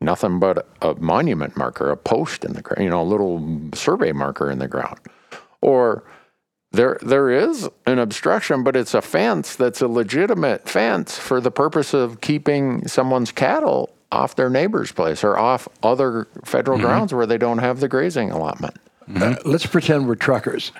nothing 0.00 0.38
but 0.38 0.68
a 0.80 0.94
monument 0.94 1.56
marker, 1.56 1.90
a 1.90 1.96
post 1.96 2.44
in 2.44 2.52
the 2.52 2.62
ground, 2.62 2.84
you 2.84 2.88
know, 2.88 3.02
a 3.02 3.04
little 3.04 3.60
survey 3.74 4.12
marker 4.12 4.48
in 4.48 4.60
the 4.60 4.68
ground. 4.68 5.00
Or 5.60 6.04
there 6.72 6.98
there 7.02 7.30
is 7.30 7.68
an 7.86 7.98
obstruction, 7.98 8.62
but 8.62 8.76
it's 8.76 8.94
a 8.94 9.02
fence 9.02 9.56
that's 9.56 9.80
a 9.80 9.88
legitimate 9.88 10.68
fence 10.68 11.18
for 11.18 11.40
the 11.40 11.50
purpose 11.50 11.92
of 11.94 12.20
keeping 12.20 12.86
someone's 12.86 13.32
cattle 13.32 13.90
off 14.12 14.36
their 14.36 14.50
neighbor's 14.50 14.92
place 14.92 15.24
or 15.24 15.36
off 15.36 15.68
other 15.82 16.28
federal 16.44 16.78
mm-hmm. 16.78 16.86
grounds 16.86 17.12
where 17.12 17.26
they 17.26 17.38
don't 17.38 17.58
have 17.58 17.80
the 17.80 17.88
grazing 17.88 18.30
allotment. 18.30 18.76
Mm-hmm. 19.08 19.22
Uh, 19.22 19.36
let's 19.44 19.66
pretend 19.66 20.06
we're 20.06 20.14
truckers. 20.14 20.72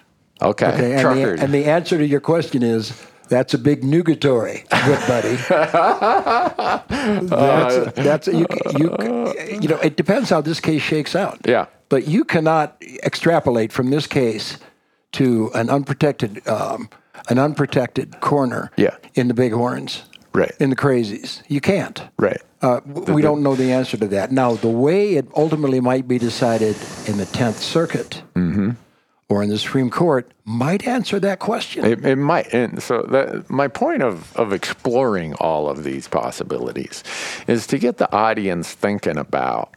Okay, 0.43 0.69
Okay. 0.69 0.93
And 0.93 1.01
truckers. 1.01 1.39
the, 1.39 1.45
and 1.45 1.55
the 1.55 1.65
answer 1.67 1.99
to 1.99 2.07
your 2.07 2.21
question 2.21 2.63
is 2.63 3.07
that's 3.29 3.55
a 3.55 3.59
big 3.59 3.83
negatory, 3.83 4.69
good 4.71 5.07
buddy. 5.07 5.37
that's, 7.27 7.77
uh, 7.77 7.93
that's 7.95 8.27
you, 8.27 8.47
you, 8.77 9.61
you 9.61 9.69
know, 9.69 9.79
it 9.79 9.97
depends 9.97 10.31
how 10.31 10.41
this 10.41 10.61
case 10.61 10.83
shakes 10.83 11.15
out. 11.15 11.39
yeah, 11.45 11.67
But 11.89 12.09
you 12.09 12.25
cannot 12.25 12.77
extrapolate 13.05 13.71
from 13.73 13.91
this 13.91 14.07
case 14.07 14.59
to 15.13 15.51
an 15.55 15.71
unprotected, 15.71 16.47
um, 16.49 16.89
an 17.29 17.39
unprotected 17.39 18.21
corner 18.21 18.71
Yeah. 18.77 18.97
in 19.15 19.29
the 19.29 19.35
Bighorns, 19.35 20.03
right, 20.33 20.53
in 20.61 20.71
the 20.71 20.77
Crazies. 20.77 21.43
You 21.49 21.61
can't. 21.61 22.03
right. 22.19 22.41
Uh, 22.63 22.81
w- 22.81 23.15
we 23.15 23.23
don't 23.23 23.43
know 23.43 23.55
the 23.55 23.73
answer 23.73 23.97
to 23.97 24.07
that. 24.09 24.31
Now, 24.31 24.53
the 24.55 24.69
way 24.69 25.15
it 25.15 25.27
ultimately 25.35 25.81
might 25.81 26.07
be 26.07 26.19
decided 26.19 26.77
in 27.07 27.17
the 27.17 27.25
Tenth 27.25 27.59
Circuit 27.59 28.23
or 29.31 29.43
in 29.43 29.49
the 29.49 29.57
Supreme 29.59 29.89
Court 29.89 30.31
might 30.45 30.87
answer 30.87 31.19
that 31.21 31.39
question. 31.39 31.87
It, 31.87 32.05
it 32.05 32.17
might. 32.17 32.53
And 32.53 32.83
so 32.83 33.01
that, 33.11 33.49
my 33.49 33.67
point 33.69 34.03
of, 34.03 34.37
of 34.37 34.53
exploring 34.53 35.33
all 35.35 35.71
of 35.71 35.85
these 35.85 36.07
possibilities 36.07 37.03
is 37.47 37.67
to 37.69 37.79
get 37.79 37.97
the 37.97 38.13
audience 38.13 38.75
thinking 38.75 39.17
about 39.17 39.75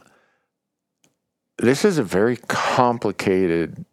this 1.59 1.85
is 1.85 1.97
a 1.97 2.03
very 2.03 2.35
complicated 2.47 3.85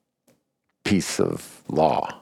piece 0.90 1.20
of 1.20 1.62
law. 1.68 2.20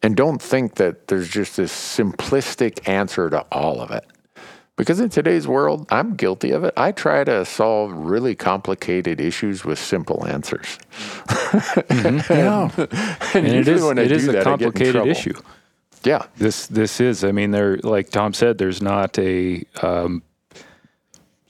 And 0.00 0.16
don't 0.16 0.40
think 0.40 0.76
that 0.76 1.08
there's 1.08 1.28
just 1.28 1.56
this 1.56 1.72
simplistic 1.72 2.88
answer 2.88 3.28
to 3.30 3.40
all 3.50 3.80
of 3.80 3.90
it. 3.90 4.06
Because 4.76 5.00
in 5.00 5.08
today's 5.08 5.48
world, 5.48 5.88
I'm 5.90 6.14
guilty 6.14 6.52
of 6.52 6.62
it. 6.62 6.72
I 6.76 6.92
try 6.92 7.24
to 7.24 7.44
solve 7.44 7.90
really 7.92 8.36
complicated 8.36 9.20
issues 9.20 9.64
with 9.64 9.80
simple 9.80 10.24
answers. 10.24 10.78
yeah. 11.90 12.70
and 12.76 12.78
And 13.34 13.46
it 13.48 13.66
is, 13.66 13.84
it 13.84 14.12
is 14.12 14.28
a 14.28 14.32
that, 14.32 14.46
I 14.46 14.56
get 14.56 14.66
in 14.66 14.72
complicated 14.72 15.06
issue. 15.08 15.34
Yeah. 16.04 16.26
This 16.36 16.68
this 16.68 17.00
is. 17.00 17.24
I 17.24 17.32
mean, 17.32 17.50
there 17.50 17.78
like 17.78 18.10
Tom 18.10 18.34
said, 18.34 18.58
there's 18.58 18.82
not 18.82 19.18
a 19.18 19.64
um, 19.82 20.22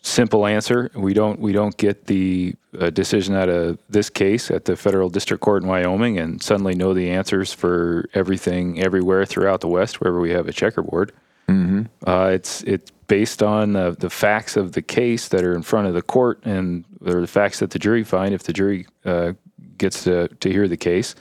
simple 0.04 0.46
answer. 0.46 0.90
We 0.94 1.14
don't 1.14 1.40
we 1.40 1.52
don't 1.52 1.76
get 1.76 2.06
the 2.06 2.54
uh, 2.78 2.90
decision 2.90 3.34
out 3.34 3.48
of 3.48 3.78
this 3.88 4.10
case 4.10 4.50
at 4.50 4.66
the 4.66 4.76
federal 4.76 5.08
district 5.08 5.42
court 5.42 5.62
in 5.62 5.68
Wyoming 5.68 6.18
and 6.18 6.42
suddenly 6.42 6.74
know 6.74 6.94
the 6.94 7.10
answers 7.10 7.52
for 7.52 8.08
everything 8.14 8.80
everywhere 8.80 9.24
throughout 9.24 9.60
the 9.60 9.68
West 9.68 10.00
wherever 10.00 10.20
we 10.20 10.30
have 10.30 10.46
a 10.46 10.52
checkerboard. 10.52 11.12
Mm-hmm. 11.48 11.82
Uh, 12.06 12.26
it's 12.26 12.62
it's 12.62 12.90
based 13.06 13.42
on 13.42 13.72
the, 13.72 13.96
the 13.98 14.10
facts 14.10 14.56
of 14.56 14.72
the 14.72 14.82
case 14.82 15.28
that 15.28 15.42
are 15.44 15.54
in 15.54 15.62
front 15.62 15.88
of 15.88 15.94
the 15.94 16.02
court 16.02 16.40
and 16.44 16.84
or 17.04 17.20
the 17.20 17.26
facts 17.26 17.58
that 17.60 17.70
the 17.70 17.78
jury 17.78 18.04
find 18.04 18.34
if 18.34 18.42
the 18.42 18.52
jury 18.52 18.86
uh, 19.04 19.32
gets 19.78 20.04
to, 20.04 20.28
to 20.28 20.50
hear 20.50 20.68
the 20.68 20.76
case, 20.76 21.14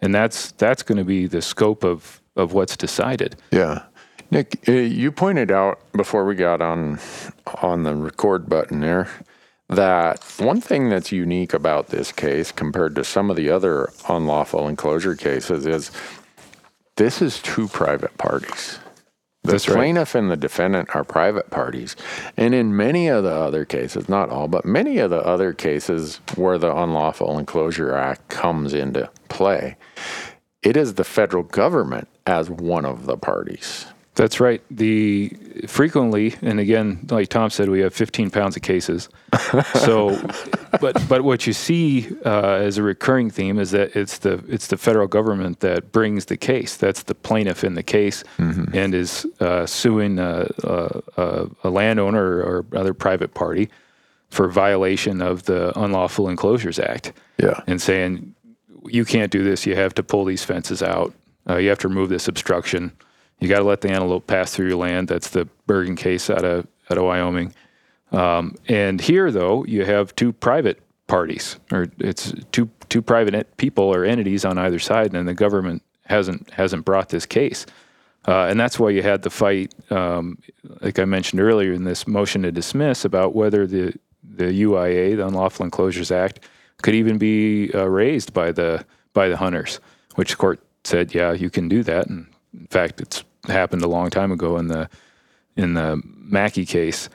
and 0.00 0.14
that's 0.14 0.52
that's 0.52 0.82
going 0.82 0.98
to 0.98 1.04
be 1.04 1.26
the 1.26 1.42
scope 1.42 1.84
of 1.84 2.20
of 2.36 2.52
what's 2.52 2.76
decided. 2.76 3.36
Yeah. 3.50 3.82
Nick, 4.30 4.68
uh, 4.68 4.72
you 4.72 5.10
pointed 5.10 5.50
out 5.50 5.80
before 5.92 6.24
we 6.24 6.34
got 6.34 6.60
on 6.60 6.98
on 7.62 7.82
the 7.82 7.94
record 7.94 8.48
button 8.48 8.80
there 8.80 9.08
that 9.70 10.22
one 10.38 10.60
thing 10.60 10.88
that's 10.88 11.12
unique 11.12 11.54
about 11.54 11.88
this 11.88 12.10
case 12.10 12.50
compared 12.50 12.94
to 12.96 13.04
some 13.04 13.30
of 13.30 13.36
the 13.36 13.50
other 13.50 13.88
unlawful 14.08 14.66
enclosure 14.66 15.14
cases 15.14 15.64
is 15.64 15.92
this 16.96 17.22
is 17.22 17.40
two 17.40 17.68
private 17.68 18.16
parties. 18.18 18.80
The 19.42 19.52
That's 19.52 19.68
right. 19.68 19.76
plaintiff 19.76 20.14
and 20.14 20.30
the 20.30 20.36
defendant 20.36 20.94
are 20.94 21.04
private 21.04 21.50
parties. 21.50 21.96
And 22.36 22.54
in 22.54 22.76
many 22.76 23.08
of 23.08 23.24
the 23.24 23.32
other 23.32 23.64
cases, 23.64 24.08
not 24.08 24.28
all, 24.28 24.48
but 24.48 24.66
many 24.66 24.98
of 24.98 25.10
the 25.10 25.24
other 25.24 25.54
cases 25.54 26.20
where 26.34 26.58
the 26.58 26.76
Unlawful 26.76 27.38
Inclosure 27.38 27.94
Act 27.94 28.28
comes 28.28 28.74
into 28.74 29.08
play, 29.30 29.76
it 30.62 30.76
is 30.76 30.94
the 30.94 31.04
federal 31.04 31.42
government 31.42 32.08
as 32.26 32.50
one 32.50 32.84
of 32.84 33.06
the 33.06 33.16
parties. 33.16 33.86
That's 34.20 34.38
right. 34.38 34.60
The 34.70 35.30
frequently, 35.66 36.34
and 36.42 36.60
again, 36.60 37.06
like 37.10 37.30
Tom 37.30 37.48
said, 37.48 37.70
we 37.70 37.80
have 37.80 37.94
15 37.94 38.28
pounds 38.30 38.54
of 38.54 38.62
cases. 38.62 39.08
So, 39.74 40.20
but 40.80 41.08
but 41.08 41.22
what 41.22 41.46
you 41.46 41.52
see 41.54 42.08
uh, 42.26 42.66
as 42.66 42.76
a 42.76 42.82
recurring 42.82 43.30
theme 43.30 43.58
is 43.58 43.70
that 43.70 43.96
it's 43.96 44.18
the 44.18 44.44
it's 44.46 44.66
the 44.66 44.76
federal 44.76 45.06
government 45.06 45.60
that 45.60 45.90
brings 45.90 46.26
the 46.26 46.36
case. 46.36 46.76
That's 46.76 47.02
the 47.04 47.14
plaintiff 47.14 47.64
in 47.64 47.74
the 47.74 47.82
case, 47.82 48.22
and 48.38 48.94
is 48.94 49.26
uh, 49.40 49.64
suing 49.66 50.18
uh, 50.18 50.48
uh, 50.62 51.00
uh, 51.16 51.46
a 51.64 51.70
landowner 51.70 52.42
or 52.42 52.66
other 52.74 52.92
private 52.92 53.32
party 53.32 53.70
for 54.28 54.48
violation 54.48 55.22
of 55.22 55.44
the 55.44 55.72
Unlawful 55.78 56.26
Inclosures 56.26 56.78
Act. 56.78 57.12
Yeah. 57.38 57.60
and 57.66 57.80
saying 57.80 58.34
you 58.86 59.04
can't 59.06 59.32
do 59.32 59.42
this. 59.42 59.66
You 59.66 59.76
have 59.76 59.94
to 59.94 60.02
pull 60.02 60.24
these 60.26 60.44
fences 60.44 60.82
out. 60.82 61.14
Uh, 61.48 61.56
you 61.56 61.70
have 61.70 61.78
to 61.78 61.88
remove 61.88 62.10
this 62.10 62.28
obstruction. 62.28 62.92
You 63.40 63.48
got 63.48 63.58
to 63.58 63.64
let 63.64 63.80
the 63.80 63.90
antelope 63.90 64.26
pass 64.26 64.54
through 64.54 64.68
your 64.68 64.76
land. 64.76 65.08
That's 65.08 65.30
the 65.30 65.48
Bergen 65.66 65.96
case 65.96 66.30
out 66.30 66.44
of 66.44 66.66
out 66.90 66.98
of 66.98 67.04
Wyoming. 67.04 67.54
Um, 68.12 68.56
and 68.68 69.00
here, 69.00 69.30
though, 69.30 69.64
you 69.64 69.84
have 69.84 70.14
two 70.14 70.32
private 70.32 70.80
parties, 71.06 71.58
or 71.72 71.86
it's 71.98 72.32
two 72.52 72.68
two 72.88 73.02
private 73.02 73.56
people 73.56 73.84
or 73.84 74.04
entities 74.04 74.44
on 74.44 74.58
either 74.58 74.78
side, 74.78 75.14
and 75.14 75.26
the 75.26 75.34
government 75.34 75.82
hasn't 76.04 76.50
hasn't 76.50 76.84
brought 76.84 77.08
this 77.08 77.26
case. 77.26 77.66
Uh, 78.28 78.46
and 78.50 78.60
that's 78.60 78.78
why 78.78 78.90
you 78.90 79.02
had 79.02 79.22
the 79.22 79.30
fight, 79.30 79.74
um, 79.90 80.36
like 80.82 80.98
I 80.98 81.06
mentioned 81.06 81.40
earlier, 81.40 81.72
in 81.72 81.84
this 81.84 82.06
motion 82.06 82.42
to 82.42 82.52
dismiss 82.52 83.04
about 83.04 83.34
whether 83.34 83.66
the 83.66 83.94
the 84.22 84.44
UIA, 84.44 85.16
the 85.16 85.26
Unlawful 85.26 85.64
Inclosures 85.66 86.10
Act, 86.10 86.40
could 86.82 86.94
even 86.94 87.16
be 87.18 87.70
uh, 87.74 87.86
raised 87.86 88.32
by 88.34 88.52
the 88.52 88.84
by 89.12 89.28
the 89.28 89.36
hunters, 89.36 89.80
which 90.16 90.36
court 90.36 90.60
said, 90.84 91.14
yeah, 91.14 91.32
you 91.32 91.50
can 91.50 91.68
do 91.68 91.82
that. 91.82 92.06
And 92.06 92.26
in 92.58 92.66
fact, 92.66 93.00
it's 93.00 93.24
happened 93.46 93.82
a 93.82 93.88
long 93.88 94.10
time 94.10 94.32
ago 94.32 94.56
in 94.58 94.68
the 94.68 94.88
in 95.56 95.74
the 95.74 96.00
Mackay 96.04 96.64
case. 96.64 97.08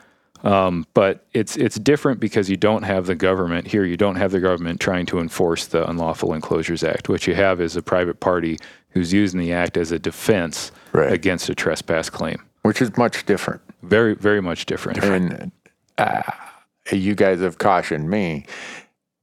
Um, 0.43 0.85
but 0.93 1.25
it's 1.33 1.57
it's 1.57 1.77
different 1.79 2.19
because 2.19 2.49
you 2.49 2.57
don't 2.57 2.83
have 2.83 3.07
the 3.07 3.15
government 3.15 3.67
here. 3.67 3.83
You 3.83 3.97
don't 3.97 4.17
have 4.17 4.31
the 4.31 4.39
government 4.39 4.79
trying 4.79 5.05
to 5.07 5.19
enforce 5.19 5.65
the 5.67 5.89
Unlawful 5.89 6.29
Inclosures 6.29 6.87
Act. 6.87 7.09
What 7.09 7.25
you 7.25 7.33
have 7.33 7.59
is 7.59 7.75
a 7.75 7.81
private 7.81 8.19
party 8.19 8.57
who's 8.89 9.11
using 9.11 9.39
the 9.39 9.51
act 9.53 9.75
as 9.77 9.91
a 9.91 9.99
defense 9.99 10.71
Right. 10.93 11.11
against 11.11 11.49
a 11.49 11.55
trespass 11.55 12.09
claim. 12.09 12.41
Which 12.61 12.81
is 12.81 12.95
much 12.97 13.25
different. 13.25 13.61
Very 13.81 14.13
very 14.15 14.41
much 14.41 14.65
different. 14.67 15.03
And 15.03 15.51
uh, 15.97 16.21
you 16.91 17.15
guys 17.15 17.39
have 17.39 17.57
cautioned 17.57 18.09
me 18.09 18.45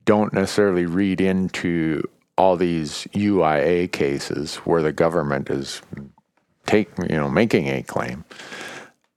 don't 0.04 0.32
necessarily 0.32 0.86
read 0.86 1.20
into 1.20 2.02
all 2.36 2.56
these 2.56 3.06
UIA 3.14 3.92
cases 3.92 4.56
where 4.56 4.82
the 4.82 4.92
government 4.92 5.48
is 5.50 5.80
take 6.66 6.88
you 7.08 7.16
know 7.16 7.28
making 7.28 7.68
a 7.68 7.82
claim 7.82 8.24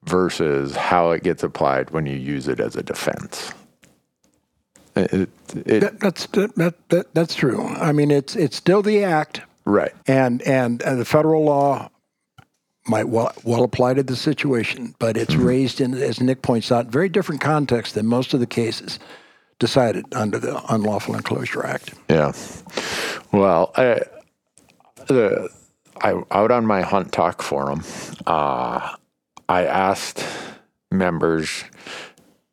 versus 0.06 0.76
how 0.76 1.12
it 1.12 1.24
gets 1.24 1.44
applied 1.44 1.90
when 1.92 2.06
you 2.06 2.16
use 2.16 2.48
it 2.48 2.60
as 2.60 2.76
a 2.76 2.84
defense. 2.84 3.54
It, 4.96 5.14
it, 5.14 5.30
it- 5.66 5.80
That, 5.82 6.00
that's 6.00 6.26
that, 6.28 6.76
that, 6.90 7.14
that's 7.14 7.36
true. 7.36 7.66
I 7.68 7.92
mean, 7.92 8.12
it's 8.12 8.36
it's 8.36 8.56
still 8.56 8.82
the 8.82 9.04
act, 9.04 9.42
right. 9.66 9.92
and 10.08 10.42
and 10.44 10.82
uh, 10.84 10.96
the 10.96 11.06
federal 11.06 11.44
law 11.44 11.90
might 12.88 13.10
well, 13.10 13.34
well 13.44 13.64
apply 13.64 13.96
to 13.96 14.04
the 14.04 14.16
situation, 14.16 14.94
but 15.00 15.18
it's 15.18 15.34
raised 15.36 15.82
in, 15.82 15.96
as 15.96 16.22
Nick 16.22 16.44
points 16.44 16.72
out, 16.72 16.86
very 16.86 17.10
different 17.10 17.42
context 17.42 17.96
than 17.96 18.06
most 18.06 18.34
of 18.36 18.40
the 18.40 18.46
cases 18.46 19.00
decided 19.58 20.06
under 20.14 20.38
the 20.38 20.62
Unlawful 20.72 21.16
Inclosure 21.16 21.66
Act. 21.66 21.96
Yeah. 22.10 22.32
Well, 23.32 23.72
I, 23.76 24.02
the, 25.08 25.50
I 26.02 26.22
out 26.32 26.52
on 26.52 26.66
my 26.66 26.82
Hunt 26.82 27.12
Talk 27.12 27.42
forum, 27.42 27.84
uh, 28.28 28.96
I 29.50 29.66
asked 29.66 30.24
members, 30.92 31.66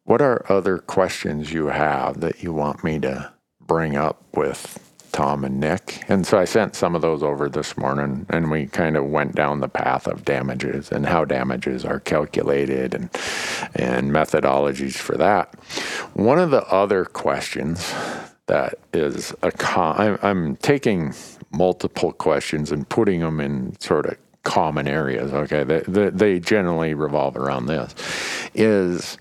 "What 0.04 0.22
are 0.22 0.44
other 0.48 0.78
questions 0.78 1.52
you 1.52 1.66
have 1.66 2.20
that 2.20 2.42
you 2.42 2.52
want 2.52 2.84
me 2.84 2.98
to 3.00 3.32
bring 3.60 3.96
up 3.96 4.22
with 4.34 4.78
Tom 5.12 5.44
and 5.44 5.60
Nick?" 5.60 6.04
And 6.08 6.26
so 6.26 6.38
I 6.38 6.44
sent 6.44 6.74
some 6.76 6.94
of 6.94 7.02
those 7.02 7.22
over 7.22 7.48
this 7.48 7.76
morning, 7.76 8.26
and 8.30 8.50
we 8.50 8.66
kind 8.66 8.96
of 8.96 9.06
went 9.06 9.34
down 9.34 9.60
the 9.60 9.68
path 9.68 10.06
of 10.06 10.24
damages 10.24 10.90
and 10.92 11.06
how 11.06 11.24
damages 11.24 11.84
are 11.84 12.00
calculated 12.00 12.94
and 12.94 13.10
and 13.74 14.10
methodologies 14.12 14.96
for 14.96 15.16
that. 15.16 15.54
One 16.14 16.38
of 16.38 16.50
the 16.50 16.64
other 16.68 17.04
questions 17.04 17.92
that 18.46 18.74
is 18.92 19.34
a 19.42 19.52
con- 19.52 20.00
I'm, 20.00 20.18
I'm 20.22 20.56
taking 20.56 21.14
multiple 21.52 22.12
questions 22.12 22.72
and 22.72 22.88
putting 22.88 23.20
them 23.20 23.40
in 23.40 23.78
sort 23.80 24.06
of 24.06 24.16
common 24.42 24.88
areas 24.88 25.32
okay? 25.32 25.64
They, 25.64 25.80
they, 25.80 26.10
they 26.10 26.40
generally 26.40 26.94
revolve 26.94 27.36
around 27.36 27.66
this 27.66 27.94
is 28.54 29.16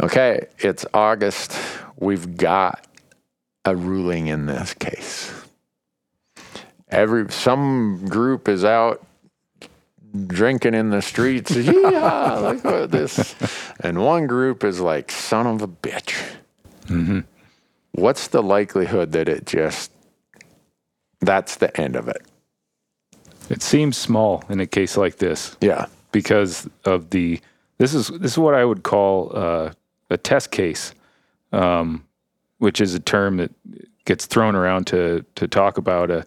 okay 0.00 0.46
it's 0.58 0.84
august 0.92 1.56
we've 1.96 2.36
got 2.36 2.86
a 3.64 3.74
ruling 3.74 4.26
in 4.26 4.46
this 4.46 4.74
case. 4.74 5.32
Every 6.88 7.30
some 7.32 8.06
group 8.08 8.48
is 8.48 8.64
out 8.64 9.04
drinking 10.26 10.74
in 10.74 10.90
the 10.90 11.02
streets 11.02 11.56
yeah 11.56 12.34
look 12.34 12.64
at 12.64 12.92
this 12.92 13.34
and 13.80 14.00
one 14.00 14.28
group 14.28 14.62
is 14.62 14.78
like 14.78 15.10
son 15.10 15.44
of 15.44 15.60
a 15.60 15.66
bitch 15.66 16.14
mm-hmm. 16.86 17.20
What's 17.94 18.28
the 18.28 18.42
likelihood 18.42 19.12
that 19.12 19.28
it 19.28 19.46
just 19.46 19.90
that's 21.20 21.56
the 21.56 21.74
end 21.80 21.96
of 21.96 22.08
it? 22.08 22.22
It 23.48 23.62
seems 23.62 23.96
small 23.96 24.42
in 24.48 24.60
a 24.60 24.66
case 24.66 24.96
like 24.96 25.16
this. 25.16 25.56
Yeah. 25.60 25.86
Because 26.12 26.68
of 26.84 27.10
the 27.10 27.40
this 27.78 27.94
is 27.94 28.08
this 28.08 28.32
is 28.32 28.38
what 28.38 28.54
I 28.54 28.64
would 28.64 28.82
call 28.82 29.32
uh, 29.34 29.72
a 30.10 30.16
test 30.16 30.50
case, 30.50 30.94
um, 31.52 32.04
which 32.58 32.80
is 32.80 32.94
a 32.94 33.00
term 33.00 33.38
that 33.38 33.50
gets 34.04 34.26
thrown 34.26 34.54
around 34.54 34.86
to 34.88 35.24
to 35.34 35.48
talk 35.48 35.78
about 35.78 36.10
a 36.10 36.24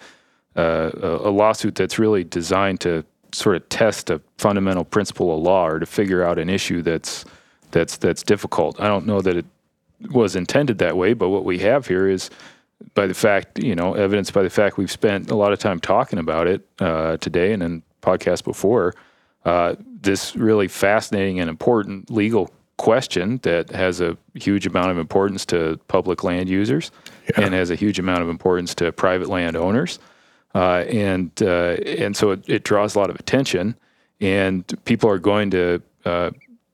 a, 0.56 0.92
a 1.24 1.30
lawsuit 1.30 1.76
that's 1.76 2.00
really 2.00 2.24
designed 2.24 2.80
to 2.82 3.06
sort 3.32 3.56
of 3.56 3.70
test 3.70 4.10
a 4.10 4.20
fundamental 4.38 4.84
principle 4.84 5.36
of 5.36 5.42
law 5.42 5.68
or 5.68 5.80
to 5.80 5.86
figure 5.86 6.24
out 6.24 6.40
an 6.40 6.50
issue 6.50 6.82
that's 6.82 7.24
that's 7.72 7.98
that's 7.98 8.24
difficult. 8.24 8.80
I 8.80 8.88
don't 8.88 9.06
know 9.06 9.22
that 9.22 9.38
it 9.38 9.46
was 10.12 10.36
intended 10.36 10.78
that 10.80 10.98
way, 10.98 11.14
but 11.14 11.30
what 11.30 11.46
we 11.46 11.60
have 11.60 11.88
here 11.88 12.08
is 12.08 12.30
by 12.94 13.08
the 13.08 13.14
fact, 13.14 13.60
you 13.60 13.76
know, 13.76 13.94
evidence 13.94 14.30
by 14.32 14.44
the 14.44 14.50
fact 14.50 14.78
we've 14.78 14.92
spent 14.92 15.32
a 15.32 15.36
lot 15.36 15.52
of 15.52 15.60
time 15.60 15.80
talking 15.80 16.20
about 16.20 16.48
it 16.48 16.68
uh, 16.80 17.18
today 17.18 17.54
and 17.54 17.64
in 17.64 17.84
podcasts 18.02 18.44
before. 18.44 18.94
Uh, 19.46 19.76
this 20.02 20.36
really 20.36 20.68
fascinating 20.68 21.40
and 21.40 21.50
important 21.50 22.12
legal 22.12 22.52
question 22.78 23.40
that 23.42 23.70
has 23.72 24.02
a 24.02 24.16
huge 24.36 24.68
amount 24.68 24.92
of 24.92 24.98
importance 24.98 25.46
to 25.46 25.80
public 25.88 26.24
land 26.24 26.48
users 26.48 26.92
and 27.36 27.54
has 27.54 27.72
a 27.72 27.76
huge 27.76 27.98
amount 27.98 28.22
of 28.22 28.30
importance 28.30 28.76
to 28.76 28.92
private 28.92 29.28
land 29.28 29.56
owners. 29.56 30.00
Uh, 30.54 30.86
and 30.90 31.32
uh, 31.42 31.76
and 31.86 32.16
so 32.16 32.32
it, 32.32 32.48
it 32.48 32.64
draws 32.64 32.96
a 32.96 33.00
lot 33.00 33.10
of 33.10 33.16
attention, 33.20 33.76
and 34.22 34.74
people 34.86 35.10
are 35.10 35.20
going 35.20 35.52
to 35.52 35.82
uh, 36.06 36.32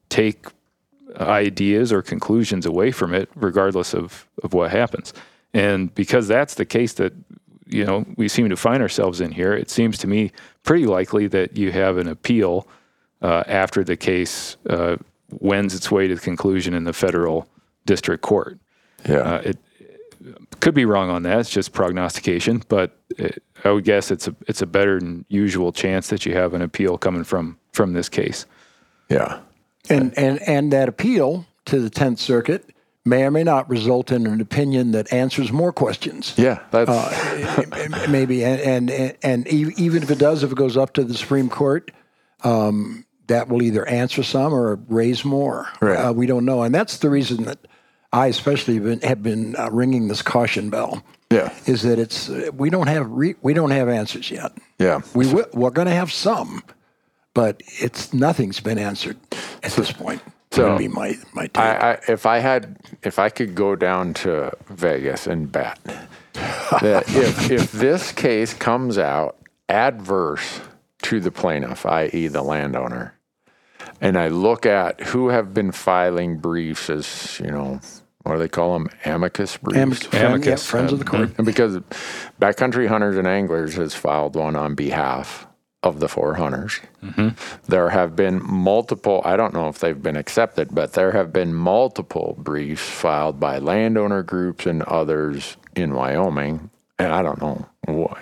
take 0.09 0.45
ideas 1.19 1.91
or 1.91 2.01
conclusions 2.01 2.65
away 2.65 2.91
from 2.91 3.13
it, 3.13 3.29
regardless 3.35 3.93
of, 3.93 4.27
of 4.43 4.53
what 4.53 4.71
happens. 4.71 5.13
And 5.53 5.93
because 5.93 6.27
that's 6.27 6.55
the 6.55 6.65
case 6.65 6.93
that 6.93 7.13
you 7.67 7.85
know 7.85 8.05
we 8.17 8.27
seem 8.27 8.49
to 8.49 8.55
find 8.55 8.81
ourselves 8.81 9.21
in 9.21 9.31
here, 9.31 9.53
it 9.53 9.69
seems 9.69 9.97
to 9.99 10.07
me 10.07 10.31
pretty 10.63 10.85
likely 10.85 11.27
that 11.27 11.57
you 11.57 11.71
have 11.71 11.97
an 11.97 12.07
appeal 12.07 12.67
uh, 13.21 13.43
after 13.47 13.83
the 13.83 13.95
case 13.95 14.57
uh, 14.69 14.97
wends 15.39 15.73
its 15.75 15.89
way 15.91 16.07
to 16.07 16.15
the 16.15 16.21
conclusion 16.21 16.73
in 16.73 16.83
the 16.83 16.93
federal 16.93 17.47
district 17.85 18.21
court. 18.21 18.59
yeah 19.07 19.17
Uh, 19.17 19.41
it 19.45 19.57
could 20.59 20.73
be 20.73 20.85
wrong 20.85 21.09
on 21.09 21.23
that. 21.23 21.39
It's 21.39 21.49
just 21.49 21.73
prognostication, 21.73 22.63
but 22.69 22.97
it, 23.17 23.43
I 23.65 23.71
would 23.71 23.83
guess 23.83 24.11
it's 24.11 24.27
a 24.27 24.35
it's 24.47 24.61
a 24.61 24.65
better 24.65 24.99
than 24.99 25.25
usual 25.29 25.71
chance 25.71 26.07
that 26.07 26.25
you 26.25 26.33
have 26.33 26.53
an 26.53 26.61
appeal 26.61 26.97
coming 26.97 27.23
from 27.23 27.57
from 27.71 27.93
this 27.93 28.09
case. 28.09 28.45
yeah 29.09 29.39
And, 29.89 30.17
and, 30.17 30.41
and 30.43 30.71
that 30.71 30.87
appeal 30.89 31.45
to 31.65 31.79
the 31.79 31.89
10th 31.89 32.19
Circuit 32.19 32.69
may 33.05 33.23
or 33.23 33.31
may 33.31 33.43
not 33.43 33.69
result 33.69 34.11
in 34.11 34.25
an 34.25 34.39
opinion 34.39 34.91
that 34.91 35.11
answers 35.11 35.51
more 35.51 35.73
questions. 35.73 36.33
yeah 36.37 36.59
that's 36.71 36.89
Uh, 36.89 37.63
maybe 38.09 38.45
and, 38.45 38.89
and 38.89 39.17
and 39.21 39.47
even 39.47 40.03
if 40.03 40.09
it 40.09 40.17
does 40.19 40.41
if 40.41 40.51
it 40.53 40.57
goes 40.57 40.77
up 40.77 40.93
to 40.93 41.03
the 41.03 41.13
supreme 41.13 41.49
court 41.49 41.91
um, 42.45 43.05
that 43.27 43.47
will 43.49 43.61
either 43.61 43.85
answer 43.87 44.23
some 44.23 44.53
or 44.53 44.75
raise 44.87 45.23
more. 45.25 45.67
Right. 45.81 45.95
uh, 45.95 46.13
we 46.13 46.27
don't 46.27 46.45
know. 46.45 46.61
And 46.63 46.73
that's 46.75 46.97
the 46.97 47.09
reason 47.09 47.43
that 47.43 47.59
i 48.11 48.27
especially 48.27 48.75
have 48.75 48.83
been, 48.83 48.99
have 49.01 49.23
been 49.23 49.55
uh, 49.57 49.69
ringing 49.71 50.07
this 50.07 50.21
caution 50.21 50.69
bell. 50.69 51.03
Yeah. 51.31 51.53
Is 51.65 51.81
that 51.83 51.99
it's 51.99 52.29
uh, 52.29 52.51
we 52.53 52.69
don't 52.69 52.87
have 52.87 53.09
re- 53.09 53.35
we 53.41 53.53
don't 53.53 53.71
have 53.71 53.89
answers 53.89 54.29
yet. 54.29 54.51
Yeah. 54.77 55.01
We 55.15 55.33
will, 55.33 55.45
we're 55.53 55.71
going 55.71 55.87
to 55.87 55.93
have 55.93 56.11
some 56.11 56.63
but 57.33 57.61
it's 57.65 58.13
nothing's 58.13 58.59
been 58.59 58.77
answered 58.77 59.17
at 59.63 59.71
this 59.73 59.91
point 59.91 60.21
so 60.53 60.69
would 60.69 60.77
be 60.77 60.87
my 60.87 61.17
my 61.33 61.47
take. 61.47 61.57
I, 61.57 61.93
I, 61.93 61.99
if 62.07 62.25
I 62.25 62.39
had, 62.39 62.77
if 63.01 63.17
I 63.19 63.29
could 63.29 63.55
go 63.55 63.75
down 63.75 64.13
to 64.15 64.51
Vegas 64.69 65.27
and 65.27 65.51
bet 65.51 65.79
that 65.83 67.03
if, 67.07 67.49
if 67.49 67.71
this 67.71 68.11
case 68.11 68.53
comes 68.53 68.97
out 68.97 69.37
adverse 69.69 70.61
to 71.03 71.19
the 71.19 71.31
plaintiff, 71.31 71.85
i.e., 71.85 72.27
the 72.27 72.43
landowner, 72.43 73.17
and 73.99 74.17
I 74.17 74.27
look 74.27 74.65
at 74.65 75.01
who 75.01 75.29
have 75.29 75.53
been 75.53 75.71
filing 75.71 76.37
briefs 76.37 76.89
as, 76.89 77.39
you 77.43 77.51
know, 77.51 77.79
what 78.21 78.33
do 78.33 78.39
they 78.39 78.47
call 78.47 78.73
them? 78.73 78.89
Amicus 79.05 79.57
briefs. 79.57 79.79
Am- 79.79 79.91
friend- 79.91 80.13
yeah, 80.13 80.33
amicus, 80.33 80.65
friends 80.65 80.93
of 80.93 80.99
the 80.99 81.05
court 81.05 81.31
And 81.37 81.45
because 81.45 81.77
Backcountry 82.39 82.87
Hunters 82.87 83.17
and 83.17 83.27
Anglers 83.27 83.75
has 83.75 83.95
filed 83.95 84.35
one 84.35 84.55
on 84.55 84.75
behalf 84.75 85.47
of 85.83 85.99
the 85.99 86.07
four 86.07 86.35
hunters. 86.35 86.79
There 87.67 87.89
have 87.89 88.15
been 88.15 88.41
multiple, 88.41 89.21
I 89.25 89.35
don't 89.35 89.53
know 89.53 89.67
if 89.67 89.79
they've 89.79 90.01
been 90.01 90.15
accepted, 90.15 90.73
but 90.73 90.93
there 90.93 91.11
have 91.11 91.33
been 91.33 91.53
multiple 91.53 92.35
briefs 92.39 92.89
filed 92.89 93.39
by 93.39 93.59
landowner 93.59 94.23
groups 94.23 94.65
and 94.65 94.81
others 94.83 95.57
in 95.75 95.93
Wyoming. 95.93 96.69
And 96.97 97.11
I 97.11 97.21
don't 97.21 97.41
know, 97.41 97.67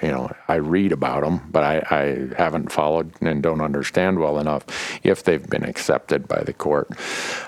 you 0.02 0.10
know, 0.10 0.32
I 0.48 0.56
read 0.56 0.92
about 0.92 1.24
them, 1.24 1.42
but 1.52 1.64
I, 1.64 1.86
I 1.92 2.42
haven't 2.42 2.72
followed 2.72 3.14
and 3.22 3.44
don't 3.44 3.62
understand 3.62 4.18
well 4.20 4.40
enough 4.40 4.66
if 5.04 5.24
they've 5.24 5.48
been 5.48 5.64
accepted 5.64 6.28
by 6.28 6.44
the 6.44 6.54
court. 6.54 6.90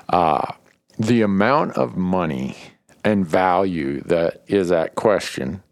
Uh, 0.10 0.54
the 1.00 1.24
amount 1.24 1.76
of 1.76 1.98
money 1.98 2.56
and 3.04 3.26
value 3.26 4.02
that 4.02 4.44
is 4.48 4.72
at 4.72 4.94
question 4.94 5.64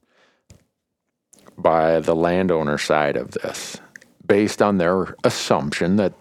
by 1.57 1.99
the 1.99 2.15
landowner 2.15 2.79
side 2.79 3.15
of 3.15 3.31
this 3.31 3.77
based 4.25 4.61
on 4.61 4.77
their 4.77 5.15
assumption 5.23 5.97
that 5.97 6.13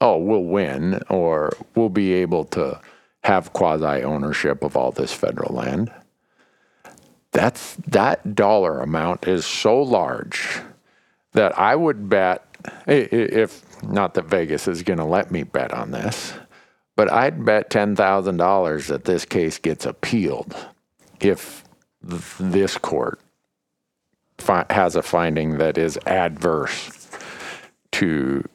oh 0.00 0.18
we'll 0.18 0.44
win 0.44 1.00
or 1.08 1.52
we'll 1.74 1.88
be 1.88 2.12
able 2.12 2.44
to 2.44 2.80
have 3.24 3.52
quasi 3.52 4.02
ownership 4.02 4.62
of 4.62 4.76
all 4.76 4.92
this 4.92 5.12
federal 5.12 5.54
land. 5.54 5.92
That's 7.32 7.76
that 7.88 8.34
dollar 8.34 8.80
amount 8.80 9.26
is 9.26 9.44
so 9.46 9.82
large 9.82 10.60
that 11.32 11.58
I 11.58 11.74
would 11.76 12.08
bet 12.08 12.44
if 12.86 13.64
not 13.82 14.14
that 14.14 14.26
Vegas 14.26 14.68
is 14.68 14.82
going 14.82 14.98
to 14.98 15.04
let 15.04 15.30
me 15.30 15.42
bet 15.42 15.72
on 15.72 15.90
this 15.90 16.34
but 16.96 17.12
I'd 17.12 17.44
bet 17.44 17.70
$10,000 17.70 18.86
that 18.88 19.04
this 19.04 19.24
case 19.24 19.58
gets 19.58 19.84
appealed 19.86 20.54
if 21.20 21.64
this 22.02 22.78
court 22.78 23.20
fi- 24.38 24.66
has 24.70 24.94
a 24.94 25.02
finding 25.02 25.58
that 25.58 25.78
is 25.78 25.98
adverse 26.06 26.90
to 27.98 28.48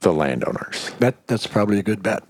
the 0.00 0.12
landowners. 0.12 0.90
that 0.98 1.26
that's 1.28 1.46
probably 1.46 1.78
a 1.78 1.82
good 1.82 2.02
bet 2.02 2.24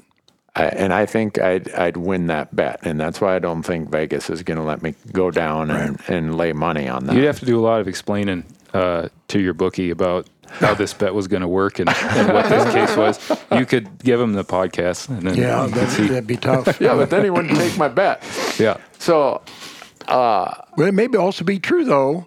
I, 0.55 0.65
and 0.65 0.93
I 0.93 1.07
think 1.07 1.41
I'd, 1.41 1.71
I'd 1.73 1.97
win 1.97 2.27
that 2.27 2.55
bet. 2.55 2.81
And 2.83 3.01
that's 3.01 3.21
why 3.21 3.35
I 3.35 3.39
don't 3.39 3.63
think 3.63 3.91
Vegas 3.91 4.29
is 4.29 4.43
going 4.43 4.59
to 4.59 4.65
let 4.65 4.83
me 4.83 4.95
go 5.13 5.31
down 5.31 5.71
and, 5.71 5.99
and 6.09 6.37
lay 6.37 6.53
money 6.53 6.89
on 6.89 7.07
that. 7.07 7.17
You'd 7.17 7.25
have 7.25 7.41
to 7.41 7.47
do 7.47 7.59
a 7.59 7.65
lot 7.65 7.81
of 7.81 7.89
explaining 7.89 8.45
uh, 8.75 9.09
to 9.29 9.41
your 9.41 9.55
bookie 9.55 9.91
about 9.91 10.29
how 10.47 10.75
this 10.75 10.93
bet 10.93 11.15
was 11.15 11.27
going 11.29 11.41
to 11.41 11.49
work 11.49 11.79
and, 11.79 11.89
and 11.89 12.35
what 12.35 12.49
this 12.51 12.73
case 12.75 12.97
was. 12.97 13.41
You 13.59 13.65
could 13.65 13.99
give 14.01 14.21
him 14.21 14.35
the 14.35 14.45
podcast, 14.45 15.09
and 15.09 15.23
then 15.23 15.35
yeah 15.35 15.65
you 15.65 15.73
could 15.73 15.83
that, 15.83 15.91
see. 15.91 16.07
that'd 16.09 16.27
be 16.27 16.37
tough 16.37 16.67
yeah, 16.81 16.95
but 16.95 17.09
then 17.09 17.25
he 17.25 17.31
wouldn't 17.31 17.57
take 17.57 17.79
my 17.79 17.89
bet. 17.89 18.23
Yeah, 18.59 18.77
So 18.99 19.41
Well, 20.77 20.89
it 20.89 20.93
may 20.93 21.07
be 21.07 21.17
also 21.17 21.45
be 21.45 21.59
true 21.59 21.85
though. 21.85 22.27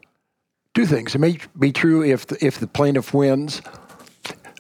Two 0.73 0.88
things. 0.88 1.14
It 1.14 1.19
may 1.19 1.38
be 1.57 1.72
true 1.72 2.03
if 2.03 2.26
the, 2.27 2.44
if 2.45 2.60
the 2.60 2.68
plaintiff 2.68 3.14
wins. 3.14 3.61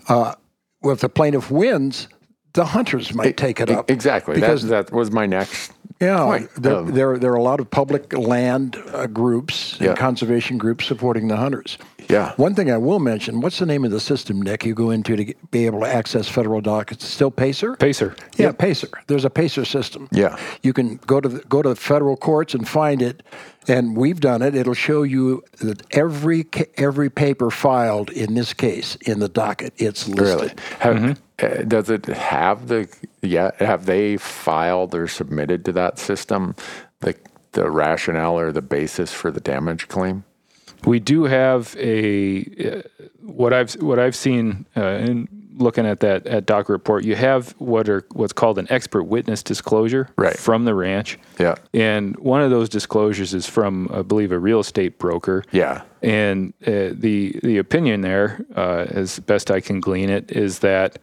Uh, 0.07 0.35
well, 0.81 0.93
if 0.93 0.99
the 1.01 1.09
plaintiff 1.09 1.49
wins, 1.51 2.07
the 2.53 2.65
hunters 2.65 3.13
might 3.13 3.37
take 3.37 3.59
it 3.59 3.69
up. 3.69 3.89
Exactly. 3.89 4.35
Because 4.35 4.63
that, 4.67 4.87
that 4.87 4.95
was 4.95 5.11
my 5.11 5.25
next 5.25 5.71
yeah, 5.99 6.23
point. 6.23 6.49
there, 6.55 6.75
Um, 6.77 6.91
there, 6.93 7.17
there 7.17 7.31
are 7.31 7.35
a 7.35 7.41
lot 7.43 7.59
of 7.59 7.69
public 7.69 8.13
land 8.13 8.77
uh, 8.93 9.07
groups 9.07 9.77
Yeah. 9.79 9.89
and 9.89 9.97
conservation 9.97 10.57
groups 10.57 10.85
supporting 10.85 11.27
the 11.27 11.37
hunters. 11.37 11.77
Yeah. 12.09 12.33
One 12.35 12.55
thing 12.55 12.71
I 12.71 12.77
will 12.77 12.99
mention: 12.99 13.41
what's 13.41 13.59
the 13.59 13.65
name 13.65 13.85
of 13.85 13.91
the 13.91 13.99
system, 13.99 14.41
Nick? 14.41 14.65
You 14.65 14.73
go 14.73 14.91
into 14.91 15.15
to 15.15 15.25
get, 15.25 15.51
be 15.51 15.65
able 15.65 15.81
to 15.81 15.87
access 15.87 16.27
federal 16.27 16.61
dockets. 16.61 17.05
Still 17.05 17.31
Pacer. 17.31 17.75
Pacer. 17.75 18.15
Yeah, 18.37 18.51
Pacer. 18.51 18.89
There's 19.07 19.25
a 19.25 19.29
Pacer 19.29 19.65
system. 19.65 20.07
Yeah. 20.11 20.37
You 20.61 20.73
can 20.73 20.97
go 21.07 21.21
to 21.21 21.29
the, 21.29 21.39
go 21.41 21.61
to 21.61 21.69
the 21.69 21.75
federal 21.75 22.17
courts 22.17 22.53
and 22.53 22.67
find 22.67 23.01
it, 23.01 23.23
and 23.67 23.97
we've 23.97 24.19
done 24.19 24.41
it. 24.41 24.55
It'll 24.55 24.73
show 24.73 25.03
you 25.03 25.43
that 25.59 25.83
every 25.91 26.45
every 26.77 27.09
paper 27.09 27.49
filed 27.49 28.09
in 28.09 28.35
this 28.35 28.53
case 28.53 28.95
in 28.97 29.19
the 29.19 29.29
docket. 29.29 29.73
It's 29.77 30.07
listed. 30.07 30.21
Really? 30.21 30.53
Have, 30.79 31.21
uh, 31.39 31.63
does 31.63 31.89
it 31.89 32.05
have 32.05 32.67
the 32.67 32.87
yeah? 33.21 33.51
Have 33.59 33.85
they 33.85 34.17
filed 34.17 34.95
or 34.95 35.07
submitted 35.07 35.65
to 35.65 35.71
that 35.73 35.99
system 35.99 36.55
the 36.99 37.15
the 37.53 37.69
rationale 37.69 38.37
or 38.37 38.51
the 38.51 38.61
basis 38.61 39.13
for 39.13 39.31
the 39.31 39.41
damage 39.41 39.87
claim? 39.87 40.23
We 40.85 40.99
do 40.99 41.23
have 41.23 41.75
a 41.79 42.45
uh, 42.79 42.81
what 43.21 43.53
I've 43.53 43.73
what 43.81 43.99
I've 43.99 44.15
seen 44.15 44.65
uh, 44.77 44.81
in 45.07 45.27
looking 45.57 45.85
at 45.85 45.99
that 46.01 46.27
at 46.27 46.45
doc 46.45 46.69
report. 46.69 47.03
You 47.05 47.15
have 47.15 47.55
what 47.59 47.87
are 47.89 48.03
what's 48.13 48.33
called 48.33 48.57
an 48.59 48.67
expert 48.69 49.03
witness 49.03 49.41
disclosure 49.41 50.09
Right. 50.17 50.37
from 50.37 50.65
the 50.65 50.73
ranch, 50.75 51.17
Yeah. 51.39 51.55
and 51.73 52.15
one 52.17 52.41
of 52.41 52.49
those 52.51 52.69
disclosures 52.69 53.33
is 53.33 53.47
from 53.47 53.89
I 53.93 54.01
believe 54.01 54.31
a 54.31 54.39
real 54.39 54.59
estate 54.59 54.99
broker. 54.99 55.43
Yeah. 55.51 55.81
And 56.01 56.53
uh, 56.67 56.89
the 56.93 57.39
the 57.41 57.57
opinion 57.57 58.01
there, 58.01 58.45
uh, 58.55 58.85
as 58.89 59.19
best 59.19 59.49
I 59.49 59.61
can 59.61 59.79
glean 59.79 60.09
it, 60.09 60.31
is 60.31 60.59
that 60.59 60.99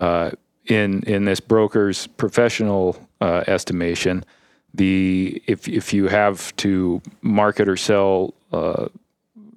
uh, 0.00 0.32
in 0.66 1.02
in 1.04 1.24
this 1.24 1.40
broker's 1.40 2.06
professional 2.06 2.96
uh, 3.20 3.44
estimation, 3.46 4.24
the 4.74 5.42
if 5.46 5.68
if 5.68 5.94
you 5.94 6.08
have 6.08 6.54
to 6.56 7.00
market 7.22 7.68
or 7.68 7.76
sell 7.76 8.34
uh, 8.52 8.88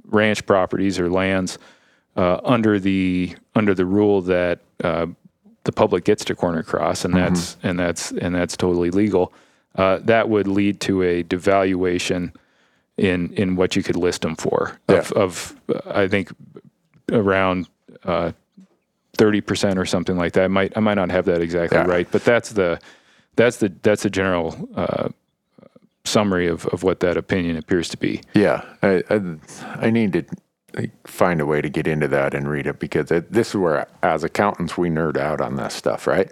ranch 0.07 0.45
properties 0.45 0.99
or 0.99 1.09
lands 1.09 1.57
uh, 2.15 2.39
under 2.43 2.79
the 2.79 3.35
under 3.55 3.73
the 3.73 3.85
rule 3.85 4.21
that 4.21 4.59
uh, 4.83 5.07
the 5.63 5.71
public 5.71 6.03
gets 6.05 6.23
to 6.25 6.35
corner 6.35 6.63
cross, 6.63 7.03
and 7.05 7.13
that's 7.13 7.57
and 7.63 7.79
that's 7.79 8.11
and 8.11 8.33
that's 8.35 8.55
totally 8.57 8.91
legal. 8.91 9.33
Uh, 9.75 9.99
that 10.03 10.29
would 10.29 10.47
lead 10.47 10.79
to 10.81 11.01
a 11.03 11.23
devaluation 11.23 12.33
in 12.97 13.33
in 13.33 13.55
what 13.55 13.75
you 13.75 13.83
could 13.83 13.97
list 13.97 14.21
them 14.21 14.35
for 14.35 14.79
of, 14.87 15.11
of 15.13 15.55
uh, 15.73 15.79
I 15.85 16.07
think 16.07 16.31
around 17.11 17.67
uh, 18.05 18.31
thirty 19.17 19.41
percent 19.41 19.77
or 19.77 19.85
something 19.85 20.15
like 20.17 20.33
that. 20.33 20.45
I 20.45 20.47
might 20.47 20.73
I 20.77 20.79
might 20.79 20.93
not 20.95 21.09
have 21.11 21.25
that 21.25 21.41
exactly 21.41 21.77
Yeah. 21.77 21.85
right, 21.87 22.07
but 22.09 22.23
that's 22.23 22.51
the 22.51 22.79
that's 23.35 23.57
the 23.57 23.73
that's 23.81 24.03
the 24.03 24.09
general 24.09 24.69
uh, 24.75 25.09
summary 26.05 26.47
of, 26.47 26.65
of 26.67 26.83
what 26.83 26.99
that 27.01 27.17
opinion 27.17 27.57
appears 27.57 27.89
to 27.89 27.97
be. 27.97 28.21
Yeah. 28.33 28.63
I, 28.81 29.03
I, 29.09 29.21
I 29.87 29.89
need 29.89 30.13
to 30.13 30.25
find 31.05 31.39
a 31.39 31.45
way 31.45 31.61
to 31.61 31.69
get 31.69 31.87
into 31.87 32.07
that 32.09 32.33
and 32.33 32.49
read 32.49 32.67
it 32.67 32.79
because 32.79 33.09
it, 33.11 33.31
this 33.31 33.49
is 33.49 33.55
where, 33.55 33.87
as 34.03 34.23
accountants, 34.23 34.77
we 34.77 34.89
nerd 34.89 35.17
out 35.17 35.41
on 35.41 35.55
this 35.55 35.73
stuff, 35.73 36.05
right? 36.07 36.29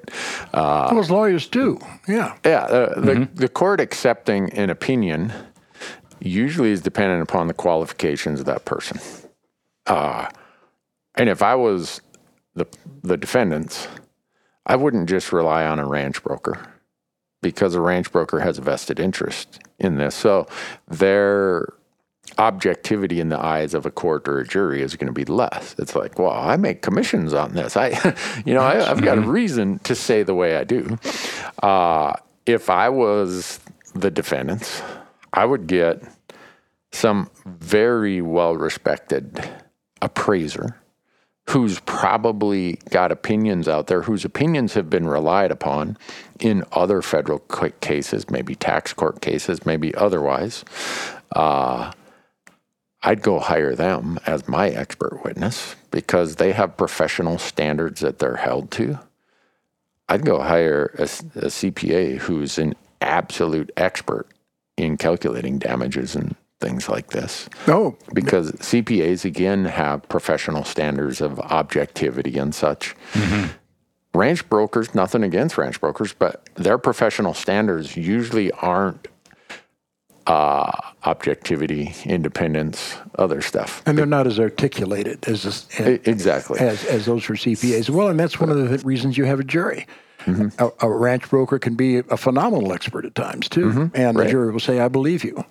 Uh, 0.53 0.89
Well, 0.91 0.99
as 0.99 1.09
lawyers 1.09 1.47
do. 1.47 1.79
Yeah. 2.07 2.35
Yeah, 2.45 2.63
uh, 2.63 2.99
the, 2.99 3.29
the 3.33 3.47
court 3.49 3.79
accepting 3.79 4.51
an 4.53 4.69
opinion 4.69 5.31
usually 6.19 6.71
is 6.71 6.81
dependent 6.81 7.21
upon 7.21 7.47
the 7.47 7.53
qualifications 7.53 8.39
of 8.39 8.45
that 8.45 8.65
person. 8.65 8.99
Uh, 9.85 10.27
and 11.15 11.29
if 11.29 11.41
I 11.41 11.55
was 11.55 12.01
the 12.55 12.65
the 13.03 13.17
defendants, 13.17 13.87
I 14.65 14.75
wouldn't 14.75 15.09
just 15.09 15.33
rely 15.33 15.65
on 15.65 15.79
a 15.79 15.85
ranch 15.85 16.23
broker 16.23 16.72
because 17.43 17.75
a 17.75 17.81
ranch 17.81 18.11
broker 18.11 18.39
has 18.39 18.57
a 18.57 18.61
vested 18.61 18.99
interest 18.99 19.59
in 19.77 19.97
this. 19.97 20.15
So 20.15 20.47
their 20.87 21.73
objectivity 22.39 23.19
in 23.19 23.29
the 23.29 23.37
eyes 23.37 23.75
of 23.75 23.85
a 23.85 23.91
court 23.91 24.27
or 24.27 24.39
a 24.39 24.47
jury 24.47 24.81
is 24.81 24.95
going 24.95 25.07
to 25.07 25.13
be 25.13 25.25
less. 25.25 25.75
It's 25.77 25.95
like, 25.95 26.17
well, 26.17 26.31
I 26.31 26.55
make 26.57 26.81
commissions 26.81 27.33
on 27.33 27.53
this. 27.53 27.77
I, 27.77 28.15
you 28.45 28.55
know, 28.55 28.61
I, 28.61 28.89
I've 28.89 29.03
got 29.03 29.19
a 29.19 29.21
reason 29.21 29.77
to 29.79 29.93
say 29.93 30.23
the 30.23 30.33
way 30.33 30.57
I 30.57 30.63
do. 30.63 30.97
Uh, 31.61 32.13
if 32.47 32.69
I 32.69 32.89
was 32.89 33.59
the 33.93 34.09
defendants, 34.09 34.81
I 35.31 35.45
would 35.45 35.67
get 35.67 36.01
some 36.91 37.29
very 37.45 38.21
well 38.21 38.55
respected 38.55 39.47
appraiser 40.01 40.75
who's 41.49 41.79
probably 41.81 42.79
got 42.89 43.11
opinions 43.11 43.67
out 43.67 43.87
there, 43.87 44.03
whose 44.03 44.23
opinions 44.23 44.73
have 44.73 44.89
been 44.89 45.07
relied 45.07 45.51
upon 45.51 45.97
in 46.39 46.63
other 46.71 47.01
federal 47.01 47.39
cases, 47.81 48.29
maybe 48.29 48.55
tax 48.55 48.93
court 48.93 49.21
cases, 49.21 49.65
maybe 49.65 49.93
otherwise. 49.95 50.63
Uh, 51.35 51.91
I'd 53.01 53.21
go 53.21 53.39
hire 53.39 53.75
them 53.75 54.17
as 54.25 54.47
my 54.47 54.69
expert 54.69 55.23
witness 55.25 55.75
because 55.91 56.37
they 56.37 56.53
have 56.53 56.77
professional 56.77 57.37
standards 57.37 57.99
that 57.99 58.19
they're 58.19 58.37
held 58.37 58.71
to. 58.71 58.97
I'd 60.07 60.25
go 60.25 60.41
hire 60.41 60.93
a 60.97 61.03
CPA 61.03 62.19
who's 62.19 62.57
an 62.57 62.75
absolute 63.01 63.71
expert 63.75 64.27
in 64.77 64.97
calculating 64.97 65.59
damages 65.59 66.15
and 66.15 66.35
things 66.63 66.87
like 66.89 67.07
this 67.11 67.49
Oh, 67.67 67.95
because 68.13 68.51
CPAs 68.53 69.25
again 69.25 69.65
have 69.65 70.07
professional 70.09 70.63
standards 70.63 71.19
of 71.21 71.39
objectivity 71.39 72.37
and 72.37 72.55
such. 72.55 72.95
Ranch 74.15 74.47
brokers, 74.47 74.93
nothing 74.93 75.23
against 75.23 75.57
ranch 75.57 75.79
brokers, 75.81 76.13
but 76.13 76.47
their 76.55 76.77
professional 76.77 77.33
standards 77.33 77.97
usually 77.97 78.51
aren't 78.51 79.07
uh, 80.27 80.71
objectivity, 81.05 81.93
independence, 82.05 82.95
other 83.17 83.41
stuff. 83.41 83.81
and 83.85 83.97
they're 83.97 84.05
not 84.05 84.25
as 84.27 84.39
articulated 84.39 85.27
as 85.27 85.43
this, 85.43 85.67
E- 85.79 85.99
Exactly. 86.05 86.59
as, 86.59 86.85
as 86.85 87.05
those 87.05 87.23
for 87.23 87.33
CPAs. 87.33 87.89
Well, 87.89 88.07
and 88.07 88.17
that's 88.19 88.39
one 88.39 88.49
of 88.49 88.57
the 88.57 88.69
th- 88.69 88.83
reasons 88.85 89.17
you 89.17 89.25
have 89.25 89.39
a 89.39 89.43
jury. 89.43 89.85
Mm-hmm. 90.25 90.63
A, 90.63 90.87
a 90.87 90.89
ranch 90.89 91.29
broker 91.29 91.59
can 91.59 91.75
be 91.75 91.97
a 91.97 92.15
phenomenal 92.15 92.71
expert 92.71 93.03
at 93.03 93.15
times 93.15 93.49
too, 93.49 93.69
and 93.69 93.91
the 93.91 93.97
Mm-hmm. 93.99 94.17
Right. 94.17 94.29
jury 94.29 94.51
will 94.53 94.61
say, 94.61 94.79
"I 94.79 94.87
believe 94.87 95.25
you," 95.25 95.43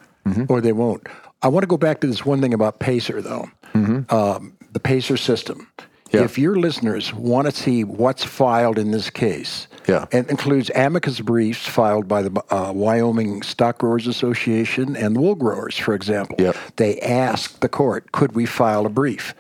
or 0.49 0.61
they 0.61 0.73
won't. 0.73 1.07
I 1.43 1.49
want 1.49 1.63
to 1.65 1.67
go 1.69 1.77
back 1.77 2.01
to 2.01 2.07
this 2.07 2.25
one 2.25 2.41
thing 2.41 2.55
about 2.55 2.79
Pacer, 2.79 3.21
though. 3.21 3.49
Um, 3.75 4.57
the 4.73 4.81
Pacer 4.81 5.17
system. 5.17 5.69
Mm-hmm. 5.79 5.89
Yeah. 6.17 6.25
If 6.25 6.37
your 6.39 6.57
listeners 6.57 7.15
want 7.15 7.47
to 7.49 7.57
see 7.57 7.85
what's 7.85 8.23
filed 8.23 8.79
in 8.79 8.91
this 8.91 9.09
case, 9.09 9.67
Yeah. 9.89 10.05
it 10.13 10.29
includes 10.29 10.71
amicus 10.75 11.21
briefs 11.21 11.67
filed 11.67 12.07
by 12.07 12.21
the 12.21 12.43
uh, 12.51 12.71
Wyoming 12.75 13.43
Stock 13.43 13.79
Growers 13.79 14.07
Association 14.07 14.95
and 14.95 15.17
the 15.17 15.21
Wool 15.21 15.35
Growers, 15.35 15.79
for 15.79 15.95
example. 15.95 16.37
Yep. 16.39 16.57
They 16.77 17.01
ask 17.01 17.61
the 17.61 17.69
court, 17.71 18.13
"Could 18.13 18.33
we 18.35 18.45
file 18.45 18.85
a 18.85 18.91
brief?" 18.91 19.35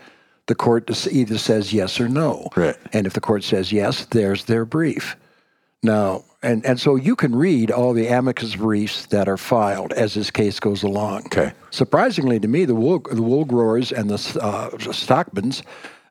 The 0.46 0.54
court 0.54 0.90
either 1.12 1.36
says 1.36 1.74
yes 1.74 2.00
or 2.00 2.08
no. 2.08 2.48
Right. 2.56 2.76
And 2.94 3.06
if 3.06 3.12
the 3.12 3.20
court 3.20 3.44
says 3.44 3.70
yes, 3.70 4.06
there's 4.06 4.46
their 4.46 4.64
brief. 4.64 5.14
Now, 5.82 6.24
and, 6.42 6.64
and 6.64 6.80
so 6.80 6.96
you 6.96 7.16
can 7.16 7.34
read 7.34 7.70
all 7.70 7.92
the 7.92 8.06
amicus 8.06 8.56
briefs 8.56 9.06
that 9.06 9.28
are 9.28 9.36
filed 9.36 9.92
as 9.92 10.14
this 10.14 10.30
case 10.30 10.60
goes 10.60 10.82
along. 10.82 11.26
Okay. 11.26 11.52
Surprisingly 11.70 12.38
to 12.40 12.48
me, 12.48 12.64
the 12.64 12.74
wool, 12.74 13.00
the 13.00 13.22
wool 13.22 13.44
growers 13.44 13.92
and 13.92 14.08
the 14.08 14.14
uh, 14.40 14.70
stockmans, 14.70 15.62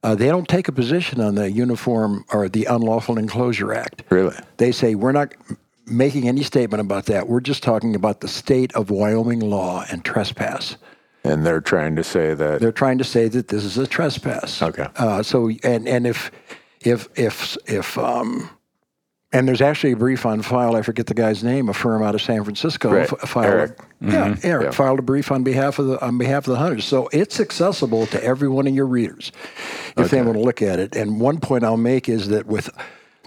uh, 0.03 0.15
they 0.15 0.27
don't 0.27 0.47
take 0.47 0.67
a 0.67 0.71
position 0.71 1.21
on 1.21 1.35
the 1.35 1.51
Uniform 1.51 2.25
or 2.33 2.49
the 2.49 2.65
Unlawful 2.65 3.17
Inclosure 3.17 3.73
Act. 3.73 4.03
Really? 4.09 4.35
They 4.57 4.71
say 4.71 4.95
we're 4.95 5.11
not 5.11 5.33
making 5.85 6.27
any 6.27 6.43
statement 6.43 6.81
about 6.81 7.05
that. 7.05 7.27
We're 7.27 7.41
just 7.41 7.63
talking 7.63 7.95
about 7.95 8.21
the 8.21 8.27
state 8.27 8.73
of 8.73 8.89
Wyoming 8.89 9.41
law 9.41 9.85
and 9.91 10.03
trespass. 10.03 10.77
And 11.23 11.45
they're 11.45 11.61
trying 11.61 11.95
to 11.97 12.03
say 12.03 12.33
that. 12.33 12.61
They're 12.61 12.71
trying 12.71 12.97
to 12.97 13.03
say 13.03 13.27
that 13.27 13.49
this 13.49 13.63
is 13.63 13.77
a 13.77 13.85
trespass. 13.85 14.61
Okay. 14.61 14.87
Uh, 14.95 15.21
so 15.21 15.51
and 15.63 15.87
and 15.87 16.07
if 16.07 16.31
if 16.79 17.07
if 17.15 17.57
if 17.67 17.95
um, 17.97 18.49
and 19.33 19.47
there's 19.47 19.61
actually 19.61 19.93
a 19.93 19.97
brief 19.97 20.25
on 20.25 20.41
file. 20.41 20.75
I 20.75 20.81
forget 20.81 21.05
the 21.07 21.13
guy's 21.13 21.43
name. 21.43 21.69
A 21.69 21.73
firm 21.73 22.03
out 22.03 22.15
of 22.15 22.21
San 22.21 22.43
Francisco 22.43 22.91
Right. 22.91 23.11
f- 23.11 23.29
filed. 23.29 23.45
Eric. 23.53 23.79
Yeah, 24.01 24.09
mm-hmm. 24.29 24.47
Eric 24.47 24.65
Yeah. 24.65 24.71
filed 24.71 24.99
a 24.99 25.03
brief 25.03 25.31
on 25.31 25.43
behalf 25.43 25.79
of 25.79 25.87
the 25.87 26.03
on 26.05 26.17
behalf 26.17 26.47
of 26.47 26.53
the 26.53 26.59
hunters. 26.59 26.85
So 26.85 27.09
it's 27.13 27.39
accessible 27.39 28.05
to 28.07 28.23
every 28.23 28.49
one 28.49 28.67
of 28.67 28.73
your 28.75 28.87
readers 28.87 29.31
if 29.97 30.09
they 30.09 30.21
want 30.21 30.33
to 30.37 30.43
look 30.43 30.61
at 30.61 30.79
it. 30.79 30.95
And 30.95 31.19
one 31.21 31.39
point 31.39 31.63
I'll 31.63 31.77
make 31.77 32.09
is 32.09 32.29
that 32.29 32.45
with 32.47 32.69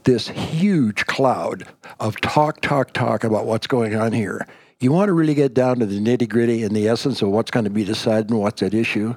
this 0.04 0.28
huge 0.28 1.06
cloud 1.06 1.64
of 2.00 2.20
talk, 2.20 2.60
talk, 2.60 2.92
talk 2.92 3.24
about 3.24 3.46
what's 3.46 3.66
going 3.66 3.94
on 3.96 4.12
here. 4.12 4.46
You 4.80 4.92
want 4.92 5.08
to 5.08 5.14
really 5.14 5.32
get 5.34 5.54
down 5.54 5.78
to 5.78 5.86
the 5.86 5.98
nitty 5.98 6.28
gritty 6.28 6.62
and 6.62 6.76
the 6.76 6.88
essence 6.88 7.22
of 7.22 7.30
what's 7.30 7.50
going 7.50 7.64
to 7.64 7.70
be 7.70 7.84
decided 7.84 8.28
and 8.30 8.38
what's 8.40 8.62
at 8.62 8.74
issue. 8.74 9.14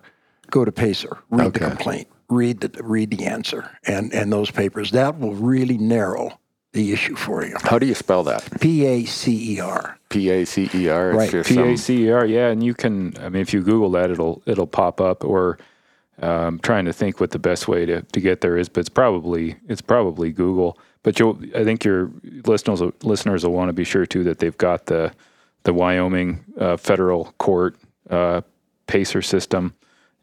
Go 0.50 0.64
to 0.64 0.72
Pacer, 0.72 1.18
read 1.30 1.54
the 1.54 1.60
complaint, 1.60 2.08
read 2.30 2.62
the 2.62 2.82
read 2.82 3.10
the 3.12 3.26
answer, 3.26 3.70
and 3.86 4.14
and 4.14 4.32
those 4.32 4.50
papers. 4.50 4.92
That 4.92 5.20
will 5.20 5.34
really 5.34 5.78
narrow 5.78 6.40
the 6.78 6.94
issue 6.94 7.16
for 7.16 7.44
you. 7.46 7.56
How 7.64 7.80
do 7.80 7.86
you 7.86 7.96
spell 7.96 8.24
that? 8.24 8.48
P 8.62 8.86
A 8.86 9.04
C 9.06 9.56
E 9.56 9.60
R. 9.60 9.98
P 10.10 10.30
A 10.30 10.46
C 10.46 10.70
E 10.74 10.88
R. 10.88 11.12
Right. 11.12 11.30
just 11.30 11.50
P 11.50 11.56
some- 11.56 11.70
A 11.70 11.78
C 11.78 12.04
E 12.06 12.12
R, 12.12 12.26
yeah, 12.26 12.48
and 12.50 12.64
you 12.64 12.74
can. 12.74 13.14
I 13.20 13.30
mean, 13.30 13.42
if 13.42 13.54
you 13.54 13.62
Google 13.62 13.92
that, 13.92 14.10
it'll 14.12 14.42
it'll 14.46 14.68
pop 14.68 15.02
up. 15.02 15.24
Or 15.26 15.58
Um, 16.20 16.58
trying 16.60 16.86
to 16.86 16.94
think 16.94 17.20
what 17.20 17.30
the 17.30 17.38
best 17.40 17.68
way 17.68 17.86
to, 17.86 18.02
to 18.02 18.20
get 18.20 18.42
there 18.42 18.58
is, 18.58 18.70
but 18.70 18.80
it's 18.82 18.90
probably 18.90 19.56
it's 19.68 19.82
probably 19.84 20.32
Google. 20.32 20.80
But 21.04 21.20
you'll, 21.20 21.38
I 21.56 21.64
think 21.64 21.86
your 21.86 22.10
listeners 22.46 22.82
listeners 23.04 23.44
will 23.46 23.54
want 23.54 23.70
to 23.70 23.74
be 23.74 23.84
sure 23.84 24.06
too 24.08 24.24
that 24.24 24.40
they've 24.40 24.58
got 24.58 24.88
the 24.88 25.12
the 25.64 25.74
Wyoming 25.74 26.44
uh, 26.60 26.78
federal 26.78 27.34
court 27.38 27.76
uh, 28.10 28.42
PACER 28.88 29.22
system 29.22 29.74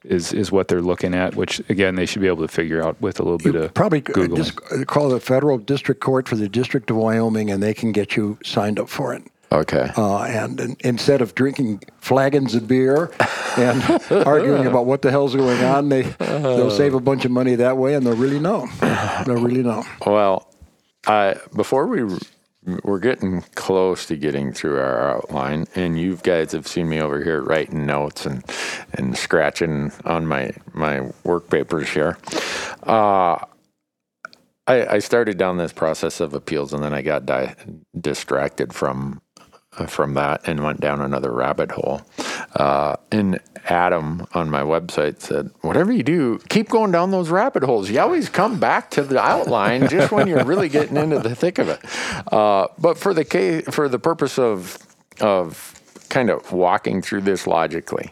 is 0.05 0.33
is 0.33 0.53
what 0.53 0.69
they're 0.69 0.83
looking 0.83 1.15
at. 1.15 1.35
Which 1.35 1.61
again, 1.69 1.95
they 1.95 2.07
should 2.07 2.23
be 2.23 2.29
able 2.29 2.47
to 2.47 2.53
figure 2.53 2.83
out 2.83 3.01
with 3.01 3.21
a 3.21 3.23
little 3.23 3.39
bit 3.39 3.55
of 3.55 3.75
Probably 3.75 4.01
uh, 4.01 4.03
Googling. 4.03 4.37
just 4.37 4.57
call 4.87 5.09
the 5.09 5.21
federal 5.21 5.59
district 5.59 6.01
court 6.01 6.29
for 6.29 6.37
the 6.37 6.49
District 6.49 6.91
of 6.91 6.97
Wyoming, 6.97 7.51
and 7.51 7.63
they 7.63 7.75
can 7.75 7.93
get 7.93 8.17
you 8.17 8.39
signed 8.45 8.79
up 8.79 8.89
for 8.89 9.15
it. 9.15 9.23
Okay. 9.53 9.89
Uh, 9.97 10.25
and, 10.25 10.59
and 10.59 10.77
instead 10.81 11.21
of 11.21 11.35
drinking 11.37 11.81
flagons 12.01 12.57
of 12.57 12.67
beer 12.67 13.13
and 13.57 13.83
arguing 14.27 14.67
about 14.67 14.85
what 14.87 15.03
the 15.03 15.13
hell's 15.13 15.37
going 15.37 15.63
on, 15.63 15.89
they 15.91 16.03
they'll 16.03 16.71
save 16.73 16.95
a 16.95 17.01
bunch 17.01 17.25
of 17.25 17.31
money 17.31 17.55
that 17.55 17.77
way, 17.77 17.95
and 17.95 18.05
they'll 18.05 18.17
really 18.17 18.41
know. 18.41 18.67
They'll 19.27 19.37
really 19.43 19.63
know. 19.63 19.85
Well, 20.05 20.49
I 21.07 21.37
before 21.55 21.87
we 21.87 22.03
we're 22.85 23.01
getting 23.01 23.43
close 23.55 24.07
to 24.07 24.17
getting 24.17 24.53
through 24.53 24.79
our 24.79 25.17
outline, 25.17 25.67
and 25.75 25.99
you 25.99 26.17
guys 26.17 26.53
have 26.53 26.67
seen 26.67 26.89
me 26.89 27.01
over 27.01 27.23
here 27.23 27.43
writing 27.43 27.87
notes 27.87 28.27
and 28.27 28.45
and 28.95 29.17
scratching 29.19 29.93
on 30.05 30.27
my 30.27 30.53
my 30.73 31.11
work 31.25 31.51
papers 31.51 31.91
here. 31.91 32.19
Uh, 32.85 33.39
I, 34.67 34.87
I 34.95 34.99
started 35.01 35.39
down 35.39 35.59
this 35.59 35.73
process 35.75 36.21
of 36.21 36.35
appeals, 36.35 36.73
and 36.73 36.83
then 36.83 36.95
I 36.95 37.03
got 37.03 37.27
di- 37.27 37.55
distracted 38.01 38.73
from 38.75 39.21
from 39.87 40.15
that 40.15 40.47
and 40.47 40.63
went 40.63 40.81
down 40.81 41.01
another 41.01 41.33
rabbit 41.33 41.73
hole. 41.73 42.03
Uh, 42.55 42.97
and 43.11 43.41
Adam 43.67 44.27
on 44.35 44.51
my 44.51 44.63
website 44.63 45.21
said, 45.21 45.51
"Whatever 45.63 45.93
you 45.93 46.03
do, 46.03 46.39
keep 46.49 46.69
going 46.69 46.93
down 46.93 47.11
those 47.11 47.31
rabbit 47.31 47.63
holes. 47.63 47.91
You 47.91 48.01
always 48.01 48.29
come 48.29 48.61
back 48.61 48.91
to 48.93 49.03
the 49.03 49.21
outline 49.21 49.89
just 49.97 50.13
when 50.13 50.29
you're 50.29 50.45
really 50.45 50.69
getting 50.69 50.97
into 50.97 51.19
the 51.19 51.35
thick 51.35 51.59
of 51.59 51.69
it." 51.69 51.81
Uh, 52.33 52.69
but 52.79 52.99
for 52.99 53.15
the 53.15 53.25
case, 53.25 53.65
for 53.71 53.89
the 53.89 53.99
purpose 53.99 54.39
of 54.39 54.79
of 55.21 55.75
kind 56.09 56.31
of 56.31 56.53
walking 56.53 57.03
through 57.03 57.23
this 57.23 57.47
logically. 57.47 58.11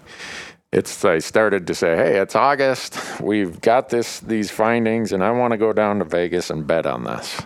It's 0.72 1.04
I 1.04 1.18
started 1.18 1.66
to 1.66 1.74
say, 1.74 1.96
hey, 1.96 2.18
it's 2.18 2.34
August. 2.34 2.98
We've 3.20 3.60
got 3.60 3.90
this 3.90 4.20
these 4.20 4.50
findings, 4.50 5.12
and 5.12 5.22
I 5.22 5.30
want 5.30 5.52
to 5.52 5.58
go 5.58 5.72
down 5.74 5.98
to 5.98 6.04
Vegas 6.04 6.48
and 6.48 6.66
bet 6.66 6.86
on 6.86 7.04
this. 7.04 7.40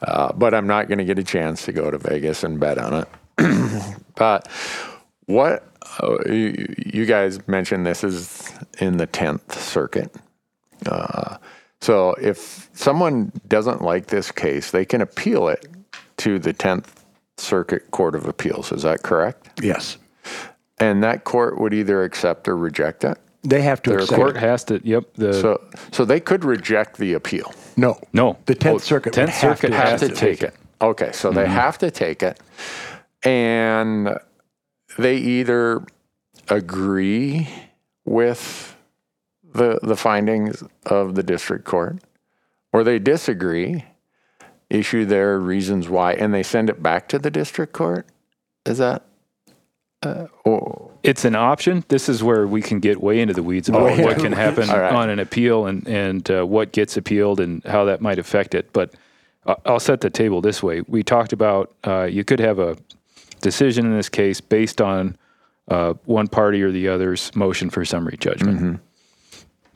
Uh, 0.00 0.32
but 0.32 0.54
I'm 0.54 0.68
not 0.68 0.86
going 0.86 0.98
to 0.98 1.04
get 1.04 1.18
a 1.18 1.24
chance 1.24 1.64
to 1.64 1.72
go 1.72 1.90
to 1.90 1.98
Vegas 1.98 2.44
and 2.44 2.60
bet 2.60 2.78
on 2.78 2.94
it. 2.94 3.08
but 4.14 4.48
what 5.26 5.64
uh, 6.02 6.16
you, 6.26 6.74
you 6.86 7.06
guys 7.06 7.46
mentioned 7.48 7.86
this 7.86 8.04
is 8.04 8.52
in 8.78 8.96
the 8.96 9.06
10th 9.06 9.52
circuit. 9.52 10.14
Uh, 10.86 11.36
so 11.80 12.14
if 12.20 12.68
someone 12.74 13.32
doesn't 13.48 13.82
like 13.82 14.06
this 14.06 14.30
case, 14.30 14.70
they 14.70 14.84
can 14.84 15.00
appeal 15.00 15.48
it 15.48 15.66
to 16.18 16.38
the 16.38 16.52
10th 16.52 16.86
Circuit 17.38 17.90
Court 17.90 18.14
of 18.14 18.26
Appeals. 18.26 18.70
Is 18.72 18.82
that 18.82 19.02
correct? 19.02 19.62
Yes, 19.62 19.96
And 20.78 21.02
that 21.02 21.24
court 21.24 21.58
would 21.58 21.72
either 21.72 22.02
accept 22.04 22.46
or 22.48 22.56
reject 22.56 23.02
it. 23.04 23.16
they 23.42 23.62
have 23.62 23.80
to 23.82 23.90
Their 23.90 24.00
accept. 24.00 24.16
court 24.20 24.36
has 24.36 24.64
to. 24.64 24.80
Yep. 24.84 25.14
The 25.14 25.32
So, 25.32 25.60
so 25.92 26.04
they 26.04 26.20
could 26.20 26.44
reject 26.44 26.98
the 26.98 27.14
appeal. 27.14 27.54
No, 27.78 27.98
no. 28.12 28.36
the 28.44 28.54
Tenth 28.54 28.82
Circuit. 28.84 29.16
would 29.16 29.26
10th 29.28 29.32
have 29.32 29.58
Circuit 29.58 29.70
to 29.70 29.76
has 29.76 30.00
Have 30.02 30.02
accept 30.02 30.14
to 30.18 30.20
to 30.20 30.26
take 30.26 30.42
it. 30.42 30.54
Okay, 30.82 31.12
so 31.12 31.30
they 31.30 31.46
have 31.46 31.78
to 31.78 31.90
take 31.90 32.22
it, 32.22 32.38
and 33.22 34.18
they 34.98 35.16
either 35.16 35.84
agree 36.48 37.48
with 38.04 38.76
the 39.52 39.78
the 39.82 39.96
findings 39.96 40.62
of 40.86 41.14
the 41.14 41.22
district 41.22 41.64
court, 41.64 41.98
or 42.72 42.84
they 42.84 42.98
disagree, 42.98 43.84
issue 44.68 45.04
their 45.04 45.38
reasons 45.38 45.88
why, 45.88 46.12
and 46.14 46.32
they 46.32 46.42
send 46.42 46.70
it 46.70 46.82
back 46.82 47.08
to 47.08 47.18
the 47.18 47.30
district 47.30 47.72
court. 47.72 48.06
Is 48.66 48.78
that? 48.78 49.04
Uh, 50.02 50.26
oh, 50.46 50.90
it's 51.02 51.24
an 51.26 51.34
option. 51.36 51.84
This 51.88 52.08
is 52.08 52.22
where 52.22 52.46
we 52.46 52.62
can 52.62 52.80
get 52.80 53.02
way 53.02 53.20
into 53.20 53.34
the 53.34 53.42
weeds 53.42 53.68
about 53.68 53.82
Way 53.82 54.02
what 54.02 54.18
can 54.18 54.32
happen 54.32 54.68
right. 54.68 54.92
on 54.92 55.10
an 55.10 55.18
appeal 55.18 55.66
and 55.66 55.86
and 55.86 56.30
uh, 56.30 56.44
what 56.44 56.72
gets 56.72 56.96
appealed 56.96 57.38
and 57.40 57.62
how 57.64 57.84
that 57.84 58.00
might 58.00 58.18
affect 58.18 58.54
it. 58.54 58.72
But 58.72 58.94
I- 59.46 59.56
I'll 59.66 59.80
set 59.80 60.00
the 60.00 60.08
table 60.10 60.40
this 60.40 60.62
way. 60.62 60.82
We 60.88 61.02
talked 61.02 61.32
about 61.34 61.74
uh, 61.84 62.04
you 62.04 62.24
could 62.24 62.40
have 62.40 62.58
a 62.58 62.76
decision 63.40 63.86
in 63.86 63.96
this 63.96 64.08
case 64.08 64.40
based 64.40 64.80
on 64.80 65.16
uh, 65.68 65.94
one 66.04 66.28
party 66.28 66.62
or 66.62 66.70
the 66.70 66.88
other's 66.88 67.34
motion 67.34 67.70
for 67.70 67.84
summary 67.84 68.16
judgment. 68.16 68.80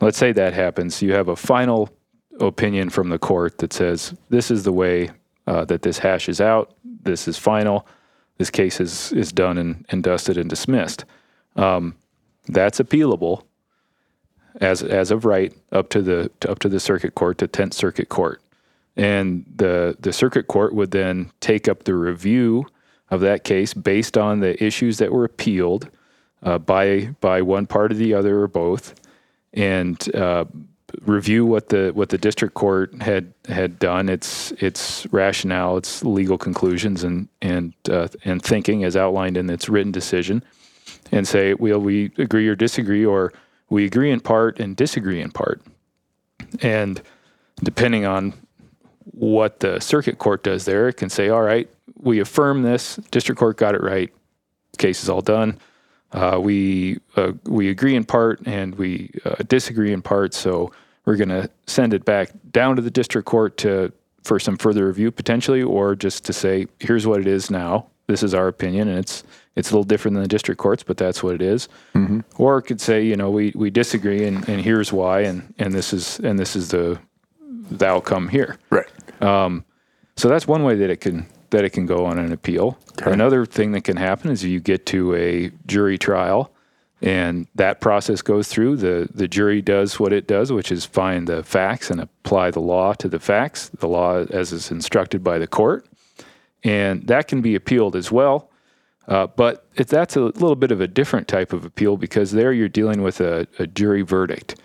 Let's 0.01 0.19
say 0.19 0.33
that 0.33 0.53
happens. 0.53 1.01
You 1.03 1.15
have 1.15 1.29
a 1.29 1.37
final 1.37 1.89
opinion 2.41 2.91
from 2.91 3.11
the 3.11 3.19
court 3.19 3.59
that 3.59 3.73
says 3.73 4.15
this 4.29 4.51
is 4.51 4.65
the 4.65 4.73
way 4.73 5.11
uh, 5.47 5.65
that 5.67 5.83
this 5.83 5.99
hashes 5.99 6.41
out. 6.41 6.75
This 6.85 7.29
is 7.29 7.39
final. 7.39 7.87
This 8.39 8.51
case 8.51 8.81
is 8.81 9.13
is 9.13 9.33
done 9.33 9.59
and, 9.59 9.87
and 9.91 10.03
dusted 10.03 10.37
and 10.37 10.51
dismissed. 10.51 11.05
Um, 11.57 11.95
that's 12.49 12.81
appealable 12.81 13.45
as 14.61 14.83
as 14.83 15.11
of 15.11 15.25
right 15.25 15.55
up 15.71 15.89
to 15.91 16.03
the 16.03 16.31
to, 16.41 16.51
up 16.51 16.59
to 16.61 16.69
the 16.69 16.81
circuit 16.81 17.15
court, 17.15 17.39
to 17.39 17.47
Tenth 17.47 17.75
Circuit 17.75 18.09
Court, 18.09 18.43
and 18.97 19.45
the 19.55 19.97
the 20.01 20.13
circuit 20.13 20.49
court 20.49 20.75
would 20.75 20.91
then 20.91 21.31
take 21.41 21.69
up 21.69 21.85
the 21.85 21.95
review 21.95 22.67
of 23.15 23.21
that 23.21 23.45
case 23.45 23.73
based 23.73 24.19
on 24.19 24.41
the 24.41 24.63
issues 24.63 24.99
that 24.99 25.13
were 25.13 25.25
appealed 25.25 25.89
uh, 26.43 26.59
by 26.59 27.15
by 27.21 27.41
one 27.41 27.67
part 27.67 27.93
or 27.93 27.95
the 27.95 28.15
other 28.15 28.41
or 28.41 28.49
both, 28.49 28.95
and 29.53 30.15
uh, 30.15 30.45
review 31.03 31.47
what 31.47 31.69
the 31.69 31.91
what 31.95 32.11
the 32.11 32.19
district 32.19 32.55
court 32.55 32.93
had 33.01 33.33
had 33.47 33.79
done, 33.79 34.09
its 34.09 34.53
its 34.53 35.07
rationale, 35.11 35.77
its 35.77 36.05
legal 36.05 36.37
conclusions, 36.37 37.05
and 37.05 37.29
and 37.41 37.73
uh, 37.89 38.09
and 38.25 38.43
thinking 38.43 38.85
as 38.85 38.97
outlined 38.97 39.37
in 39.37 39.49
its 39.49 39.69
written 39.69 39.93
decision, 39.93 40.45
and 41.13 41.27
say, 41.27 41.55
well, 41.55 41.79
we 41.79 42.11
agree 42.19 42.49
or 42.49 42.57
disagree, 42.57 43.07
or 43.07 43.33
we 43.71 43.87
agree 43.87 44.11
in 44.11 44.21
part 44.21 44.61
and 44.61 44.77
disagree 44.77 45.21
in 45.21 45.31
part, 45.31 45.63
and 46.61 47.01
depending 47.63 48.05
on 48.05 48.35
what 49.13 49.61
the 49.61 49.81
circuit 49.81 50.19
court 50.19 50.43
does 50.43 50.65
there, 50.65 50.89
it 50.89 50.97
can 50.97 51.09
say, 51.09 51.29
all 51.29 51.43
right, 51.43 51.69
we 52.01 52.21
affirm 52.21 52.63
this, 52.63 52.97
district 53.11 53.39
court 53.39 53.57
got 53.57 53.75
it 53.75 53.83
right, 53.83 54.13
case 54.79 55.03
is 55.03 55.09
all 55.09 55.21
done. 55.23 55.59
Uh, 56.13 56.39
we 56.41 56.99
uh, 57.17 57.33
we 57.45 57.69
agree 57.71 57.97
in 57.97 58.05
part 58.05 58.41
and 58.47 58.75
we 58.77 59.11
uh, 59.25 59.37
disagree 59.49 59.93
in 59.93 60.03
part, 60.03 60.33
so 60.35 60.73
we're 61.05 61.17
going 61.17 61.29
to 61.29 61.49
send 61.67 61.93
it 61.93 62.05
back 62.05 62.31
down 62.53 62.77
to 62.77 62.83
the 62.83 62.91
district 62.91 63.27
court 63.27 63.57
to 63.59 63.93
for 64.23 64.39
some 64.39 64.57
further 64.57 64.87
review 64.87 65.11
potentially, 65.11 65.63
or 65.63 65.95
just 65.95 66.25
to 66.25 66.33
say, 66.33 66.67
here's 66.79 67.07
what 67.07 67.21
it 67.21 67.27
is 67.27 67.51
now. 67.51 67.87
This 68.07 68.23
is 68.23 68.33
our 68.35 68.49
opinion, 68.49 68.89
and 68.89 68.99
it's 68.99 69.25
it's 69.57 69.71
a 69.71 69.73
little 69.73 69.85
different 69.85 70.15
than 70.15 70.23
the 70.23 70.29
district 70.29 70.59
courts, 70.61 70.83
but 70.83 70.97
that's 70.97 71.23
what 71.23 71.35
it 71.35 71.43
is. 71.43 71.69
Or 72.39 72.59
it 72.59 72.63
could 72.63 72.81
say, 72.81 73.03
you 73.05 73.17
know, 73.17 73.31
we, 73.31 73.53
we 73.55 73.71
disagree, 73.71 74.25
and, 74.27 74.49
and 74.49 74.61
here's 74.61 74.93
why, 74.93 75.21
and, 75.21 75.55
and 75.59 75.73
this 75.73 75.93
is 75.93 76.19
and 76.21 76.39
this 76.39 76.57
is 76.57 76.69
the 76.69 76.99
the 77.71 77.87
outcome 77.87 78.29
here. 78.29 78.59
right. 78.71 78.87
Um, 79.23 79.65
So 80.17 80.29
that's 80.29 80.47
one 80.47 80.63
way 80.65 80.75
that 80.77 80.91
it 80.91 81.01
can 81.01 81.27
that 81.55 81.65
it 81.65 81.71
can 81.71 81.87
go 81.87 82.05
on 82.05 82.19
an 82.19 82.33
appeal. 82.33 82.77
Another 83.13 83.47
thing 83.47 83.73
that 83.73 83.83
can 83.83 83.97
happen 83.97 84.31
is 84.31 84.45
you 84.45 84.61
get 84.61 84.87
to 84.87 85.15
a 85.15 85.51
jury 85.67 85.97
trial 85.99 86.51
and 87.01 87.47
that 87.55 87.81
process 87.81 88.23
goes 88.23 88.49
through. 88.49 88.77
The 88.77 89.09
the 89.15 89.29
jury 89.29 89.61
does 89.63 90.01
what 90.01 90.13
it 90.13 90.27
does, 90.27 90.53
which 90.53 90.73
is 90.73 90.85
find 90.85 91.27
the 91.27 91.43
facts 91.43 91.91
and 91.91 92.01
apply 92.01 92.51
the 92.51 92.61
law 92.61 92.93
to 92.95 93.09
the 93.09 93.19
facts, 93.19 93.69
the 93.69 93.89
law 93.89 94.25
as 94.25 94.53
is 94.53 94.71
instructed 94.71 95.23
by 95.23 95.39
the 95.39 95.47
court. 95.47 95.87
And 96.63 97.07
that 97.09 97.29
can 97.29 97.43
be 97.43 97.55
appealed 97.55 97.95
as 97.95 98.11
well. 98.11 98.51
Uh, 99.07 99.27
but 99.27 99.67
it, 99.75 99.89
that's 99.89 100.17
a 100.17 100.21
little 100.21 100.57
bit 100.57 100.71
of 100.71 100.81
a 100.81 100.89
different 100.89 101.29
type 101.29 101.53
of 101.53 101.67
appeal 101.67 101.99
because 101.99 102.33
there 102.33 102.55
you're 102.55 102.71
dealing 102.71 103.03
with 103.03 103.21
a, 103.21 103.47
a 103.59 103.67
jury 103.67 104.01
verdict. 104.01 104.57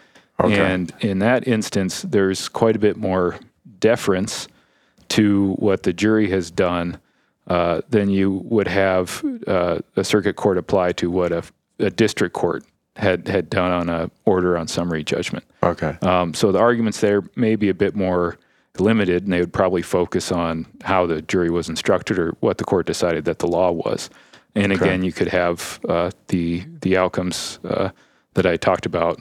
And 0.62 0.94
in 1.02 1.20
that 1.20 1.46
instance, 1.46 2.04
there's 2.04 2.48
quite 2.48 2.78
a 2.78 2.80
bit 2.80 2.96
more 2.96 3.38
deference 3.80 4.48
to 5.10 5.54
what 5.54 5.84
the 5.84 5.94
jury 5.94 6.30
has 6.30 6.52
done 6.52 7.00
uh, 7.48 7.82
than 7.90 8.10
you 8.10 8.44
would 8.46 8.68
have 8.68 9.24
uh, 9.48 9.80
a 9.96 10.04
circuit 10.04 10.36
court 10.36 10.58
apply 10.58 10.92
to 10.94 11.10
what 11.10 11.32
a, 11.32 11.44
a 11.80 11.90
district 11.90 12.34
court 12.34 12.64
had 12.96 13.28
had 13.28 13.50
done 13.50 13.72
on 13.72 13.90
a 13.90 14.12
order 14.26 14.58
on 14.58 14.68
summary 14.68 15.04
judgment. 15.04 15.46
Okay. 15.64 15.98
Um, 16.02 16.34
so 16.34 16.52
the 16.52 16.60
arguments 16.60 17.00
there 17.02 17.24
may 17.36 17.56
be 17.56 17.70
a 17.70 17.74
bit 17.74 17.96
more 17.96 18.38
limited, 18.78 19.24
and 19.24 19.34
they 19.34 19.40
would 19.40 19.54
probably 19.54 19.82
focus 19.82 20.32
on 20.32 20.66
how 20.84 21.06
the 21.06 21.22
jury 21.22 21.50
was 21.50 21.70
instructed 21.70 22.20
or 22.20 22.32
what 22.40 22.58
the 22.58 22.64
court 22.64 22.86
decided 22.86 23.26
that 23.26 23.40
the 23.40 23.48
law 23.48 23.72
was. 23.72 24.10
And 24.56 24.72
again, 24.72 25.04
you 25.04 25.12
could 25.12 25.30
have 25.30 25.80
uh, 25.88 26.12
the 26.28 26.64
the 26.82 26.98
outcomes 26.98 27.60
uh, 27.64 27.90
that 28.34 28.46
I 28.46 28.58
talked 28.58 28.86
about 28.86 29.20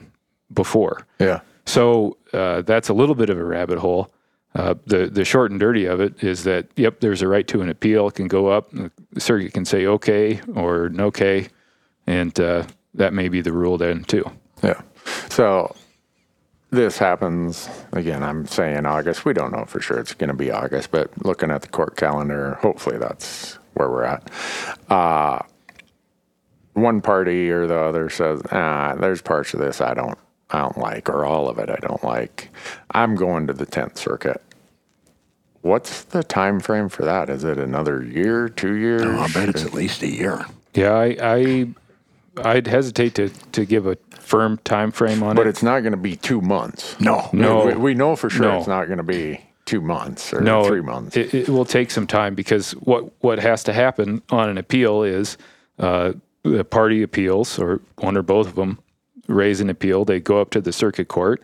before. 0.53 1.07
Yeah. 1.19 1.41
So 1.67 2.17
uh, 2.33 2.63
that's 2.63 2.89
a 2.89 2.95
little 2.95 3.15
bit 3.15 3.31
of 3.31 3.39
a 3.39 3.45
rabbit 3.45 3.79
hole. 3.79 4.11
Uh, 4.59 4.75
the 4.87 5.07
the 5.07 5.25
short 5.25 5.53
and 5.53 5.61
dirty 5.61 5.85
of 5.85 6.01
it 6.01 6.23
is 6.23 6.43
that 6.43 6.67
yep, 6.77 6.99
there's 6.99 7.23
a 7.23 7.29
right 7.29 7.47
to 7.47 7.63
an 7.63 7.69
appeal. 7.69 8.09
It 8.09 8.17
can 8.17 8.27
go 8.27 8.49
up. 8.49 8.71
The 8.73 8.91
circuit 9.21 9.55
can 9.55 9.65
say 9.65 9.87
okay 9.87 10.41
or 10.55 10.89
no 10.89 11.07
okay, 11.07 11.47
and 12.09 12.39
uh, 12.41 12.65
that 12.95 13.13
may 13.13 13.29
be 13.29 13.41
the 13.41 13.53
rule 13.53 13.79
then 13.79 14.03
too. 14.03 14.29
Yeah. 14.63 14.81
So 15.31 15.75
this 16.71 16.99
happens 16.99 17.69
again, 17.93 18.23
I'm 18.25 18.47
saying 18.47 18.85
August. 18.85 19.25
We 19.25 19.33
don't 19.33 19.53
know 19.53 19.65
for 19.65 19.81
sure 19.81 19.99
it's 19.99 20.13
going 20.13 20.29
to 20.29 20.35
be 20.35 20.51
August, 20.51 20.91
but 20.91 21.11
looking 21.25 21.51
at 21.51 21.63
the 21.63 21.69
court 21.69 21.97
calendar, 21.97 22.55
hopefully 22.61 22.99
that's 22.99 23.59
where 23.75 23.89
we're 23.89 24.05
at. 24.05 24.29
Uh, 24.91 25.39
one 26.75 27.01
party 27.01 27.51
or 27.51 27.67
the 27.67 27.79
other 27.79 28.11
says, 28.11 28.43
ah, 28.53 28.95
there's 28.99 29.23
parts 29.23 29.55
of 29.55 29.61
this 29.61 29.81
I 29.81 29.95
don't, 29.95 30.19
I 30.51 30.61
don't 30.61 30.79
like, 30.79 31.09
or 31.09 31.25
all 31.25 31.49
of 31.49 31.59
it 31.59 31.71
I 31.71 31.77
don't 31.77 32.03
like. 32.05 32.51
I'm 32.91 33.15
going 33.15 33.47
to 33.47 33.53
the 33.53 33.67
10th 33.67 33.97
Circuit. 33.97 34.43
What's 35.69 36.05
the 36.05 36.23
time 36.25 36.61
frame 36.61 36.89
for 36.89 37.05
that? 37.05 37.29
Is 37.29 37.45
it 37.45 37.59
another 37.59 38.03
year, 38.03 38.49
two 38.49 38.75
years? 38.75 39.03
Oh, 39.05 39.19
I 39.19 39.29
bet 39.29 39.51
it's 39.51 39.65
at 39.65 39.75
least 39.75 40.03
a 40.03 40.09
year. 40.09 40.47
Yeah, 40.75 40.93
I, 40.95 41.17
I 41.21 41.69
I'd 42.43 42.67
hesitate 42.67 43.15
to, 43.17 43.29
to 43.53 43.65
give 43.67 43.87
a 43.87 43.97
firm 44.11 44.59
time 44.65 44.91
frame 44.93 45.23
on 45.23 45.37
But 45.37 45.43
it. 45.43 45.45
But 45.45 45.49
it's 45.51 45.63
not 45.63 45.81
going 45.81 45.93
to 45.93 45.99
be 45.99 46.17
two 46.17 46.41
months. 46.41 46.99
No. 47.01 47.29
No. 47.33 47.67
We, 47.67 47.75
we 47.75 47.95
know 47.95 48.17
for 48.17 48.31
sure 48.31 48.47
No. 48.47 48.59
it's 48.59 48.67
not 48.67 48.87
going 48.87 48.99
to 48.99 49.03
be 49.03 49.45
two 49.67 49.81
months 49.83 50.33
or 50.33 50.41
no, 50.41 50.65
three 50.65 50.81
months. 50.81 51.17
It, 51.17 51.35
it 51.35 51.49
will 51.51 51.67
take 51.67 51.91
some 51.91 52.07
time 52.07 52.35
because 52.35 52.73
what 52.73 53.13
what 53.23 53.39
has 53.39 53.63
to 53.65 53.75
happen 53.75 54.23
on 54.31 54.49
an 54.49 54.57
appeal 54.57 55.03
is 55.03 55.37
uh, 55.79 56.15
the 56.43 56.65
party 56.65 57.03
appeals 57.03 57.59
or 57.59 57.83
one 57.99 58.17
or 58.17 58.23
both 58.23 58.47
of 58.47 58.55
them 58.55 58.79
raise 59.27 59.61
an 59.61 59.69
appeal. 59.69 60.07
They 60.07 60.21
go 60.21 60.41
up 60.41 60.49
to 60.51 60.63
the 60.63 60.73
circuit 60.73 61.09
court, 61.09 61.43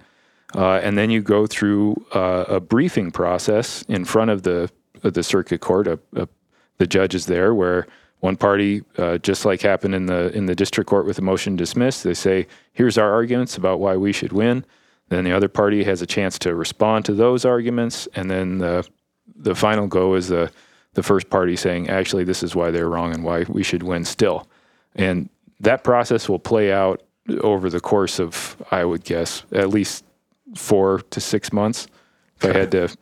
uh, 0.55 0.81
and 0.83 0.97
then 0.97 1.11
you 1.11 1.23
go 1.23 1.47
through 1.47 2.05
uh, 2.15 2.45
a 2.49 2.61
briefing 2.61 3.11
process 3.11 3.83
in 3.89 4.05
front 4.05 4.31
of 4.31 4.43
the 4.43 4.71
the 5.03 5.23
circuit 5.23 5.61
court. 5.61 5.87
A, 5.87 5.99
a, 6.15 6.29
the 6.79 6.87
judge 6.87 7.15
is 7.15 7.27
there 7.27 7.55
where. 7.55 7.87
One 8.21 8.37
party, 8.37 8.83
uh, 8.97 9.19
just 9.19 9.45
like 9.45 9.61
happened 9.61 9.95
in 9.95 10.07
the 10.07 10.35
in 10.35 10.47
the 10.47 10.55
district 10.55 10.89
court 10.89 11.05
with 11.05 11.19
a 11.19 11.21
motion 11.21 11.57
dismissed, 11.57 12.05
they 12.05 12.15
say, 12.15 12.47
"Here's 12.73 12.97
our 12.97 13.13
arguments 13.13 13.59
about 13.59 13.81
why 13.81 13.99
we 13.99 14.13
should 14.13 14.33
win." 14.33 14.65
Then 15.11 15.25
the 15.25 15.33
other 15.33 15.49
party 15.49 15.85
has 15.85 16.01
a 16.01 16.07
chance 16.07 16.39
to 16.39 16.55
respond 16.55 17.05
to 17.05 17.13
those 17.13 17.45
arguments, 17.45 18.09
and 18.15 18.31
then 18.31 18.59
the 18.59 18.89
the 19.37 19.55
final 19.55 19.87
go 19.87 20.15
is 20.15 20.29
the 20.29 20.51
the 20.95 21.03
first 21.03 21.29
party 21.29 21.57
saying, 21.57 21.89
actually, 21.89 22.25
this 22.25 22.43
is 22.43 22.55
why 22.55 22.71
they're 22.71 22.89
wrong 22.89 23.13
and 23.13 23.25
why 23.25 23.45
we 23.49 23.63
should 23.63 23.83
win 23.83 24.05
still. 24.05 24.49
And 24.95 25.29
that 25.61 25.85
process 25.85 26.29
will 26.29 26.39
play 26.39 26.73
out 26.73 27.03
over 27.41 27.69
the 27.69 27.81
course 27.81 28.19
of, 28.19 28.57
I 28.71 28.85
would 28.85 29.05
guess, 29.05 29.45
at 29.53 29.71
least 29.71 30.05
four 30.57 31.01
to 31.11 31.21
six 31.21 31.53
months. 31.53 31.87
If 32.37 32.45
I 32.47 32.59
had 32.59 32.71
to 32.73 32.95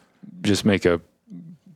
just 0.42 0.64
make 0.64 0.84
a 0.84 1.00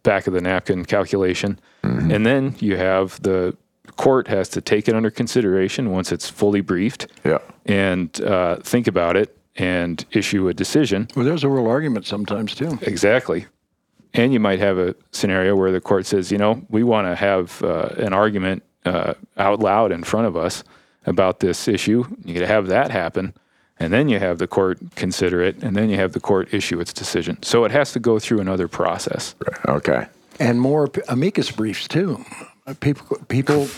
back 0.07 0.27
of 0.27 0.33
the 0.33 0.41
napkin 0.41 0.85
calculation. 0.85 1.59
And 1.83 2.25
then 2.25 2.57
you 2.61 2.77
have 2.77 3.21
the 3.23 3.57
court 3.97 4.29
has 4.29 4.49
to 4.51 4.61
take 4.61 4.89
it 4.89 4.95
under 4.95 5.11
consideration 5.11 5.91
once 5.91 6.13
it's 6.13 6.29
fully 6.29 6.61
briefed 6.61 7.07
yeah. 7.25 7.39
and 7.65 8.21
uh, 8.23 8.57
think 8.57 8.87
about 8.87 9.17
it 9.17 9.37
and 9.57 10.05
issue 10.13 10.49
a 10.49 10.55
decision. 10.55 11.09
Well, 11.17 11.25
there's 11.25 11.45
a 11.45 11.49
real 11.49 11.67
argument 11.67 12.07
sometimes, 12.07 12.55
too. 12.55 12.79
Exactly. 12.83 13.47
And 14.15 14.33
you 14.33 14.41
might 14.41 14.59
have 14.59 14.79
a 14.79 14.95
scenario 15.13 15.57
where 15.57 15.73
the 15.73 15.81
court 15.81 16.07
says, 16.07 16.31
you 16.31 16.39
know, 16.39 16.63
we 16.69 16.83
want 16.83 17.07
to 17.07 17.15
have 17.15 17.63
uh, 17.63 17.89
an 17.97 18.13
argument 18.13 18.63
uh, 18.85 19.15
out 19.37 19.61
loud 19.61 19.93
in 19.93 20.05
front 20.05 20.27
of 20.27 20.37
us 20.37 20.63
about 21.07 21.41
this 21.41 21.69
issue. 21.69 22.05
You 22.25 22.35
could 22.35 22.49
have 22.49 22.67
that 22.69 22.91
happen. 22.91 23.35
And 23.79 23.93
then 23.93 24.09
you 24.09 24.19
have 24.19 24.39
the 24.39 24.47
court 24.47 24.79
consider 24.95 25.43
it, 25.43 25.63
and 25.63 25.77
then 25.77 25.91
you 25.91 25.97
have 25.97 26.13
the 26.13 26.21
court 26.21 26.53
issue 26.53 26.81
its 26.81 26.93
decision. 26.93 27.43
So 27.43 27.65
it 27.65 27.71
has 27.73 27.93
to 27.93 28.01
go 28.01 28.19
through 28.19 28.41
another 28.41 28.69
process. 28.69 29.35
Okay. 29.69 30.07
And 30.41 30.61
more 30.61 30.91
amicus 31.09 31.51
briefs, 31.51 31.87
too. 31.87 32.25
People, 32.81 33.19
people 33.29 33.69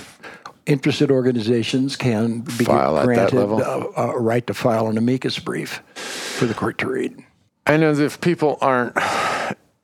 interested 0.66 1.10
organizations 1.10 1.96
can 1.96 2.40
be 2.40 2.64
File 2.64 3.02
granted 3.04 3.38
a, 3.38 4.00
a 4.00 4.20
right 4.20 4.46
to 4.46 4.54
file 4.54 4.86
an 4.88 4.98
amicus 4.98 5.38
brief 5.38 5.82
for 5.94 6.46
the 6.46 6.54
court 6.54 6.78
to 6.78 6.88
read. 6.88 7.24
And 7.66 7.82
as 7.82 7.98
if 7.98 8.20
people 8.20 8.58
aren't 8.60 8.96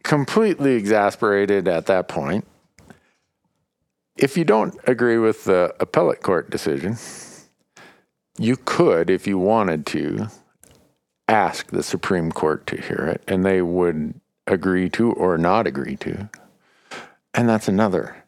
completely 0.04 0.74
exasperated 0.74 1.66
at 1.68 1.86
that 1.86 2.08
point, 2.08 2.46
if 4.16 4.36
you 4.36 4.44
don't 4.44 4.78
agree 4.86 5.18
with 5.18 5.44
the 5.44 5.74
appellate 5.80 6.22
court 6.22 6.50
decision, 6.50 6.96
you 8.38 8.56
could, 8.56 9.10
if 9.10 9.26
you 9.26 9.38
wanted 9.38 9.86
to, 9.86 10.28
ask 11.28 11.70
the 11.70 11.82
Supreme 11.82 12.30
Court 12.32 12.66
to 12.66 12.76
hear 12.76 13.06
it, 13.08 13.22
and 13.26 13.44
they 13.44 13.62
would 13.62 14.20
agree 14.46 14.90
to 14.90 15.12
or 15.12 15.38
not 15.38 15.66
agree 15.66 15.96
to. 15.96 16.28
And 17.32 17.48
that's 17.48 17.68
another 17.68 18.24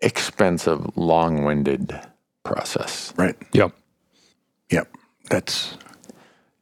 expensive, 0.00 0.96
long 0.96 1.44
winded 1.44 1.98
process. 2.44 3.12
Right. 3.16 3.36
Yep. 3.52 3.72
Yep. 4.70 4.88
That's, 5.28 5.76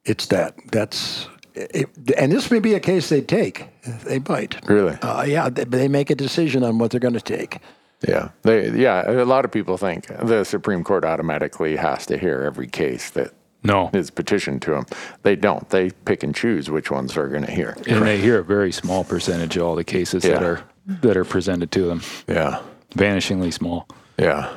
it's 0.04 0.26
that. 0.26 0.54
That's, 0.72 1.28
it, 1.54 1.88
and 2.16 2.32
this 2.32 2.50
may 2.50 2.58
be 2.58 2.74
a 2.74 2.80
case 2.80 3.08
they 3.08 3.20
take. 3.20 3.68
They 4.04 4.18
might. 4.18 4.68
Really? 4.68 4.94
Uh, 4.94 5.22
yeah, 5.22 5.48
they, 5.48 5.64
they 5.64 5.88
make 5.88 6.10
a 6.10 6.14
decision 6.14 6.64
on 6.64 6.78
what 6.78 6.90
they're 6.90 7.00
going 7.00 7.14
to 7.14 7.20
take. 7.20 7.60
Yeah, 8.06 8.30
they 8.42 8.70
yeah. 8.70 9.10
A 9.10 9.24
lot 9.24 9.44
of 9.44 9.50
people 9.52 9.76
think 9.76 10.06
the 10.06 10.44
Supreme 10.44 10.82
Court 10.84 11.04
automatically 11.04 11.76
has 11.76 12.06
to 12.06 12.16
hear 12.16 12.42
every 12.42 12.66
case 12.66 13.10
that 13.10 13.32
No. 13.62 13.90
is 13.92 14.10
petitioned 14.10 14.62
to 14.62 14.70
them. 14.70 14.86
They 15.22 15.36
don't. 15.36 15.68
They 15.68 15.90
pick 15.90 16.22
and 16.22 16.34
choose 16.34 16.70
which 16.70 16.90
ones 16.90 17.14
they're 17.14 17.28
going 17.28 17.44
to 17.44 17.52
hear. 17.52 17.76
And 17.86 18.02
they 18.06 18.18
hear 18.18 18.38
a 18.38 18.44
very 18.44 18.72
small 18.72 19.04
percentage 19.04 19.56
of 19.58 19.64
all 19.64 19.74
the 19.76 19.84
cases 19.84 20.22
that 20.22 20.42
are 20.42 20.62
that 21.02 21.16
are 21.16 21.24
presented 21.26 21.70
to 21.72 21.86
them. 21.86 22.00
Yeah, 22.26 22.62
Vanishingly 22.94 23.52
small. 23.52 23.86
yeah. 24.18 24.48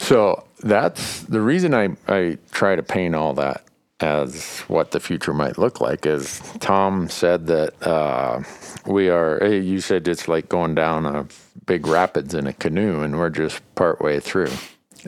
So 0.00 0.44
that's 0.60 1.22
the 1.24 1.40
reason 1.40 1.74
I 1.74 1.96
I 2.08 2.38
try 2.50 2.76
to 2.76 2.82
paint 2.82 3.14
all 3.14 3.34
that 3.34 3.64
as 4.00 4.60
what 4.68 4.92
the 4.92 5.00
future 5.00 5.34
might 5.34 5.58
look 5.58 5.80
like. 5.80 6.06
Is 6.06 6.40
Tom 6.60 7.08
said 7.10 7.46
that 7.48 7.74
uh, 7.86 8.42
we 8.86 9.10
are. 9.10 9.44
You 9.46 9.80
said 9.80 10.08
it's 10.08 10.28
like 10.28 10.48
going 10.48 10.74
down 10.74 11.04
a 11.04 11.26
big 11.66 11.86
rapids 11.86 12.34
in 12.34 12.46
a 12.46 12.52
canoe, 12.52 13.00
and 13.02 13.18
we're 13.18 13.30
just 13.30 13.62
partway 13.74 14.20
through, 14.20 14.50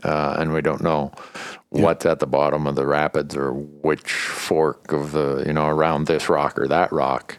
uh, 0.05 0.37
and 0.39 0.53
we 0.53 0.61
don't 0.61 0.83
know 0.83 1.13
what's 1.71 2.05
at 2.07 2.19
the 2.19 2.27
bottom 2.27 2.67
of 2.67 2.75
the 2.75 2.87
rapids 2.87 3.37
or 3.37 3.53
which 3.53 4.11
fork 4.13 4.93
of 4.93 5.13
the 5.13 5.45
you 5.47 5.53
know 5.53 5.67
around 5.69 6.07
this 6.07 6.29
rock 6.29 6.59
or 6.59 6.67
that 6.69 6.93
rock. 6.93 7.39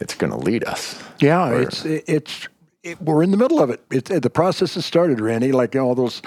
It's 0.00 0.14
going 0.14 0.32
to 0.32 0.38
lead 0.38 0.64
us. 0.64 1.00
Yeah, 1.20 1.50
it's 1.50 1.84
it's 1.84 2.48
it, 2.82 3.00
we're 3.00 3.22
in 3.22 3.30
the 3.30 3.36
middle 3.36 3.60
of 3.60 3.70
it. 3.70 3.80
It's 3.90 4.10
the 4.10 4.30
process 4.30 4.74
has 4.74 4.84
started, 4.84 5.20
Randy. 5.20 5.52
Like 5.52 5.76
all 5.76 5.94
those, 5.94 6.20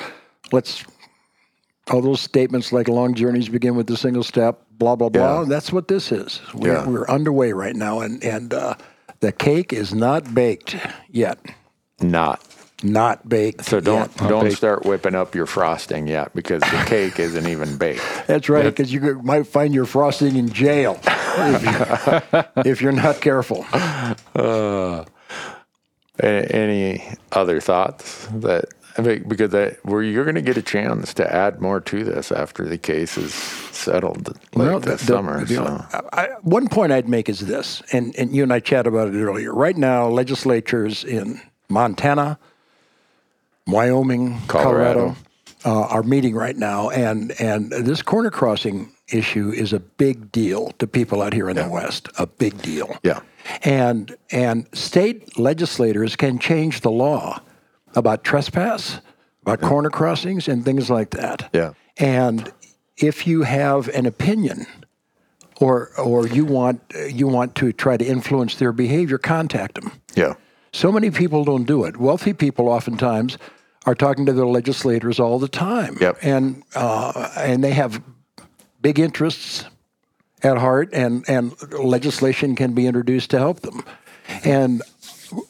let's 0.54 0.86
all 1.92 2.02
those 2.02 2.22
statements 2.22 2.72
like 2.72 2.88
long 2.88 3.14
journeys 3.14 3.50
begin 3.50 3.76
with 3.76 3.90
a 3.90 3.98
single 3.98 4.24
step. 4.24 4.62
Blah 4.72 4.96
blah 4.96 5.10
blah. 5.10 5.42
Yeah. 5.42 5.46
That's 5.48 5.74
what 5.74 5.88
this 5.90 6.12
is. 6.12 6.42
We're, 6.54 6.74
Yeah. 6.74 6.88
we're 6.88 7.08
underway 7.10 7.52
right 7.52 7.76
now, 7.76 8.00
and 8.00 8.24
and 8.24 8.54
uh, 8.54 8.76
the 9.20 9.34
cake 9.34 9.74
is 9.74 9.94
not 9.94 10.34
baked 10.34 10.76
yet. 11.10 11.38
Not 12.02 12.42
Not 12.84 13.28
baked. 13.28 13.66
so. 13.66 13.80
Don't 13.80 14.12
yet. 14.20 14.30
don't 14.30 14.44
baked. 14.46 14.58
start 14.58 14.86
whipping 14.86 15.16
up 15.16 15.34
your 15.34 15.46
frosting 15.46 16.08
yet 16.08 16.34
because 16.36 16.62
the 16.62 16.84
cake 16.88 17.20
isn't 17.20 17.48
even 17.48 17.78
baked. 17.78 18.04
That's 18.28 18.50
right, 18.50 18.66
because 18.66 18.92
you 18.92 19.22
might 19.24 19.48
find 19.48 19.74
your 19.74 19.86
frosting 19.86 20.36
in 20.36 20.50
jail 20.50 21.00
if, 21.06 21.64
you, 21.64 22.62
if 22.72 22.82
you're 22.82 22.92
not 22.92 23.22
careful. 23.22 23.66
Uh, 23.74 25.06
a- 26.20 26.56
Any 26.56 27.04
other 27.32 27.60
thoughts 27.62 28.28
that 28.34 28.66
I 28.98 29.02
mean, 29.02 29.24
because 29.28 29.50
that, 29.52 29.84
where 29.84 30.02
you're 30.02 30.24
going 30.24 30.36
to 30.36 30.42
get 30.42 30.56
a 30.56 30.62
chance 30.62 31.14
to 31.16 31.34
add 31.34 31.60
more 31.62 31.82
to 31.82 32.04
this 32.06 32.32
after 32.32 32.64
the 32.66 32.78
case 32.78 33.18
is 33.18 33.34
settled 33.34 34.28
late 34.28 34.38
Well, 34.68 34.80
this 34.80 35.02
the- 35.02 35.08
summer. 35.08 35.44
the- 35.44 35.56
so. 35.56 35.86
I, 36.14 36.30
one 36.42 36.68
point 36.70 36.92
I'd 36.94 37.10
make 37.10 37.28
is 37.30 37.40
this, 37.42 37.82
and, 37.92 38.16
and 38.18 38.34
you 38.34 38.44
and 38.44 38.54
I 38.54 38.60
chatted 38.62 38.94
about 38.94 39.14
it 39.14 39.18
earlier. 39.22 39.54
Right 39.54 39.76
now, 39.76 40.08
legislatures 40.08 41.04
in 41.04 41.42
Montana, 41.70 42.38
Wyoming, 43.68 44.40
Colorado. 44.48 44.94
Colorado, 44.94 45.16
uh, 45.66 45.88
are 45.88 46.04
meeting 46.04 46.36
right 46.36 46.56
now, 46.56 46.90
and 46.90 47.34
and 47.42 47.72
this 47.72 48.02
corner 48.02 48.30
crossing 48.30 48.92
issue 49.12 49.50
is 49.50 49.74
a 49.74 49.80
big 49.80 50.32
deal 50.32 50.72
to 50.80 50.88
people 50.88 51.22
out 51.22 51.34
here 51.34 51.50
in 51.50 51.56
the 51.56 51.68
West. 51.68 52.08
A 52.18 52.28
big 52.28 52.62
deal. 52.62 52.98
Yeah. 53.04 53.22
And 53.64 54.16
and 54.32 54.68
state 54.74 55.38
legislators 55.38 56.16
can 56.16 56.40
change 56.40 56.82
the 56.82 56.92
law 56.92 57.42
about 57.96 58.24
trespass, 58.24 59.00
about 59.42 59.62
corner 59.62 59.90
crossings, 59.90 60.48
and 60.48 60.64
things 60.64 60.90
like 60.90 61.12
that. 61.12 61.50
Yeah. 61.54 61.74
And 61.98 62.52
if 62.98 63.26
you 63.26 63.44
have 63.44 63.88
an 63.90 64.06
opinion, 64.06 64.68
or 65.60 65.90
or 65.98 66.28
you 66.28 66.46
want 66.46 66.82
you 67.10 67.28
want 67.28 67.56
to 67.56 67.72
try 67.72 67.98
to 67.98 68.06
influence 68.06 68.56
their 68.56 68.72
behavior, 68.72 69.18
contact 69.18 69.76
them. 69.76 69.92
Yeah. 70.16 70.36
So 70.76 70.92
many 70.92 71.10
people 71.10 71.46
don't 71.46 71.64
do 71.66 71.86
it. 71.86 71.96
Wealthy 71.98 72.34
people 72.34 72.68
oftentimes 72.68 73.38
are 73.86 73.96
talking 73.96 74.26
to 74.26 74.34
their 74.34 74.46
legislators 74.46 75.20
all 75.22 75.40
the 75.40 75.48
time, 75.48 75.96
Yep. 76.02 76.18
and 76.22 76.64
uh, 76.76 77.30
and 77.38 77.64
they 77.64 77.72
have 77.72 78.02
big 78.82 79.00
interests 79.00 79.66
at 80.44 80.58
heart, 80.58 80.90
and 80.92 81.24
and 81.30 81.54
legislation 81.72 82.56
can 82.58 82.74
be 82.74 82.88
introduced 82.88 83.30
to 83.30 83.40
help 83.40 83.62
them. 83.62 83.84
And 84.44 84.82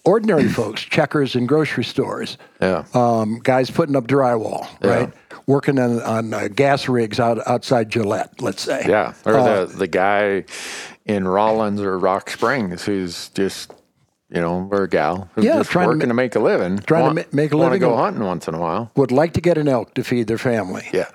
ordinary 0.03 0.47
folks, 0.47 0.81
checkers 0.83 1.35
in 1.35 1.47
grocery 1.47 1.83
stores, 1.85 2.37
Yeah. 2.61 2.83
um, 2.93 3.39
guys 3.41 3.71
putting 3.71 3.95
up 3.95 4.05
drywall, 4.07 4.67
right? 4.83 5.11
Working 5.47 5.79
on, 5.79 6.01
on 6.01 6.33
uh, 6.33 6.49
gas 6.53 6.87
rigs 6.87 7.19
out 7.19 7.39
outside 7.47 7.89
Gillette, 7.89 8.41
let's 8.41 8.61
say. 8.61 8.83
Yeah, 8.87 9.13
or 9.25 9.35
Uh, 9.37 9.65
the 9.65 9.77
the 9.77 9.87
guy 9.87 10.45
in 11.05 11.27
Rawlins 11.27 11.81
or 11.81 11.97
Rock 11.97 12.29
Springs 12.29 12.83
who's 12.83 13.29
just 13.29 13.71
you 14.29 14.41
know 14.41 14.67
or 14.71 14.83
a 14.83 14.89
gal 14.89 15.29
who's 15.35 15.45
Yeah, 15.45 15.57
just 15.57 15.71
trying 15.71 15.85
to 15.85 15.89
working 15.89 16.07
to, 16.09 16.13
ma- 16.13 16.13
make 16.23 16.35
a 16.35 16.39
living, 16.39 16.79
trying 16.79 17.09
to 17.09 17.15
ma- 17.15 17.27
make 17.31 17.51
a 17.51 17.57
living. 17.57 17.69
Want 17.69 17.73
to 17.73 17.79
go 17.79 17.95
hunting 17.95 18.23
once 18.23 18.47
in 18.47 18.53
a 18.55 18.59
while. 18.59 18.91
would 18.95 19.11
like 19.11 19.33
to 19.33 19.41
get 19.41 19.57
an 19.57 19.67
elk 19.67 19.93
to 19.95 20.03
feed 20.03 20.27
their 20.27 20.37
family. 20.37 20.87
Yeah. 20.93 21.09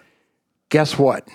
Guess 0.70 0.98
what? 0.98 1.26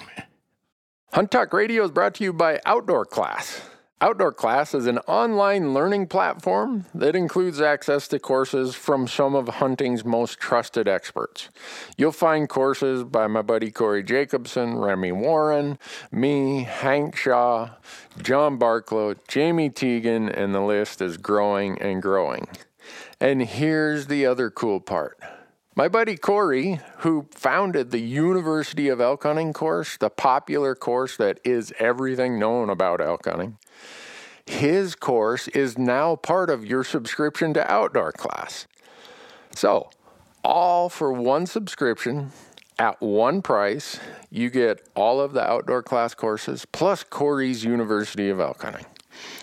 Hunt 1.13 1.31
Talk 1.31 1.53
Radio 1.53 1.83
is 1.85 1.91
brought 1.91 2.15
to 2.15 2.23
you 2.23 2.33
by 2.33 2.59
Outdoor 2.65 3.05
Class. 3.05 3.61
Outdoor 4.01 4.33
Class 4.33 4.73
is 4.75 4.87
an 4.87 4.97
online 5.07 5.73
learning 5.73 6.07
platform 6.07 6.85
that 6.93 7.15
includes 7.15 7.61
access 7.61 8.09
to 8.09 8.19
courses 8.19 8.75
from 8.75 9.07
some 9.07 9.33
of 9.33 9.47
hunting's 9.47 10.03
most 10.03 10.37
trusted 10.37 10.85
experts. 10.87 11.47
You'll 11.97 12.11
find 12.11 12.49
courses 12.49 13.05
by 13.05 13.27
my 13.27 13.41
buddy 13.41 13.71
Corey 13.71 14.03
Jacobson, 14.03 14.77
Remy 14.77 15.13
Warren, 15.13 15.79
me, 16.11 16.63
Hank 16.63 17.15
Shaw, 17.15 17.69
John 18.21 18.57
Barklow, 18.57 19.17
Jamie 19.27 19.69
Teagan, 19.69 20.29
and 20.29 20.53
the 20.53 20.61
list 20.61 21.01
is 21.01 21.17
growing 21.17 21.81
and 21.81 22.01
growing. 22.01 22.47
And 23.19 23.41
here's 23.41 24.07
the 24.07 24.25
other 24.25 24.49
cool 24.49 24.79
part. 24.79 25.19
My 25.75 25.89
buddy 25.89 26.15
Corey, 26.15 26.79
who 26.99 27.27
founded 27.31 27.91
the 27.91 27.99
University 27.99 28.87
of 28.87 29.01
Elk 29.01 29.23
Hunting 29.23 29.51
course, 29.51 29.97
the 29.97 30.09
popular 30.09 30.73
course 30.73 31.17
that 31.17 31.39
is 31.43 31.73
everything 31.79 32.39
known 32.39 32.69
about 32.69 33.01
elk 33.01 33.25
hunting, 33.25 33.57
his 34.45 34.95
course 34.95 35.49
is 35.49 35.77
now 35.77 36.15
part 36.15 36.49
of 36.49 36.65
your 36.65 36.85
subscription 36.85 37.53
to 37.55 37.69
Outdoor 37.69 38.13
Class. 38.13 38.67
So, 39.53 39.89
all 40.43 40.87
for 40.87 41.11
one 41.11 41.45
subscription 41.45 42.31
at 42.77 43.01
one 43.01 43.41
price, 43.41 43.99
you 44.29 44.49
get 44.49 44.87
all 44.95 45.21
of 45.21 45.33
the 45.33 45.41
Outdoor 45.41 45.81
Class 45.81 46.13
courses 46.13 46.65
plus 46.71 47.03
Corey's 47.03 47.63
University 47.63 48.29
of 48.29 48.39
Elk 48.39 48.61
Hunting. 48.61 48.85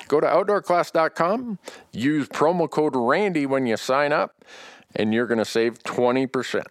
Go 0.09 0.21
to 0.21 0.27
outdoorclass.com, 0.27 1.59
use 1.93 2.29
promo 2.29 2.69
code 2.69 2.95
RANDY 2.95 3.47
when 3.47 3.67
you 3.67 3.77
sign 3.77 4.13
up, 4.13 4.45
and 4.95 5.15
you're 5.15 5.27
going 5.27 5.39
to 5.39 5.45
save 5.45 5.83
20%. 5.83 6.65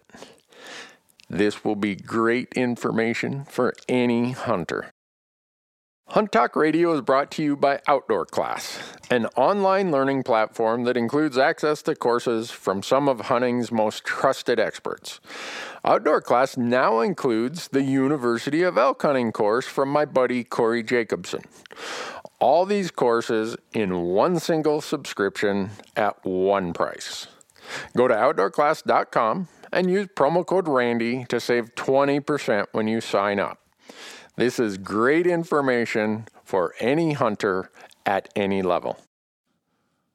This 1.28 1.64
will 1.64 1.76
be 1.76 1.96
great 1.96 2.52
information 2.54 3.44
for 3.44 3.74
any 3.88 4.32
hunter. 4.32 4.92
Hunt 6.12 6.30
Talk 6.30 6.56
Radio 6.56 6.92
is 6.92 7.00
brought 7.00 7.30
to 7.30 7.42
you 7.42 7.56
by 7.56 7.80
Outdoor 7.88 8.26
Class, 8.26 8.78
an 9.10 9.24
online 9.34 9.90
learning 9.90 10.24
platform 10.24 10.84
that 10.84 10.94
includes 10.94 11.38
access 11.38 11.80
to 11.84 11.94
courses 11.94 12.50
from 12.50 12.82
some 12.82 13.08
of 13.08 13.18
hunting's 13.18 13.72
most 13.72 14.04
trusted 14.04 14.60
experts. 14.60 15.20
Outdoor 15.86 16.20
Class 16.20 16.58
now 16.58 17.00
includes 17.00 17.68
the 17.68 17.82
University 17.82 18.62
of 18.62 18.76
Elk 18.76 19.00
Hunting 19.00 19.32
course 19.32 19.64
from 19.64 19.88
my 19.88 20.04
buddy 20.04 20.44
Corey 20.44 20.82
Jacobson. 20.82 21.44
All 22.40 22.66
these 22.66 22.90
courses 22.90 23.56
in 23.72 24.02
one 24.02 24.38
single 24.38 24.82
subscription 24.82 25.70
at 25.96 26.22
one 26.26 26.74
price. 26.74 27.28
Go 27.96 28.06
to 28.06 28.14
outdoorclass.com 28.14 29.48
and 29.72 29.90
use 29.90 30.08
promo 30.08 30.44
code 30.44 30.68
RANDY 30.68 31.24
to 31.30 31.40
save 31.40 31.74
20% 31.74 32.66
when 32.72 32.86
you 32.86 33.00
sign 33.00 33.40
up. 33.40 33.61
This 34.42 34.58
is 34.58 34.76
great 34.76 35.28
information 35.28 36.26
for 36.42 36.74
any 36.80 37.12
hunter 37.12 37.70
at 38.04 38.28
any 38.34 38.60
level. 38.60 38.98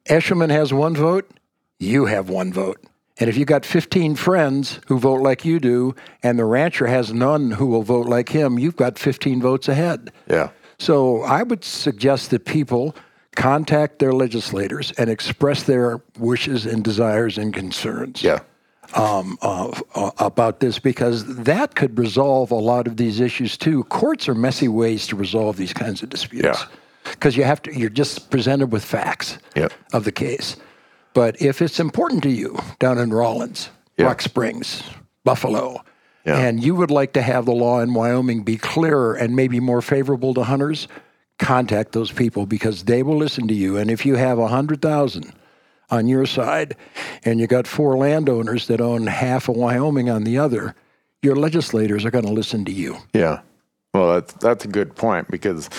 Eshelman 0.10 0.50
has 0.50 0.74
one 0.74 0.98
vote, 0.98 1.32
you 1.80 2.08
have 2.08 2.28
one 2.28 2.52
vote. 2.52 2.84
And 3.22 3.30
if 3.30 3.38
you 3.38 3.46
got 3.46 3.66
15 3.66 4.16
friends 4.16 4.82
who 4.88 5.00
vote 5.00 5.22
like 5.22 5.46
you 5.46 5.62
do, 5.62 5.96
and 6.22 6.38
the 6.38 6.44
rancher 6.44 6.88
has 6.88 7.14
none 7.14 7.52
who 7.52 7.68
will 7.68 7.84
vote 7.84 8.06
like 8.06 8.28
him, 8.28 8.60
you've 8.60 8.76
got 8.76 9.00
15 9.00 9.42
votes 9.42 9.70
ahead. 9.70 10.12
Yeah. 10.30 10.50
So 10.78 11.22
I 11.22 11.44
would 11.44 11.64
suggest 11.64 12.30
that 12.32 12.44
people 12.44 12.98
contact 13.38 14.00
their 14.00 14.12
legislators 14.12 14.92
and 14.98 15.10
express 15.10 15.64
their 15.64 16.02
wishes 16.20 16.66
and 16.66 16.84
desires 16.84 17.38
and 17.38 17.54
concerns 17.54 18.22
Yeah. 18.22 18.40
Um, 18.94 19.38
uh, 19.42 19.72
uh, 19.96 20.12
about 20.18 20.60
this 20.62 20.80
because 20.80 21.26
that 21.44 21.76
could 21.76 22.00
resolve 22.00 22.52
a 22.52 22.56
lot 22.56 22.88
of 22.88 22.96
these 22.98 23.20
issues 23.20 23.58
too. 23.58 23.84
Courts 23.86 24.30
are 24.30 24.34
messy 24.36 24.68
ways 24.70 25.08
to 25.08 25.16
resolve 25.16 25.58
these 25.58 25.74
kinds 25.74 26.02
of 26.02 26.10
disputes 26.10 26.46
Yeah. 26.46 26.58
because 27.12 27.36
you 27.36 27.44
have 27.44 27.62
to. 27.64 27.78
You're 27.78 27.90
just 27.90 28.30
presented 28.30 28.72
with 28.72 28.84
facts 28.86 29.38
Yep. 29.56 29.74
of 29.94 30.06
the 30.06 30.12
case. 30.12 30.56
But 31.14 31.42
if 31.42 31.62
it's 31.62 31.80
important 31.80 32.24
to 32.24 32.30
you 32.30 32.58
down 32.80 32.98
in 32.98 33.12
Rawlins, 33.12 33.70
Yeah. 33.98 34.06
Rock 34.06 34.22
Springs, 34.22 34.84
Buffalo, 35.26 35.82
Yeah. 36.26 36.38
and 36.38 36.64
you 36.64 36.74
would 36.76 36.92
like 36.92 37.12
to 37.14 37.22
have 37.22 37.46
the 37.46 37.52
law 37.54 37.82
in 37.82 37.94
Wyoming 37.94 38.44
be 38.44 38.56
clearer 38.58 39.14
and 39.16 39.36
maybe 39.36 39.60
more 39.60 39.82
favorable 39.82 40.34
to 40.36 40.44
hunters, 40.44 40.88
contact 41.40 41.92
those 41.92 42.12
people 42.12 42.46
because 42.46 42.84
they 42.84 43.04
will 43.04 43.18
listen 43.18 43.48
to 43.50 43.54
you. 43.54 43.78
And 43.78 43.92
if 43.92 44.06
you 44.06 44.16
have 44.16 44.40
a 44.40 44.48
hundred 44.48 44.82
thousand 44.82 45.34
on 45.90 46.08
your 46.08 46.26
side 46.26 46.76
and 47.24 47.40
you 47.40 47.48
got 47.48 47.68
four 47.68 47.98
landowners 47.98 48.68
that 48.68 48.82
own 48.82 49.08
half 49.08 49.48
of 49.50 49.56
Wyoming 49.56 50.10
on 50.10 50.24
the 50.24 50.38
other, 50.38 50.76
your 51.22 51.36
legislators 51.36 52.06
are 52.06 52.12
going 52.12 52.26
to 52.26 52.32
listen 52.32 52.66
to 52.66 52.72
you. 52.72 52.98
Yeah. 53.14 53.42
Well, 53.94 54.14
that's 54.16 54.34
that's 54.34 54.66
a 54.66 54.68
good 54.68 54.96
point 54.96 55.30
because 55.32 55.70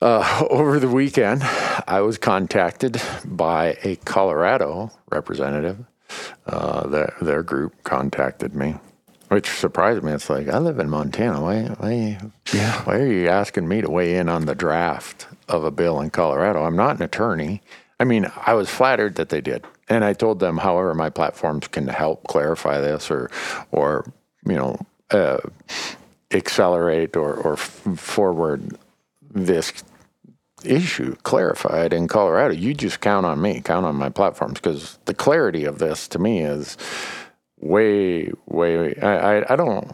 uh, 0.00 0.46
over 0.50 0.78
the 0.78 0.88
weekend 0.88 1.42
I 1.86 2.00
was 2.00 2.18
contacted 2.18 3.00
by 3.24 3.76
a 3.84 3.96
Colorado 3.96 4.90
representative. 5.10 5.78
Uh, 6.46 6.88
their 6.88 7.14
their 7.20 7.42
group 7.44 7.84
contacted 7.84 8.52
me, 8.52 8.74
which 9.28 9.48
surprised 9.48 10.02
me. 10.02 10.10
It's 10.10 10.28
like 10.28 10.48
I 10.48 10.58
live 10.58 10.80
in 10.80 10.90
Montana. 10.90 11.40
Why 11.40 11.62
why 11.78 12.18
Yeah. 12.52 12.82
why 12.82 12.96
are 12.98 13.06
you 13.12 13.28
asking 13.28 13.68
me 13.68 13.80
to 13.82 13.88
weigh 13.90 14.16
in 14.16 14.28
on 14.28 14.46
the 14.46 14.56
draft 14.56 15.28
of 15.48 15.62
a 15.62 15.70
bill 15.70 16.00
in 16.00 16.10
Colorado? 16.10 16.64
I'm 16.64 16.74
not 16.74 16.96
an 16.96 17.02
attorney. 17.02 17.62
I 18.00 18.04
mean, 18.04 18.32
I 18.46 18.54
was 18.54 18.68
flattered 18.68 19.14
that 19.16 19.28
they 19.28 19.42
did, 19.42 19.64
and 19.88 20.04
I 20.04 20.14
told 20.14 20.40
them, 20.40 20.58
however, 20.58 20.94
my 20.94 21.10
platforms 21.10 21.68
can 21.68 21.86
help 21.86 22.24
clarify 22.24 22.80
this 22.80 23.12
or 23.12 23.30
or 23.70 24.12
you 24.44 24.56
know. 24.56 24.78
Uh, 25.12 25.38
accelerate 26.32 27.16
or, 27.16 27.34
or 27.34 27.56
forward 27.56 28.78
this 29.32 29.72
issue 30.64 31.14
clarified 31.22 31.92
in 31.92 32.08
Colorado, 32.08 32.54
you 32.54 32.74
just 32.74 33.00
count 33.00 33.26
on 33.26 33.40
me, 33.40 33.60
count 33.60 33.86
on 33.86 33.96
my 33.96 34.08
platforms, 34.08 34.54
because 34.54 34.98
the 35.06 35.14
clarity 35.14 35.64
of 35.64 35.78
this 35.78 36.08
to 36.08 36.18
me 36.18 36.40
is 36.42 36.76
way, 37.60 38.30
way. 38.46 38.94
I, 38.96 39.38
I, 39.38 39.52
I 39.52 39.56
don't. 39.56 39.90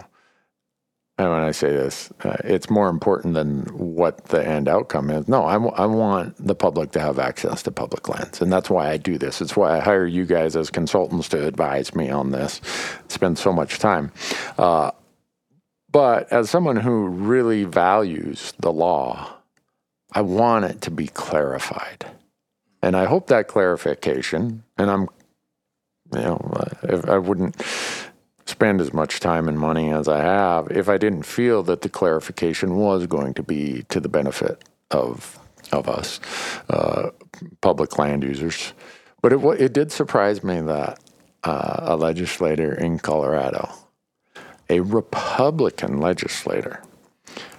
And 1.19 1.31
when 1.31 1.41
I 1.41 1.53
say 1.53 1.69
this, 1.69 2.13
uh, 2.25 2.37
it's 2.45 2.69
more 2.69 2.91
important 2.91 3.33
than 3.35 3.63
what 3.73 4.27
the 4.27 4.47
end 4.47 4.69
outcome 4.69 5.11
is. 5.11 5.27
No, 5.29 5.47
I, 5.47 5.55
w- 5.55 5.73
I 5.75 5.87
want 5.87 6.37
the 6.45 6.55
public 6.55 6.91
to 6.93 7.01
have 7.01 7.19
access 7.19 7.63
to 7.63 7.71
public 7.71 8.09
lands. 8.11 8.43
And 8.43 8.53
that's 8.53 8.69
why 8.69 8.91
I 8.91 8.99
do 8.99 9.17
this. 9.17 9.41
It's 9.41 9.57
why 9.57 9.79
I 9.79 9.81
hire 9.81 10.05
you 10.05 10.27
guys 10.27 10.57
as 10.57 10.69
consultants 10.69 11.31
to 11.31 11.47
advise 11.47 11.95
me 11.95 12.11
on 12.11 12.33
this, 12.33 12.61
spend 13.09 13.39
so 13.39 13.51
much 13.51 13.79
time. 13.79 14.13
Uh, 14.59 14.91
but 15.91 16.31
as 16.31 16.51
someone 16.51 16.77
who 16.77 17.07
really 17.07 17.65
values 17.65 18.53
the 18.59 18.73
law, 18.73 19.37
I 20.13 20.21
want 20.21 20.67
it 20.67 20.83
to 20.83 20.91
be 20.91 21.07
clarified. 21.07 22.05
And 22.83 22.95
I 22.95 23.07
hope 23.07 23.29
that 23.29 23.49
clarification, 23.49 24.65
and 24.77 24.91
I'm, 24.91 25.09
you 26.15 26.21
know, 26.21 26.37
uh, 26.87 27.01
I 27.11 27.17
wouldn't 27.17 27.57
spend 28.47 28.81
as 28.81 28.93
much 28.93 29.21
time 29.21 29.49
and 29.49 29.59
money 29.59 29.91
as 29.91 30.09
I 30.09 30.23
have 30.23 30.71
if 30.71 30.89
I 30.89 30.99
didn't 30.99 31.25
feel 31.25 31.63
that 31.65 31.83
the 31.83 31.89
clarification 31.89 32.77
was 32.77 33.07
going 33.07 33.35
to 33.35 33.43
be 33.43 33.85
to 33.89 34.01
the 34.01 34.09
benefit 34.09 34.65
of 34.91 35.39
of 35.73 35.89
us, 35.89 36.21
uh, 36.71 37.11
public 37.61 37.99
land 37.99 38.23
users. 38.23 38.73
But 39.21 39.33
it 39.33 39.45
it 39.61 39.73
did 39.73 39.91
surprise 39.91 40.45
me 40.45 40.61
that 40.61 41.01
uh, 41.45 41.81
a 41.83 41.97
legislator 41.97 42.73
in 42.73 42.99
Colorado, 42.99 43.69
a 44.71 44.81
Republican 44.81 46.01
legislator, 46.01 46.83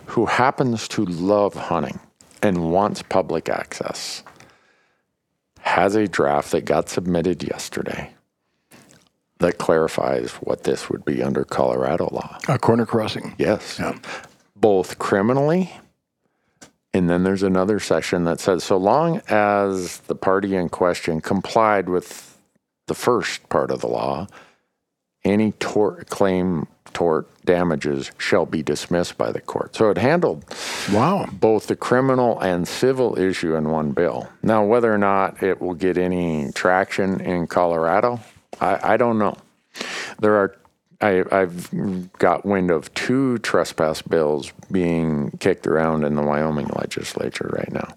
who 0.05 0.25
happens 0.25 0.87
to 0.89 1.05
love 1.05 1.53
hunting 1.53 1.99
and 2.41 2.71
wants 2.71 3.01
public 3.01 3.49
access, 3.49 4.23
has 5.59 5.95
a 5.95 6.07
draft 6.07 6.51
that 6.51 6.63
got 6.63 6.87
submitted 6.87 7.43
yesterday 7.43 8.13
that 9.39 9.57
clarifies 9.57 10.31
what 10.41 10.63
this 10.63 10.89
would 10.89 11.05
be 11.05 11.21
under 11.21 11.43
Colorado 11.43 12.09
law. 12.11 12.37
A 12.47 12.57
corner 12.57 12.85
crossing. 12.85 13.35
Yes. 13.37 13.77
Yeah. 13.79 13.97
Both 14.55 14.97
criminally, 14.97 15.71
and 16.93 17.09
then 17.09 17.23
there's 17.23 17.43
another 17.43 17.79
section 17.79 18.23
that 18.23 18.39
says 18.39 18.63
so 18.63 18.77
long 18.77 19.21
as 19.29 19.99
the 19.99 20.15
party 20.15 20.55
in 20.55 20.69
question 20.69 21.21
complied 21.21 21.87
with 21.89 22.37
the 22.87 22.95
first 22.95 23.47
part 23.49 23.69
of 23.69 23.81
the 23.81 23.87
law, 23.87 24.27
any 25.23 25.51
tort 25.53 26.09
claim 26.09 26.65
tort 26.93 27.27
damages 27.45 28.11
shall 28.17 28.45
be 28.45 28.63
dismissed 28.63 29.17
by 29.17 29.31
the 29.31 29.41
court. 29.41 29.75
So 29.75 29.89
it 29.91 29.97
handled 29.97 30.45
Wow. 30.91 31.27
both 31.31 31.67
the 31.67 31.75
criminal 31.75 32.39
and 32.39 32.67
civil 32.67 33.19
issue 33.19 33.55
in 33.55 33.69
one 33.69 33.91
bill. 33.91 34.27
Now, 34.41 34.63
whether 34.65 34.91
or 34.91 34.97
not 34.97 35.43
it 35.43 35.61
will 35.61 35.73
get 35.75 35.97
any 35.97 36.51
traction 36.53 37.19
in 37.21 37.45
Colorado, 37.45 38.19
I, 38.59 38.93
I 38.93 38.97
don't 38.97 39.19
know. 39.19 39.35
There 40.19 40.35
are, 40.35 40.57
I, 41.01 41.23
I've 41.31 42.11
got 42.17 42.45
wind 42.45 42.71
of 42.71 42.93
two 42.93 43.37
trespass 43.39 44.01
bills 44.01 44.51
being 44.71 45.31
kicked 45.39 45.67
around 45.67 46.03
in 46.03 46.15
the 46.15 46.23
Wyoming 46.23 46.67
legislature 46.75 47.49
right 47.53 47.71
now. 47.71 47.95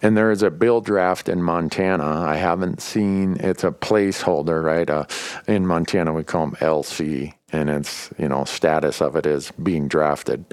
And 0.00 0.16
there 0.16 0.30
is 0.30 0.42
a 0.42 0.50
bill 0.50 0.80
draft 0.80 1.28
in 1.28 1.42
Montana. 1.42 2.04
I 2.26 2.36
haven't 2.36 2.80
seen. 2.80 3.36
It's 3.40 3.64
a 3.64 3.70
placeholder, 3.72 4.62
right? 4.62 4.88
Uh, 4.88 5.04
in 5.48 5.66
Montana, 5.66 6.12
we 6.12 6.22
call 6.22 6.46
them 6.46 6.56
LC, 6.60 7.34
and 7.50 7.68
it's 7.68 8.08
you 8.16 8.28
know 8.28 8.44
status 8.44 9.02
of 9.02 9.16
it 9.16 9.26
is 9.26 9.50
being 9.60 9.88
drafted, 9.88 10.44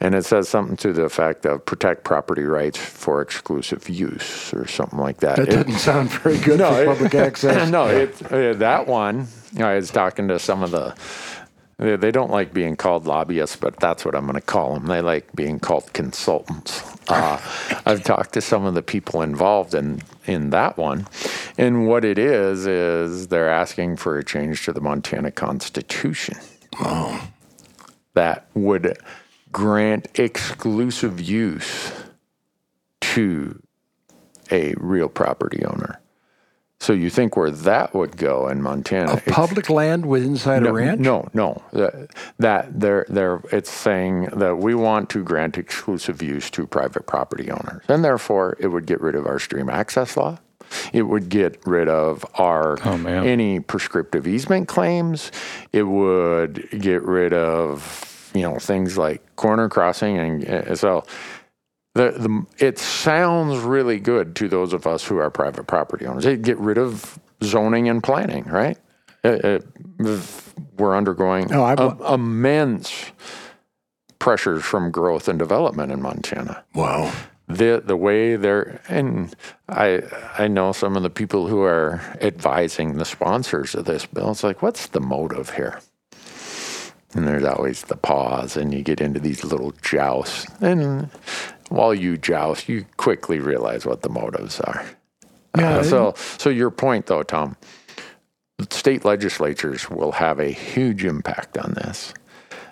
and 0.00 0.14
it 0.14 0.24
says 0.24 0.48
something 0.48 0.76
to 0.76 0.92
the 0.92 1.02
effect 1.02 1.44
of 1.44 1.64
protect 1.66 2.04
property 2.04 2.44
rights 2.44 2.78
for 2.78 3.20
exclusive 3.20 3.88
use 3.88 4.54
or 4.54 4.66
something 4.68 5.00
like 5.00 5.18
that. 5.18 5.36
That 5.36 5.48
It- 5.48 5.56
doesn't 5.66 5.72
sound 5.80 6.10
very 6.10 6.38
good 6.38 6.60
for 6.60 6.82
it- 6.82 6.86
public 6.86 7.14
access. 7.16 7.68
no, 7.72 7.86
it, 7.88 8.32
uh, 8.32 8.52
that 8.54 8.86
one. 8.86 9.26
I 9.58 9.74
was 9.74 9.90
talking 9.90 10.28
to 10.28 10.38
some 10.38 10.62
of 10.62 10.70
the. 10.70 10.94
They 11.78 11.96
they 11.96 12.10
don't 12.10 12.30
like 12.30 12.54
being 12.54 12.76
called 12.76 13.06
lobbyists, 13.06 13.56
but 13.56 13.78
that's 13.80 14.04
what 14.04 14.14
I'm 14.14 14.24
going 14.24 14.34
to 14.34 14.40
call 14.40 14.74
them. 14.74 14.86
They 14.86 15.00
like 15.00 15.34
being 15.34 15.58
called 15.58 15.92
consultants. 15.92 16.82
Uh, 17.08 17.40
I've 17.86 18.04
talked 18.04 18.34
to 18.34 18.40
some 18.40 18.64
of 18.64 18.74
the 18.74 18.82
people 18.82 19.22
involved 19.22 19.74
in 19.74 20.02
in 20.26 20.50
that 20.50 20.78
one, 20.78 21.06
and 21.58 21.86
what 21.88 22.04
it 22.04 22.18
is 22.18 22.66
is 22.66 23.28
they're 23.28 23.50
asking 23.50 23.96
for 23.96 24.18
a 24.18 24.24
change 24.24 24.64
to 24.64 24.72
the 24.72 24.80
Montana 24.80 25.30
Constitution 25.30 26.36
that 28.14 28.46
would 28.54 28.98
grant 29.52 30.08
exclusive 30.18 31.20
use 31.20 31.92
to 33.00 33.60
a 34.50 34.74
real 34.76 35.08
property 35.08 35.64
owner. 35.64 36.00
So 36.84 36.92
you 36.92 37.08
think 37.08 37.34
where 37.34 37.50
that 37.50 37.94
would 37.94 38.18
go 38.18 38.46
in 38.48 38.60
Montana? 38.60 39.14
Of 39.14 39.24
public 39.24 39.70
land 39.70 40.04
with 40.04 40.22
inside 40.22 40.64
no, 40.64 40.68
a 40.68 40.72
ranch? 40.74 41.00
No, 41.00 41.26
no. 41.32 41.62
That, 41.72 42.10
that 42.38 42.78
they're, 42.78 43.06
they're, 43.08 43.40
it's 43.50 43.70
saying 43.70 44.24
that 44.34 44.58
we 44.58 44.74
want 44.74 45.08
to 45.10 45.22
grant 45.22 45.56
exclusive 45.56 46.20
use 46.20 46.50
to 46.50 46.66
private 46.66 47.06
property 47.06 47.50
owners. 47.50 47.82
And 47.88 48.04
therefore, 48.04 48.58
it 48.60 48.66
would 48.66 48.84
get 48.84 49.00
rid 49.00 49.14
of 49.14 49.24
our 49.26 49.38
stream 49.38 49.70
access 49.70 50.14
law. 50.14 50.38
It 50.92 51.04
would 51.04 51.30
get 51.30 51.58
rid 51.64 51.88
of 51.88 52.26
our 52.34 52.76
Oh, 52.84 53.06
any 53.06 53.60
prescriptive 53.60 54.26
easement 54.26 54.68
claims. 54.68 55.32
It 55.72 55.84
would 55.84 56.68
get 56.78 57.02
rid 57.02 57.32
of 57.32 58.10
you 58.34 58.42
know 58.42 58.58
things 58.58 58.98
like 58.98 59.22
corner 59.36 59.68
crossing, 59.68 60.18
and 60.18 60.44
uh, 60.44 60.74
so 60.74 61.04
the, 61.94 62.10
the 62.12 62.46
it 62.58 62.78
sounds 62.78 63.58
really 63.58 63.98
good 64.00 64.36
to 64.36 64.48
those 64.48 64.72
of 64.72 64.86
us 64.86 65.04
who 65.04 65.18
are 65.18 65.30
private 65.30 65.66
property 65.66 66.06
owners. 66.06 66.26
It 66.26 66.42
get 66.42 66.58
rid 66.58 66.78
of 66.78 67.18
zoning 67.42 67.88
and 67.88 68.02
planning, 68.02 68.44
right? 68.44 68.78
Uh, 69.24 69.28
uh, 69.28 69.32
it, 69.32 69.64
it, 70.00 70.20
we're 70.76 70.96
undergoing 70.96 71.52
Oh, 71.52 71.62
I- 71.64 71.74
a- 71.74 72.14
immense 72.14 72.92
pressures 74.18 74.64
from 74.64 74.90
growth 74.90 75.28
and 75.28 75.38
development 75.38 75.92
in 75.92 76.00
Montana 76.02 76.64
Wow. 76.74 77.12
the 77.48 77.82
the 77.84 77.96
way 77.96 78.36
they're 78.36 78.80
and 78.88 79.34
I 79.68 80.02
I 80.38 80.48
know 80.48 80.72
some 80.72 80.96
of 80.96 81.02
the 81.02 81.10
people 81.10 81.46
who 81.46 81.62
are 81.62 82.00
advising 82.20 82.96
the 82.96 83.04
sponsors 83.04 83.74
of 83.74 83.84
this 83.84 84.06
bill. 84.06 84.30
It's 84.32 84.42
like, 84.44 84.62
what's 84.62 84.86
the 84.88 85.00
motive 85.00 85.50
here? 85.50 85.80
And 87.14 87.28
there's 87.28 87.44
always 87.44 87.82
the 87.82 87.96
pause, 87.96 88.56
and 88.56 88.74
you 88.74 88.82
get 88.82 89.00
into 89.00 89.20
these 89.20 89.44
little 89.44 89.70
jousts. 89.82 90.46
And 90.60 91.08
while 91.68 91.94
you 91.94 92.16
joust, 92.16 92.68
you 92.68 92.84
quickly 92.96 93.38
realize 93.38 93.86
what 93.86 94.02
the 94.02 94.08
motives 94.08 94.60
are. 94.60 94.84
Yeah, 95.56 95.78
Uh, 95.78 95.82
so, 95.82 96.14
so 96.16 96.50
your 96.50 96.70
point, 96.70 97.06
though, 97.06 97.22
Tom, 97.22 97.56
state 98.70 99.04
legislatures 99.04 99.88
will 99.88 100.12
have 100.12 100.40
a 100.40 100.50
huge 100.50 101.04
impact 101.04 101.56
on 101.58 101.74
this. 101.74 102.12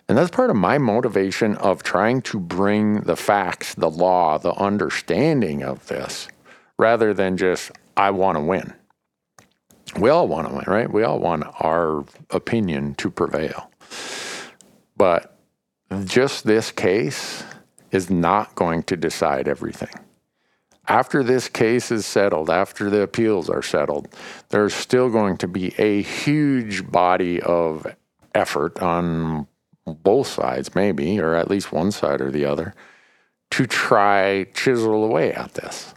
And 0.08 0.18
that's 0.18 0.30
part 0.30 0.50
of 0.50 0.56
my 0.56 0.78
motivation 0.78 1.56
of 1.56 1.82
trying 1.82 2.22
to 2.22 2.40
bring 2.40 3.02
the 3.02 3.16
facts, 3.16 3.74
the 3.74 3.90
law, 3.90 4.36
the 4.36 4.52
understanding 4.54 5.62
of 5.62 5.86
this, 5.86 6.28
rather 6.78 7.14
than 7.14 7.36
just, 7.36 7.70
I 7.96 8.10
want 8.10 8.36
to 8.36 8.42
win. 8.42 8.74
We 9.98 10.10
all 10.10 10.26
want 10.26 10.48
to 10.48 10.54
win, 10.54 10.64
right? 10.66 10.90
We 10.90 11.02
all 11.04 11.18
want 11.18 11.44
our 11.60 12.04
opinion 12.30 12.94
to 12.96 13.10
prevail. 13.10 13.70
But 14.96 15.36
just 16.04 16.44
this 16.44 16.70
case 16.72 17.44
is 17.92 18.10
not 18.10 18.54
going 18.54 18.82
to 18.82 18.96
decide 18.96 19.46
everything 19.46 19.94
after 20.88 21.22
this 21.22 21.48
case 21.48 21.90
is 21.90 22.04
settled, 22.04 22.50
after 22.50 22.90
the 22.90 23.02
appeals 23.02 23.48
are 23.48 23.62
settled, 23.62 24.08
there's 24.48 24.74
still 24.74 25.08
going 25.10 25.36
to 25.38 25.48
be 25.48 25.74
a 25.78 26.02
huge 26.02 26.90
body 26.90 27.40
of 27.40 27.86
effort 28.34 28.80
on 28.82 29.46
both 29.86 30.26
sides, 30.26 30.74
maybe, 30.74 31.20
or 31.20 31.34
at 31.34 31.50
least 31.50 31.72
one 31.72 31.92
side 31.92 32.20
or 32.20 32.30
the 32.30 32.44
other, 32.44 32.74
to 33.50 33.66
try 33.66 34.44
chisel 34.54 35.04
away 35.04 35.32
at 35.32 35.54
this. 35.54 35.94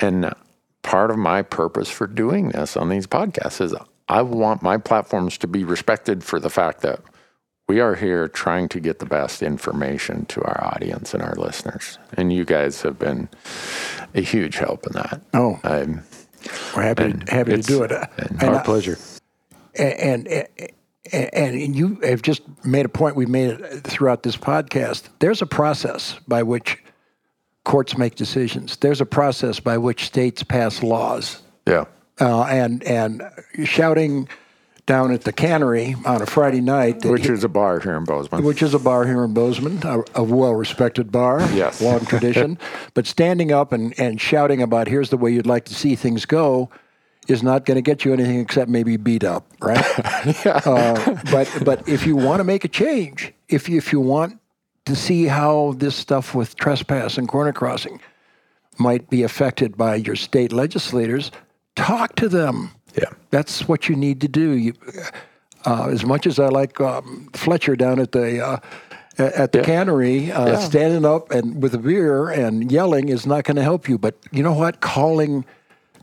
And 0.00 0.32
part 0.82 1.10
of 1.10 1.16
my 1.16 1.42
purpose 1.42 1.88
for 1.88 2.06
doing 2.06 2.48
this 2.48 2.76
on 2.76 2.90
these 2.90 3.06
podcasts 3.06 3.60
is 3.60 3.74
I 4.08 4.22
want 4.22 4.62
my 4.62 4.76
platforms 4.76 5.38
to 5.38 5.46
be 5.46 5.64
respected 5.64 6.22
for 6.22 6.38
the 6.38 6.50
fact 6.50 6.82
that 6.82 7.00
we 7.68 7.80
are 7.80 7.94
here 7.94 8.28
trying 8.28 8.68
to 8.70 8.80
get 8.80 8.98
the 8.98 9.06
best 9.06 9.42
information 9.42 10.26
to 10.26 10.42
our 10.42 10.62
audience 10.74 11.14
and 11.14 11.22
our 11.22 11.34
listeners. 11.34 11.98
And 12.14 12.32
you 12.32 12.44
guys 12.44 12.82
have 12.82 12.98
been 12.98 13.28
a 14.14 14.20
huge 14.20 14.56
help 14.56 14.86
in 14.86 14.92
that. 14.94 15.20
Oh, 15.32 15.58
I'm, 15.64 16.02
we're 16.76 16.82
happy, 16.82 17.04
and 17.04 17.28
happy 17.28 17.52
to 17.52 17.62
do 17.62 17.82
it. 17.82 17.92
and 17.92 18.08
And 18.42 18.42
Our 18.42 18.56
I- 18.56 18.62
pleasure. 18.64 18.98
and, 19.78 20.28
and 20.28 20.48
and 21.12 21.76
you 21.76 21.96
have 22.02 22.22
just 22.22 22.40
made 22.64 22.86
a 22.86 22.88
point 22.88 23.14
we've 23.14 23.28
made 23.28 23.50
it 23.50 23.82
throughout 23.84 24.22
this 24.22 24.36
podcast. 24.38 25.08
There's 25.18 25.42
a 25.42 25.46
process 25.46 26.18
by 26.26 26.42
which 26.42 26.82
courts 27.64 27.98
make 27.98 28.14
decisions. 28.14 28.76
There's 28.78 29.02
a 29.02 29.06
process 29.06 29.60
by 29.60 29.76
which 29.76 30.04
states 30.06 30.42
pass 30.42 30.82
laws. 30.82 31.42
yeah. 31.66 31.84
Uh, 32.20 32.44
and 32.44 32.82
and 32.84 33.22
shouting 33.64 34.28
down 34.86 35.12
at 35.12 35.22
the 35.22 35.32
cannery 35.32 35.96
on 36.04 36.20
a 36.20 36.26
Friday 36.26 36.60
night, 36.60 37.04
Which 37.04 37.26
he- 37.26 37.32
is 37.32 37.42
a 37.44 37.48
bar 37.48 37.80
here 37.80 37.96
in 37.96 38.04
Bozeman. 38.04 38.44
which 38.44 38.62
is 38.62 38.74
a 38.74 38.78
bar 38.78 39.06
here 39.06 39.24
in 39.24 39.32
Bozeman, 39.32 39.80
a, 39.82 40.02
a 40.16 40.22
well-respected 40.22 41.10
bar, 41.10 41.40
Yes. 41.52 41.80
long 41.80 42.04
tradition. 42.04 42.58
but 42.94 43.06
standing 43.06 43.50
up 43.52 43.72
and, 43.72 43.98
and 43.98 44.20
shouting 44.20 44.60
about 44.60 44.88
here's 44.88 45.10
the 45.10 45.16
way 45.16 45.32
you'd 45.32 45.46
like 45.46 45.64
to 45.66 45.74
see 45.74 45.94
things 45.96 46.26
go 46.26 46.68
is 47.28 47.42
not 47.42 47.64
going 47.64 47.76
to 47.76 47.82
get 47.82 48.04
you 48.04 48.12
anything 48.12 48.38
except 48.40 48.68
maybe 48.70 48.98
beat 48.98 49.24
up, 49.24 49.50
right? 49.62 49.82
uh, 50.46 51.16
but 51.30 51.50
but 51.64 51.88
if 51.88 52.04
you 52.06 52.14
want 52.16 52.40
to 52.40 52.44
make 52.44 52.64
a 52.64 52.68
change, 52.68 53.32
if 53.48 53.66
you, 53.66 53.78
if 53.78 53.90
you 53.92 54.00
want 54.00 54.38
to 54.84 54.94
see 54.94 55.24
how 55.24 55.72
this 55.78 55.96
stuff 55.96 56.34
with 56.34 56.54
trespass 56.56 57.16
and 57.16 57.26
corner 57.26 57.54
crossing 57.54 57.98
might 58.78 59.08
be 59.08 59.22
affected 59.22 59.74
by 59.78 59.94
your 59.94 60.16
state 60.16 60.52
legislators, 60.52 61.30
talk 61.76 62.14
to 62.16 62.28
them. 62.28 62.70
Yeah. 62.96 63.10
That's 63.30 63.68
what 63.68 63.88
you 63.88 63.96
need 63.96 64.20
to 64.20 64.28
do. 64.28 64.50
You, 64.52 64.72
uh, 65.66 65.88
as 65.90 66.04
much 66.04 66.26
as 66.26 66.38
I 66.38 66.48
like 66.48 66.80
um, 66.80 67.28
Fletcher 67.32 67.76
down 67.76 67.98
at 67.98 68.12
the 68.12 68.44
uh, 68.44 68.58
at 69.18 69.52
the 69.52 69.62
cannery, 69.62 70.30
uh, 70.32 70.46
Yeah. 70.46 70.58
standing 70.58 71.04
up 71.04 71.30
and 71.30 71.62
with 71.62 71.74
a 71.74 71.78
beer 71.78 72.28
and 72.30 72.70
yelling 72.72 73.08
is 73.08 73.26
not 73.26 73.44
going 73.44 73.56
to 73.56 73.62
help 73.62 73.88
you. 73.88 73.96
But 73.98 74.14
you 74.32 74.42
know 74.42 74.52
what? 74.54 74.80
Calling 74.80 75.44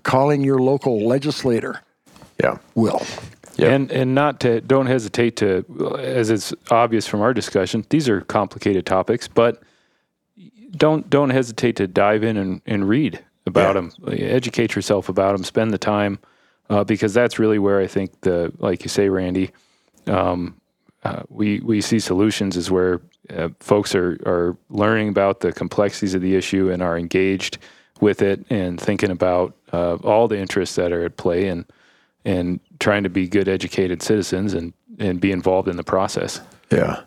calling 0.04 0.44
your 0.44 0.60
local 0.60 1.06
legislator 1.06 1.82
Yeah. 2.42 2.58
will. 2.76 3.02
Yep. 3.58 3.72
And 3.72 3.92
and 3.92 4.16
not 4.16 4.40
to 4.40 4.62
don't 4.62 4.88
hesitate 4.88 5.36
to 5.38 5.66
as 6.00 6.30
it's 6.30 6.54
obvious 6.72 7.06
from 7.06 7.22
our 7.22 7.34
discussion, 7.34 7.86
these 7.90 8.10
are 8.10 8.22
complicated 8.22 8.86
topics, 8.86 9.28
but 9.28 9.62
don't 10.76 11.10
don't 11.10 11.30
hesitate 11.32 11.76
to 11.76 11.88
dive 11.88 12.24
in 12.24 12.38
and, 12.38 12.62
and 12.66 12.88
read 12.88 13.20
about 13.46 13.76
Yeah. 13.76 13.82
them. 13.82 13.92
Educate 14.18 14.76
yourself 14.76 15.10
about 15.10 15.34
them. 15.34 15.44
Spend 15.44 15.72
the 15.72 15.78
time 15.78 16.18
uh, 16.72 16.86
because 16.86 17.14
that's 17.14 17.38
really 17.38 17.60
where 17.60 17.80
I 17.80 17.88
think 17.88 18.22
the 18.22 18.52
like 18.58 18.84
you 18.84 18.90
say, 18.90 19.10
Randy. 19.10 19.52
Um, 20.08 20.56
uh, 21.04 21.24
we 21.30 21.60
we 21.60 21.82
see 21.82 22.00
solutions 22.00 22.56
is 22.56 22.72
where 22.72 23.02
uh, 23.30 23.50
folks 23.60 23.94
are 23.94 24.18
are 24.26 24.58
learning 24.70 25.10
about 25.10 25.42
the 25.42 25.52
complexities 25.52 26.14
of 26.16 26.22
the 26.22 26.36
issue 26.36 26.72
and 26.72 26.82
are 26.82 26.98
engaged 26.98 27.58
with 28.00 28.22
it 28.22 28.46
and 28.50 28.80
thinking 28.80 29.12
about 29.12 29.56
uh, 29.74 29.96
all 29.96 30.28
the 30.28 30.40
interests 30.40 30.76
that 30.78 30.94
are 30.94 31.04
at 31.04 31.18
play 31.18 31.48
and 31.48 31.66
and 32.24 32.60
trying 32.80 33.04
to 33.04 33.10
be 33.10 33.28
good 33.28 33.50
educated 33.50 34.02
citizens 34.02 34.54
and 34.54 34.74
and 34.98 35.20
be 35.20 35.32
involved 35.32 35.68
in 35.68 35.76
the 35.76 35.84
process. 35.84 36.40
Yeah. 36.72 37.02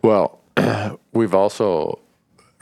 Well, 0.00 0.40
we've 1.12 1.34
also 1.34 2.00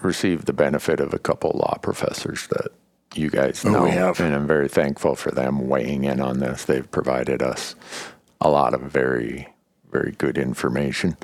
received 0.02 0.46
the 0.46 0.52
benefit 0.52 0.98
of 0.98 1.14
a 1.14 1.18
couple 1.18 1.52
law 1.54 1.76
professors 1.82 2.48
that 2.48 2.72
you 3.14 3.30
guys 3.30 3.64
know. 3.64 3.84
we 3.84 3.90
have. 3.90 4.20
And 4.20 4.34
I'm 4.34 4.46
very 4.46 4.68
thankful 4.68 5.14
for 5.16 5.30
them 5.30 5.68
weighing 5.68 6.04
in 6.04 6.20
on 6.20 6.38
this. 6.38 6.64
They've 6.64 6.90
provided 6.90 7.42
us 7.42 7.74
a 8.40 8.48
lot 8.48 8.74
of 8.74 8.82
very 8.82 9.48
very 9.90 10.12
good 10.12 10.38
information. 10.38 11.16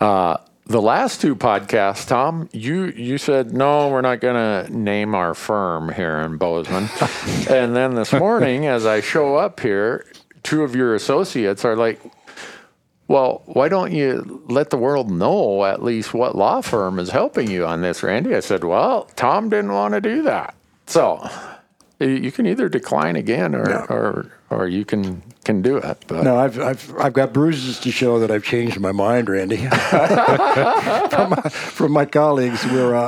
Uh, 0.00 0.36
the 0.66 0.82
last 0.82 1.20
two 1.20 1.34
podcasts, 1.34 2.06
Tom, 2.06 2.48
you 2.52 2.86
you 2.86 3.18
said 3.18 3.52
no, 3.52 3.88
we're 3.88 4.00
not 4.00 4.20
going 4.20 4.34
to 4.34 4.76
name 4.76 5.14
our 5.14 5.34
firm 5.34 5.92
here 5.92 6.20
in 6.20 6.36
Bozeman. 6.36 6.88
and 7.50 7.74
then 7.74 7.94
this 7.94 8.12
morning, 8.12 8.66
as 8.66 8.86
I 8.86 9.00
show 9.00 9.36
up 9.36 9.60
here, 9.60 10.06
two 10.42 10.62
of 10.62 10.76
your 10.76 10.94
associates 10.94 11.64
are 11.64 11.76
like, 11.76 12.00
"Well, 13.08 13.42
why 13.46 13.68
don't 13.68 13.92
you 13.92 14.44
let 14.48 14.70
the 14.70 14.76
world 14.76 15.10
know 15.10 15.64
at 15.64 15.82
least 15.82 16.14
what 16.14 16.36
law 16.36 16.60
firm 16.60 16.98
is 16.98 17.10
helping 17.10 17.50
you 17.50 17.66
on 17.66 17.82
this, 17.82 18.02
Randy?" 18.02 18.34
I 18.34 18.40
said, 18.40 18.62
"Well, 18.62 19.10
Tom 19.16 19.48
didn't 19.48 19.72
want 19.72 19.94
to 19.94 20.00
do 20.00 20.22
that, 20.22 20.54
so." 20.86 21.28
you- 22.00 22.32
can 22.32 22.46
either 22.46 22.68
decline 22.68 23.14
again, 23.14 23.54
or, 23.54 23.70
or 23.88 24.26
or 24.50 24.66
you 24.66 24.84
can 24.84 25.22
can 25.44 25.62
do 25.62 25.76
it. 25.76 26.04
But 26.08 26.24
No, 26.24 26.36
I've, 26.36 26.58
I've, 26.58 26.94
I've 26.98 27.12
got 27.12 27.32
bruises 27.32 27.78
to 27.80 27.90
show 27.92 28.18
that 28.20 28.30
I've 28.30 28.42
changed 28.44 28.78
my 28.80 28.92
mind, 28.92 29.28
Randy. 29.28 29.56
from, 29.66 31.30
my, 31.30 31.42
from 31.50 31.92
my 31.92 32.04
colleagues, 32.04 32.64
we're 32.66 32.94
uh, 32.94 33.00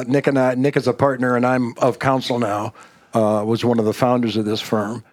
uh, 0.00 0.04
Nick 0.06 0.26
and 0.26 0.38
I. 0.38 0.54
Nick 0.54 0.76
is 0.76 0.86
a 0.86 0.92
partner, 0.92 1.36
and 1.36 1.46
I'm 1.46 1.74
of 1.78 1.98
counsel 1.98 2.38
now. 2.38 2.74
Uh, 3.14 3.42
was 3.46 3.64
one 3.64 3.78
of 3.78 3.84
the 3.84 3.92
founders 3.92 4.36
of 4.36 4.44
this 4.46 4.60
firm. 4.60 5.04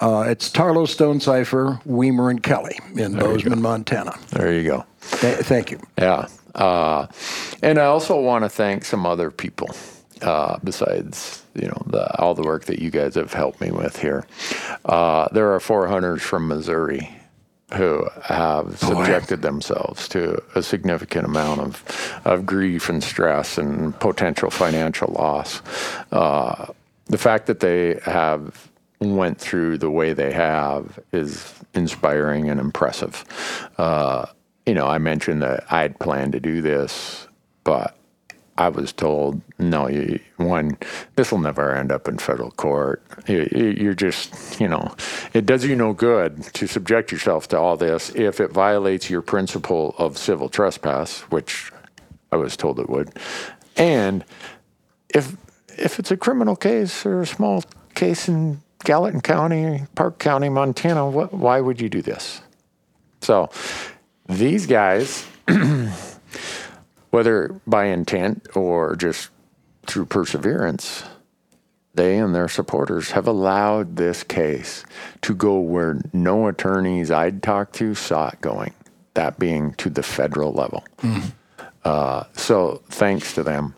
Uh, 0.00 0.24
it's 0.26 0.50
Tarlow 0.50 0.88
Stone 0.88 1.20
Cipher, 1.20 1.78
Weamer 1.84 2.30
and 2.30 2.42
Kelly 2.42 2.78
in 2.96 3.14
Bozeman, 3.18 3.60
Montana. 3.62 4.18
there 4.30 4.52
you 4.52 4.64
go. 4.64 4.84
Th- 5.20 5.36
thank 5.38 5.70
you. 5.70 5.78
Yeah. 5.98 6.28
Uh, 6.54 7.06
and 7.62 7.78
I 7.78 7.84
also 7.84 8.18
want 8.20 8.44
to 8.44 8.48
thank 8.48 8.84
some 8.84 9.06
other 9.06 9.30
people 9.30 9.70
uh, 10.22 10.58
besides, 10.64 11.41
you 11.54 11.68
know, 11.68 11.82
the, 11.86 12.20
all 12.20 12.34
the 12.34 12.42
work 12.42 12.64
that 12.66 12.78
you 12.78 12.90
guys 12.90 13.14
have 13.14 13.32
helped 13.32 13.60
me 13.60 13.70
with 13.70 13.98
here. 13.98 14.26
Uh, 14.84 15.28
there 15.32 15.52
are 15.54 15.60
four 15.60 15.88
hunters 15.88 16.22
from 16.22 16.48
Missouri 16.48 17.08
who 17.74 18.06
have 18.22 18.78
subjected 18.78 19.42
themselves 19.42 20.06
to 20.08 20.42
a 20.54 20.62
significant 20.62 21.24
amount 21.24 21.60
of, 21.60 22.20
of 22.24 22.44
grief 22.44 22.88
and 22.88 23.02
stress 23.02 23.56
and 23.56 23.98
potential 23.98 24.50
financial 24.50 25.12
loss. 25.12 25.62
Uh, 26.10 26.66
the 27.06 27.18
fact 27.18 27.46
that 27.46 27.60
they 27.60 27.98
have 28.04 28.68
went 29.00 29.38
through 29.38 29.78
the 29.78 29.90
way 29.90 30.12
they 30.12 30.32
have 30.32 30.98
is 31.12 31.54
inspiring 31.74 32.48
and 32.50 32.60
impressive. 32.60 33.24
Uh, 33.78 34.26
you 34.66 34.74
know, 34.74 34.86
I 34.86 34.98
mentioned 34.98 35.42
that 35.42 35.64
I 35.72 35.82
had 35.82 35.98
planned 35.98 36.32
to 36.32 36.40
do 36.40 36.62
this, 36.62 37.26
but 37.64 37.96
I 38.58 38.68
was 38.68 38.92
told, 38.92 39.40
no, 39.58 39.88
you, 39.88 40.20
one, 40.36 40.76
this 41.16 41.32
will 41.32 41.38
never 41.38 41.74
end 41.74 41.90
up 41.90 42.06
in 42.06 42.18
federal 42.18 42.50
court. 42.50 43.02
You, 43.26 43.48
you're 43.52 43.94
just, 43.94 44.60
you 44.60 44.68
know, 44.68 44.94
it 45.32 45.46
does 45.46 45.64
you 45.64 45.74
no 45.74 45.94
good 45.94 46.42
to 46.54 46.66
subject 46.66 47.10
yourself 47.10 47.48
to 47.48 47.58
all 47.58 47.76
this 47.76 48.10
if 48.14 48.40
it 48.40 48.52
violates 48.52 49.08
your 49.08 49.22
principle 49.22 49.94
of 49.96 50.18
civil 50.18 50.48
trespass, 50.50 51.20
which 51.30 51.72
I 52.30 52.36
was 52.36 52.56
told 52.56 52.78
it 52.78 52.90
would. 52.90 53.10
And 53.76 54.24
if 55.08 55.36
if 55.78 55.98
it's 55.98 56.10
a 56.10 56.16
criminal 56.16 56.56
case 56.56 57.06
or 57.06 57.22
a 57.22 57.26
small 57.26 57.64
case 57.94 58.28
in 58.28 58.60
Gallatin 58.84 59.20
County, 59.20 59.84
Park 59.94 60.18
County, 60.18 60.48
Montana, 60.48 61.08
what, 61.08 61.32
why 61.32 61.60
would 61.60 61.80
you 61.80 61.88
do 61.88 62.02
this? 62.02 62.42
So 63.20 63.50
these 64.28 64.66
guys, 64.66 65.26
whether 67.12 67.60
by 67.66 67.84
intent 67.84 68.48
or 68.56 68.96
just 68.96 69.30
through 69.86 70.06
perseverance, 70.06 71.04
they 71.94 72.18
and 72.18 72.34
their 72.34 72.48
supporters 72.48 73.10
have 73.10 73.28
allowed 73.28 73.96
this 73.96 74.24
case 74.24 74.84
to 75.20 75.34
go 75.34 75.60
where 75.60 76.00
no 76.14 76.48
attorneys 76.48 77.10
I'd 77.10 77.42
talked 77.42 77.74
to 77.76 77.94
saw 77.94 78.28
it 78.28 78.40
going, 78.40 78.72
that 79.14 79.38
being 79.38 79.74
to 79.74 79.90
the 79.90 80.02
federal 80.02 80.52
level. 80.52 80.84
Uh, 81.84 82.24
so 82.32 82.82
thanks 82.88 83.34
to 83.34 83.42
them. 83.42 83.74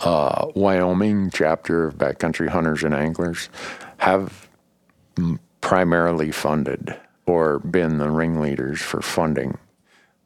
Uh, 0.00 0.46
Wyoming 0.54 1.30
chapter 1.30 1.88
of 1.88 1.96
Backcountry 1.98 2.48
Hunters 2.48 2.84
and 2.84 2.94
Anglers 2.94 3.48
have 3.96 4.48
mm, 5.16 5.38
primarily 5.60 6.30
funded 6.30 6.96
or 7.26 7.58
been 7.58 7.98
the 7.98 8.10
ringleaders 8.10 8.80
for 8.80 9.02
funding 9.02 9.58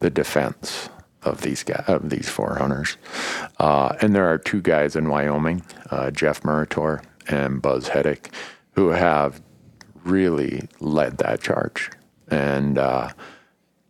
the 0.00 0.10
defense 0.10 0.90
of 1.22 1.42
these 1.42 1.62
guys, 1.62 1.84
of 1.86 2.10
these 2.10 2.28
four 2.28 2.56
hunters. 2.56 2.96
Uh, 3.58 3.94
and 4.00 4.14
there 4.14 4.30
are 4.30 4.38
two 4.38 4.60
guys 4.60 4.96
in 4.96 5.08
Wyoming, 5.08 5.62
uh, 5.90 6.10
Jeff 6.10 6.42
Muratore 6.42 7.04
and 7.28 7.60
Buzz 7.60 7.88
Hettick, 7.88 8.32
who 8.72 8.88
have 8.88 9.40
really 10.04 10.68
led 10.80 11.18
that 11.18 11.40
charge. 11.42 11.90
And 12.28 12.78
uh, 12.78 13.10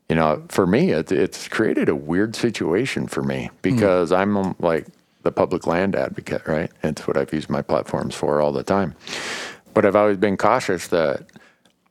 you 0.08 0.16
know, 0.16 0.42
for 0.48 0.66
me, 0.66 0.90
it, 0.90 1.12
it's 1.12 1.46
created 1.46 1.88
a 1.88 1.94
weird 1.94 2.34
situation 2.34 3.06
for 3.06 3.22
me 3.22 3.50
because 3.62 4.10
I'm 4.10 4.36
um, 4.36 4.56
like 4.58 4.86
the 5.22 5.30
public 5.30 5.68
land 5.68 5.94
advocate, 5.94 6.46
right? 6.48 6.70
It's 6.82 7.06
what 7.06 7.16
I've 7.16 7.32
used 7.32 7.48
my 7.48 7.62
platforms 7.62 8.14
for 8.14 8.40
all 8.40 8.52
the 8.52 8.64
time. 8.64 8.96
But 9.72 9.86
I've 9.86 9.94
always 9.94 10.16
been 10.16 10.36
cautious 10.36 10.88
that 10.88 11.26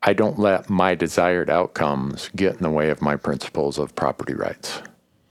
I 0.04 0.12
don't 0.14 0.38
let 0.38 0.70
my 0.70 0.96
desired 0.96 1.50
outcomes 1.50 2.30
get 2.36 2.56
in 2.56 2.64
the 2.64 2.70
way 2.70 2.90
of 2.90 3.02
my 3.02 3.16
principles 3.16 3.78
of 3.78 3.96
property 3.96 4.34
rights. 4.34 4.82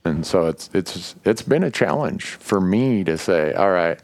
And 0.05 0.25
so 0.25 0.47
it's 0.47 0.69
it's 0.73 1.15
it's 1.25 1.41
been 1.41 1.63
a 1.63 1.71
challenge 1.71 2.25
for 2.25 2.61
me 2.61 3.03
to 3.03 3.17
say, 3.17 3.53
all 3.53 3.71
right, 3.71 3.99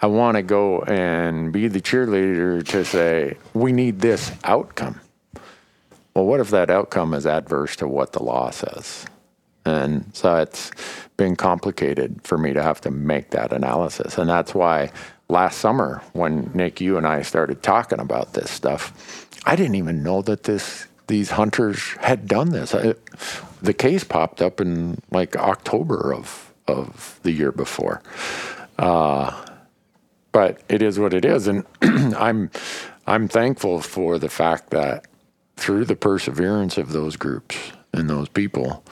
I 0.00 0.06
want 0.06 0.36
to 0.36 0.42
go 0.42 0.80
and 0.82 1.52
be 1.52 1.68
the 1.68 1.80
cheerleader 1.80 2.66
to 2.68 2.84
say 2.84 3.36
we 3.52 3.72
need 3.72 4.00
this 4.00 4.32
outcome. 4.44 5.00
Well, 6.14 6.26
what 6.26 6.40
if 6.40 6.50
that 6.50 6.70
outcome 6.70 7.14
is 7.14 7.26
adverse 7.26 7.76
to 7.76 7.88
what 7.88 8.12
the 8.12 8.22
law 8.22 8.50
says? 8.50 9.06
And 9.64 10.10
so 10.14 10.36
it's 10.36 10.70
been 11.16 11.36
complicated 11.36 12.20
for 12.22 12.36
me 12.36 12.52
to 12.52 12.62
have 12.62 12.80
to 12.82 12.90
make 12.90 13.30
that 13.30 13.52
analysis. 13.52 14.18
And 14.18 14.28
that's 14.28 14.54
why 14.54 14.92
last 15.28 15.58
summer, 15.58 16.02
when 16.12 16.50
Nick, 16.54 16.80
you 16.80 16.96
and 16.98 17.06
I 17.06 17.22
started 17.22 17.62
talking 17.62 17.98
about 17.98 18.34
this 18.34 18.50
stuff, 18.50 19.26
I 19.46 19.56
didn't 19.56 19.76
even 19.76 20.02
know 20.02 20.22
that 20.22 20.44
this 20.44 20.86
these 21.06 21.30
hunters 21.30 21.80
had 22.00 22.26
done 22.26 22.50
this. 22.50 22.74
I, 22.74 22.94
the 23.60 23.74
case 23.74 24.04
popped 24.04 24.40
up 24.42 24.60
in 24.60 25.00
like 25.10 25.36
October 25.36 26.12
of 26.12 26.52
of 26.66 27.20
the 27.22 27.32
year 27.32 27.52
before. 27.52 28.02
Uh, 28.78 29.44
but 30.32 30.60
it 30.68 30.82
is 30.82 30.98
what 30.98 31.14
it 31.14 31.24
is, 31.24 31.46
and 31.46 31.64
I'm 31.82 32.50
I'm 33.06 33.28
thankful 33.28 33.80
for 33.80 34.18
the 34.18 34.28
fact 34.28 34.70
that 34.70 35.06
through 35.56 35.84
the 35.84 35.96
perseverance 35.96 36.76
of 36.78 36.92
those 36.92 37.16
groups 37.16 37.56
and 37.92 38.10
those 38.10 38.28
people, 38.28 38.84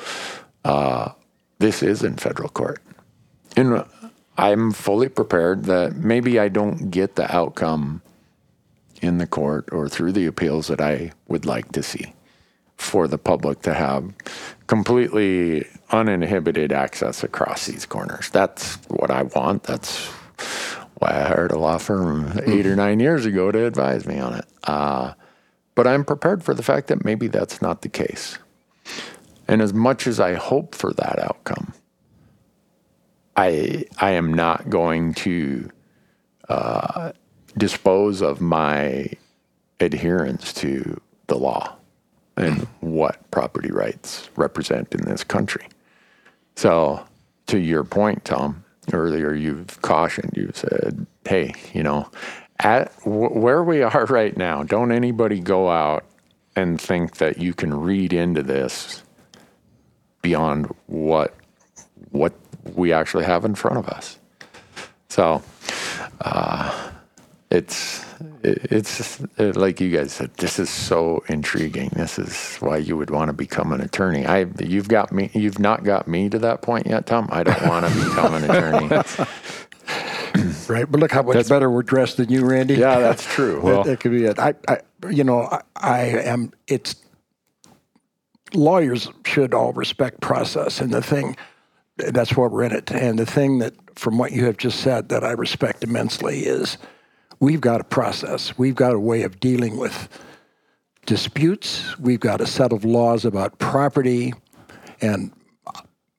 uh, 0.65 1.11
this 1.59 1.83
is 1.83 2.03
in 2.05 2.17
federal 2.17 2.49
court. 2.49 2.81
And 3.57 3.85
I'm 4.39 4.73
fully 4.73 5.09
prepared 5.09 5.65
that 5.65 5.97
maybe 5.97 6.39
I 6.39 6.49
don't 6.49 6.91
get 6.91 7.17
the 7.17 7.35
outcome 7.35 8.03
in 9.03 9.19
the 9.19 9.27
court 9.27 9.69
or 9.73 9.89
through 9.89 10.13
the 10.13 10.27
appeals 10.27 10.69
that 10.69 10.81
I 10.81 11.13
would 11.29 11.45
like 11.45 11.73
to 11.73 11.83
see 11.83 12.15
for 12.77 13.07
the 13.07 13.19
public 13.19 13.63
to 13.63 13.75
have 13.75 14.13
completely 14.67 15.67
uninhibited 15.91 16.73
access 16.73 17.23
across 17.23 17.67
these 17.67 17.85
corners. 17.85 18.31
That's 18.31 18.77
what 18.89 19.11
I 19.11 19.23
want. 19.23 19.65
That's 19.65 20.07
why 20.95 21.11
I 21.11 21.29
hired 21.29 21.53
a 21.53 21.59
law 21.59 21.79
firm 21.79 22.41
eight 22.47 22.67
or 22.67 22.77
nine 22.77 23.01
years 23.01 23.27
ago 23.27 23.53
to 23.53 23.67
advise 23.67 24.07
me 24.07 24.19
on 24.19 24.35
it. 24.35 24.45
Uh, 24.65 25.15
but 25.75 25.87
I'm 25.87 26.05
prepared 26.05 26.45
for 26.45 26.55
the 26.55 26.63
fact 26.63 26.89
that 26.89 27.05
maybe 27.05 27.29
that's 27.29 27.61
not 27.61 27.83
the 27.83 27.89
case. 27.89 28.39
And 29.49 29.61
as 29.61 29.75
much 29.75 30.07
as 30.07 30.21
I 30.21 30.35
hope 30.35 30.75
for 30.75 30.93
that 30.95 31.19
outcome, 31.19 31.75
I 33.37 33.87
I 33.99 34.11
am 34.13 34.33
not 34.33 34.71
going 34.71 35.15
to 35.15 35.71
uh, 36.49 37.13
dispose 37.57 38.21
of 38.23 38.41
my 38.41 39.07
adherence 39.81 40.53
to 40.55 41.01
the 41.27 41.37
law 41.37 41.77
and 42.37 42.67
what 42.81 43.31
property 43.31 43.71
rights 43.71 44.31
represent 44.37 44.95
in 44.95 45.03
this 45.05 45.25
country. 45.25 45.67
So, 46.57 47.05
to 47.47 47.59
your 47.59 47.85
point, 47.85 48.25
Tom, 48.25 48.65
earlier 48.93 49.35
you've 49.35 49.81
cautioned, 49.83 50.33
you 50.37 50.51
said, 50.55 51.07
hey, 51.27 51.55
you 51.73 51.83
know, 51.83 52.11
at 52.59 52.97
w- 53.01 53.39
where 53.39 53.63
we 53.63 53.83
are 53.83 54.05
right 54.09 54.37
now, 54.37 54.63
don't 54.63 54.93
anybody 54.93 55.41
go 55.41 55.71
out 55.71 56.05
and 56.57 56.81
think 56.81 57.17
that 57.17 57.39
you 57.39 57.55
can 57.55 57.75
read 57.75 58.13
into 58.13 58.43
this 58.43 59.03
beyond 60.21 60.67
what 60.87 61.35
what 62.11 62.33
we 62.75 62.93
actually 62.93 63.25
have 63.25 63.45
in 63.45 63.55
front 63.55 63.79
of 63.79 63.89
us. 63.89 64.19
So, 65.09 65.43
uh, 66.21 66.92
it's 67.53 68.05
it's 68.43 69.21
uh, 69.39 69.53
like 69.55 69.81
you 69.81 69.91
guys 69.91 70.13
said. 70.13 70.33
This 70.39 70.59
is 70.59 70.71
so 70.71 71.23
intriguing. 71.29 71.91
This 71.91 72.19
is 72.19 72.57
why 72.57 72.79
you 72.79 72.97
would 72.97 73.11
want 73.11 73.29
to 73.29 73.35
become 73.35 73.73
an 73.73 73.81
attorney. 73.83 74.25
I 74.27 74.47
you've 74.59 74.89
got 74.89 75.13
me. 75.13 75.31
You've 75.35 75.59
not 75.59 75.85
got 75.85 76.09
me 76.09 76.31
to 76.31 76.39
that 76.41 76.63
point 76.63 76.87
yet, 76.87 77.07
Tom. 77.07 77.29
I 77.31 77.43
don't 77.43 77.69
want 77.69 77.87
to 77.87 77.95
become 77.95 78.35
an 78.35 78.45
attorney. 78.45 79.03
Right, 80.69 80.91
but 80.91 81.01
look 81.01 81.13
how 81.13 81.23
much 81.23 81.49
better 81.49 81.71
we're 81.71 81.83
dressed 81.83 82.17
than 82.17 82.31
you, 82.31 82.47
Randy. 82.47 82.75
Yeah, 82.75 83.01
that's 83.01 83.27
true. 83.27 83.57
That- 83.57 83.65
Well, 83.65 83.85
that, 83.85 84.01
could 84.01 84.13
be 84.13 84.25
it. 84.25 84.39
I, 84.39 84.55
I 84.67 84.79
you 85.11 85.25
know, 85.25 85.43
I, 85.43 85.61
I 85.77 86.01
am. 86.01 86.53
It's 86.69 86.97
lawyers 88.55 89.11
should 89.27 89.53
all 89.53 89.73
respect 89.75 90.21
process. 90.21 90.81
And 90.81 90.93
the 90.93 91.03
thing, 91.03 91.37
that's 91.97 92.37
why 92.37 92.47
we're 92.47 92.63
in 92.63 92.73
it. 92.73 92.91
And 92.91 93.19
the 93.19 93.27
thing 93.27 93.59
that, 93.59 93.75
from 93.99 94.17
what 94.19 94.33
you 94.33 94.47
have 94.47 94.57
just 94.57 94.81
said, 94.81 95.11
that 95.11 95.25
I 95.25 95.33
respect 95.33 95.85
immensely 95.85 96.41
is 96.41 96.79
we've 97.43 97.61
got 97.61 97.81
a 97.81 97.85
process. 97.85 98.57
We've 98.57 98.77
got 98.77 98.95
a 98.95 99.01
way 99.01 99.23
of 99.23 99.41
dealing 99.41 99.77
with 99.77 100.09
disputes. 101.07 101.99
We've 101.99 102.21
got 102.21 102.41
a 102.41 102.47
set 102.47 102.73
of 102.73 102.85
laws 102.85 103.25
about 103.25 103.59
property 103.59 104.33
and 105.01 105.33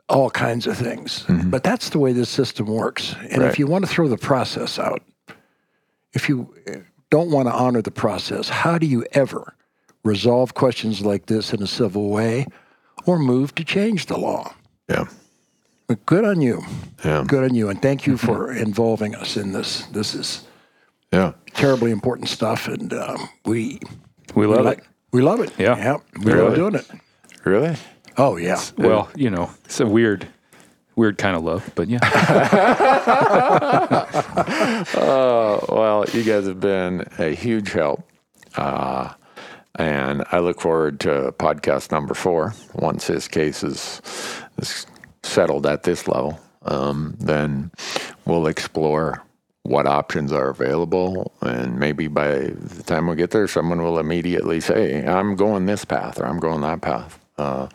all 0.09 0.29
kinds 0.29 0.67
of 0.67 0.77
things. 0.77 1.23
Mm-hmm. 1.23 1.49
But 1.49 1.63
that's 1.63 1.89
the 1.89 1.97
way 1.97 2.11
this 2.11 2.29
system 2.29 2.67
works. 2.67 3.15
And 3.29 3.41
Right. 3.41 3.49
if 3.49 3.57
you 3.57 3.67
want 3.67 3.85
to 3.85 3.89
throw 3.89 4.09
the 4.09 4.17
process 4.17 4.77
out, 4.77 5.01
if 6.11 6.27
you 6.27 6.53
don't 7.09 7.31
want 7.31 7.47
to 7.47 7.53
honor 7.53 7.81
the 7.81 7.89
process, 7.89 8.49
how 8.49 8.77
do 8.77 8.85
you 8.85 9.05
ever 9.13 9.55
resolve 10.03 10.53
questions 10.53 11.05
like 11.05 11.27
this 11.27 11.53
in 11.53 11.63
a 11.63 11.67
civil 11.67 12.09
way 12.09 12.45
or 13.05 13.17
move 13.17 13.55
to 13.55 13.63
change 13.63 14.07
the 14.07 14.17
law? 14.17 14.53
Yeah. 14.89 15.05
But 15.87 16.05
good 16.05 16.25
on 16.25 16.41
you. 16.41 16.61
Yeah. 17.05 17.23
Good 17.25 17.45
on 17.45 17.55
you. 17.55 17.69
And 17.69 17.81
thank 17.81 18.05
you 18.05 18.15
mm-hmm. 18.15 18.27
for 18.27 18.51
involving 18.51 19.15
us 19.15 19.37
in 19.37 19.53
this. 19.53 19.85
This 19.87 20.13
is 20.13 20.45
Yeah. 21.13 21.33
terribly 21.53 21.91
important 21.91 22.27
stuff. 22.27 22.67
And 22.67 22.91
um, 22.93 23.29
we, 23.45 23.79
We 24.33 24.47
love 24.47 24.65
we, 24.65 24.71
it. 24.71 24.79
we 25.11 25.21
love 25.21 25.39
it. 25.41 25.51
Yeah. 25.59 25.77
Yeah. 25.77 25.97
We 26.25 26.33
Really? 26.33 26.43
love 26.47 26.55
doing 26.55 26.75
it. 26.75 26.87
Really? 27.45 27.75
Oh, 28.17 28.37
yeah. 28.37 28.59
Well, 28.77 29.09
you 29.15 29.29
know, 29.29 29.51
it's 29.65 29.79
a 29.79 29.85
weird, 29.85 30.27
weird 30.95 31.17
kind 31.17 31.35
of 31.37 31.43
love, 31.43 31.69
but 31.75 31.87
yeah. 31.87 31.99
Oh, 34.95 35.65
well, 35.69 36.05
you 36.13 36.23
guys 36.23 36.45
have 36.47 36.59
been 36.59 37.05
a 37.19 37.29
huge 37.35 37.71
help. 37.71 38.03
Uh, 38.55 39.13
and 39.75 40.23
I 40.31 40.39
look 40.39 40.61
forward 40.61 40.99
to 41.01 41.33
podcast 41.37 41.91
number 41.91 42.13
four. 42.13 42.53
Once 42.75 43.07
his 43.07 43.27
case 43.27 43.63
is, 43.63 44.01
is 44.57 44.85
settled 45.23 45.65
at 45.65 45.83
this 45.83 46.07
level, 46.07 46.39
um, 46.63 47.15
then 47.19 47.71
we'll 48.25 48.47
explore 48.47 49.23
what 49.63 49.87
options 49.87 50.31
are 50.31 50.49
available. 50.49 51.33
And 51.41 51.79
maybe 51.79 52.07
by 52.07 52.35
the 52.39 52.83
time 52.83 53.07
we 53.07 53.15
get 53.15 53.31
there, 53.31 53.47
someone 53.47 53.81
will 53.81 53.97
immediately 53.97 54.59
say, 54.59 55.05
I'm 55.05 55.35
going 55.35 55.65
this 55.65 55.85
path 55.85 56.19
or 56.19 56.25
I'm 56.25 56.39
going 56.39 56.61
that 56.61 56.81
path. 56.81 57.19
Uh, 57.35 57.67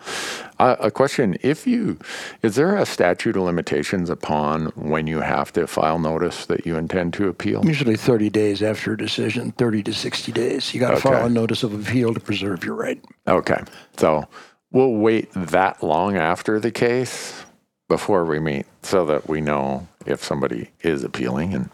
a 0.61 0.77
a 0.83 0.91
question: 0.93 1.37
If 1.43 1.67
you, 1.67 1.99
is 2.45 2.55
there 2.55 2.77
a 2.77 2.87
statute 2.87 3.37
of 3.37 3.43
limitations 3.43 4.09
upon 4.09 4.67
when 4.77 5.09
you 5.09 5.19
have 5.19 5.53
to 5.55 5.67
file 5.67 5.99
notice 5.99 6.47
that 6.47 6.65
you 6.65 6.77
intend 6.77 7.13
to 7.15 7.27
appeal? 7.29 7.67
Usually 7.67 7.97
30 7.97 8.31
days 8.31 8.63
after 8.63 8.93
a 8.93 8.97
decision, 8.97 9.51
30 9.51 9.83
to 9.83 9.93
60 9.93 10.31
days. 10.31 10.73
You 10.73 10.79
got 10.79 10.91
to 10.91 10.97
Okay. 10.99 11.09
file 11.09 11.27
a 11.27 11.29
notice 11.29 11.65
of 11.65 11.75
appeal 11.75 12.15
to 12.15 12.21
preserve 12.21 12.63
your 12.65 12.77
right. 12.77 13.05
Okay, 13.27 13.61
so 13.97 14.29
we'll 14.71 14.93
wait 14.95 15.29
that 15.35 15.83
long 15.83 16.17
after 16.17 16.61
the 16.61 16.71
case 16.71 17.45
before 17.89 18.25
we 18.25 18.39
meet, 18.39 18.67
so 18.85 19.05
that 19.07 19.29
we 19.29 19.41
know 19.41 19.89
if 20.09 20.25
somebody 20.25 20.71
is 20.81 21.05
appealing, 21.05 21.55
and 21.55 21.71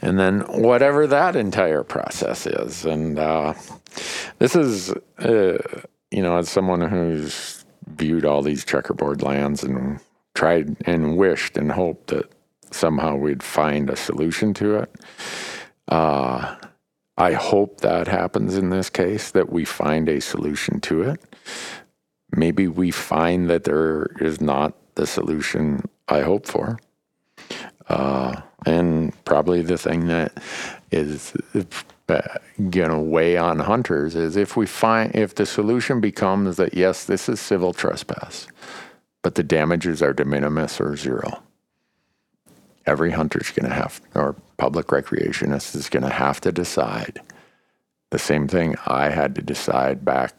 and 0.00 0.18
then 0.18 0.40
whatever 0.40 1.06
that 1.06 1.36
entire 1.36 1.82
process 1.82 2.46
is, 2.46 2.84
and 2.84 3.18
uh, 3.18 3.54
this 4.38 4.56
is, 4.56 4.92
uh, 5.18 5.58
you 6.10 6.22
know, 6.22 6.36
as 6.38 6.48
someone 6.48 6.80
who's 6.80 7.64
viewed 7.86 8.24
all 8.24 8.42
these 8.42 8.64
checkerboard 8.64 9.22
lands 9.22 9.62
and 9.62 10.00
tried 10.34 10.76
and 10.86 11.16
wished 11.16 11.56
and 11.56 11.72
hoped 11.72 12.08
that 12.08 12.30
somehow 12.70 13.14
we'd 13.14 13.42
find 13.42 13.88
a 13.88 13.96
solution 13.96 14.52
to 14.54 14.76
it. 14.76 14.94
Uh, 15.88 16.56
I 17.16 17.32
hope 17.34 17.80
that 17.80 18.08
happens 18.08 18.56
in 18.56 18.70
this 18.70 18.90
case, 18.90 19.30
that 19.30 19.50
we 19.50 19.64
find 19.64 20.08
a 20.08 20.20
solution 20.20 20.80
to 20.80 21.02
it. 21.02 21.22
Maybe 22.34 22.66
we 22.66 22.90
find 22.90 23.48
that 23.48 23.64
there 23.64 24.08
is 24.20 24.40
not 24.40 24.74
the 24.96 25.06
solution 25.06 25.88
I 26.08 26.22
hope 26.22 26.46
for. 26.46 26.78
Uh, 27.88 28.40
and 28.66 29.12
probably 29.24 29.62
the 29.62 29.78
thing 29.78 30.06
that 30.06 30.32
is 30.90 31.34
going 32.70 32.90
to 32.90 32.98
weigh 32.98 33.36
on 33.36 33.58
hunters 33.58 34.14
is 34.14 34.36
if 34.36 34.56
we 34.56 34.66
find, 34.66 35.14
if 35.14 35.34
the 35.34 35.46
solution 35.46 36.00
becomes 36.00 36.56
that, 36.56 36.74
yes, 36.74 37.04
this 37.04 37.28
is 37.28 37.40
civil 37.40 37.72
trespass, 37.72 38.46
but 39.22 39.34
the 39.34 39.42
damages 39.42 40.02
are 40.02 40.12
de 40.12 40.24
minimis 40.24 40.80
or 40.80 40.96
zero 40.96 41.42
every 42.86 43.10
hunter's 43.10 43.50
going 43.50 43.68
to 43.68 43.74
have, 43.74 44.00
or 44.14 44.36
public 44.56 44.88
recreationist 44.88 45.74
is 45.74 45.88
going 45.88 46.02
to 46.02 46.10
have 46.10 46.40
to 46.42 46.52
decide 46.52 47.20
the 48.10 48.18
same 48.18 48.46
thing 48.46 48.76
I 48.86 49.08
had 49.08 49.34
to 49.36 49.42
decide 49.42 50.04
back 50.04 50.34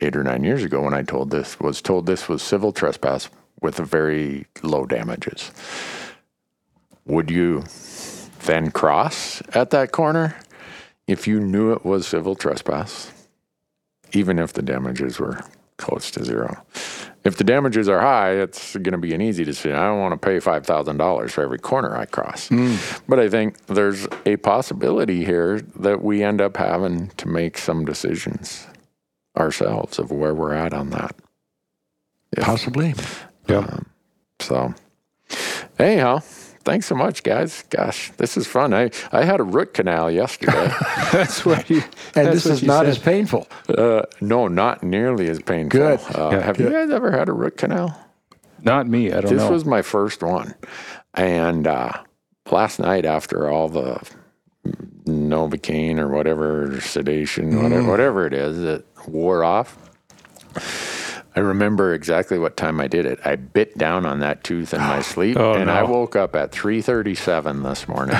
eight 0.00 0.16
or 0.16 0.22
nine 0.22 0.44
years 0.44 0.62
ago 0.62 0.82
when 0.82 0.94
I 0.94 1.02
told 1.02 1.30
this 1.30 1.58
was 1.58 1.80
told 1.80 2.06
this 2.06 2.28
was 2.28 2.42
civil 2.42 2.72
trespass 2.72 3.30
with 3.62 3.76
very 3.76 4.46
low 4.62 4.84
damages. 4.84 5.50
Would 7.06 7.30
you 7.30 7.64
then 8.44 8.70
cross 8.70 9.42
at 9.54 9.70
that 9.70 9.92
corner 9.92 10.36
if 11.06 11.26
you 11.26 11.40
knew 11.40 11.72
it 11.72 11.84
was 11.84 12.06
civil 12.06 12.34
trespass, 12.34 13.12
even 14.12 14.38
if 14.38 14.52
the 14.52 14.62
damages 14.62 15.18
were 15.18 15.40
close 15.76 16.10
to 16.12 16.24
zero? 16.24 16.62
If 17.24 17.36
the 17.38 17.44
damages 17.44 17.88
are 17.88 18.00
high, 18.00 18.32
it's 18.32 18.74
going 18.74 18.92
to 18.92 18.98
be 18.98 19.12
an 19.12 19.20
easy 19.20 19.42
decision. 19.44 19.76
I 19.76 19.86
don't 19.86 19.98
want 19.98 20.20
to 20.20 20.24
pay 20.24 20.38
$5,000 20.38 21.30
for 21.30 21.42
every 21.42 21.58
corner 21.58 21.96
I 21.96 22.06
cross. 22.06 22.48
Hmm. 22.48 22.76
But 23.08 23.18
I 23.18 23.28
think 23.28 23.66
there's 23.66 24.06
a 24.24 24.36
possibility 24.36 25.24
here 25.24 25.60
that 25.76 26.04
we 26.04 26.22
end 26.22 26.40
up 26.40 26.56
having 26.56 27.08
to 27.16 27.26
make 27.26 27.58
some 27.58 27.84
decisions 27.84 28.68
ourselves 29.36 29.98
of 29.98 30.12
where 30.12 30.34
we're 30.34 30.54
at 30.54 30.72
on 30.72 30.90
that. 30.90 31.16
Possibly. 32.40 32.92
Um, 32.92 32.96
yeah. 33.48 33.78
So, 34.40 34.74
anyhow, 35.78 36.20
thanks 36.66 36.84
so 36.86 36.94
much, 36.94 37.22
guys. 37.22 37.64
Gosh, 37.70 38.10
this 38.18 38.36
is 38.36 38.46
fun. 38.46 38.74
I, 38.74 38.90
I 39.12 39.24
had 39.24 39.40
a 39.40 39.42
root 39.42 39.72
canal 39.72 40.10
yesterday. 40.10 40.52
That's 41.12 41.46
what 41.46 41.70
you. 41.70 41.82
And 42.14 42.26
that's 42.26 42.44
this 42.44 42.46
is 42.46 42.62
not 42.62 42.80
said. 42.80 42.88
as 42.88 42.98
painful. 42.98 43.46
uh, 43.70 44.02
no, 44.20 44.48
not 44.48 44.82
nearly 44.82 45.30
as 45.30 45.40
painful. 45.40 45.80
Good. 45.80 46.00
Uh, 46.14 46.28
Yeah, 46.32 46.40
have 46.42 46.60
you 46.60 46.68
guys 46.68 46.90
ever 46.90 47.10
had 47.12 47.28
a 47.30 47.32
root 47.32 47.56
canal? 47.56 47.98
Not 48.62 48.86
me. 48.86 49.12
I 49.12 49.20
don't 49.22 49.32
This 49.32 49.42
know. 49.42 49.50
was 49.52 49.64
my 49.64 49.80
first 49.80 50.22
one. 50.22 50.54
And 51.14 51.66
uh, 51.66 51.92
last 52.50 52.78
night, 52.80 53.04
after 53.06 53.48
all 53.48 53.68
the 53.68 54.02
Novocaine 55.06 55.98
or 55.98 56.08
whatever, 56.08 56.80
sedation, 56.80 57.52
Mm. 57.52 57.62
whatever, 57.62 57.88
whatever 57.90 58.26
it 58.26 58.34
is, 58.34 58.58
it 58.58 58.84
wore 59.06 59.44
off. 59.44 59.78
I 61.36 61.40
remember 61.40 61.92
exactly 61.92 62.38
what 62.38 62.56
time 62.56 62.80
I 62.80 62.86
did 62.88 63.04
it. 63.06 63.20
I 63.24 63.36
bit 63.36 63.76
down 63.76 64.06
on 64.06 64.20
that 64.20 64.42
tooth 64.42 64.72
in 64.72 64.80
my 64.80 65.00
sleep, 65.12 65.36
Oh, 65.38 65.52
and 65.54 65.70
I 65.70 65.82
woke 65.82 66.16
up 66.16 66.34
at 66.34 66.50
3:37 66.52 67.62
this 67.62 67.86
morning. 67.86 68.16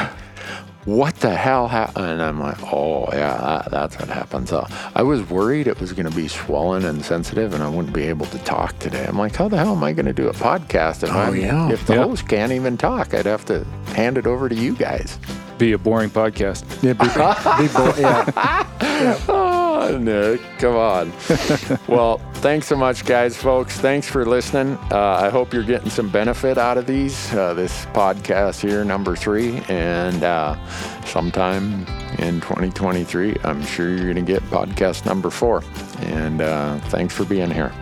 what 0.85 1.17
the 1.17 1.35
hell 1.35 1.67
happened? 1.67 2.07
And 2.07 2.23
I'm 2.23 2.39
like, 2.39 2.59
oh 2.73 3.09
yeah, 3.13 3.37
that, 3.39 3.71
that's 3.71 3.99
what 3.99 4.09
happened. 4.09 4.49
So 4.49 4.59
uh, 4.61 4.91
I 4.95 5.03
was 5.03 5.29
worried 5.31 5.67
it 5.67 5.81
was 5.81 5.93
going 5.95 6.09
to 6.09 6.15
be 6.15 6.29
swollen 6.29 6.85
and 6.85 7.05
sensitive, 7.05 7.55
and 7.55 7.63
I 7.63 7.69
wouldn't 7.69 7.95
be 7.95 8.05
able 8.05 8.27
to 8.27 8.39
talk 8.41 8.79
today. 8.79 9.05
I'm 9.09 9.19
like, 9.19 9.35
how 9.35 9.49
the 9.49 9.57
hell 9.57 9.75
am 9.75 9.83
I 9.83 9.93
going 9.95 10.07
to 10.07 10.13
do 10.13 10.29
a 10.29 10.33
podcast 10.35 11.03
if, 11.03 11.11
oh, 11.11 11.19
I'm, 11.19 11.37
yeah. 11.37 11.71
if 11.71 11.87
the 11.87 11.95
Yeah. 11.95 12.03
host 12.05 12.29
can't 12.29 12.53
even 12.53 12.77
talk? 12.77 13.15
I'd 13.15 13.27
have 13.27 13.45
to 13.47 13.65
hand 13.95 14.19
it 14.19 14.27
over 14.27 14.49
to 14.49 14.55
you 14.55 14.75
guys. 14.77 15.19
Be 15.59 15.73
a 15.73 15.79
boring 15.79 16.11
podcast. 16.11 16.65
Yeah, 16.83 16.93
be, 16.93 17.07
be 17.09 17.69
bo- 17.75 17.95
yeah. 17.99 19.23
Oh, 19.29 19.99
Nick, 19.99 20.41
come 20.59 20.75
on. 20.75 21.13
well, 21.89 22.19
thanks 22.35 22.67
so 22.67 22.77
much, 22.77 23.05
guys, 23.05 23.37
folks. 23.37 23.79
Thanks 23.79 24.09
for 24.09 24.25
listening. 24.25 24.79
Uh, 24.91 25.19
I 25.23 25.29
hope 25.29 25.53
you're 25.53 25.63
getting 25.63 25.91
some 25.91 26.09
benefit 26.09 26.57
out 26.59 26.79
of 26.79 26.87
these, 26.87 27.33
uh, 27.35 27.53
this 27.55 27.85
podcast 27.87 28.61
here, 28.61 28.85
number 28.85 29.15
three. 29.15 29.59
And 29.69 30.25
uh, 30.25 30.57
sometime 31.05 31.87
in 32.19 32.41
2023, 32.41 33.37
I'm 33.45 33.63
sure 33.65 33.89
you're 33.89 34.13
going 34.13 34.17
to 34.17 34.33
get 34.33 34.43
podcast 34.45 35.05
number 35.07 35.31
four. 35.31 35.63
And 36.01 36.41
uh, 36.41 36.79
thanks 36.89 37.15
for 37.15 37.25
being 37.25 37.51
here. 37.51 37.73